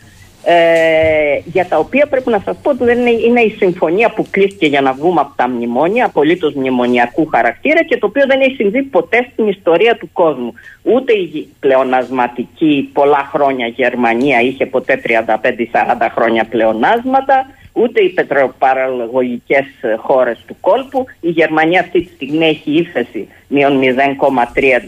ε, 0.46 1.40
για 1.46 1.66
τα 1.66 1.78
οποία 1.78 2.08
πρέπει 2.08 2.30
να 2.30 2.42
σας 2.46 2.58
πω 2.62 2.70
ότι 2.70 2.84
δεν 2.84 3.00
είναι, 3.00 3.10
είναι 3.10 3.42
η 3.42 3.50
συμφωνία 3.50 4.10
που 4.10 4.26
κλείστηκε 4.32 4.66
για 4.66 4.82
να 4.82 4.94
βγούμε 4.94 5.22
από 5.22 5.34
τα 5.36 5.48
μνημόνια, 5.48 6.06
απολύτως 6.06 6.54
μνημονιακού 6.54 7.26
χαρακτήρα 7.26 7.84
και 7.84 7.98
το 7.98 8.06
οποίο 8.06 8.26
δεν 8.28 8.42
έχει 8.42 8.56
συμβεί 8.56 8.84
ποτέ 8.84 9.28
στην 9.32 9.48
ιστορία 9.48 9.98
του 9.98 10.10
κόσμου. 10.14 10.54
Ούτε 10.84 11.14
η 11.14 11.50
πλεονασματική 11.60 12.90
πολλά 12.94 13.30
χρόνια 13.34 13.68
Γερμανία 13.68 14.42
είχε 14.42 14.66
ποτέ 14.66 15.02
35-40 15.06 16.08
χρόνια 16.16 16.46
πλεονάσματα, 16.46 17.46
ούτε 17.74 18.02
οι 18.02 18.10
πετροπαραγωγικές 18.10 19.66
χώρες 19.98 20.44
του 20.48 20.56
κόλπου. 20.60 21.06
Η 21.20 21.30
Γερμανία 21.30 21.80
αυτή 21.80 22.02
τη 22.02 22.14
στιγμή 22.14 22.46
έχει 22.46 22.72
ύφεση 22.72 23.28
μείον 23.48 23.80
0,3%, 23.82 24.82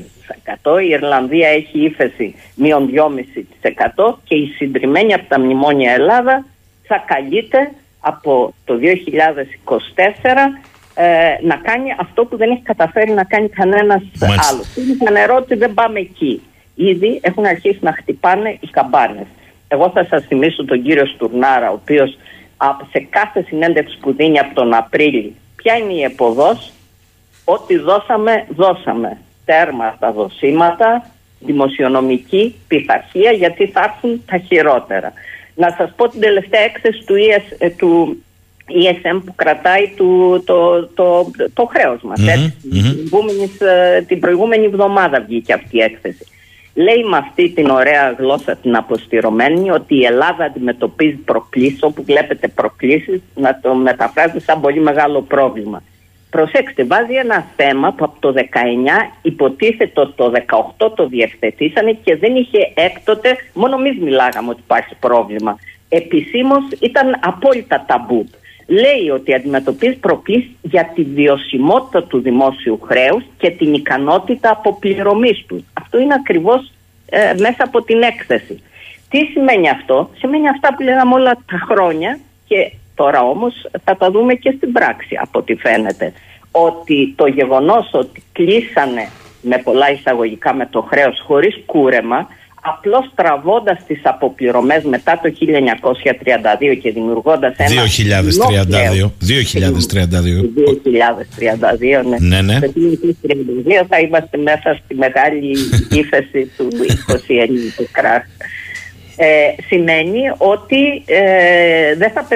η 0.84 0.88
Ιρλανδία 0.88 1.48
έχει 1.48 1.80
ύφεση 1.80 2.36
μείον 2.56 2.90
2,5% 4.02 4.16
και 4.24 4.36
η 4.36 4.48
συντριμμένη 4.48 5.14
από 5.14 5.26
τα 5.28 5.40
μνημόνια 5.40 5.94
Ελλάδα 5.94 6.46
θα 6.88 7.04
καλείται 7.08 7.72
από 8.00 8.54
το 8.66 8.74
2024 8.74 8.80
ε, 10.94 11.06
να 11.42 11.56
κάνει 11.56 11.96
αυτό 12.00 12.26
που 12.26 12.38
δεν 12.38 12.52
έχει 12.52 12.62
καταφέρει 12.62 13.12
να 13.12 13.24
κάνει 13.24 13.50
κανένας 13.50 14.02
άλλος. 14.20 14.76
Είναι 14.76 14.96
φανερό 15.06 15.36
ότι 15.36 15.56
δεν 15.56 15.74
πάμε 15.74 16.00
εκεί. 16.00 16.42
Ήδη 16.76 17.20
έχουν 17.22 17.46
αρχίσει 17.46 17.80
να 17.82 17.94
χτυπάνε 17.94 18.58
οι 18.60 18.68
καμπάνες. 18.68 19.26
Εγώ 19.68 19.90
θα 19.90 20.06
σας 20.10 20.26
θυμίσω 20.26 20.66
τον 20.66 20.84
κύριο 20.84 21.06
Στουρνάρα, 21.06 21.70
ο 21.72 21.74
οποίος 21.74 22.18
σε 22.92 23.08
κάθε 23.10 23.42
συνέντευξη 23.48 23.98
που 23.98 24.14
δίνει 24.14 24.40
από 24.40 24.56
τον 24.56 24.74
Απρίλη 24.74 25.36
ποια 25.56 25.78
είναι 25.78 25.94
η 25.94 26.04
εποδός; 26.04 26.72
Ό,τι 27.46 27.78
δώσαμε, 27.78 28.46
δώσαμε 28.50 29.18
τέρμα 29.46 29.94
στα 29.98 30.12
δοσήματα 30.12 31.10
δημοσιονομική 31.40 32.56
πειθαρχία 32.68 33.32
γιατί 33.32 33.68
θα 33.68 33.82
έρθουν 33.84 34.22
τα 34.26 34.38
χειρότερα. 34.38 35.14
Να 35.56 35.76
σας 35.78 35.94
πω 35.96 36.10
την 36.10 36.20
τελευταία 36.20 36.62
έκθεση 36.62 37.04
του, 37.06 37.16
ES, 37.16 37.56
ε, 37.58 37.70
του 37.70 38.24
ESM 38.70 39.22
που 39.26 39.36
κρατάει 39.36 39.94
το, 39.98 40.42
το, 40.42 40.88
το, 40.88 41.32
το 41.54 41.66
χρέος 41.66 42.02
μας. 42.02 42.20
Ε, 42.28 44.02
την 44.02 44.20
προηγούμενη 44.20 44.66
εβδομάδα 44.66 45.22
βγήκε 45.28 45.54
αυτή 45.54 45.78
η 45.78 45.82
έκθεση. 45.82 46.26
Λέει 46.74 47.04
με 47.04 47.18
αυτή 47.18 47.50
την 47.50 47.70
ωραία 47.70 48.16
γλώσσα 48.18 48.56
την 48.56 48.76
αποστηρωμένη 48.76 49.72
ότι 49.72 49.96
η 49.96 50.06
Ελλάδα 50.06 50.44
αντιμετωπίζει 50.44 51.16
προκλήσεις, 51.16 51.84
όπου 51.84 52.04
βλέπετε 52.04 52.48
προκλήσεις, 52.48 53.22
να 53.36 53.60
το 53.62 53.74
μεταφράζετε 53.74 54.40
σαν 54.40 54.62
πολύ 54.62 54.80
μεγάλο 54.80 55.22
πρόβλημα. 55.22 55.84
Προσέξτε, 56.36 56.84
βάζει 56.84 57.14
ένα 57.14 57.48
θέμα 57.56 57.92
που 57.92 58.06
από 58.06 58.20
το 58.20 58.34
19 58.38 58.42
υποτίθεται 59.22 60.02
ότι 60.02 60.14
το 60.16 60.32
18 60.78 60.92
το 60.96 61.08
διευθετήσανε 61.08 61.92
και 62.04 62.16
δεν 62.16 62.36
είχε 62.36 62.72
έκτοτε, 62.74 63.38
μόνο 63.54 63.76
εμείς 63.80 63.98
μιλάγαμε 64.02 64.50
ότι 64.50 64.60
υπάρχει 64.64 64.96
πρόβλημα. 65.00 65.60
Επισήμως 65.90 66.64
ήταν 66.80 67.20
απόλυτα 67.22 67.84
ταμπού. 67.88 68.30
Λέει 68.68 69.10
ότι 69.14 69.34
αντιμετωπίζει 69.34 69.96
προκλήσεις 69.96 70.52
για 70.62 70.92
τη 70.96 71.04
βιωσιμότητα 71.04 72.04
του 72.04 72.22
δημόσιου 72.22 72.80
χρέους 72.84 73.24
και 73.38 73.50
την 73.50 73.74
ικανότητα 73.74 74.50
αποπληρωμής 74.50 75.46
τους. 75.48 75.64
Αυτό 75.74 76.00
είναι 76.00 76.14
ακριβώς 76.14 76.72
ε, 77.10 77.34
μέσα 77.40 77.64
από 77.64 77.84
την 77.84 78.02
έκθεση. 78.02 78.64
Τι 79.10 79.26
σημαίνει 79.26 79.70
αυτό, 79.70 80.10
σημαίνει 80.18 80.50
αυτά 80.50 80.76
που 80.76 80.84
λέγαμε 80.84 81.14
όλα 81.14 81.32
τα 81.32 81.58
χρόνια 81.70 82.20
και 82.48 82.72
Τώρα 82.96 83.22
όμως 83.22 83.54
θα 83.84 83.98
τα 83.98 84.12
δούμε 84.12 84.34
και 84.34 84.54
στην 84.58 84.72
πράξη 84.72 85.18
από 85.22 85.40
ό,τι 85.40 85.56
φαίνεται. 85.56 86.14
Ότι 86.52 87.14
το 87.16 87.28
γεγονός 87.28 87.90
ότι 87.92 88.24
κλείσανε 88.32 89.10
με 89.42 89.58
πολλά 89.58 89.92
εισαγωγικά 89.92 90.54
με 90.54 90.68
το 90.72 90.82
χρέος 90.82 91.24
χωρίς 91.26 91.64
κούρεμα 91.66 92.28
απλώς 92.68 93.12
τραβώντας 93.16 93.80
τις 93.88 94.00
αποπληρωμές 94.04 94.84
μετά 94.84 95.20
το 95.24 95.34
1932 96.72 96.78
και 96.82 96.92
δημιουργώντας 96.92 97.56
ένα... 97.58 97.70
2032. 97.70 99.12
2032. 99.22 99.36
2032, 102.02 102.06
ναι. 102.10 102.18
Ναι, 102.20 102.42
ναι. 102.42 102.60
Το 102.60 102.72
2032 103.82 103.86
θα 103.90 104.00
είμαστε 104.00 104.38
μέσα 104.38 104.80
στη 104.84 104.96
μεγάλη 104.96 105.58
ύφεση 106.02 106.52
του 106.58 106.68
20 107.08 107.18
του 107.78 107.88
κράχ. 107.92 108.24
Ε, 109.18 109.28
σημαίνει 109.68 110.22
ότι 110.38 111.04
ε, 111.06 111.96
δεν 111.96 112.12
θα 112.12 112.28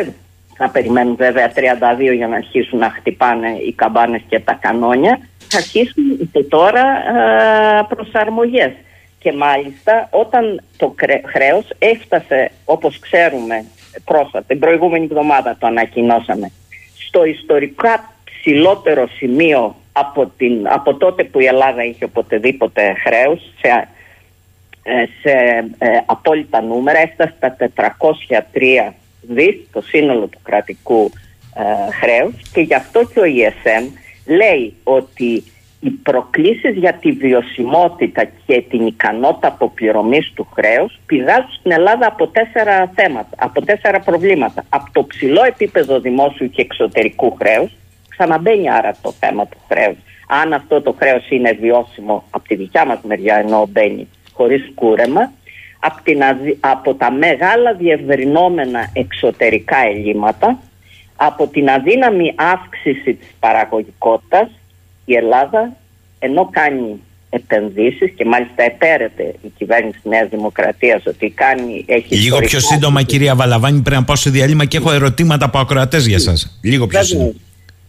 θα 0.61 0.69
περιμένουν 0.69 1.15
βέβαια 1.15 1.51
32 1.55 2.15
για 2.15 2.27
να 2.27 2.35
αρχίσουν 2.35 2.79
να 2.79 2.89
χτυπάνε 2.89 3.49
οι 3.67 3.73
καμπάνες 3.73 4.21
και 4.29 4.39
τα 4.39 4.53
κανόνια. 4.53 5.19
Θα 5.47 5.57
αρχίσουν 5.57 6.29
και 6.31 6.43
τώρα 6.43 6.81
ε, 6.81 7.85
προσαρμογές. 7.89 8.71
Και 9.19 9.31
μάλιστα 9.33 10.07
όταν 10.11 10.61
το 10.77 10.95
χρέος 11.25 11.65
έφτασε 11.79 12.51
όπως 12.65 12.99
ξέρουμε 12.99 13.65
πρόσφατα, 14.05 14.45
την 14.47 14.59
προηγούμενη 14.59 15.03
εβδομάδα 15.03 15.55
το 15.59 15.67
ανακοινώσαμε, 15.67 16.51
στο 17.07 17.25
ιστορικά 17.25 18.13
ψηλότερο 18.23 19.07
σημείο 19.07 19.75
από, 19.91 20.31
την, 20.37 20.67
από 20.67 20.95
τότε 20.95 21.23
που 21.23 21.39
η 21.39 21.45
Ελλάδα 21.45 21.83
είχε 21.83 22.03
οποτεδήποτε 22.03 22.93
χρέος 23.05 23.53
σε, 23.61 23.87
ε, 24.83 25.05
σε 25.21 25.31
ε, 25.77 25.87
απόλυτα 26.05 26.61
νούμερα 26.61 26.99
έφτασε 26.99 27.33
στα 27.37 27.55
403 28.89 28.93
δις 29.21 29.55
το 29.71 29.81
σύνολο 29.81 30.27
του 30.27 30.39
κρατικού 30.43 31.11
ε, 31.55 31.91
χρέους 31.91 32.33
και 32.53 32.61
γι' 32.61 32.73
αυτό 32.73 33.09
και 33.13 33.19
ο 33.19 33.23
ESM 33.23 33.87
λέει 34.25 34.73
ότι 34.83 35.43
οι 35.81 35.89
προκλήσεις 35.89 36.75
για 36.75 36.93
τη 36.93 37.11
βιωσιμότητα 37.11 38.29
και 38.45 38.63
την 38.69 38.85
ικανότητα 38.85 39.47
αποπληρωμής 39.47 40.31
του 40.35 40.47
χρέους 40.53 40.99
πηγάζουν 41.05 41.51
στην 41.59 41.71
Ελλάδα 41.71 42.07
από 42.07 42.27
τέσσερα 42.27 42.91
θέματα, 42.95 43.29
από 43.37 43.65
τέσσερα 43.65 43.99
προβλήματα. 43.99 44.63
Από 44.69 44.89
το 44.91 45.03
ψηλό 45.03 45.43
επίπεδο 45.43 45.99
δημόσιου 45.99 46.49
και 46.49 46.61
εξωτερικού 46.61 47.35
χρέους, 47.35 47.71
ξαναμπαίνει 48.09 48.71
άρα 48.71 48.95
το 49.01 49.11
θέμα 49.11 49.47
του 49.47 49.57
χρέους. 49.67 49.97
Αν 50.27 50.53
αυτό 50.53 50.81
το 50.81 50.95
χρέος 50.99 51.29
είναι 51.29 51.51
βιώσιμο 51.51 52.23
από 52.29 52.47
τη 52.47 52.55
δικιά 52.55 52.85
μας 52.85 52.99
μεριά 53.03 53.35
ενώ 53.35 53.67
μπαίνει 53.69 54.07
χωρίς 54.33 54.71
κούρεμα, 54.75 55.31
από, 55.79 56.01
την, 56.03 56.21
από 56.59 56.93
τα 56.93 57.11
μεγάλα 57.11 57.73
διευρυνόμενα 57.73 58.89
εξωτερικά 58.93 59.77
ελλείμματα, 59.77 60.59
από 61.15 61.47
την 61.47 61.69
αδύναμη 61.69 62.33
αύξηση 62.35 63.13
της 63.13 63.27
παραγωγικότητας, 63.39 64.49
η 65.05 65.15
Ελλάδα 65.15 65.75
ενώ 66.19 66.49
κάνει 66.51 66.99
επενδύσεις 67.29 68.11
και 68.15 68.25
μάλιστα 68.25 68.63
επέρεται 68.63 69.33
η 69.41 69.51
κυβέρνηση 69.57 69.99
Νέας 70.03 70.29
Δημοκρατίας 70.29 71.05
ότι 71.05 71.29
κάνει... 71.29 71.85
Έχει 71.87 72.15
Λίγο 72.15 72.39
πιο 72.39 72.59
σύντομα 72.59 73.03
κυρία 73.03 73.35
Βαλαβάνη 73.35 73.81
πρέπει 73.81 73.99
να 73.99 74.03
πάω 74.03 74.15
σε 74.15 74.29
διάλειμμα 74.29 74.65
και 74.65 74.77
έχω 74.77 74.91
ερωτήματα 74.91 75.45
από 75.45 75.59
ακροατές 75.59 76.05
για 76.05 76.19
σας. 76.19 76.59
Λίγο 76.63 76.87
πιο 76.87 77.03
σύντομα. 77.03 77.31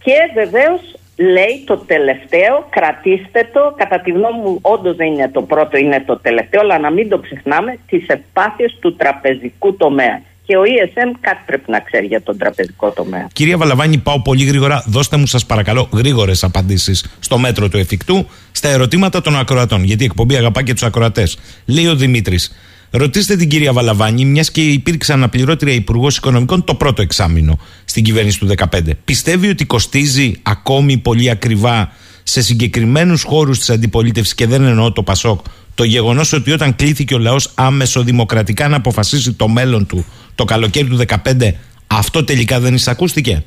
Και 0.02 0.12
βεβαίως 0.34 0.80
λέει 1.20 1.64
το 1.66 1.76
τελευταίο, 1.76 2.66
κρατήστε 2.70 3.50
το, 3.52 3.74
κατά 3.76 4.00
τη 4.00 4.10
γνώμη 4.10 4.38
μου 4.44 4.58
όντως 4.62 4.96
δεν 4.96 5.06
είναι 5.06 5.28
το 5.28 5.42
πρώτο, 5.42 5.76
είναι 5.76 6.02
το 6.06 6.18
τελευταίο, 6.18 6.60
αλλά 6.60 6.78
να 6.78 6.90
μην 6.90 7.08
το 7.08 7.18
ξεχνάμε, 7.18 7.78
τις 7.86 8.06
ευπάθειες 8.06 8.76
του 8.80 8.96
τραπεζικού 8.96 9.76
τομέα 9.76 10.22
και 10.50 10.56
ο 10.56 10.62
ESM 10.62 11.10
κάτι 11.20 11.42
πρέπει 11.46 11.70
να 11.70 11.80
ξέρει 11.80 12.06
για 12.06 12.22
τον 12.22 12.38
τραπεζικό 12.38 12.90
τομέα. 12.90 13.28
Κυρία 13.32 13.56
Βαλαβάνη, 13.56 13.98
πάω 13.98 14.22
πολύ 14.22 14.44
γρήγορα. 14.44 14.84
Δώστε 14.86 15.16
μου, 15.16 15.26
σας 15.26 15.46
παρακαλώ, 15.46 15.88
γρήγορες 15.92 16.44
απαντήσεις 16.44 17.16
στο 17.20 17.38
μέτρο 17.38 17.68
του 17.68 17.78
εφικτού 17.78 18.26
στα 18.52 18.68
ερωτήματα 18.68 19.20
των 19.20 19.38
ακροατών. 19.38 19.84
Γιατί 19.84 20.02
η 20.02 20.06
εκπομπή 20.06 20.36
αγαπά 20.36 20.62
και 20.62 20.72
τους 20.72 20.82
ακροατές. 20.82 21.38
Λέει 21.66 21.86
ο 21.86 21.94
Δημήτρης, 21.94 22.52
ρωτήστε 22.90 23.36
την 23.36 23.48
κυρία 23.48 23.72
Βαλαβάνη, 23.72 24.24
μιας 24.24 24.50
και 24.50 24.60
υπήρξε 24.62 25.12
αναπληρώτρια 25.12 25.74
υπουργός 25.74 26.16
Οικονομικών 26.16 26.64
το 26.64 26.74
πρώτο 26.74 27.02
εξάμεινο 27.02 27.58
στην 27.84 28.04
κυβέρνηση 28.04 28.38
του 28.38 28.48
2015. 28.70 28.80
Πιστεύει 29.04 29.48
ότι 29.48 29.64
κοστίζει 29.64 30.32
ακόμη 30.42 30.98
πολύ 30.98 31.30
ακριβά 31.30 31.92
σε 32.22 32.42
συγκεκριμένους 32.42 33.22
χώρους 33.22 33.58
της 33.58 33.70
αντιπολίτευσης 33.70 34.34
και 34.34 34.46
δεν 34.46 34.64
εννοώ 34.64 34.92
το 34.92 35.02
Πασόκ 35.02 35.40
το 35.74 35.84
γεγονός 35.84 36.32
ότι 36.32 36.52
όταν 36.52 36.76
κλήθηκε 36.76 37.14
ο 37.14 37.18
λαός 37.18 37.50
άμεσο 37.54 38.02
δημοκρατικά 38.02 38.68
να 38.68 38.76
αποφασίσει 38.76 39.32
το 39.32 39.48
μέλλον 39.48 39.86
του 39.86 40.04
το 40.34 40.44
καλοκαίρι 40.44 40.88
του 40.88 40.98
2015, 41.24 41.50
αυτό 41.86 42.24
τελικά 42.24 42.60
δεν 42.60 42.74
εισακούστηκε; 42.74 43.44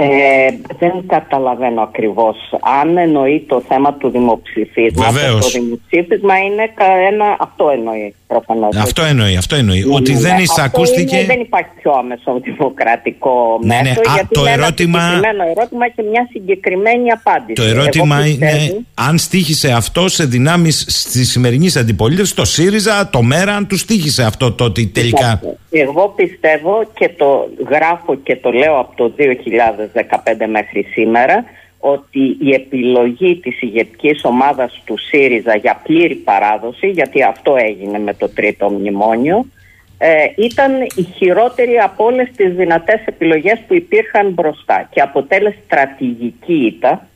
Ε, 0.00 0.48
δεν 0.78 1.06
καταλαβαίνω 1.06 1.82
ακριβώς 1.82 2.36
αν 2.60 2.96
εννοεί 2.96 3.44
το 3.48 3.60
θέμα 3.60 3.94
του 3.94 4.10
δημοψηφίσματος. 4.10 5.52
Το 5.52 5.60
δημοψήφισμα 5.60 6.38
είναι 6.38 6.70
ένα 7.08 7.36
αυτό 7.38 7.70
εννοεί 7.70 8.14
προφανώς 8.28 8.76
αυτό 8.76 9.02
εννοεί, 9.02 9.36
αυτό 9.36 9.56
εννοεί 9.56 9.84
ναι, 9.84 9.94
ότι 9.94 10.12
ναι, 10.12 10.18
δεν 10.18 10.38
εισακούστηκε 10.38 11.24
δεν 11.26 11.40
υπάρχει 11.40 11.70
πιο 11.80 11.92
άμεσο 11.92 12.40
δημοκρατικό 12.42 13.58
ναι, 13.62 13.74
ναι. 13.74 13.82
μέσο 13.82 14.00
γιατί 14.14 14.34
το 14.34 14.40
είναι 14.40 14.50
ερώτημα... 14.50 14.98
ένα 14.98 15.08
συγκεκριμένο 15.08 15.42
ερώτημα 15.56 15.88
και 15.88 16.02
μια 16.10 16.26
συγκεκριμένη 16.30 17.10
απάντηση 17.10 17.52
το 17.52 17.62
ερώτημα 17.62 18.26
είναι 18.26 18.84
αν 18.94 19.18
στήχησε 19.18 19.72
αυτό 19.72 20.08
σε 20.08 20.24
δυνάμεις 20.24 20.84
στη 20.88 21.24
σημερινής 21.24 21.76
αντιπολίτευσης 21.76 22.34
το 22.34 22.44
ΣΥΡΙΖΑ, 22.44 23.10
το 23.10 23.22
ΜΕΡΑ 23.22 23.54
αν 23.54 23.66
τους 23.66 23.80
στήχησε 23.80 24.22
αυτό 24.22 24.52
το 24.52 24.64
ότι 24.64 24.86
τελικά 24.86 25.40
εγώ 25.70 26.08
πιστεύω 26.16 26.90
και 26.94 27.10
το 27.16 27.48
γράφω 27.68 28.14
και 28.14 28.36
το 28.36 28.50
λέω 28.50 28.78
από 28.78 28.96
το 28.96 29.14
2015 29.18 30.46
μέχρι 30.50 30.82
σήμερα 30.82 31.44
ότι 31.78 32.36
η 32.40 32.52
επιλογή 32.54 33.36
της 33.36 33.62
ηγετικής 33.62 34.24
ομάδας 34.24 34.82
του 34.84 34.98
ΣΥΡΙΖΑ 34.98 35.56
για 35.56 35.80
πλήρη 35.82 36.14
παράδοση, 36.14 36.88
γιατί 36.88 37.22
αυτό 37.22 37.56
έγινε 37.56 37.98
με 37.98 38.14
το 38.14 38.28
τρίτο 38.28 38.70
μνημόνιο, 38.70 39.46
ε, 39.98 40.26
ήταν 40.36 40.72
η 40.94 41.02
χειρότερη 41.02 41.78
από 41.78 42.04
όλες 42.04 42.30
τις 42.36 42.54
δυνατές 42.54 43.00
επιλογές 43.04 43.58
που 43.66 43.74
υπήρχαν 43.74 44.30
μπροστά 44.30 44.88
και 44.90 45.00
αποτέλεσε 45.00 45.58
στρατηγική 45.64 46.54
ήττα 46.66 47.08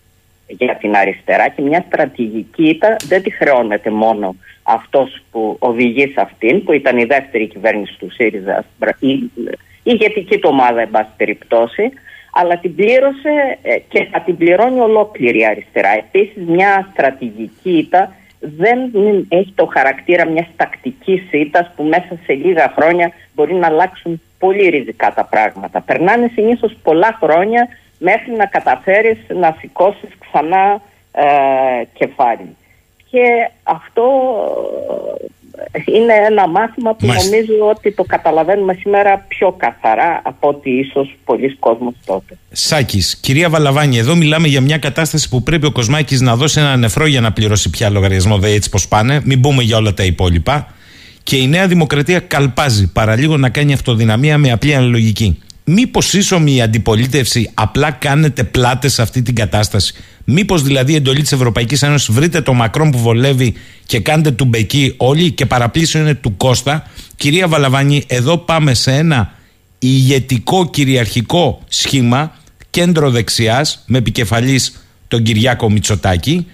για 0.46 0.76
την 0.76 0.94
αριστερά 0.94 1.48
και 1.48 1.62
μια 1.62 1.84
στρατηγική 1.86 2.68
ήττα 2.68 2.96
δεν 3.08 3.22
τη 3.22 3.30
χρεώνεται 3.30 3.90
μόνο 3.90 4.36
αυτός 4.62 5.22
που 5.30 5.56
οδηγεί 5.58 6.06
σε 6.06 6.20
αυτήν 6.20 6.64
που 6.64 6.72
ήταν 6.72 6.98
η 6.98 7.04
δεύτερη 7.04 7.46
κυβέρνηση 7.46 7.96
του 7.98 8.10
ΣΥΡΙΖΑ 8.10 8.64
η 8.98 9.30
ηγετική 9.82 10.38
του 10.38 10.48
ομάδα 10.52 10.80
εν 10.80 10.90
πάση 10.90 11.10
περιπτώσει 11.16 11.92
αλλά 12.34 12.58
την 12.58 12.74
πλήρωσε 12.74 13.58
ε, 13.62 13.78
και 13.78 14.08
θα 14.10 14.20
την 14.20 14.36
πληρώνει 14.36 14.80
ολόκληρη 14.80 15.38
η 15.38 15.46
αριστερά. 15.46 15.88
Επίσης 15.88 16.44
μια 16.46 16.88
στρατηγική 16.92 17.78
ήττα 17.78 18.14
δεν 18.40 18.78
έχει 19.28 19.52
το 19.54 19.66
χαρακτήρα 19.66 20.26
μιας 20.26 20.46
τακτικής 20.56 21.22
ήττας 21.30 21.72
που 21.76 21.82
μέσα 21.82 22.18
σε 22.24 22.32
λίγα 22.32 22.72
χρόνια 22.76 23.12
μπορεί 23.34 23.54
να 23.54 23.66
αλλάξουν 23.66 24.20
πολύ 24.38 24.68
ριζικά 24.68 25.12
τα 25.12 25.24
πράγματα. 25.24 25.80
Περνάνε 25.80 26.30
συνήθως 26.34 26.76
πολλά 26.82 27.18
χρόνια 27.22 27.68
μέχρι 27.98 28.32
να 28.32 28.46
καταφέρεις 28.46 29.18
να 29.28 29.56
σηκώσεις 29.60 30.10
ξανά 30.18 30.82
ε, 31.12 31.24
κεφάλι. 31.92 32.56
Και 33.10 33.50
αυτό 33.62 34.04
είναι 35.84 36.12
ένα 36.30 36.48
μάθημα 36.48 36.94
που 36.94 37.06
νομίζω 37.06 37.68
ότι 37.76 37.92
το 37.92 38.02
καταλαβαίνουμε 38.02 38.74
σήμερα 38.80 39.24
πιο 39.28 39.52
καθαρά 39.52 40.20
από 40.24 40.48
ότι 40.48 40.70
ίσως 40.70 41.16
πολλοί 41.24 41.56
κόσμος 41.56 41.94
τότε. 42.06 42.38
Σάκης, 42.50 43.16
κυρία 43.16 43.48
Βαλαβάνη, 43.48 43.98
εδώ 43.98 44.14
μιλάμε 44.14 44.48
για 44.48 44.60
μια 44.60 44.78
κατάσταση 44.78 45.28
που 45.28 45.42
πρέπει 45.42 45.66
ο 45.66 45.72
Κοσμάκης 45.72 46.20
να 46.20 46.36
δώσει 46.36 46.60
ένα 46.60 46.76
νεφρό 46.76 47.06
για 47.06 47.20
να 47.20 47.32
πληρώσει 47.32 47.70
πια 47.70 47.90
λογαριασμό, 47.90 48.38
δεν 48.38 48.54
έτσι 48.54 48.70
πως 48.70 48.88
πάνε, 48.88 49.20
μην 49.24 49.40
πούμε 49.40 49.62
για 49.62 49.76
όλα 49.76 49.94
τα 49.94 50.04
υπόλοιπα. 50.04 50.74
Και 51.22 51.36
η 51.36 51.46
Νέα 51.46 51.66
Δημοκρατία 51.66 52.20
καλπάζει 52.20 52.92
παραλίγο 52.92 53.36
να 53.36 53.48
κάνει 53.48 53.72
αυτοδυναμία 53.72 54.38
με 54.38 54.50
απλή 54.50 54.74
αναλογική. 54.74 55.42
Μήπως 55.64 56.12
ίσομη 56.14 56.54
η 56.54 56.62
αντιπολίτευση 56.62 57.50
απλά 57.54 57.90
κάνετε 57.90 58.44
πλάτες 58.44 58.92
σε 58.92 59.02
αυτή 59.02 59.22
την 59.22 59.34
κατάσταση; 59.34 59.94
Μήπως 60.24 60.62
δηλαδή 60.62 60.92
η 60.92 60.94
εντολή 60.94 61.22
της 61.22 61.32
Ευρωπαϊκής 61.32 61.82
Ένωσης 61.82 62.14
βρείτε 62.14 62.40
το 62.40 62.54
μακρόν 62.54 62.90
που 62.90 62.98
βολεύει 62.98 63.54
και 63.86 64.00
κάντε 64.00 64.30
του 64.30 64.44
μπεκί 64.44 64.94
όλοι 64.96 65.30
και 65.30 65.46
παραπλήσιο 65.46 66.00
είναι 66.00 66.14
του 66.14 66.36
Κώστα; 66.36 66.90
Κυρία 67.16 67.48
Βαλαβάνη, 67.48 68.04
εδώ 68.06 68.38
πάμε 68.38 68.74
σε 68.74 68.92
ένα 68.92 69.34
ηγετικό 69.78 70.70
κυριαρχικό 70.70 71.60
σχήμα 71.68 72.36
κέντρο 72.70 73.10
δεξιάς 73.10 73.82
με 73.86 73.98
επικεφαλής 73.98 74.86
τον 75.08 75.22
Κυριάκο 75.22 75.70
Μητσοτάκη 75.70 76.46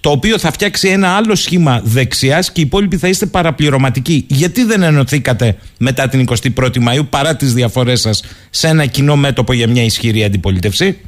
το 0.00 0.10
οποίο 0.10 0.38
θα 0.38 0.50
φτιάξει 0.50 0.88
ένα 0.88 1.16
άλλο 1.16 1.34
σχήμα 1.34 1.80
δεξιάς 1.84 2.52
και 2.52 2.60
οι 2.60 2.64
υπόλοιποι 2.64 2.96
θα 2.96 3.08
είστε 3.08 3.26
παραπληρωματικοί. 3.26 4.26
Γιατί 4.28 4.64
δεν 4.64 4.82
ενωθήκατε 4.82 5.56
μετά 5.78 6.08
την 6.08 6.28
21η 6.60 6.78
Μαου 6.78 7.06
παρά 7.10 7.36
τις 7.36 7.54
διαφορές 7.54 8.00
σας 8.00 8.24
σε 8.50 8.68
ένα 8.68 8.86
κοινό 8.86 9.16
μέτωπο 9.16 9.52
για 9.52 9.68
μια 9.68 9.82
ισχυρή 9.82 10.24
αντιπολίτευση; 10.24 11.00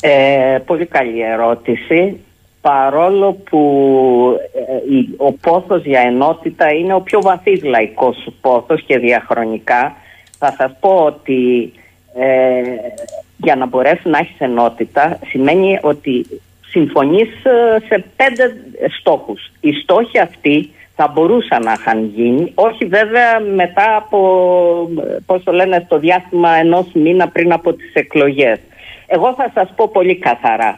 Ε, 0.00 0.58
πολύ 0.66 0.86
καλή 0.86 1.20
ερώτηση. 1.22 2.16
Παρόλο 2.60 3.32
που 3.32 3.60
ε, 4.54 5.24
ο 5.24 5.32
πόθος 5.32 5.84
για 5.84 6.00
ενότητα 6.00 6.72
είναι 6.72 6.94
ο 6.94 7.00
πιο 7.00 7.20
βαθύς 7.20 7.62
λαϊκός 7.62 8.26
πόθος 8.40 8.82
και 8.86 8.98
διαχρονικά, 8.98 9.96
θα 10.38 10.54
σας 10.58 10.76
πω 10.80 10.90
ότι 10.90 11.72
ε, 12.14 12.62
για 13.36 13.56
να 13.56 13.66
μπορέσει 13.66 14.08
να 14.08 14.18
έχεις 14.18 14.38
ενότητα 14.38 15.18
σημαίνει 15.26 15.78
ότι 15.82 16.26
συμφωνείς 16.74 17.28
ε, 17.44 17.76
σε 17.88 18.04
πέντε 18.16 18.44
στόχους. 18.98 19.52
Οι 19.60 19.72
στόχοι 19.72 20.18
αυτοί 20.18 20.70
θα 20.96 21.10
μπορούσαν 21.12 21.62
να 21.62 21.72
είχαν 21.72 22.12
γίνει, 22.14 22.52
όχι 22.54 22.84
βέβαια 22.84 23.40
μετά 23.40 23.96
από, 23.96 24.20
πώς 25.26 25.42
το 25.44 25.52
λένε, 25.52 25.82
στο 25.86 25.98
διάστημα 25.98 26.50
ενός 26.50 26.86
μήνα 26.92 27.28
πριν 27.28 27.52
από 27.52 27.72
τις 27.72 27.92
εκλογές. 27.92 28.58
Εγώ 29.06 29.34
θα 29.34 29.50
σας 29.54 29.72
πω 29.76 29.88
πολύ 29.88 30.16
καθαρά. 30.16 30.74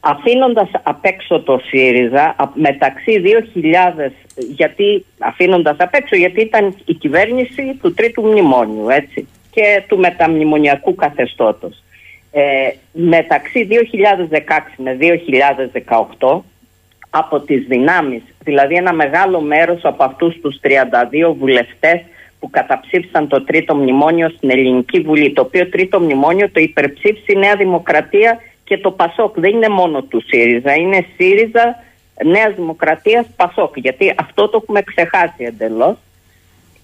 Αφήνοντας 0.00 0.68
απ' 0.82 1.04
έξω 1.04 1.40
το 1.40 1.60
ΣΥΡΙΖΑ, 1.68 2.36
μεταξύ 2.54 3.18
2000, 3.18 4.12
γιατί, 4.36 5.04
αφήνοντας 5.18 5.76
απ' 5.78 5.94
έξω 5.94 6.16
γιατί 6.16 6.40
ήταν 6.40 6.74
η 6.84 6.94
κυβέρνηση 6.94 7.78
του 7.82 7.94
τρίτου 7.94 8.22
μνημόνιου, 8.22 8.88
έτσι, 8.88 9.28
και 9.50 9.82
του 9.88 9.98
μεταμνημονιακού 9.98 10.94
καθεστώτος. 10.94 11.82
Ε, 12.36 12.70
μεταξύ 12.92 13.68
2016 13.70 14.74
με 14.76 14.96
2018 16.18 16.42
από 17.10 17.40
τις 17.40 17.64
δυνάμεις, 17.66 18.22
δηλαδή 18.44 18.74
ένα 18.74 18.92
μεγάλο 18.92 19.40
μέρος 19.40 19.84
από 19.84 20.04
αυτούς 20.04 20.40
τους 20.40 20.60
32 20.62 21.34
βουλευτές 21.38 22.00
που 22.40 22.50
καταψήφισαν 22.50 23.28
το 23.28 23.44
τρίτο 23.44 23.74
μνημόνιο 23.74 24.28
στην 24.28 24.50
Ελληνική 24.50 25.00
Βουλή, 25.00 25.32
το 25.32 25.40
οποίο 25.40 25.68
τρίτο 25.68 26.00
μνημόνιο 26.00 26.50
το 26.50 26.60
υπερψήφισε 26.60 27.32
η 27.32 27.36
Νέα 27.36 27.56
Δημοκρατία 27.56 28.38
και 28.64 28.78
το 28.78 28.90
ΠΑΣΟΚ. 28.90 29.40
Δεν 29.40 29.50
είναι 29.50 29.68
μόνο 29.68 30.02
του 30.02 30.22
ΣΥΡΙΖΑ, 30.26 30.74
είναι 30.74 31.06
ΣΥΡΙΖΑ, 31.16 31.82
Νέας 32.24 32.54
Δημοκρατίας, 32.54 33.26
ΠΑΣΟΚ, 33.36 33.78
γιατί 33.78 34.14
αυτό 34.18 34.48
το 34.48 34.60
έχουμε 34.62 34.82
ξεχάσει 34.82 35.44
εντελώς 35.44 35.96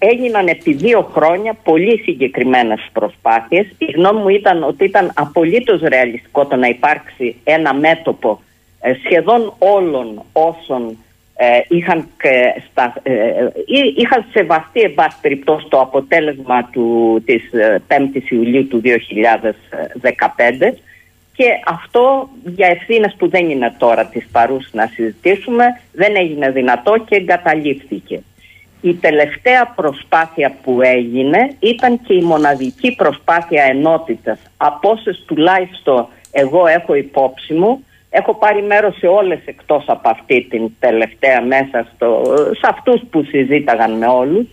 έγιναν 0.03 0.47
επί 0.47 0.73
δύο 0.73 1.01
χρόνια 1.13 1.53
πολύ 1.63 2.01
συγκεκριμένες 2.03 2.89
προσπάθειες. 2.93 3.65
Η 3.77 3.85
γνώμη 3.85 4.21
μου 4.21 4.29
ήταν 4.29 4.63
ότι 4.63 4.83
ήταν 4.83 5.11
απολύτως 5.15 5.81
ρεαλιστικό 5.81 6.45
το 6.45 6.55
να 6.55 6.67
υπάρξει 6.67 7.35
ένα 7.43 7.73
μέτωπο 7.73 8.41
ε, 8.81 8.93
σχεδόν 9.03 9.53
όλων 9.57 10.23
όσων 10.31 10.97
ε, 11.35 11.59
είχαν, 11.67 12.07
στα, 12.69 12.93
ε, 13.03 13.13
είχαν 13.95 14.25
σεβαστεί 14.31 14.79
εν 14.79 14.93
πάση 14.93 15.17
περιπτώσει 15.21 15.65
το 15.69 15.79
αποτέλεσμα 15.79 16.69
του, 16.71 17.21
της 17.25 17.49
5ης 17.87 18.29
Ιουλίου 18.29 18.67
του 18.67 18.81
2015 18.83 18.89
και 21.33 21.45
αυτό 21.65 22.29
για 22.45 22.67
ευθύνες 22.67 23.15
που 23.17 23.29
δεν 23.29 23.49
είναι 23.49 23.75
τώρα 23.77 24.05
τις 24.05 24.27
παρούς 24.31 24.69
να 24.71 24.85
συζητήσουμε 24.87 25.65
δεν 25.91 26.15
έγινε 26.15 26.51
δυνατό 26.51 26.97
και 27.05 27.15
εγκαταλείφθηκε 27.15 28.21
η 28.81 28.93
τελευταία 28.93 29.73
προσπάθεια 29.75 30.55
που 30.63 30.81
έγινε 30.81 31.55
ήταν 31.59 32.01
και 32.01 32.13
η 32.13 32.21
μοναδική 32.21 32.95
προσπάθεια 32.95 33.63
ενότητας 33.63 34.39
από 34.57 34.89
όσες 34.89 35.23
τουλάχιστον 35.27 36.07
εγώ 36.31 36.67
έχω 36.67 36.93
υπόψη 36.93 37.53
μου 37.53 37.85
Έχω 38.13 38.33
πάρει 38.33 38.61
μέρος 38.61 38.97
σε 38.97 39.07
όλες 39.07 39.39
εκτός 39.45 39.83
από 39.87 40.09
αυτή 40.09 40.47
την 40.49 40.71
τελευταία 40.79 41.41
μέσα 41.41 41.87
στο, 41.95 42.23
σε 42.51 42.67
αυτούς 42.69 43.01
που 43.09 43.23
συζήταγαν 43.23 43.97
με 43.97 44.07
όλους. 44.07 44.47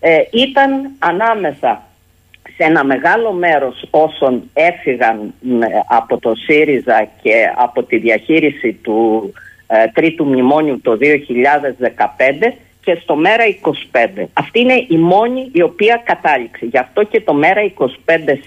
Ε, 0.00 0.18
ήταν 0.32 0.90
ανάμεσα 0.98 1.82
σε 2.56 2.64
ένα 2.64 2.84
μεγάλο 2.84 3.32
μέρος 3.32 3.86
όσων 3.90 4.50
έφυγαν 4.52 5.34
από 5.88 6.18
το 6.18 6.34
ΣΥΡΙΖΑ 6.34 7.08
και 7.22 7.32
από 7.56 7.82
τη 7.82 7.98
διαχείριση 7.98 8.72
του 8.72 9.32
ε, 9.66 9.86
τρίτου 9.92 10.24
μνημόνιου 10.24 10.80
το 10.80 10.98
2015 11.00 12.52
και 12.84 12.98
στο 13.02 13.16
ΜΕΡΑ 13.16 13.44
25. 13.62 14.24
Αυτή 14.32 14.60
είναι 14.60 14.84
η 14.88 14.96
μόνη 14.96 15.48
η 15.52 15.62
οποία 15.62 16.02
κατάληξε. 16.04 16.66
Γι' 16.66 16.78
αυτό 16.78 17.02
και 17.02 17.20
το 17.20 17.34
ΜΕΡΑ 17.34 17.72
25 17.78 17.84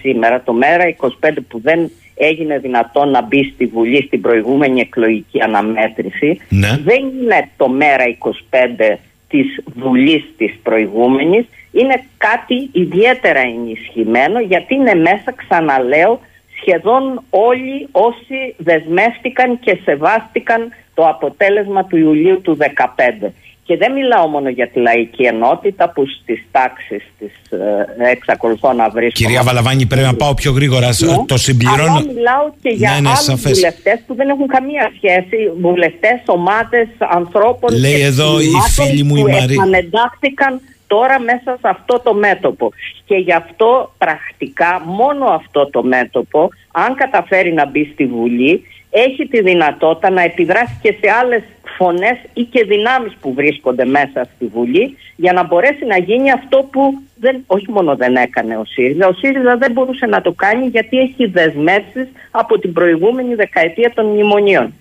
σήμερα, 0.00 0.42
το 0.42 0.52
ΜΕΡΑ 0.52 0.94
25 1.20 1.30
που 1.48 1.60
δεν 1.60 1.90
έγινε 2.14 2.58
δυνατό 2.58 3.04
να 3.04 3.22
μπει 3.22 3.50
στη 3.54 3.66
Βουλή 3.66 4.02
στην 4.06 4.20
προηγούμενη 4.20 4.80
εκλογική 4.80 5.42
αναμέτρηση, 5.42 6.40
Ναι. 6.48 6.78
δεν 6.84 6.98
είναι 6.98 7.48
το 7.56 7.68
ΜΕΡΑ 7.68 8.04
25 8.04 8.98
της 9.28 9.60
Βουλής 9.74 10.24
της 10.36 10.54
προηγούμενης, 10.62 11.44
είναι 11.72 12.02
κάτι 12.18 12.68
ιδιαίτερα 12.72 13.40
ενισχυμένο 13.40 14.40
γιατί 14.40 14.74
είναι 14.74 14.94
μέσα, 14.94 15.32
ξαναλέω, 15.36 16.20
σχεδόν 16.60 17.22
όλοι 17.30 17.88
όσοι 17.92 18.54
δεσμεύτηκαν 18.56 19.58
και 19.60 19.78
σεβάστηκαν 19.84 20.72
το 20.94 21.08
αποτέλεσμα 21.08 21.84
του 21.84 21.96
Ιουλίου 21.96 22.40
του 22.40 22.56
2015. 22.56 23.32
Και 23.66 23.76
δεν 23.76 23.92
μιλάω 23.92 24.26
μόνο 24.26 24.48
για 24.48 24.68
τη 24.68 24.78
λαϊκή 24.80 25.22
ενότητα 25.22 25.90
που 25.90 26.04
στις 26.06 26.44
τάξεις 26.50 27.02
της 27.18 27.32
ε, 27.50 28.10
εξακολουθώ 28.10 28.72
να 28.72 28.88
βρίσκω. 28.88 29.12
Κυρία 29.24 29.42
Βαλαβάνη, 29.42 29.86
πρέπει 29.86 30.06
να 30.06 30.14
πάω 30.14 30.34
πιο 30.34 30.52
γρήγορα. 30.52 30.88
Ναι. 30.98 31.24
Το 31.26 31.36
συμπληρώνω. 31.36 31.82
Αλλά 31.82 32.04
μιλάω 32.14 32.44
και 32.62 32.68
για 32.68 32.90
Ναι, 32.90 33.00
ναι, 33.00 33.08
άλλους 33.08 33.22
σαφές. 33.22 33.52
βουλευτές 33.52 33.98
που 34.06 34.14
δεν 34.14 34.28
έχουν 34.28 34.46
καμία 34.46 34.92
σχέση. 34.96 35.36
Βουλευτές, 35.60 36.22
ομάδες, 36.26 36.88
ανθρώπων 36.98 37.78
Λέει 37.78 37.94
και 37.96 38.04
εδώ 38.04 38.40
η 38.40 38.42
κινημάτων 38.44 38.86
φίλη 38.86 39.02
μου 39.02 39.16
η 39.16 39.20
που 39.22 39.28
Μαρή- 39.30 39.52
επανεντάχθηκαν 39.52 40.60
τώρα 40.86 41.20
μέσα 41.20 41.50
σε 41.60 41.68
αυτό 41.68 42.00
το 42.04 42.14
μέτωπο. 42.14 42.70
Και 43.04 43.14
γι' 43.16 43.32
αυτό 43.32 43.94
πρακτικά 43.98 44.82
μόνο 44.84 45.24
αυτό 45.26 45.70
το 45.70 45.82
μέτωπο, 45.82 46.48
αν 46.72 46.94
καταφέρει 46.94 47.52
να 47.52 47.66
μπει 47.66 47.90
στη 47.92 48.06
Βουλή, 48.06 48.62
έχει 48.94 49.26
τη 49.26 49.42
δυνατότητα 49.42 50.10
να 50.10 50.22
επιδράσει 50.22 50.78
και 50.82 50.94
σε 51.00 51.10
άλλες 51.20 51.42
φωνές 51.76 52.18
ή 52.34 52.42
και 52.42 52.64
δυνάμεις 52.64 53.12
που 53.20 53.34
βρίσκονται 53.34 53.84
μέσα 53.84 54.28
στη 54.34 54.46
Βουλή 54.46 54.96
για 55.16 55.32
να 55.32 55.44
μπορέσει 55.44 55.84
να 55.84 55.98
γίνει 55.98 56.30
αυτό 56.32 56.68
που 56.72 57.02
δεν, 57.16 57.44
όχι 57.46 57.70
μόνο 57.70 57.96
δεν 57.96 58.16
έκανε 58.16 58.56
ο 58.56 58.64
ΣΥΡΙΖΑ, 58.64 59.06
ο 59.06 59.12
ΣΥΡΙΖΑ 59.12 59.56
δεν 59.56 59.72
μπορούσε 59.72 60.06
να 60.06 60.20
το 60.20 60.32
κάνει 60.32 60.66
γιατί 60.66 60.98
έχει 60.98 61.26
δεσμεύσεις 61.26 62.08
από 62.30 62.58
την 62.58 62.72
προηγούμενη 62.72 63.34
δεκαετία 63.34 63.92
των 63.94 64.06
μνημονίων. 64.06 64.72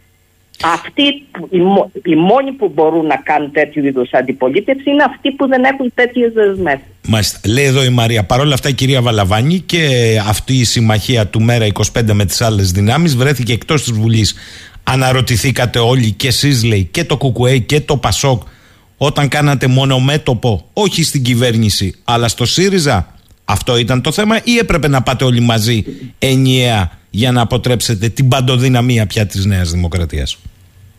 Αυτοί, 0.64 1.03
που- 1.31 1.48
οι, 1.52 1.57
μο- 1.57 1.91
οι 2.06 2.15
μόνοι 2.15 2.52
που 2.52 2.72
μπορούν 2.76 3.06
να 3.06 3.15
κάνουν 3.15 3.52
τέτοιου 3.52 3.85
είδους 3.85 4.10
αντιπολίτευση 4.11 4.90
είναι 4.90 5.03
αυτοί 5.03 5.31
που 5.31 5.48
δεν 5.48 5.64
έχουν 5.64 5.91
τέτοιες 5.95 6.34
δεσμεύσεις. 6.34 6.88
Μάλιστα. 7.07 7.40
Λέει 7.49 7.65
εδώ 7.65 7.84
η 7.84 7.90
Μαρία. 7.90 8.23
Παρ' 8.23 8.40
όλα 8.40 8.53
αυτά, 8.53 8.69
η 8.69 8.73
κυρία 8.73 9.02
Βαλαβάνη 9.02 9.60
και 9.60 9.88
αυτή 10.27 10.53
η 10.53 10.64
συμμαχία 10.64 11.27
του 11.27 11.41
ΜΕΡΑ 11.41 11.65
25 11.65 12.14
με 12.14 12.26
τις 12.26 12.41
άλλες 12.41 12.72
δυνάμεις 12.72 13.15
βρέθηκε 13.15 13.53
εκτός 13.53 13.84
της 13.84 13.91
Βουλής. 13.91 14.35
Αναρωτηθήκατε 14.84 15.80
όλοι 15.80 16.11
και 16.11 16.27
εσείς, 16.27 16.64
λέει, 16.64 16.88
και 16.91 17.03
το 17.03 17.18
ΚΚΕ 17.18 17.57
και 17.57 17.81
το 17.81 17.98
ΠΑΣΟΚ, 17.98 18.41
όταν 18.98 19.27
κάνατε 19.27 19.68
μόνο 19.68 19.99
μέτωπο, 19.99 20.65
όχι 20.73 21.03
στην 21.03 21.23
κυβέρνηση, 21.23 21.95
αλλά 22.03 22.27
στο 22.27 22.45
ΣΥΡΙΖΑ. 22.45 23.07
Αυτό 23.45 23.77
ήταν 23.77 24.02
το 24.02 24.11
θέμα, 24.11 24.38
ή 24.44 24.57
έπρεπε 24.57 24.88
να 24.88 25.02
πάτε 25.02 25.23
όλοι 25.23 25.40
μαζί 25.40 25.84
ενιαία 26.19 26.91
για 27.10 27.31
να 27.31 27.41
αποτρέψετε 27.41 28.10
την 28.10 28.27
παντοδυναμία 28.27 29.06
πια 29.07 29.26
της 29.26 29.45
Νέας 29.45 29.72
Δημοκρατίας; 29.72 30.38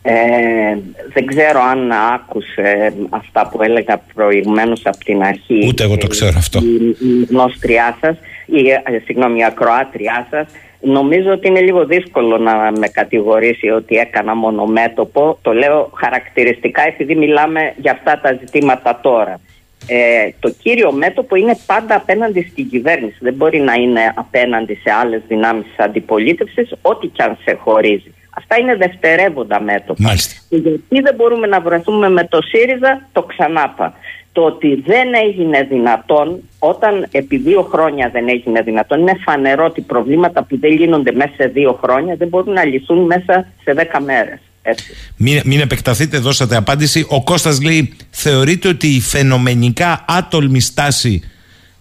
Ε, 0.07 0.77
δεν 1.13 1.25
ξέρω 1.25 1.61
αν 1.61 1.91
άκουσε 2.13 2.93
αυτά 3.09 3.49
που 3.49 3.63
έλεγα 3.63 4.01
προηγουμένως 4.13 4.81
από 4.83 4.97
την 4.97 5.23
αρχή. 5.23 5.65
Ούτε 5.67 5.83
εγώ 5.83 5.97
το 5.97 6.05
ε, 6.05 6.09
ξέρω 6.09 6.33
αυτό. 6.37 6.59
Η, 6.59 6.89
η 6.89 7.25
γνώστριά 7.29 7.97
σας, 8.01 8.17
η, 8.45 8.69
ε, 8.69 8.99
συγγνώμη, 9.05 9.39
η 9.39 9.43
ακροάτριά 9.43 10.27
σας. 10.29 10.47
Νομίζω 10.81 11.31
ότι 11.31 11.47
είναι 11.47 11.59
λίγο 11.59 11.85
δύσκολο 11.85 12.37
να 12.37 12.71
με 12.71 12.87
κατηγορήσει 12.87 13.69
ότι 13.69 13.95
έκανα 13.95 14.35
μονομέτωπο. 14.35 15.37
Το 15.41 15.53
λέω 15.53 15.91
χαρακτηριστικά 15.95 16.81
επειδή 16.81 17.15
μιλάμε 17.15 17.73
για 17.77 17.91
αυτά 17.91 18.19
τα 18.19 18.37
ζητήματα 18.39 18.99
τώρα. 19.01 19.39
Ε, 19.87 20.29
το 20.39 20.53
κύριο 20.61 20.91
μέτωπο 20.91 21.35
είναι 21.35 21.57
πάντα 21.65 21.95
απέναντι 21.95 22.47
στην 22.51 22.69
κυβέρνηση. 22.69 23.17
Δεν 23.19 23.33
μπορεί 23.33 23.59
να 23.59 23.73
είναι 23.73 24.13
απέναντι 24.15 24.73
σε 24.73 24.91
άλλες 24.91 25.21
δυνάμεις 25.27 25.65
της 25.65 25.85
αντιπολίτευσης, 25.85 26.73
ό,τι 26.81 27.07
και 27.07 27.23
αν 27.23 27.37
σε 27.43 27.57
χωρίζει. 27.63 28.13
Αυτά 28.37 28.57
είναι 28.57 28.75
δευτερεύοντα 28.75 29.61
μέτωπα. 29.61 30.03
Μάλιστα. 30.03 30.33
Και 30.49 30.57
γιατί 30.57 31.01
δεν 31.01 31.15
μπορούμε 31.15 31.47
να 31.47 31.59
βρεθούμε 31.61 32.09
με 32.09 32.23
το 32.27 32.41
ΣΥΡΙΖΑ, 32.41 33.07
το 33.11 33.23
ξανάπα. 33.23 33.93
Το 34.31 34.41
ότι 34.41 34.83
δεν 34.85 35.07
έγινε 35.13 35.63
δυνατόν, 35.63 36.41
όταν 36.59 37.07
επί 37.11 37.37
δύο 37.37 37.61
χρόνια 37.61 38.09
δεν 38.09 38.29
έγινε 38.29 38.61
δυνατόν, 38.61 38.99
είναι 38.99 39.17
φανερό 39.25 39.65
ότι 39.65 39.81
προβλήματα 39.81 40.43
που 40.43 40.59
δεν 40.59 40.71
λύνονται 40.71 41.11
μέσα 41.11 41.33
σε 41.35 41.47
δύο 41.47 41.79
χρόνια 41.83 42.15
δεν 42.15 42.27
μπορούν 42.27 42.53
να 42.53 42.63
λυθούν 42.63 43.05
μέσα 43.05 43.47
σε 43.63 43.73
δέκα 43.73 44.01
μέρες. 44.01 44.39
Έτσι. 44.61 44.93
Μην, 45.17 45.41
μην 45.45 45.59
επεκταθείτε, 45.59 46.17
δώσατε 46.17 46.55
απάντηση. 46.55 47.05
Ο 47.09 47.23
Κώστας 47.23 47.61
λέει, 47.61 47.93
θεωρείτε 48.09 48.67
ότι 48.67 48.87
η 48.87 48.99
φαινομενικά 48.99 50.05
άτολμη 50.07 50.59
στάση 50.59 51.23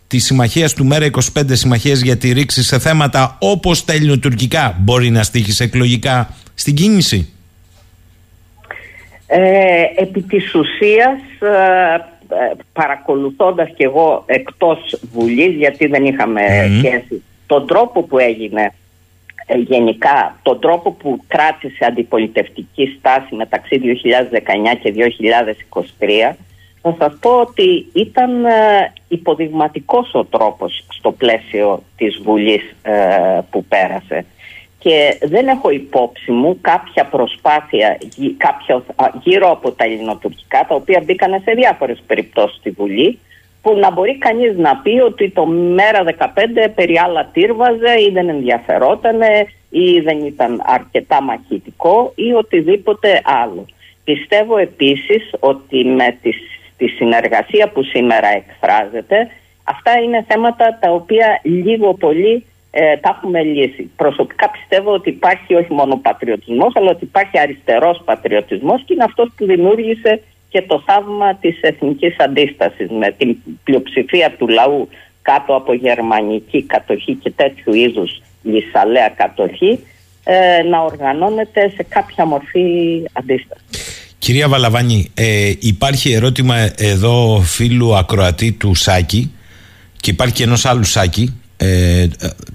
της 0.07 0.25
συμμαχίας 0.25 0.73
του 0.73 0.85
ΜΕΡΑ 0.85 1.07
25 1.35 1.43
συμμαχία 1.53 1.95
για 1.95 2.17
τη 2.17 2.33
ρήξη 2.33 2.63
σε 2.63 2.79
θέματα 2.79 3.37
όπως 3.41 3.85
τα 3.85 3.93
ελληνοτουρκικά 3.93 4.77
μπορεί 4.81 5.11
να 5.11 5.23
στήχει 5.23 5.63
εκλογικά 5.63 6.35
στην 6.55 6.75
κίνηση. 6.75 7.29
Ε, 9.27 9.85
επί 9.97 10.23
της 10.23 10.55
ουσίας 10.55 11.19
ε, 11.41 11.95
ε, 12.29 12.55
παρακολουθώντας 12.73 13.69
και 13.77 13.85
εγώ 13.85 14.23
εκτός 14.27 15.01
Βουλής 15.13 15.57
γιατί 15.57 15.87
δεν 15.87 16.05
είχαμε 16.05 16.43
Μμμ. 16.69 16.79
σχέση 16.79 17.23
τον 17.47 17.67
τρόπο 17.67 18.03
που 18.03 18.19
έγινε 18.19 18.73
ε, 19.47 19.57
γενικά 19.57 20.39
τον 20.43 20.61
τρόπο 20.61 20.93
που 20.93 21.21
κράτησε 21.27 21.85
αντιπολιτευτική 21.85 22.97
στάση 22.99 23.35
μεταξύ 23.35 23.81
2019 23.83 24.79
και 24.83 24.95
2023 26.33 26.35
θα 26.83 26.95
σας 26.99 27.17
πω 27.21 27.31
ότι 27.41 27.87
ήταν 27.93 28.45
ε, 28.45 28.93
υποδειγματικός 29.09 30.15
ο 30.15 30.25
τρόπος 30.25 30.85
στο 30.89 31.13
πλαίσιο 31.13 31.83
της 31.97 32.21
Βουλής 32.23 32.75
ε, 32.83 33.41
που 33.51 33.65
πέρασε 33.65 34.25
και 34.85 35.19
δεν 35.23 35.49
έχω 35.49 35.71
υπόψη 35.71 36.33
μου 36.33 36.59
κάποια 36.61 37.05
προσπάθεια 37.05 37.99
γυ- 38.17 38.37
κάποιος, 38.37 38.83
α, 38.95 39.07
γύρω 39.23 39.51
από 39.51 39.71
τα 39.71 39.85
ελληνοτουρκικά 39.85 40.65
τα 40.69 40.75
οποία 40.75 41.03
μπήκαν 41.05 41.41
σε 41.45 41.53
διάφορες 41.53 42.03
περιπτώσεις 42.07 42.57
στη 42.57 42.71
Βουλή 42.71 43.19
που 43.63 43.77
να 43.77 43.91
μπορεί 43.91 44.19
κανείς 44.19 44.57
να 44.57 44.77
πει 44.77 45.01
ότι 45.01 45.31
το 45.31 45.47
μέρα 45.47 46.03
15 46.03 46.69
περί 46.75 46.99
άλλα 46.99 47.25
τύρβαζε 47.33 48.01
ή 48.09 48.11
δεν 48.13 48.29
ενδιαφερόταν 48.29 49.21
ή 49.71 50.01
δεν 50.01 50.25
ήταν 50.27 50.63
αρκετά 50.65 51.23
μαχητικό 51.23 52.13
ή 52.15 52.33
οτιδήποτε 52.33 53.21
άλλο. 53.25 53.67
Πιστεύω 54.05 54.57
επίσης 54.57 55.31
ότι 55.41 55.85
με 55.85 56.19
τη, 56.23 56.31
τη 56.77 56.87
συνεργασία 56.87 57.69
που 57.69 57.83
σήμερα 57.83 58.29
εκφράζεται 58.29 59.31
αυτά 59.65 59.99
είναι 59.99 60.25
θέματα 60.29 60.79
τα 60.81 60.91
οποία 60.91 61.41
λίγο 61.43 61.95
πολύ 61.95 62.45
ε, 62.77 62.97
τα 62.97 63.17
έχουμε 63.17 63.43
λύσει. 63.43 63.91
Προσωπικά 63.97 64.51
πιστεύω 64.51 64.93
ότι 64.93 65.09
υπάρχει 65.09 65.55
όχι 65.55 65.73
μόνο 65.73 65.97
πατριωτισμός 65.97 66.73
αλλά 66.77 66.91
ότι 66.91 67.05
υπάρχει 67.05 67.39
αριστερός 67.39 68.03
πατριωτισμός 68.05 68.83
και 68.85 68.93
είναι 68.95 69.05
αυτός 69.05 69.29
που 69.37 69.47
δημιούργησε 69.47 70.23
και 70.49 70.63
το 70.63 70.83
θαύμα 70.87 71.35
της 71.35 71.59
εθνικής 71.61 72.17
αντίστασης 72.19 72.91
με 72.91 73.11
την 73.19 73.37
πλειοψηφία 73.65 74.35
του 74.39 74.49
λαού 74.49 74.89
κάτω 75.23 75.55
από 75.55 75.75
γερμανική 75.75 76.63
κατοχή 76.63 77.15
και 77.15 77.31
τέτοιου 77.31 77.75
είδους 77.75 78.23
λυσαλέα 78.43 79.09
κατοχή 79.09 79.79
ε, 80.25 80.63
να 80.63 80.81
οργανώνεται 80.81 81.73
σε 81.77 81.83
κάποια 81.89 82.25
μορφή 82.25 82.67
αντίστασης. 83.13 83.65
Κυρία 84.19 84.49
Βαλαβάνη, 84.49 85.11
ε, 85.15 85.53
υπάρχει 85.61 86.13
ερώτημα 86.13 86.57
εδώ 86.77 87.41
φίλου 87.45 87.97
ακροατή 87.97 88.53
του 88.53 88.75
Σάκη 88.75 89.33
και 90.01 90.11
υπάρχει 90.11 90.35
και 90.35 90.43
ενός 90.43 90.65
άλλου 90.65 90.85
Σάκη. 90.85 91.44
Ε, 91.57 92.01
ε, 92.01 92.09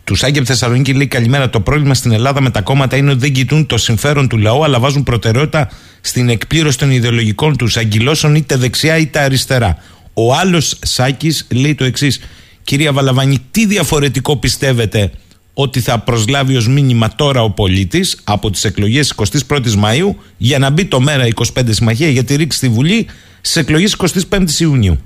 του 0.03 0.15
Σάκη 0.15 0.37
από 0.37 0.47
Θεσσαλονίκη 0.47 0.93
λέει 0.93 1.07
καλημέρα. 1.07 1.49
Το 1.49 1.59
πρόβλημα 1.59 1.93
στην 1.93 2.11
Ελλάδα 2.11 2.41
με 2.41 2.49
τα 2.49 2.61
κόμματα 2.61 2.97
είναι 2.97 3.09
ότι 3.11 3.19
δεν 3.19 3.33
κοιτούν 3.33 3.65
το 3.65 3.77
συμφέρον 3.77 4.27
του 4.27 4.37
λαού, 4.37 4.63
αλλά 4.63 4.79
βάζουν 4.79 5.03
προτεραιότητα 5.03 5.69
στην 6.01 6.29
εκπλήρωση 6.29 6.77
των 6.77 6.91
ιδεολογικών 6.91 7.57
τους 7.57 7.77
αγκυλώσεων 7.77 8.35
είτε 8.35 8.55
δεξιά 8.55 8.97
είτε 8.97 9.19
αριστερά. 9.19 9.77
Ο 10.13 10.33
άλλος 10.33 10.77
Σάκης 10.81 11.47
λέει 11.49 11.75
το 11.75 11.83
εξής. 11.83 12.19
Κυρία 12.63 12.93
Βαλαβάνη, 12.93 13.37
τι 13.51 13.65
διαφορετικό 13.65 14.37
πιστεύετε 14.37 15.11
ότι 15.53 15.79
θα 15.79 15.99
προσλάβει 15.99 16.55
ως 16.55 16.67
μήνυμα 16.67 17.15
τώρα 17.15 17.43
ο 17.43 17.49
πολίτης 17.49 18.19
από 18.23 18.49
τις 18.49 18.63
εκλογές 18.63 19.13
21ης 19.47 19.75
Μαΐου 19.83 20.15
για 20.37 20.59
να 20.59 20.69
μπει 20.69 20.85
το 20.85 20.99
μέρα 20.99 21.27
25 21.35 21.61
συμμαχία 21.69 22.09
για 22.09 22.23
τη 22.23 22.35
ρήξη 22.35 22.57
στη 22.57 22.69
Βουλή 22.69 23.07
στις 23.41 23.55
εκλογές 23.55 23.95
25 24.29 24.49
Ιουνίου. 24.59 24.99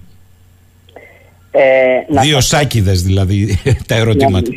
Ε, 1.56 2.22
Δύο 2.22 2.36
σας... 2.36 2.48
σάκιδες 2.48 3.02
δηλαδή 3.02 3.60
τα 3.88 3.96
ερωτήματα. 3.96 4.52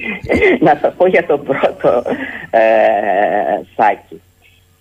να, 0.61 0.73
να 0.73 0.79
σας 0.81 0.95
πω 0.97 1.07
για 1.07 1.27
το 1.27 1.39
πρώτο 1.39 2.03
ε, 2.51 2.61
σάκι. 3.77 4.21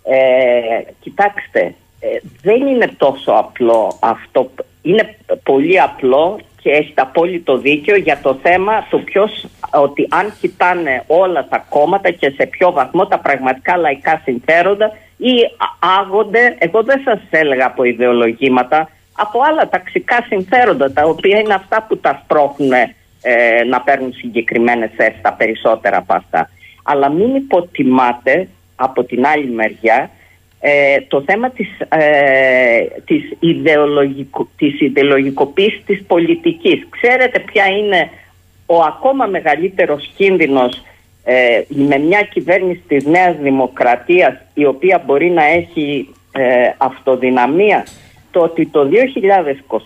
Ε, 0.03 0.91
κοιτάξτε, 1.01 1.73
ε, 1.99 2.07
δεν 2.41 2.67
είναι 2.67 2.89
τόσο 2.97 3.31
απλό 3.31 3.97
αυτό. 3.99 4.51
Είναι 4.81 5.15
πολύ 5.43 5.81
απλό 5.81 6.39
και 6.61 6.69
έχει 6.69 6.93
απόλυτο 6.95 7.57
δίκιο 7.57 7.95
για 7.95 8.19
το 8.21 8.37
θέμα 8.41 8.87
το 8.89 8.97
ποιος, 8.97 9.45
ότι 9.73 10.07
αν 10.09 10.33
κοιτάνε 10.41 11.03
όλα 11.07 11.47
τα 11.47 11.65
κόμματα 11.69 12.11
και 12.11 12.29
σε 12.29 12.45
ποιο 12.45 12.71
βαθμό 12.71 13.05
τα 13.07 13.19
πραγματικά 13.19 13.77
λαϊκά 13.77 14.21
συμφέροντα 14.23 14.91
ή 15.17 15.33
άγονται, 15.99 16.55
εγώ 16.59 16.83
δεν 16.83 17.01
σας 17.05 17.19
έλεγα 17.29 17.65
από 17.65 17.83
ιδεολογήματα, 17.83 18.89
από 19.15 19.39
άλλα 19.49 19.69
ταξικά 19.69 20.25
συμφέροντα, 20.27 20.91
τα 20.91 21.03
οποία 21.03 21.39
είναι 21.39 21.53
αυτά 21.53 21.85
που 21.87 21.97
τα 21.97 22.21
σπρώχνουν 22.23 22.71
ε, 22.71 23.63
να 23.69 23.81
παίρνουν 23.81 24.13
συγκεκριμένες 24.13 24.89
θέσεις, 24.95 25.21
τα 25.21 25.33
περισσότερα 25.33 25.97
από 25.97 26.13
αυτά. 26.13 26.49
Αλλά 26.83 27.09
μην 27.09 27.35
υποτιμάτε 27.35 28.47
από 28.75 29.03
την 29.03 29.25
άλλη 29.25 29.49
μεριά 29.49 30.09
ε, 30.59 31.01
το 31.07 31.21
θέμα 31.21 31.49
της, 31.49 31.67
ε, 31.89 32.85
της, 33.05 33.31
ιδεολογικο, 33.39 34.47
της 34.57 34.81
ιδεολογικοποίησης 34.81 35.83
της 35.85 36.03
πολιτικής. 36.07 36.87
Ξέρετε 36.89 37.39
ποια 37.39 37.65
είναι 37.65 38.09
ο 38.65 38.81
ακόμα 38.81 39.25
μεγαλύτερος 39.25 40.11
κίνδυνος 40.15 40.83
ε, 41.23 41.61
με 41.67 41.97
μια 41.97 42.21
κυβέρνηση 42.21 42.83
της 42.87 43.05
Νέας 43.05 43.35
Δημοκρατίας 43.41 44.33
η 44.53 44.65
οποία 44.65 45.03
μπορεί 45.05 45.29
να 45.29 45.43
έχει 45.43 46.13
ε, 46.31 46.69
αυτοδυναμία; 46.77 47.85
Το 48.35 48.41
ότι 48.41 48.65
το 48.65 48.89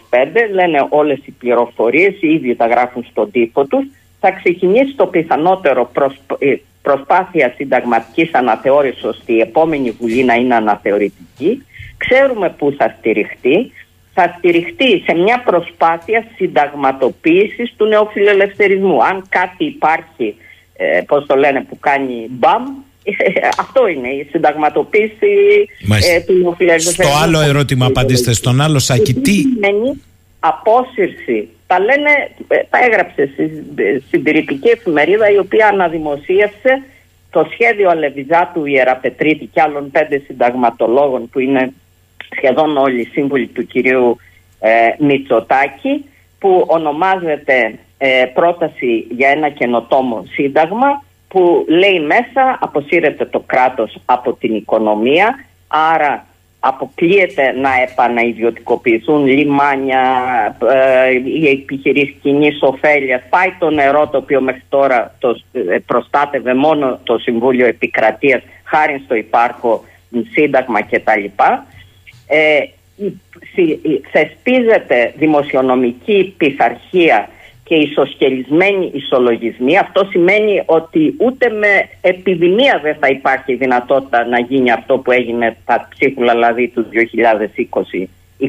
2025 0.10 0.26
λένε 0.54 0.86
όλες 0.90 1.20
οι 1.26 1.32
πληροφορίες 1.32 2.22
ήδη 2.22 2.56
τα 2.56 2.68
γράφουν 2.68 3.06
στον 3.10 3.32
τύπο 3.32 3.66
τους 3.66 3.86
θα 4.20 4.32
ξεκινήσει 4.32 4.96
το 4.96 5.06
πιθανότερο 5.06 5.92
ε, 6.40 6.56
προσπάθεια 6.82 7.54
συνταγματικής 7.56 8.34
αναθεώρησης 8.34 9.04
ώστε 9.04 9.34
η 9.34 9.40
επόμενη 9.40 9.92
Βουλή 9.92 10.24
να 10.24 10.34
είναι 10.34 10.56
αναθεωρητική. 10.56 11.66
Ξέρουμε 11.98 12.50
πού 12.50 12.76
θα 12.78 12.96
στηριχτεί. 12.98 13.72
Θα 14.14 14.36
στηριχτεί 14.38 15.00
σε 15.06 15.14
μια 15.14 15.42
προσπάθεια 15.46 16.26
συνταγματοποίησης 16.36 17.74
του 17.78 17.86
νεοφιλελευθερισμού. 17.86 19.04
Αν 19.04 19.26
κάτι 19.30 19.66
υπάρχει, 19.66 20.36
ε, 20.78 21.02
πώς 21.08 21.26
το 21.26 21.36
λένε, 21.36 21.66
που 21.70 21.80
κάνει 21.80 22.28
μπαμ, 22.30 22.64
αυτό 23.64 23.88
είναι 23.88 24.08
η 24.08 24.28
συνταγματοποίηση 24.32 25.28
ε, 26.10 26.22
του 26.22 26.34
νεοφιλελευθερισμού. 26.34 27.06
Στο 27.06 27.24
άλλο 27.24 27.40
ερώτημα 27.42 27.86
απαντήστε, 27.86 28.34
στον 28.34 28.62
άλλο 28.62 28.80
Σάκη, 28.80 29.14
τι... 29.14 29.44
Απόσυρση 30.40 31.48
τα 31.70 31.80
λένε, 31.80 32.12
ε, 32.48 32.58
τα 32.70 32.78
έγραψε 32.86 33.30
στη 33.34 33.52
συντηρητική 34.10 34.68
εφημερίδα 34.68 35.30
η 35.32 35.38
οποία 35.38 35.68
αναδημοσίευσε 35.68 36.84
το 37.30 37.48
σχέδιο 37.52 37.90
Αλεβιζάτου 37.90 38.66
Ιεραπετρίτη 38.66 39.46
και 39.46 39.62
άλλων 39.62 39.92
πέντε 39.92 40.22
συνταγματολόγων 40.26 41.30
που 41.30 41.40
είναι 41.40 41.74
σχεδόν 42.36 42.78
όλοι 42.78 43.02
οι 43.02 43.10
σύμβουλοι 43.12 43.48
του 43.48 43.66
κυρίου 43.66 44.18
ε, 44.60 44.70
Μητσοτάκη 45.00 46.06
που 46.40 46.64
ονομάζεται 46.68 47.80
ε, 47.98 48.26
πρόταση 48.34 49.08
για 49.10 49.30
ένα 49.30 49.50
καινοτόμο 49.50 50.26
σύνταγμα 50.30 51.04
που 51.30 51.66
λέει 51.68 52.00
μέσα 52.00 52.58
αποσύρεται 52.62 53.26
το 53.26 53.44
κράτος 53.46 53.98
από 54.06 54.34
την 54.34 54.56
οικονομία 54.56 55.46
άρα 55.68 56.26
αποκλείεται 56.60 57.52
να 57.52 57.70
επανaiδιωτικοποιηθούν 57.82 59.26
λιμάνια, 59.26 60.02
ε, 60.72 61.12
οι 61.12 61.50
επιχειρήσεις 61.50 62.16
κοινής 62.22 62.60
ωφέλειας. 62.62 63.22
Πάει 63.30 63.54
το 63.60 63.70
νερό 63.70 64.08
το 64.08 64.18
οποίο 64.18 64.42
μέχρι 64.42 64.64
τώρα 64.70 65.16
το 65.20 65.42
ε, 65.52 65.78
προστάτευε 65.86 66.54
μόνο 66.54 67.00
το 67.04 67.18
Συμβούλιο 67.18 67.66
Επικρατείας 67.66 68.42
χάρη 68.64 69.02
στο 69.06 69.16
υπάρχο 69.16 69.84
σύνταγμα 70.32 70.82
κτλ. 70.82 71.26
Ε, 72.28 72.60
θεσπίζεται 74.12 75.14
δημοσιονομική 75.18 76.34
πειθαρχία 76.38 77.30
και 77.70 77.76
ισοσκελισμένοι 77.76 78.92
ισολογισμοί. 78.94 79.78
Αυτό 79.78 80.08
σημαίνει 80.10 80.64
ότι 80.66 81.16
ούτε 81.18 81.50
με 81.50 81.90
επιδημία 82.02 82.80
δεν 82.84 82.96
θα 83.00 83.08
υπάρχει 83.08 83.56
δυνατότητα 83.56 84.26
να 84.26 84.40
γίνει 84.40 84.72
αυτό 84.72 84.98
που 84.98 85.12
έγινε 85.12 85.58
τα 85.66 85.88
ψίχουλα 85.90 86.34
δηλαδή 86.34 86.68
του 86.68 86.86
2020-2024. 88.40 88.46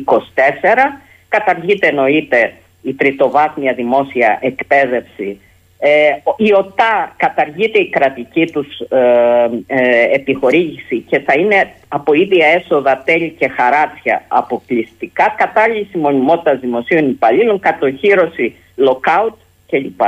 Καταργείται 1.28 1.86
εννοείται 1.86 2.52
η 2.82 2.94
τριτοβάθμια 2.94 3.72
δημόσια 3.72 4.38
εκπαίδευση. 4.42 5.40
Ε, 5.78 5.88
η 6.36 6.52
ΟΤΑ 6.52 7.14
καταργείται 7.16 7.78
η 7.78 7.88
κρατική 7.88 8.46
τους 8.52 8.80
ε, 8.80 9.50
ε, 9.66 10.14
επιχορήγηση 10.14 11.04
και 11.08 11.18
θα 11.18 11.34
είναι 11.38 11.70
από 11.88 12.12
ίδια 12.12 12.46
έσοδα, 12.46 13.02
τέλη 13.04 13.34
και 13.38 13.48
χαράτσια 13.48 14.24
αποκλειστικά. 14.28 15.34
Κατάργηση 15.38 15.98
μονιμότητας 15.98 16.60
δημοσίων 16.60 17.08
υπαλλήλων, 17.08 17.58
κατοχύρωση 17.60 18.54
lockout 18.88 19.34
κλπ. 19.70 20.00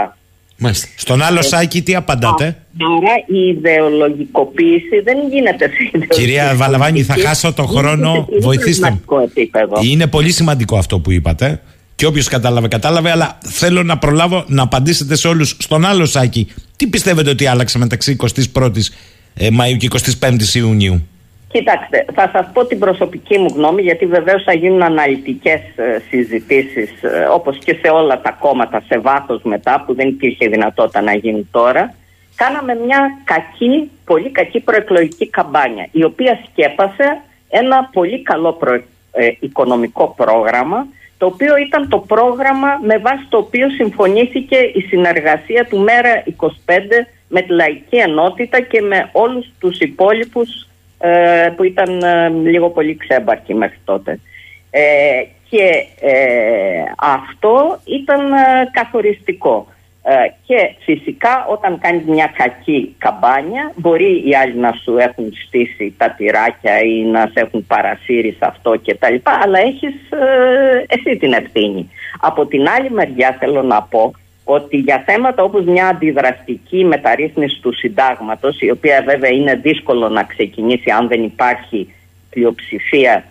Μάλιστα. 0.57 0.89
Στον 0.97 1.23
άλλο 1.23 1.39
ε, 1.39 1.43
σάκι 1.43 1.83
τι 1.83 1.95
απαντάτε; 1.95 2.45
Άρα 2.45 3.15
η 3.27 3.49
ιδεολογικοποίηση 3.49 5.01
δεν 5.05 5.17
γίνεται 5.31 5.69
σε 5.99 6.07
Κυρία 6.07 6.55
Βαλαβάνη 6.57 7.03
θα 7.03 7.15
χάσω 7.15 7.53
το 7.53 7.67
χρόνο. 7.67 8.29
Βοηθήστε 8.41 8.91
με. 8.91 9.01
Είναι 9.83 10.07
πολύ 10.07 10.33
σημαντικό 10.33 10.77
αυτό 10.77 10.99
που 10.99 11.13
είπατε. 11.13 11.61
Και 11.95 12.07
όποιος 12.07 12.29
κατάλαβε, 12.29 12.69
κατάλαβε. 12.69 13.11
Αλλά 13.11 13.39
θέλω 13.45 13.83
να 13.83 13.99
προλάβω 13.99 14.45
να 14.47 14.63
απαντήσετε 14.63 15.17
σε 15.17 15.29
όλους. 15.29 15.57
Στον 15.59 15.85
άλλο 15.85 16.07
σάκι, 16.07 16.53
τι 16.77 16.87
πιστεύετε 16.87 17.31
ότι 17.31 17.47
άλλαξε 17.47 17.79
μεταξύ 17.79 18.17
21η 18.55 18.81
ε, 19.35 19.51
Μαου 19.51 19.77
και 19.77 19.89
25η 20.21 20.55
Ιουνίου; 20.55 21.07
Κοιτάξτε, 21.53 22.05
θα 22.15 22.31
σας 22.33 22.51
πω 22.53 22.65
την 22.65 22.79
προσωπική 22.79 23.39
μου 23.39 23.53
γνώμη 23.55 23.83
γιατί 23.83 24.07
βεβαίως 24.07 24.43
θα 24.43 24.53
γίνουν 24.53 24.83
αναλυτικές 24.83 25.61
ε, 25.77 26.03
συζητήσεις 26.09 27.03
ε, 27.03 27.29
όπως 27.33 27.59
και 27.59 27.79
σε 27.83 27.91
όλα 27.91 28.21
τα 28.21 28.31
κόμματα 28.31 28.83
σε 28.87 28.99
βάθος 28.99 29.43
μετά 29.43 29.83
που 29.87 29.95
δεν 29.95 30.09
υπήρχε 30.09 30.49
δυνατότητα 30.49 31.01
να 31.01 31.15
γίνει 31.15 31.49
τώρα. 31.51 31.95
Κάναμε 32.37 32.75
μια 32.75 33.11
κακή, 33.25 33.91
πολύ 34.05 34.31
κακή 34.31 34.61
προεκλογική 34.61 35.29
καμπάνια 35.29 35.89
η 35.93 36.05
οποία 36.05 36.39
σκέπασε 36.51 37.21
ένα 37.49 37.89
πολύ 37.93 38.23
καλό 38.23 38.59
ε, 39.13 39.31
οικονομικό 39.41 40.15
πρόγραμμα 40.17 40.87
το 41.19 41.27
οποίο 41.27 41.57
ήταν 41.57 41.89
το 41.89 41.99
πρόγραμμα 41.99 42.69
με 42.83 42.99
βάση 42.99 43.27
το 43.29 43.39
οποίο 43.39 43.69
συμφωνήθηκε 43.69 44.57
η 44.57 44.81
συνεργασία 44.81 45.67
του 45.67 45.79
ΜΕΡΑ 45.79 46.23
25 46.37 46.49
με 47.29 47.41
τη 47.41 47.53
Λαϊκή 47.53 47.97
Ενότητα 47.97 48.61
και 48.61 48.81
με 48.81 49.09
όλους 49.13 49.47
τους 49.59 49.79
υπόλοιπους 49.79 50.49
ε, 50.49 50.72
που 51.57 51.65
ήταν 51.65 52.03
ε, 52.03 52.29
λίγο 52.29 52.71
πολύ 52.71 52.97
ξέμπαρκη 52.97 53.55
μέχρι 53.55 53.79
τότε. 53.85 54.21
Ε, 54.71 54.81
και 55.51 55.87
αυτό 56.97 57.81
ήταν 57.85 58.21
καθοριστικό. 58.71 59.67
και 60.47 60.75
φυσικά 60.85 61.47
όταν 61.49 61.79
κάνεις 61.79 62.05
μια 62.05 62.33
κακή 62.37 62.95
καμπάνια 62.99 63.73
μπορεί 63.77 64.29
οι 64.29 64.35
άλλοι 64.35 64.57
να 64.57 64.73
σου 64.73 64.97
έχουν 64.97 65.33
στήσει 65.47 65.95
τα 65.99 66.11
τυράκια 66.11 66.81
ή 66.83 67.03
να 67.03 67.21
σε 67.21 67.41
έχουν 67.41 67.67
παρασύρει 67.67 68.31
σε 68.31 68.47
αυτό 68.47 68.77
και 68.77 68.95
τα 68.95 69.11
λοιπά 69.11 69.41
αλλά 69.43 69.59
έχεις 69.59 69.95
εσύ 70.87 71.17
την 71.17 71.33
ευθύνη. 71.33 71.91
Από 72.21 72.47
την 72.47 72.69
άλλη 72.69 72.91
μεριά 72.91 73.37
θέλω 73.41 73.63
να 73.63 73.83
πω 73.83 74.13
ότι 74.45 74.77
για 74.77 75.03
θέματα 75.07 75.43
όπως 75.43 75.65
μια 75.65 75.87
αντιδραστική 75.87 76.85
μεταρρύθμιση 76.85 77.61
του 77.61 77.73
συντάγματος, 77.75 78.61
η 78.61 78.71
οποία 78.71 79.03
βέβαια 79.07 79.31
είναι 79.31 79.55
δύσκολο 79.55 80.09
να 80.09 80.23
ξεκινήσει 80.23 80.91
αν 80.91 81.09
δεν 81.09 81.23
υπάρχει 81.23 81.95
πλειοψηφία 82.31 83.25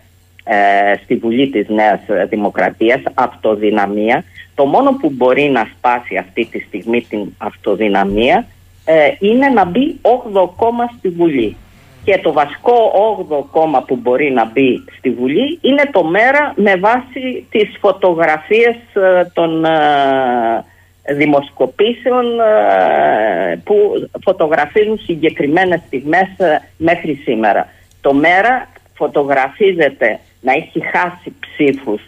ε, 0.43 0.93
στη 1.03 1.15
Βουλή 1.15 1.49
της 1.49 1.69
Νέας 1.69 1.99
Δημοκρατίας, 2.29 3.01
αυτοδυναμία, 3.13 4.23
το 4.55 4.65
μόνο 4.65 4.91
που 5.01 5.09
μπορεί 5.09 5.49
να 5.49 5.67
σπάσει 5.77 6.17
αυτή 6.17 6.45
τη 6.45 6.59
στιγμή 6.59 7.01
την 7.01 7.33
αυτοδυναμία 7.37 8.45
ε, 8.85 9.11
είναι 9.19 9.47
να 9.47 9.65
μπει 9.65 9.99
8 10.01 10.49
κόμμα 10.55 10.89
στη 10.97 11.09
Βουλή. 11.09 11.55
Και 12.03 12.19
το 12.23 12.31
βασικό 12.31 12.73
8ο 13.29 13.45
κόμμα 13.51 13.81
που 13.81 13.95
μπορεί 13.95 14.31
να 14.31 14.45
μπει 14.45 14.83
στη 14.97 15.09
Βουλή 15.09 15.59
είναι 15.61 15.89
το 15.91 16.03
ΜΕΡΑ 16.03 16.53
με 16.55 16.75
βάση 16.75 17.45
τις 17.51 17.77
φωτογραφίες 17.79 18.75
ε, 18.93 19.31
των 19.33 19.65
δημοσκοπήσεων 21.13 22.39
ε, 22.39 23.55
που 23.63 24.07
φωτογραφίζουν 24.23 24.99
συγκεκριμένες 25.03 25.81
στιγμές 25.85 26.27
ε, 26.37 26.61
μέχρι 26.77 27.13
σήμερα. 27.13 27.67
Το 28.01 28.13
ΜΕΡΑ 28.13 28.67
φωτογραφίζεται 28.93 30.19
να 30.41 30.51
έχει 30.53 30.81
χάσει 30.85 31.35
ψήφους 31.39 32.01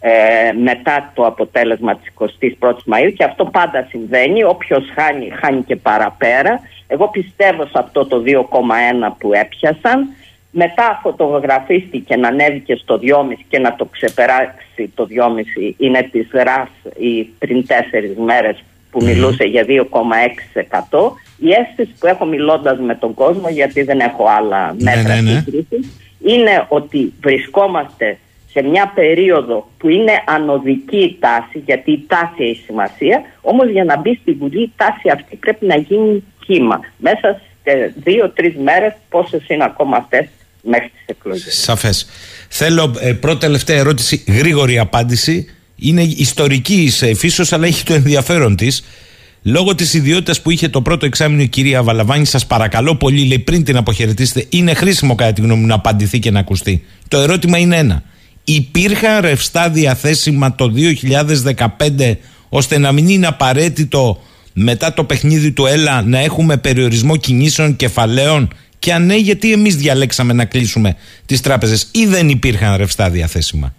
ε, 0.00 0.52
μετά 0.52 1.10
το 1.14 1.26
αποτέλεσμα 1.26 1.96
της 1.96 2.12
21ης 2.18 2.94
Μαΐου 2.94 3.12
και 3.16 3.24
αυτό 3.24 3.44
πάντα 3.44 3.86
συμβαίνει. 3.88 4.44
Όποιος 4.44 4.84
χάνει, 4.94 5.30
χάνει 5.40 5.62
και 5.62 5.76
παραπέρα. 5.76 6.60
Εγώ 6.86 7.08
πιστεύω 7.08 7.64
σε 7.64 7.72
αυτό 7.74 8.06
το 8.06 8.22
2,1 8.26 8.40
που 9.18 9.32
έπιασαν 9.32 10.08
μετά 10.58 10.98
φωτογραφίστηκε 11.02 12.16
να 12.16 12.28
ανέβει 12.28 12.60
και 12.60 12.74
στο 12.74 13.00
2,5 13.02 13.06
και 13.48 13.58
να 13.58 13.74
το 13.76 13.84
ξεπεράσει 13.84 14.92
το 14.94 15.06
2,5 15.10 15.74
είναι 15.78 16.02
της 16.12 16.28
ΡΑΣ 16.32 16.68
η 16.98 17.22
πριν 17.22 17.66
τέσσερις 17.66 18.16
μέρες 18.16 18.64
που 18.90 19.04
μιλούσε 19.04 19.44
για 19.44 19.64
2,6%. 19.68 21.12
Η 21.38 21.50
αίσθηση 21.50 21.98
που 21.98 22.06
έχω 22.06 22.24
μιλώντας 22.24 22.78
με 22.78 22.94
τον 22.94 23.14
κόσμο, 23.14 23.48
γιατί 23.48 23.82
δεν 23.82 24.00
έχω 24.00 24.24
άλλα 24.38 24.74
Ναι, 24.78 24.94
μέτρα 24.94 25.14
ναι, 25.14 25.20
ναι. 25.20 25.42
σύγκρισης, 25.44 25.98
είναι 26.24 26.66
ότι 26.68 27.12
βρισκόμαστε 27.20 28.18
σε 28.50 28.62
μια 28.62 28.92
περίοδο 28.94 29.68
που 29.78 29.88
είναι 29.88 30.22
ανωδική 30.26 30.96
η 30.96 31.16
τάση, 31.20 31.58
γιατί 31.66 31.90
η 31.92 32.04
τάση 32.06 32.42
έχει 32.44 32.62
σημασία, 32.66 33.22
όμως 33.40 33.68
για 33.68 33.84
να 33.84 33.98
μπει 33.98 34.18
στη 34.20 34.32
Βουλή 34.32 34.62
η 34.62 34.72
τάση 34.76 35.08
αυτή 35.12 35.36
πρέπει 35.36 35.66
να 35.66 35.76
γίνει 35.76 36.24
κύμα. 36.46 36.80
Μέσα 36.96 37.40
σε 37.62 37.94
δύο-τρεις 37.96 38.56
μέρες, 38.56 38.92
πόσες 39.10 39.48
είναι 39.48 39.64
ακόμα 39.64 39.96
αυτές; 39.96 40.28
Μέχρι 40.66 40.88
τις 40.88 41.04
εκλογές. 41.06 41.60
Σαφές. 41.62 42.06
Θέλω 42.48 42.94
ε, 43.00 43.12
πρώτη 43.12 43.38
τελευταία 43.38 43.76
ερώτηση, 43.76 44.24
γρήγορη 44.26 44.78
απάντηση. 44.78 45.46
Είναι 45.76 46.02
ιστορική 46.02 46.90
σε 46.90 47.14
φύσεω, 47.14 47.44
αλλά 47.50 47.66
έχει 47.66 47.84
το 47.84 47.94
ενδιαφέρον 47.94 48.56
της. 48.56 48.84
Λόγω 49.42 49.74
της 49.74 49.94
ιδιότητας 49.94 50.42
που 50.42 50.50
είχε 50.50 50.68
το 50.68 50.82
πρώτο 50.82 51.06
εξάμεινο 51.06 51.42
η 51.42 51.48
κυρία 51.48 51.82
Βαλαβάνη, 51.82 52.24
σας 52.24 52.46
παρακαλώ 52.46 52.96
πολύ, 52.96 53.24
λέει 53.24 53.38
πριν 53.38 53.64
την 53.64 53.76
αποχαιρετήσετε, 53.76 54.46
είναι 54.48 54.74
χρήσιμο 54.74 55.14
κατά 55.14 55.32
τη 55.32 55.40
γνώμη 55.40 55.60
μου 55.60 55.66
να 55.66 55.74
απαντηθεί 55.74 56.18
και 56.18 56.30
να 56.30 56.38
ακουστεί. 56.38 56.84
Το 57.08 57.18
ερώτημα 57.18 57.58
είναι 57.58 57.76
ένα. 57.76 58.02
Υπήρχαν 58.44 59.20
ρευστά 59.20 59.70
διαθέσιμα 59.70 60.54
το 60.54 60.72
2015 61.96 62.16
ώστε 62.48 62.78
να 62.78 62.92
μην 62.92 63.08
είναι 63.08 63.26
απαραίτητο 63.26 64.22
μετά 64.52 64.92
το 64.92 65.04
παιχνίδι 65.04 65.52
του 65.52 65.66
ΕΛΑ 65.66 66.02
να 66.02 66.18
έχουμε 66.18 66.56
περιορισμό 66.56 67.16
κινήσεων 67.16 67.76
κεφαλαίων 67.76 68.48
και 68.78 68.92
αν 68.92 69.06
ναι, 69.06 69.16
γιατί 69.16 69.52
εμείς 69.52 69.76
διαλέξαμε 69.76 70.32
να 70.32 70.44
κλείσουμε 70.44 70.96
τις 71.26 71.40
τράπεζες 71.40 71.90
ή 71.92 72.06
δεν 72.06 72.28
υπήρχαν 72.28 72.76
ρευστά 72.76 73.10
διαθέσιμα; 73.10 73.74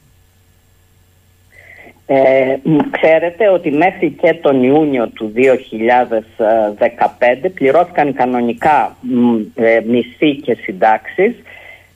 Ε, 2.09 2.57
μ, 2.63 2.77
ξέρετε 2.91 3.49
ότι 3.49 3.71
μέχρι 3.71 4.09
και 4.21 4.33
τον 4.33 4.63
Ιούνιο 4.63 5.07
του 5.07 5.33
2015 5.35 7.49
πληρώθηκαν 7.53 8.13
κανονικά 8.13 8.97
μ, 9.01 9.35
ε, 9.55 9.81
μισθοί 9.87 10.35
και 10.35 10.57
συντάξεις 10.61 11.33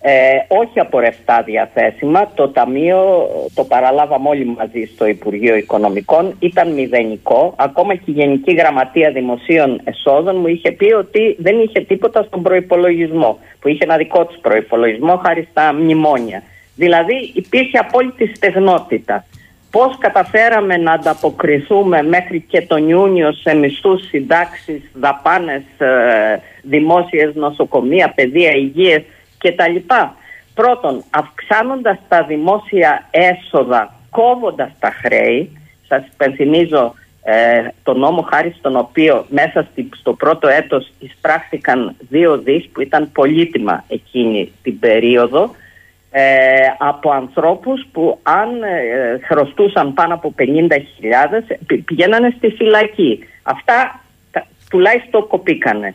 ε, 0.03 0.11
όχι 0.47 0.79
από 0.79 0.99
ρευστά 0.99 1.41
διαθέσιμα. 1.41 2.31
Το 2.35 2.49
Ταμείο 2.49 3.29
το 3.53 3.63
παραλάβαμε 3.63 4.29
όλοι 4.29 4.45
μαζί 4.45 4.89
στο 4.93 5.05
Υπουργείο 5.05 5.55
Οικονομικών. 5.55 6.35
Ήταν 6.39 6.71
μηδενικό. 6.73 7.53
Ακόμα 7.57 7.95
και 7.95 8.03
η 8.05 8.11
Γενική 8.11 8.53
Γραμματεία 8.53 9.11
Δημοσίων 9.11 9.81
Εσόδων 9.83 10.35
μου 10.35 10.47
είχε 10.47 10.71
πει 10.71 10.93
ότι 10.93 11.35
δεν 11.39 11.59
είχε 11.59 11.79
τίποτα 11.79 12.23
στον 12.23 12.41
προϋπολογισμό. 12.41 13.39
Που 13.59 13.67
είχε 13.67 13.83
ένα 13.83 13.97
δικό 13.97 14.25
τους 14.25 14.37
προϋπολογισμό 14.41 15.17
χάρη 15.25 15.47
στα 15.51 15.73
μνημόνια. 15.73 16.43
Δηλαδή 16.75 17.31
υπήρχε 17.33 17.77
απόλυτη 17.77 18.35
στεγνότητα. 18.35 19.25
Πώς 19.71 19.97
καταφέραμε 19.97 20.77
να 20.77 20.91
ανταποκριθούμε 20.91 22.01
μέχρι 22.01 22.41
και 22.47 22.61
τον 22.61 22.89
Ιούνιο 22.89 23.31
σε 23.31 23.53
μισθούς, 23.53 24.07
συντάξεις, 24.07 24.81
δαπάνες, 24.93 25.63
ε, 25.77 26.39
δημόσιες 26.61 27.35
νοσοκομεία, 27.35 28.11
παιδεία, 28.15 28.51
υγείας 28.51 29.01
κτλ. 29.41 29.75
Πρώτον, 30.53 31.03
αυξάνοντας 31.09 31.97
τα 32.07 32.23
δημόσια 32.23 33.07
έσοδα, 33.11 33.93
κόβοντας 34.09 34.69
τα 34.79 34.91
χρέη, 34.91 35.57
σας 35.87 36.03
υπενθυμίζω 36.13 36.93
ε, 37.23 37.67
το 37.83 37.93
νόμο 37.93 38.21
χάρη 38.21 38.55
στον 38.57 38.75
οποίο 38.75 39.25
μέσα 39.29 39.67
στη- 39.71 39.89
στο 39.97 40.13
πρώτο 40.13 40.47
έτος 40.47 40.91
εισπράχθηκαν 40.99 41.95
δύο 42.09 42.37
δις 42.37 42.69
που 42.73 42.81
ήταν 42.81 43.11
πολύτιμα 43.11 43.83
εκείνη 43.87 44.51
την 44.63 44.79
περίοδο 44.79 45.55
ε, 46.11 46.23
από 46.77 47.11
ανθρώπους 47.11 47.85
που 47.91 48.19
αν 48.23 48.63
ε, 48.63 49.19
χρωστούσαν 49.23 49.93
πάνω 49.93 50.13
από 50.13 50.33
50.000 50.37 50.45
πη- 51.67 51.81
πηγαίνανε 51.83 52.33
στη 52.37 52.49
φυλακή. 52.49 53.19
Αυτά 53.43 54.01
τα- 54.31 54.47
τουλάχιστον 54.69 55.27
κοπήκανε. 55.27 55.93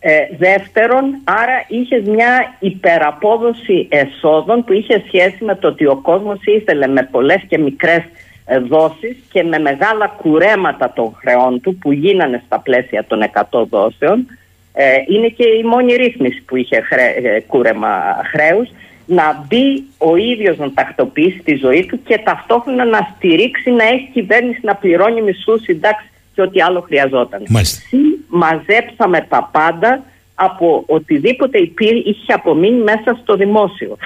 Ε, 0.00 0.12
δεύτερον, 0.38 1.20
άρα 1.24 1.64
είχες 1.68 2.02
μια 2.02 2.56
υπεραπόδοση 2.58 3.88
εσόδων 3.90 4.64
που 4.64 4.72
είχε 4.72 5.02
σχέση 5.06 5.44
με 5.44 5.54
το 5.54 5.68
ότι 5.68 5.86
ο 5.86 5.96
κόσμος 5.96 6.38
ήθελε 6.44 6.86
με 6.86 7.08
πολλές 7.10 7.42
και 7.48 7.58
μικρές 7.58 8.02
ε, 8.44 8.58
δόσεις 8.58 9.16
και 9.32 9.42
με 9.42 9.58
μεγάλα 9.58 10.06
κουρέματα 10.06 10.92
των 10.92 11.16
χρεών 11.20 11.60
του 11.60 11.76
που 11.76 11.92
γίνανε 11.92 12.42
στα 12.46 12.60
πλαίσια 12.60 13.04
των 13.04 13.20
100 13.50 13.66
δόσεων. 13.68 14.26
Ε, 14.72 14.84
είναι 15.08 15.28
και 15.28 15.48
η 15.48 15.62
μόνη 15.62 15.94
ρύθμιση 15.94 16.42
που 16.42 16.56
είχε 16.56 16.80
χρέ, 16.80 17.14
ε, 17.22 17.40
κούρεμα 17.40 18.20
χρέους 18.30 18.68
να 19.06 19.44
μπει 19.46 19.84
ο 19.98 20.16
ίδιος 20.16 20.58
να 20.58 20.72
τακτοποιήσει 20.72 21.38
τη 21.38 21.54
ζωή 21.54 21.86
του 21.86 22.02
και 22.02 22.18
ταυτόχρονα 22.24 22.84
να 22.84 23.08
στηρίξει 23.16 23.70
να 23.70 23.84
έχει 23.84 24.08
κυβέρνηση 24.12 24.60
να 24.62 24.74
πληρώνει 24.74 25.22
μισθούς 25.22 25.62
συντάξεις 25.62 26.10
και 26.38 26.44
ό,τι 26.44 26.60
άλλο 26.60 26.80
χρειαζόταν. 26.80 27.42
Μάλιστα. 27.48 27.80
Συ, 27.88 27.96
μαζέψαμε 28.28 29.26
τα 29.28 29.48
πάντα 29.52 30.02
από 30.34 30.82
οτιδήποτε 30.86 31.58
υπήρ, 31.58 31.94
είχε 31.94 32.32
απομείνει 32.32 32.82
μέσα 32.82 33.18
στο 33.22 33.36
δημόσιο. 33.36 33.96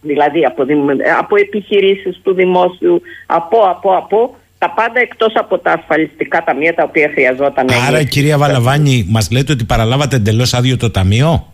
Δηλαδή 0.00 0.44
από, 0.44 0.64
δημ- 0.64 1.00
από 1.18 1.36
επιχειρήσεις 1.36 2.20
του 2.22 2.34
δημόσιου, 2.34 3.02
από, 3.26 3.58
από, 3.58 3.96
από, 3.96 4.36
τα 4.58 4.70
πάντα 4.70 5.00
εκτός 5.00 5.32
από 5.34 5.58
τα 5.58 5.72
ασφαλιστικά 5.72 6.44
ταμεία 6.44 6.74
τα 6.74 6.82
οποία 6.82 7.10
χρειαζόταν. 7.12 7.66
Άρα, 7.88 7.96
εμείς. 7.96 8.10
κυρία 8.10 8.38
Βαλαβάνη, 8.38 9.06
μας 9.08 9.30
λέτε 9.30 9.52
ότι 9.52 9.64
παραλάβατε 9.64 10.16
εντελώς 10.16 10.54
άδειο 10.54 10.76
το 10.76 10.90
ταμείο; 10.90 11.46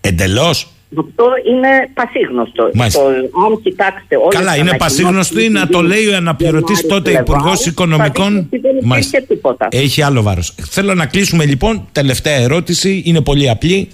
Εντελώς; 0.00 0.72
Αυτό 0.98 1.24
είναι 1.48 1.68
πασίγνωστο. 1.94 2.70
Μάλιστα. 2.74 3.00
Το, 3.00 3.08
αν 3.46 3.62
κοιτάξτε 3.62 4.16
όλες 4.16 4.34
Καλά, 4.34 4.50
τις 4.50 4.60
είναι 4.60 4.70
ανακοινώσεις 4.70 5.02
πασίγνωστο 5.02 5.40
ή 5.40 5.46
του 5.46 5.52
να 5.52 5.66
το 5.66 5.82
λέει 5.82 6.06
ο 6.06 6.16
αναπληρωτής 6.16 6.80
Γενάρη 6.80 6.88
τότε 6.88 7.10
Φλεβάρη, 7.10 7.30
Υπουργός 7.30 7.60
θα 7.60 7.70
Οικονομικών; 7.70 8.32
δείτε 8.32 8.46
ότι 8.46 8.58
Δεν 8.58 8.70
υπήρχε 8.70 8.86
Μάλιστα. 8.88 9.20
τίποτα. 9.22 9.68
Έχει 9.70 10.02
άλλο 10.02 10.22
βάρος. 10.22 10.54
Θέλω 10.68 10.94
να 10.94 11.06
κλείσουμε 11.06 11.44
λοιπόν. 11.44 11.88
Τελευταία 11.92 12.36
ερώτηση. 12.36 13.02
Είναι 13.04 13.20
πολύ 13.20 13.50
απλή. 13.50 13.88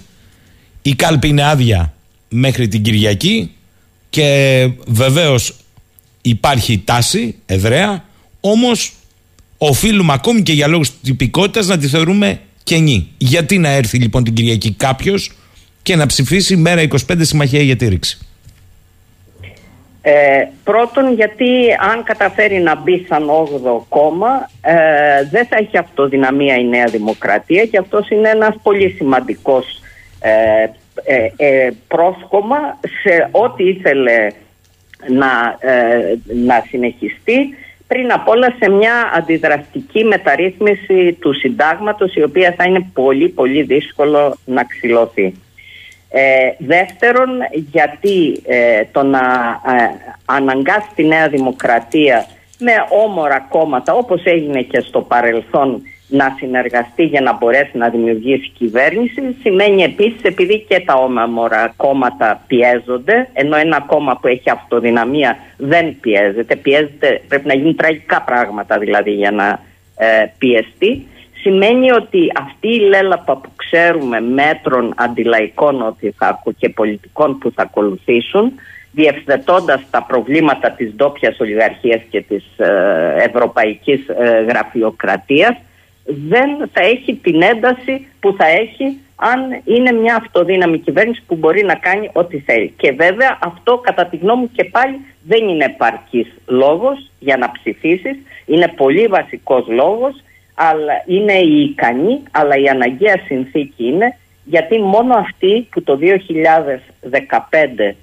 Η 0.81 0.95
κάλπη 0.95 1.27
είναι 1.27 1.43
άδεια 1.43 1.93
μέχρι 2.29 2.67
την 2.67 2.81
Κυριακή 2.81 3.51
και 4.09 4.69
βεβαίως 4.87 5.53
υπάρχει 6.21 6.81
τάση 6.85 7.35
εδραία. 7.45 8.03
Όμως 8.39 8.93
οφείλουμε 9.57 10.13
ακόμη 10.13 10.41
και 10.41 10.53
για 10.53 10.67
λόγους 10.67 10.91
τυπικότητας 11.01 11.67
να 11.67 11.77
τη 11.77 11.87
θεωρούμε 11.87 12.39
κενή. 12.63 13.07
Γιατί 13.17 13.57
να 13.57 13.69
έρθει 13.69 13.97
λοιπόν 13.97 14.23
την 14.23 14.33
Κυριακή 14.33 14.71
κάποιος 14.71 15.31
και 15.87 15.95
να 15.95 16.05
ψηφίσει 16.05 16.55
μέρα 16.55 16.81
25 16.81 16.95
συμμαχία 17.19 17.61
για 17.61 17.75
τη 17.75 17.87
ρήξη. 17.87 18.17
Ε, 20.01 20.47
πρώτον 20.63 21.13
γιατί 21.13 21.45
αν 21.91 22.03
καταφέρει 22.03 22.59
να 22.59 22.75
μπει 22.75 23.05
σαν 23.09 23.29
8ο 23.29 23.81
κόμμα 23.89 24.49
ε, 24.61 24.73
δεν 25.31 25.45
θα 25.45 25.57
έχει 25.57 25.77
αυτοδυναμία 25.77 26.55
η 26.55 26.65
Νέα 26.65 26.85
Δημοκρατία 26.85 27.65
και 27.65 27.77
αυτός 27.77 28.09
είναι 28.09 28.29
ένας 28.29 28.55
πολύ 28.63 28.89
σημαντικός 28.89 29.81
ε, 30.19 30.31
ε, 31.03 31.29
ε, 31.35 31.69
πρόσκομα 31.87 32.57
σε 33.03 33.29
ό,τι 33.31 33.63
ήθελε 33.63 34.27
να, 35.07 35.57
ε, 35.71 36.17
να 36.45 36.63
συνεχιστεί 36.69 37.55
πριν 37.87 38.11
απ' 38.11 38.27
όλα 38.27 38.55
σε 38.59 38.69
μια 38.69 39.11
αντιδραστική 39.15 40.03
μεταρρύθμιση 40.03 41.17
του 41.19 41.33
συντάγματος 41.33 42.15
η 42.15 42.23
οποία 42.23 42.53
θα 42.57 42.63
είναι 42.63 42.89
πολύ 42.93 43.29
πολύ 43.29 43.63
δύσκολο 43.63 44.37
να 44.45 44.63
ξυλωθεί. 44.63 45.33
Ε, 46.09 46.21
δεύτερον, 46.57 47.29
γιατί 47.71 48.41
ε, 48.45 48.83
το 48.91 49.03
να 49.03 49.19
ε, 49.67 50.13
αναγκάσει 50.25 50.89
τη 50.95 51.03
Νέα 51.03 51.27
Δημοκρατία 51.27 52.25
με 52.59 52.71
όμορα 53.05 53.39
κόμματα, 53.49 53.93
όπως 53.93 54.23
έγινε 54.23 54.61
και 54.61 54.79
στο 54.79 55.01
παρελθόν, 55.01 55.81
να 56.07 56.35
συνεργαστεί 56.37 57.03
για 57.03 57.21
να 57.21 57.33
μπορέσει 57.33 57.77
να 57.77 57.89
δημιουργήσει 57.89 58.49
κυβέρνηση, 58.57 59.35
σημαίνει 59.41 59.83
επίσης 59.83 60.21
επειδή 60.21 60.65
και 60.67 60.79
τα 60.79 60.93
όμορα 60.93 61.73
κόμματα 61.77 62.43
πιέζονται, 62.47 63.29
ενώ 63.33 63.55
ένα 63.55 63.81
κόμμα 63.81 64.17
που 64.21 64.27
έχει 64.27 64.49
αυτοδυναμία 64.49 65.37
δεν 65.57 65.99
πιέζεται, 65.99 66.55
πιέζεται 66.55 67.21
πρέπει 67.27 67.47
να 67.47 67.53
γίνουν 67.53 67.75
τραγικά 67.75 68.21
πράγματα 68.21 68.77
δηλαδή 68.77 69.11
για 69.11 69.31
να 69.31 69.59
ε, 69.97 70.25
πιεστεί, 70.37 71.07
σημαίνει 71.47 71.91
ότι 71.91 72.31
αυτή 72.39 72.67
η 72.67 72.79
λέλαπα 72.79 73.37
που 73.37 73.49
ξέρουμε 73.55 74.21
μέτρων 74.21 74.93
αντιλαϊκών 74.97 75.81
ότι 75.81 76.13
θα, 76.17 76.27
ακου- 76.27 76.55
και 76.57 76.69
πολιτικών 76.69 77.37
που 77.37 77.51
θα 77.55 77.61
ακολουθήσουν 77.61 78.51
διευθετώντας 78.91 79.81
τα 79.89 80.03
προβλήματα 80.03 80.71
της 80.71 80.93
ντόπιας 80.95 81.39
ολιγαρχίας 81.39 82.01
και 82.09 82.21
της 82.21 82.43
ε, 82.57 83.15
ευρωπαϊκής 83.17 84.07
ε, 84.07 84.45
γραφειοκρατίας 84.49 85.55
δεν 86.29 86.69
θα 86.73 86.81
έχει 86.81 87.15
την 87.15 87.41
ένταση 87.41 88.07
που 88.19 88.35
θα 88.37 88.45
έχει 88.47 88.97
αν 89.15 89.39
είναι 89.65 89.91
μια 89.91 90.15
αυτοδύναμη 90.15 90.77
κυβέρνηση 90.79 91.23
που 91.27 91.35
μπορεί 91.35 91.63
να 91.63 91.75
κάνει 91.75 92.09
ό,τι 92.13 92.39
θέλει. 92.39 92.73
Και 92.77 92.91
βέβαια 92.91 93.37
αυτό 93.41 93.77
κατά 93.77 94.05
τη 94.05 94.17
γνώμη 94.17 94.41
μου 94.41 94.51
και 94.53 94.63
πάλι 94.63 94.99
δεν 95.23 95.47
είναι 95.47 95.65
επαρκής 95.65 96.27
λόγος 96.45 97.11
για 97.19 97.37
να 97.37 97.51
ψηφίσεις. 97.51 98.17
Είναι 98.45 98.73
πολύ 98.75 99.07
βασικός 99.07 99.67
λόγος 99.67 100.23
αλλά 100.59 101.03
είναι 101.05 101.33
η 101.33 101.61
ικανή, 101.61 102.23
αλλά 102.31 102.57
η 102.57 102.67
αναγκαία 102.67 103.17
συνθήκη 103.25 103.85
είναι 103.85 104.17
γιατί 104.43 104.81
μόνο 104.81 105.13
αυτοί 105.13 105.67
που 105.71 105.83
το 105.83 105.99
2015 106.01 107.93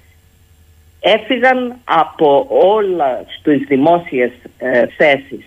έφυγαν 0.99 1.75
από 1.83 2.47
όλα 2.49 3.25
στις 3.39 3.61
δημόσιες 3.67 4.31
ε, 4.57 4.85
θέσεις 4.97 5.45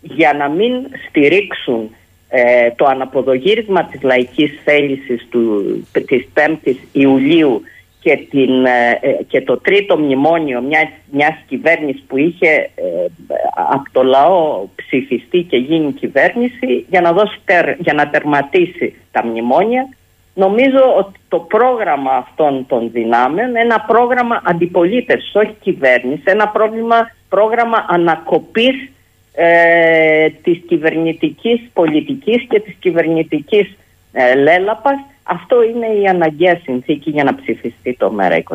για 0.00 0.32
να 0.32 0.48
μην 0.48 0.72
στηρίξουν 1.08 1.90
ε, 2.28 2.70
το 2.70 2.84
αναποδογύρισμα 2.84 3.84
της 3.84 4.02
λαϊκής 4.02 4.60
θέλησης 4.64 5.26
του, 5.30 5.64
της 6.06 6.28
5ης 6.34 6.76
Ιουλίου 6.92 7.62
και, 8.00 8.26
την, 8.30 8.64
ε, 8.64 8.98
ε, 9.00 9.22
και 9.28 9.42
το 9.42 9.56
τρίτο 9.56 9.98
μνημόνιο 9.98 10.60
μιας, 10.60 10.88
μιας 11.10 11.34
κυβέρνησης 11.48 12.04
που 12.06 12.16
είχε 12.16 12.70
από 13.72 13.90
το 13.92 14.02
λαό 14.02 14.66
ψηφιστεί 14.74 15.42
και 15.42 15.56
γίνει 15.56 15.92
κυβέρνηση 15.92 16.86
για 16.88 17.00
να, 17.00 17.12
δώσει 17.12 17.38
για 17.78 17.92
να 17.92 18.10
τερματίσει 18.10 18.94
τα 19.10 19.24
μνημόνια 19.24 19.88
νομίζω 20.38 20.94
ότι 20.98 21.18
το 21.28 21.38
πρόγραμμα 21.38 22.12
αυτών 22.12 22.66
των 22.66 22.90
δυνάμεων 22.92 23.48
είναι 23.48 23.60
ένα 23.60 23.80
πρόγραμμα 23.80 24.42
αντιπολίτευσης, 24.44 25.34
όχι 25.34 25.54
κυβέρνησης, 25.60 26.24
ένα 26.24 26.48
πρόβλημα, 26.48 27.10
πρόγραμμα 27.28 27.86
ανακοπής 27.88 28.90
ε, 29.34 30.28
της 30.42 30.62
κυβερνητικής 30.68 31.60
πολιτικής 31.72 32.46
και 32.48 32.60
της 32.60 32.74
κυβερνητικής 32.80 33.76
ε, 34.12 34.34
λέλαπας. 34.34 34.98
Αυτό 35.30 35.62
είναι 35.62 36.00
η 36.02 36.06
αναγκαία 36.06 36.60
συνθήκη 36.62 37.10
για 37.10 37.24
να 37.24 37.34
ψηφιστεί 37.34 37.96
το 37.98 38.12
ΜΕΡΑ25. 38.18 38.54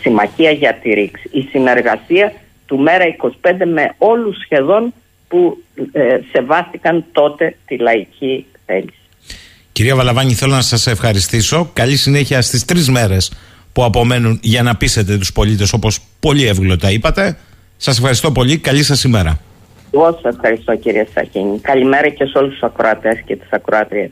συμμαχία 0.00 0.50
για 0.50 0.74
τη 0.82 0.90
ρήξη. 0.90 1.28
Η 1.32 1.40
συνεργασία 1.40 2.32
του 2.66 2.84
ΜΕΡΑ25 2.86 3.52
με 3.66 3.94
όλους 3.98 4.36
σχεδόν 4.38 4.92
που 5.28 5.62
ε, 5.92 6.18
σεβάστηκαν 6.32 7.04
τότε 7.12 7.56
τη 7.66 7.76
λαϊκή 7.76 8.46
θέληση. 8.66 8.98
Κυρία 9.72 9.96
Βαλαβάνη, 9.96 10.32
θέλω 10.32 10.54
να 10.54 10.60
σας 10.60 10.86
ευχαριστήσω. 10.86 11.70
Καλή 11.72 11.96
συνέχεια 11.96 12.42
στις 12.42 12.64
τρεις 12.64 12.88
μέρες 12.88 13.32
που 13.72 13.84
απομένουν 13.84 14.38
για 14.42 14.62
να 14.62 14.76
πείσετε 14.76 15.18
τους 15.18 15.32
πολίτες 15.32 15.72
όπως 15.72 16.00
πολύ 16.20 16.46
εύγλωτα 16.46 16.90
είπατε. 16.90 17.38
Σας 17.76 17.96
ευχαριστώ 17.96 18.32
πολύ. 18.32 18.58
Καλή 18.58 18.82
σας 18.82 19.04
ημέρα. 19.04 19.40
Εγώ 19.90 20.18
σας 20.22 20.34
ευχαριστώ 20.34 20.76
κύριε 20.76 21.06
Σαχίνη. 21.14 21.58
Καλημέρα 21.58 22.08
και 22.08 22.24
σε 22.24 22.38
όλους 22.38 22.52
τους 22.52 22.62
ακροατές 22.62 23.22
και 23.24 23.36
τις 23.36 23.48
ακροάτριε. 23.50 24.10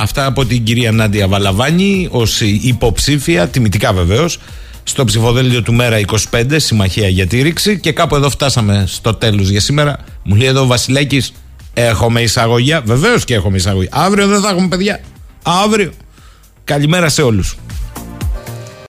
Αυτά 0.00 0.26
από 0.26 0.44
την 0.44 0.64
κυρία 0.64 0.92
Νάντια 0.92 1.28
Βαλαβάνη 1.28 2.08
ως 2.10 2.40
υποψήφια, 2.40 3.48
τιμητικά 3.48 3.92
βεβαίως, 3.92 4.38
στο 4.82 5.04
ψηφοδέλτιο 5.04 5.62
του 5.62 5.72
Μέρα 5.72 6.00
25, 6.30 6.44
Συμμαχία 6.56 7.08
για 7.08 7.26
τη 7.26 7.42
Ρήξη. 7.42 7.80
Και 7.80 7.92
κάπου 7.92 8.14
εδώ 8.16 8.30
φτάσαμε 8.30 8.84
στο 8.86 9.14
τέλος 9.14 9.48
για 9.48 9.60
σήμερα. 9.60 9.98
Μου 10.22 10.34
λέει 10.34 10.46
εδώ 10.46 10.62
ο 10.62 10.66
Βασιλέκης, 10.66 11.32
έχουμε 11.74 12.22
εισαγωγή. 12.22 12.78
Βεβαίως 12.84 13.24
και 13.24 13.34
έχουμε 13.34 13.56
εισαγωγή. 13.56 13.88
Αύριο 13.90 14.26
δεν 14.26 14.40
θα 14.40 14.48
έχουμε 14.48 14.68
παιδιά. 14.68 15.00
Αύριο. 15.42 15.92
Καλημέρα 16.64 17.08
σε 17.08 17.22
όλους. 17.22 17.56